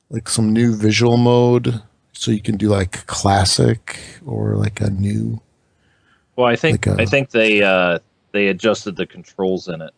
Like 0.08 0.28
some 0.28 0.52
new 0.52 0.74
visual 0.76 1.16
mode, 1.16 1.82
so 2.22 2.30
you 2.30 2.40
can 2.40 2.56
do 2.56 2.68
like 2.68 3.04
classic 3.08 3.98
or 4.24 4.54
like 4.54 4.80
a 4.80 4.90
new. 4.90 5.40
Well, 6.36 6.46
I 6.46 6.54
think 6.54 6.86
like 6.86 6.98
a- 6.98 7.02
I 7.02 7.04
think 7.04 7.30
they 7.30 7.62
uh, 7.64 7.98
they 8.30 8.46
adjusted 8.46 8.94
the 8.94 9.06
controls 9.06 9.66
in 9.66 9.82
it, 9.82 9.92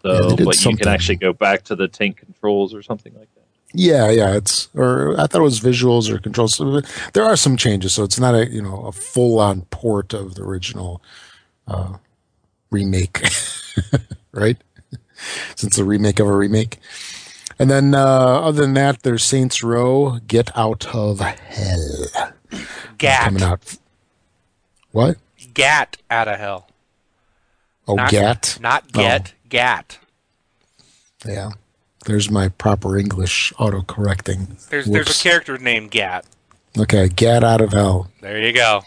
so 0.00 0.36
did 0.36 0.46
but 0.46 0.64
you 0.64 0.74
can 0.74 0.88
actually 0.88 1.16
go 1.16 1.34
back 1.34 1.62
to 1.64 1.76
the 1.76 1.86
tank 1.86 2.16
controls 2.16 2.72
or 2.72 2.82
something 2.82 3.12
like 3.12 3.28
that. 3.34 3.44
Yeah, 3.74 4.10
yeah, 4.10 4.36
it's 4.36 4.70
or 4.74 5.12
I 5.20 5.26
thought 5.26 5.40
it 5.40 5.44
was 5.44 5.60
visuals 5.60 6.10
or 6.10 6.18
controls. 6.18 6.56
There 7.12 7.24
are 7.24 7.36
some 7.36 7.58
changes, 7.58 7.92
so 7.92 8.04
it's 8.04 8.18
not 8.18 8.34
a 8.34 8.50
you 8.50 8.62
know 8.62 8.86
a 8.86 8.92
full 8.92 9.38
on 9.38 9.62
port 9.66 10.14
of 10.14 10.36
the 10.36 10.42
original 10.42 11.02
uh, 11.68 11.98
remake, 12.70 13.22
right? 14.32 14.56
Since 15.56 15.76
the 15.76 15.84
remake 15.84 16.20
of 16.20 16.26
a 16.26 16.34
remake. 16.34 16.78
And 17.60 17.70
then, 17.70 17.94
uh, 17.94 17.98
other 17.98 18.62
than 18.62 18.72
that, 18.74 19.02
there's 19.02 19.22
Saints 19.22 19.62
Row: 19.62 20.18
Get 20.26 20.50
Out 20.56 20.86
of 20.94 21.20
Hell 21.20 22.06
Gat. 22.96 23.24
coming 23.24 23.42
out. 23.42 23.76
What? 24.92 25.18
Gat 25.52 25.98
out 26.10 26.26
of 26.26 26.38
hell. 26.38 26.70
Oh, 27.86 27.96
Not- 27.96 28.10
Gat. 28.10 28.58
Not 28.62 28.90
get. 28.92 29.34
Gat. 29.50 29.98
Yeah. 31.26 31.50
There's 32.06 32.30
my 32.30 32.48
proper 32.48 32.96
English 32.96 33.52
auto 33.58 33.82
correcting. 33.82 34.56
There's 34.70 34.86
there's 34.86 35.10
a 35.10 35.22
character 35.22 35.58
named 35.58 35.90
Gat. 35.90 36.24
Okay, 36.78 37.08
Gat 37.08 37.44
out 37.44 37.60
of 37.60 37.72
hell. 37.74 38.10
There 38.22 38.40
you 38.40 38.54
go. 38.54 38.84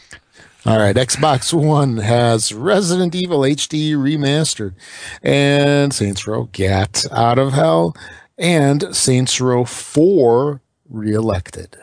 All 0.66 0.80
right, 0.80 0.96
Xbox 0.96 1.54
One 1.54 1.98
has 1.98 2.54
Resident 2.54 3.14
Evil 3.14 3.42
HD 3.42 3.92
remastered, 3.92 4.74
and 5.22 5.94
Saints 5.94 6.26
Row 6.26 6.50
Gat 6.54 7.06
out 7.12 7.38
of 7.38 7.52
hell, 7.54 7.96
and 8.38 8.96
Saints 8.96 9.40
Row 9.40 9.66
4 9.66 10.62
reelected. 10.90 11.78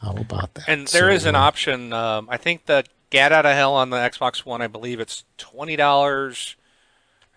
How 0.00 0.12
about 0.12 0.54
that? 0.54 0.68
And 0.68 0.86
there 0.88 1.10
is 1.10 1.22
So, 1.22 1.30
an 1.30 1.34
uh, 1.34 1.40
option. 1.40 1.92
Um, 1.92 2.28
I 2.30 2.36
think 2.36 2.66
the 2.66 2.84
Gat 3.10 3.32
out 3.32 3.46
of 3.46 3.54
hell 3.54 3.74
on 3.74 3.90
the 3.90 3.96
Xbox 3.96 4.44
One. 4.44 4.60
I 4.60 4.66
believe 4.66 5.00
it's 5.00 5.24
twenty 5.38 5.76
dollars. 5.76 6.56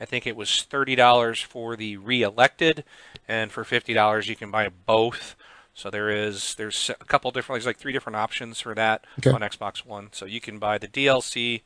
I 0.02 0.06
think 0.06 0.28
it 0.28 0.36
was 0.36 0.64
thirty 0.64 0.96
dollars 0.96 1.40
for 1.42 1.76
the 1.78 1.96
re-elected, 1.98 2.84
and 3.28 3.52
for 3.52 3.64
fifty 3.64 3.94
dollars 3.94 4.28
you 4.28 4.36
can 4.36 4.52
buy 4.52 4.68
both. 4.68 5.36
So 5.74 5.90
there 5.90 6.10
is 6.10 6.56
there's 6.56 6.92
a 7.00 7.06
couple 7.06 7.32
different 7.32 7.56
there's 7.62 7.66
like 7.66 7.78
three 7.78 7.94
different 7.94 8.18
options 8.18 8.60
for 8.60 8.76
that 8.76 9.06
Okay. 9.20 9.32
on 9.32 9.40
Xbox 9.42 9.86
One. 9.86 10.10
So 10.12 10.26
you 10.26 10.42
can 10.42 10.60
buy 10.60 10.78
the 10.78 10.90
DLC, 10.90 11.62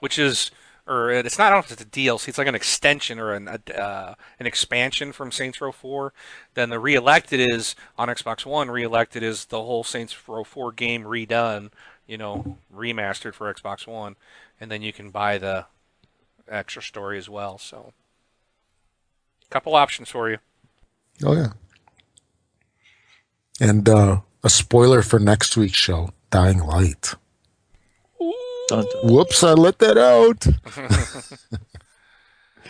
which 0.00 0.18
is 0.18 0.50
or 0.86 1.10
it's 1.10 1.38
not 1.38 1.48
I 1.48 1.50
don't 1.50 1.58
know 1.58 1.64
if 1.64 1.72
it's 1.72 1.82
a 1.82 1.86
DLC. 1.86 2.28
It's 2.28 2.38
like 2.38 2.46
an 2.46 2.54
extension 2.54 3.18
or 3.18 3.32
an 3.32 3.48
uh, 3.48 4.14
an 4.38 4.46
expansion 4.46 5.12
from 5.12 5.32
Saints 5.32 5.60
Row 5.60 5.72
4. 5.72 6.12
Then 6.54 6.70
the 6.70 6.78
re-elected 6.78 7.40
is 7.40 7.74
on 7.98 8.08
Xbox 8.08 8.46
One. 8.46 8.70
Re-elected 8.70 9.22
is 9.22 9.46
the 9.46 9.62
whole 9.62 9.84
Saints 9.84 10.16
Row 10.28 10.44
4 10.44 10.72
game 10.72 11.04
redone, 11.04 11.70
you 12.06 12.16
know, 12.16 12.58
remastered 12.74 13.34
for 13.34 13.52
Xbox 13.52 13.86
One, 13.86 14.16
and 14.60 14.70
then 14.70 14.82
you 14.82 14.92
can 14.92 15.10
buy 15.10 15.38
the 15.38 15.66
extra 16.48 16.82
story 16.82 17.18
as 17.18 17.28
well. 17.28 17.58
So 17.58 17.92
a 19.44 19.52
Couple 19.52 19.74
options 19.74 20.08
for 20.08 20.30
you. 20.30 20.38
Oh 21.24 21.34
yeah. 21.34 21.52
And 23.60 23.88
uh, 23.88 24.20
a 24.44 24.50
spoiler 24.50 25.02
for 25.02 25.18
next 25.18 25.56
week's 25.56 25.78
show: 25.78 26.10
Dying 26.30 26.58
Light. 26.58 27.14
Dun, 28.68 28.84
dun. 28.84 29.12
Whoops, 29.12 29.42
I 29.42 29.52
let 29.52 29.78
that 29.78 29.96
out. 29.96 30.46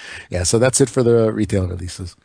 yeah, 0.31 0.43
so 0.43 0.59
that's 0.59 0.81
it 0.81 0.91
for 0.91 1.03
the 1.03 1.33
retail 1.33 1.67
releases. 1.67 2.17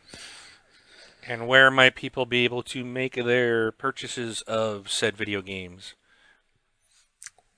And 1.26 1.46
where 1.46 1.70
might 1.70 1.94
people 1.94 2.26
be 2.26 2.44
able 2.44 2.62
to 2.64 2.84
make 2.84 3.14
their 3.14 3.72
purchases 3.72 4.42
of 4.42 4.90
said 4.90 5.16
video 5.16 5.40
games? 5.40 5.94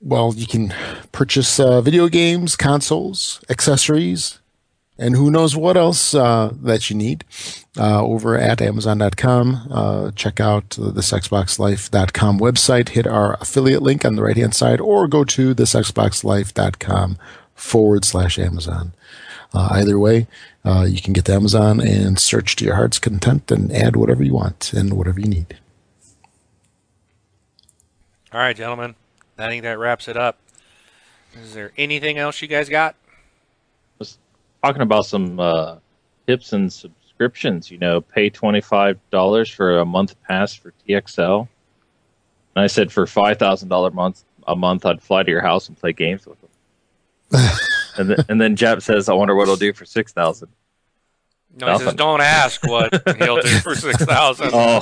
Well, 0.00 0.34
you 0.36 0.46
can 0.46 0.74
purchase 1.12 1.58
uh, 1.58 1.80
video 1.80 2.08
games, 2.08 2.56
consoles, 2.56 3.40
accessories, 3.48 4.38
and 4.98 5.16
who 5.16 5.30
knows 5.30 5.56
what 5.56 5.76
else 5.76 6.14
uh, 6.14 6.52
that 6.62 6.88
you 6.88 6.96
need 6.96 7.24
uh, 7.76 8.02
over 8.02 8.38
at 8.38 8.62
Amazon.com. 8.62 9.68
Uh, 9.70 10.10
check 10.12 10.40
out 10.40 10.70
the 10.70 10.92
ThisXboxLife.com 10.92 12.38
website, 12.38 12.90
hit 12.90 13.06
our 13.06 13.34
affiliate 13.40 13.82
link 13.82 14.04
on 14.04 14.16
the 14.16 14.22
right 14.22 14.36
hand 14.36 14.54
side, 14.54 14.80
or 14.80 15.08
go 15.08 15.24
to 15.24 15.54
ThisXboxLife.com 15.54 17.18
forward 17.54 18.04
slash 18.04 18.38
Amazon. 18.38 18.92
Uh, 19.52 19.68
either 19.72 19.98
way, 19.98 20.26
uh, 20.64 20.84
you 20.88 21.00
can 21.00 21.12
get 21.12 21.24
to 21.26 21.32
Amazon 21.32 21.80
and 21.80 22.18
search 22.18 22.56
to 22.56 22.64
your 22.64 22.74
heart's 22.74 22.98
content 22.98 23.50
and 23.50 23.72
add 23.72 23.96
whatever 23.96 24.22
you 24.22 24.34
want 24.34 24.72
and 24.72 24.94
whatever 24.94 25.20
you 25.20 25.28
need. 25.28 25.58
All 28.32 28.40
right, 28.40 28.56
gentlemen. 28.56 28.96
I 29.38 29.48
think 29.48 29.62
that 29.62 29.78
wraps 29.78 30.08
it 30.08 30.16
up. 30.16 30.38
Is 31.40 31.54
there 31.54 31.72
anything 31.76 32.18
else 32.18 32.40
you 32.42 32.48
guys 32.48 32.68
got? 32.68 32.96
Talking 34.64 34.80
about 34.80 35.04
some 35.04 35.38
uh, 35.38 35.76
tips 36.26 36.54
and 36.54 36.72
subscriptions, 36.72 37.70
you 37.70 37.76
know, 37.76 38.00
pay 38.00 38.30
$25 38.30 39.54
for 39.54 39.78
a 39.80 39.84
month 39.84 40.16
pass 40.22 40.54
for 40.54 40.72
TXL. 40.88 41.46
And 42.56 42.64
I 42.64 42.66
said 42.66 42.90
for 42.90 43.04
$5,000 43.04 43.92
month 43.92 44.24
a 44.46 44.56
month, 44.56 44.86
I'd 44.86 45.02
fly 45.02 45.22
to 45.22 45.30
your 45.30 45.42
house 45.42 45.68
and 45.68 45.76
play 45.78 45.92
games 45.92 46.26
with 46.26 46.38
them. 46.40 46.50
and, 47.98 48.08
then, 48.08 48.24
and 48.30 48.40
then 48.40 48.56
Jap 48.56 48.80
says, 48.80 49.10
I 49.10 49.12
wonder 49.12 49.34
what 49.34 49.48
he'll 49.48 49.56
do 49.56 49.74
for 49.74 49.84
6000 49.84 50.48
No, 51.58 51.72
he 51.72 51.78
says, 51.84 51.92
don't 51.92 52.22
ask 52.22 52.64
what 52.66 53.02
he'll 53.18 53.42
do 53.42 53.58
for 53.58 53.74
six 53.74 54.02
thousand. 54.02 54.50
Oh, 54.54 54.80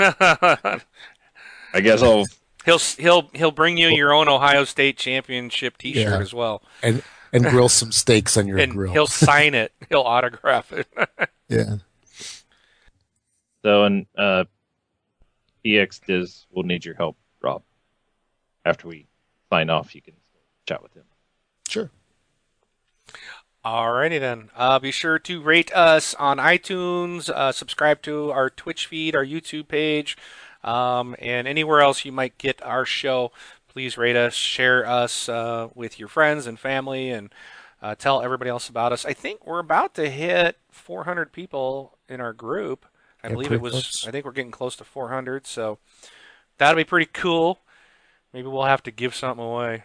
I 0.00 1.80
guess 1.80 2.02
I'll 2.02 2.26
he'll 2.64 2.78
he'll 2.98 3.30
he'll 3.34 3.50
bring 3.52 3.78
you 3.78 3.86
your 3.88 4.12
own 4.12 4.28
Ohio 4.28 4.64
State 4.64 4.96
championship 4.96 5.78
T-shirt 5.78 6.08
Yeah. 6.08 6.18
as 6.18 6.34
well, 6.34 6.62
And 6.82 7.04
and 7.32 7.44
grill 7.44 7.68
some 7.68 7.92
steaks 7.92 8.36
on 8.36 8.46
your 8.46 8.58
and 8.58 8.72
grill. 8.72 8.92
he'll 8.92 9.06
sign 9.08 9.54
it. 9.54 9.72
He'll 9.88 10.02
autograph 10.02 10.72
it. 10.72 10.86
yeah. 11.48 11.76
So, 13.62 13.84
and 13.84 14.06
uh, 14.16 14.44
EX 15.64 16.00
Diz 16.00 16.46
will 16.50 16.64
need 16.64 16.84
your 16.84 16.94
help, 16.94 17.16
Rob. 17.40 17.62
After 18.64 18.88
we 18.88 19.06
sign 19.50 19.70
off, 19.70 19.94
you 19.94 20.02
can 20.02 20.14
chat 20.66 20.82
with 20.82 20.94
him. 20.94 21.04
Sure. 21.68 21.90
Alrighty 23.64 24.18
then. 24.18 24.50
Uh, 24.56 24.80
be 24.80 24.90
sure 24.90 25.20
to 25.20 25.40
rate 25.40 25.72
us 25.72 26.14
on 26.14 26.38
iTunes, 26.38 27.28
uh, 27.30 27.52
subscribe 27.52 28.02
to 28.02 28.32
our 28.32 28.50
Twitch 28.50 28.86
feed, 28.86 29.14
our 29.14 29.24
YouTube 29.24 29.68
page, 29.68 30.16
um, 30.64 31.14
and 31.20 31.46
anywhere 31.46 31.80
else 31.80 32.04
you 32.04 32.10
might 32.10 32.36
get 32.38 32.60
our 32.64 32.84
show. 32.84 33.30
Please 33.72 33.96
rate 33.96 34.16
us, 34.16 34.34
share 34.34 34.86
us 34.86 35.28
uh, 35.28 35.68
with 35.74 35.98
your 35.98 36.08
friends 36.08 36.46
and 36.46 36.58
family, 36.58 37.10
and 37.10 37.32
uh, 37.80 37.94
tell 37.94 38.22
everybody 38.22 38.50
else 38.50 38.68
about 38.68 38.92
us. 38.92 39.06
I 39.06 39.14
think 39.14 39.46
we're 39.46 39.58
about 39.60 39.94
to 39.94 40.10
hit 40.10 40.58
400 40.70 41.32
people 41.32 41.96
in 42.08 42.20
our 42.20 42.32
group. 42.34 42.84
I 43.24 43.28
Yeah, 43.28 43.34
believe 43.34 43.52
it 43.52 43.60
was. 43.60 43.70
close. 43.70 44.06
I 44.06 44.10
think 44.10 44.24
we're 44.26 44.32
getting 44.32 44.50
close 44.50 44.76
to 44.76 44.84
400, 44.84 45.46
so 45.46 45.78
that'll 46.58 46.76
be 46.76 46.84
pretty 46.84 47.10
cool. 47.12 47.60
Maybe 48.32 48.48
we'll 48.48 48.64
have 48.64 48.82
to 48.84 48.90
give 48.90 49.14
something 49.14 49.44
away. 49.44 49.84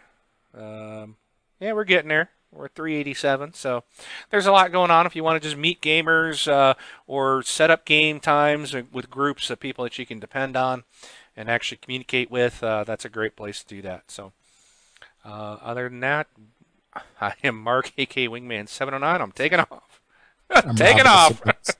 Um, 0.54 1.16
yeah, 1.60 1.72
we're 1.72 1.84
getting 1.84 2.08
there. 2.08 2.30
We're 2.50 2.68
387, 2.68 3.52
so 3.52 3.84
there's 4.30 4.46
a 4.46 4.52
lot 4.52 4.72
going 4.72 4.90
on. 4.90 5.04
If 5.06 5.14
you 5.14 5.22
want 5.22 5.42
to 5.42 5.46
just 5.48 5.58
meet 5.60 5.82
gamers 5.82 6.50
uh, 6.50 6.74
or 7.06 7.42
set 7.42 7.70
up 7.70 7.84
game 7.84 8.20
times 8.20 8.74
with 8.92 9.10
groups 9.10 9.50
of 9.50 9.60
people 9.60 9.84
that 9.84 9.98
you 9.98 10.06
can 10.06 10.18
depend 10.18 10.56
on 10.56 10.84
and 11.38 11.48
actually 11.48 11.78
communicate 11.78 12.30
with, 12.30 12.62
uh, 12.64 12.82
that's 12.82 13.04
a 13.04 13.08
great 13.08 13.36
place 13.36 13.62
to 13.62 13.74
do 13.76 13.80
that. 13.82 14.10
So, 14.10 14.32
uh, 15.24 15.56
other 15.62 15.88
than 15.88 16.00
that, 16.00 16.26
I 17.20 17.34
am 17.44 17.62
Mark, 17.62 17.92
AK 17.96 18.14
Wingman709. 18.28 19.20
I'm 19.20 19.32
taking 19.32 19.60
off. 19.60 20.00
I'm 20.50 20.74
taking 20.74 21.04
Rob, 21.04 21.06
off. 21.06 21.42
also 21.46 21.74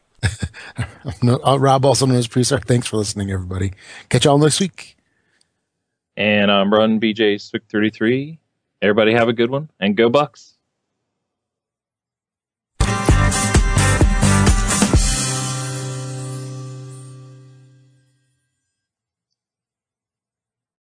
known- 1.05 1.15
no, 1.23 1.41
uh, 1.45 1.57
Rob, 1.59 1.85
also 1.85 2.07
known 2.07 2.17
as 2.17 2.29
Priest. 2.29 2.53
Thanks 2.67 2.87
for 2.87 2.97
listening, 2.99 3.31
everybody. 3.31 3.73
Catch 4.09 4.25
y'all 4.27 4.39
next 4.39 4.61
week. 4.61 4.97
And 6.17 6.51
I'm 6.51 6.73
Run 6.73 7.01
BJ 7.01 7.41
Swick 7.41 7.63
33. 7.71 8.39
Everybody 8.83 9.13
have 9.13 9.29
a 9.29 9.33
good 9.33 9.51
one 9.51 9.71
and 9.81 9.97
go 9.97 10.09
Bucks. 10.09 10.55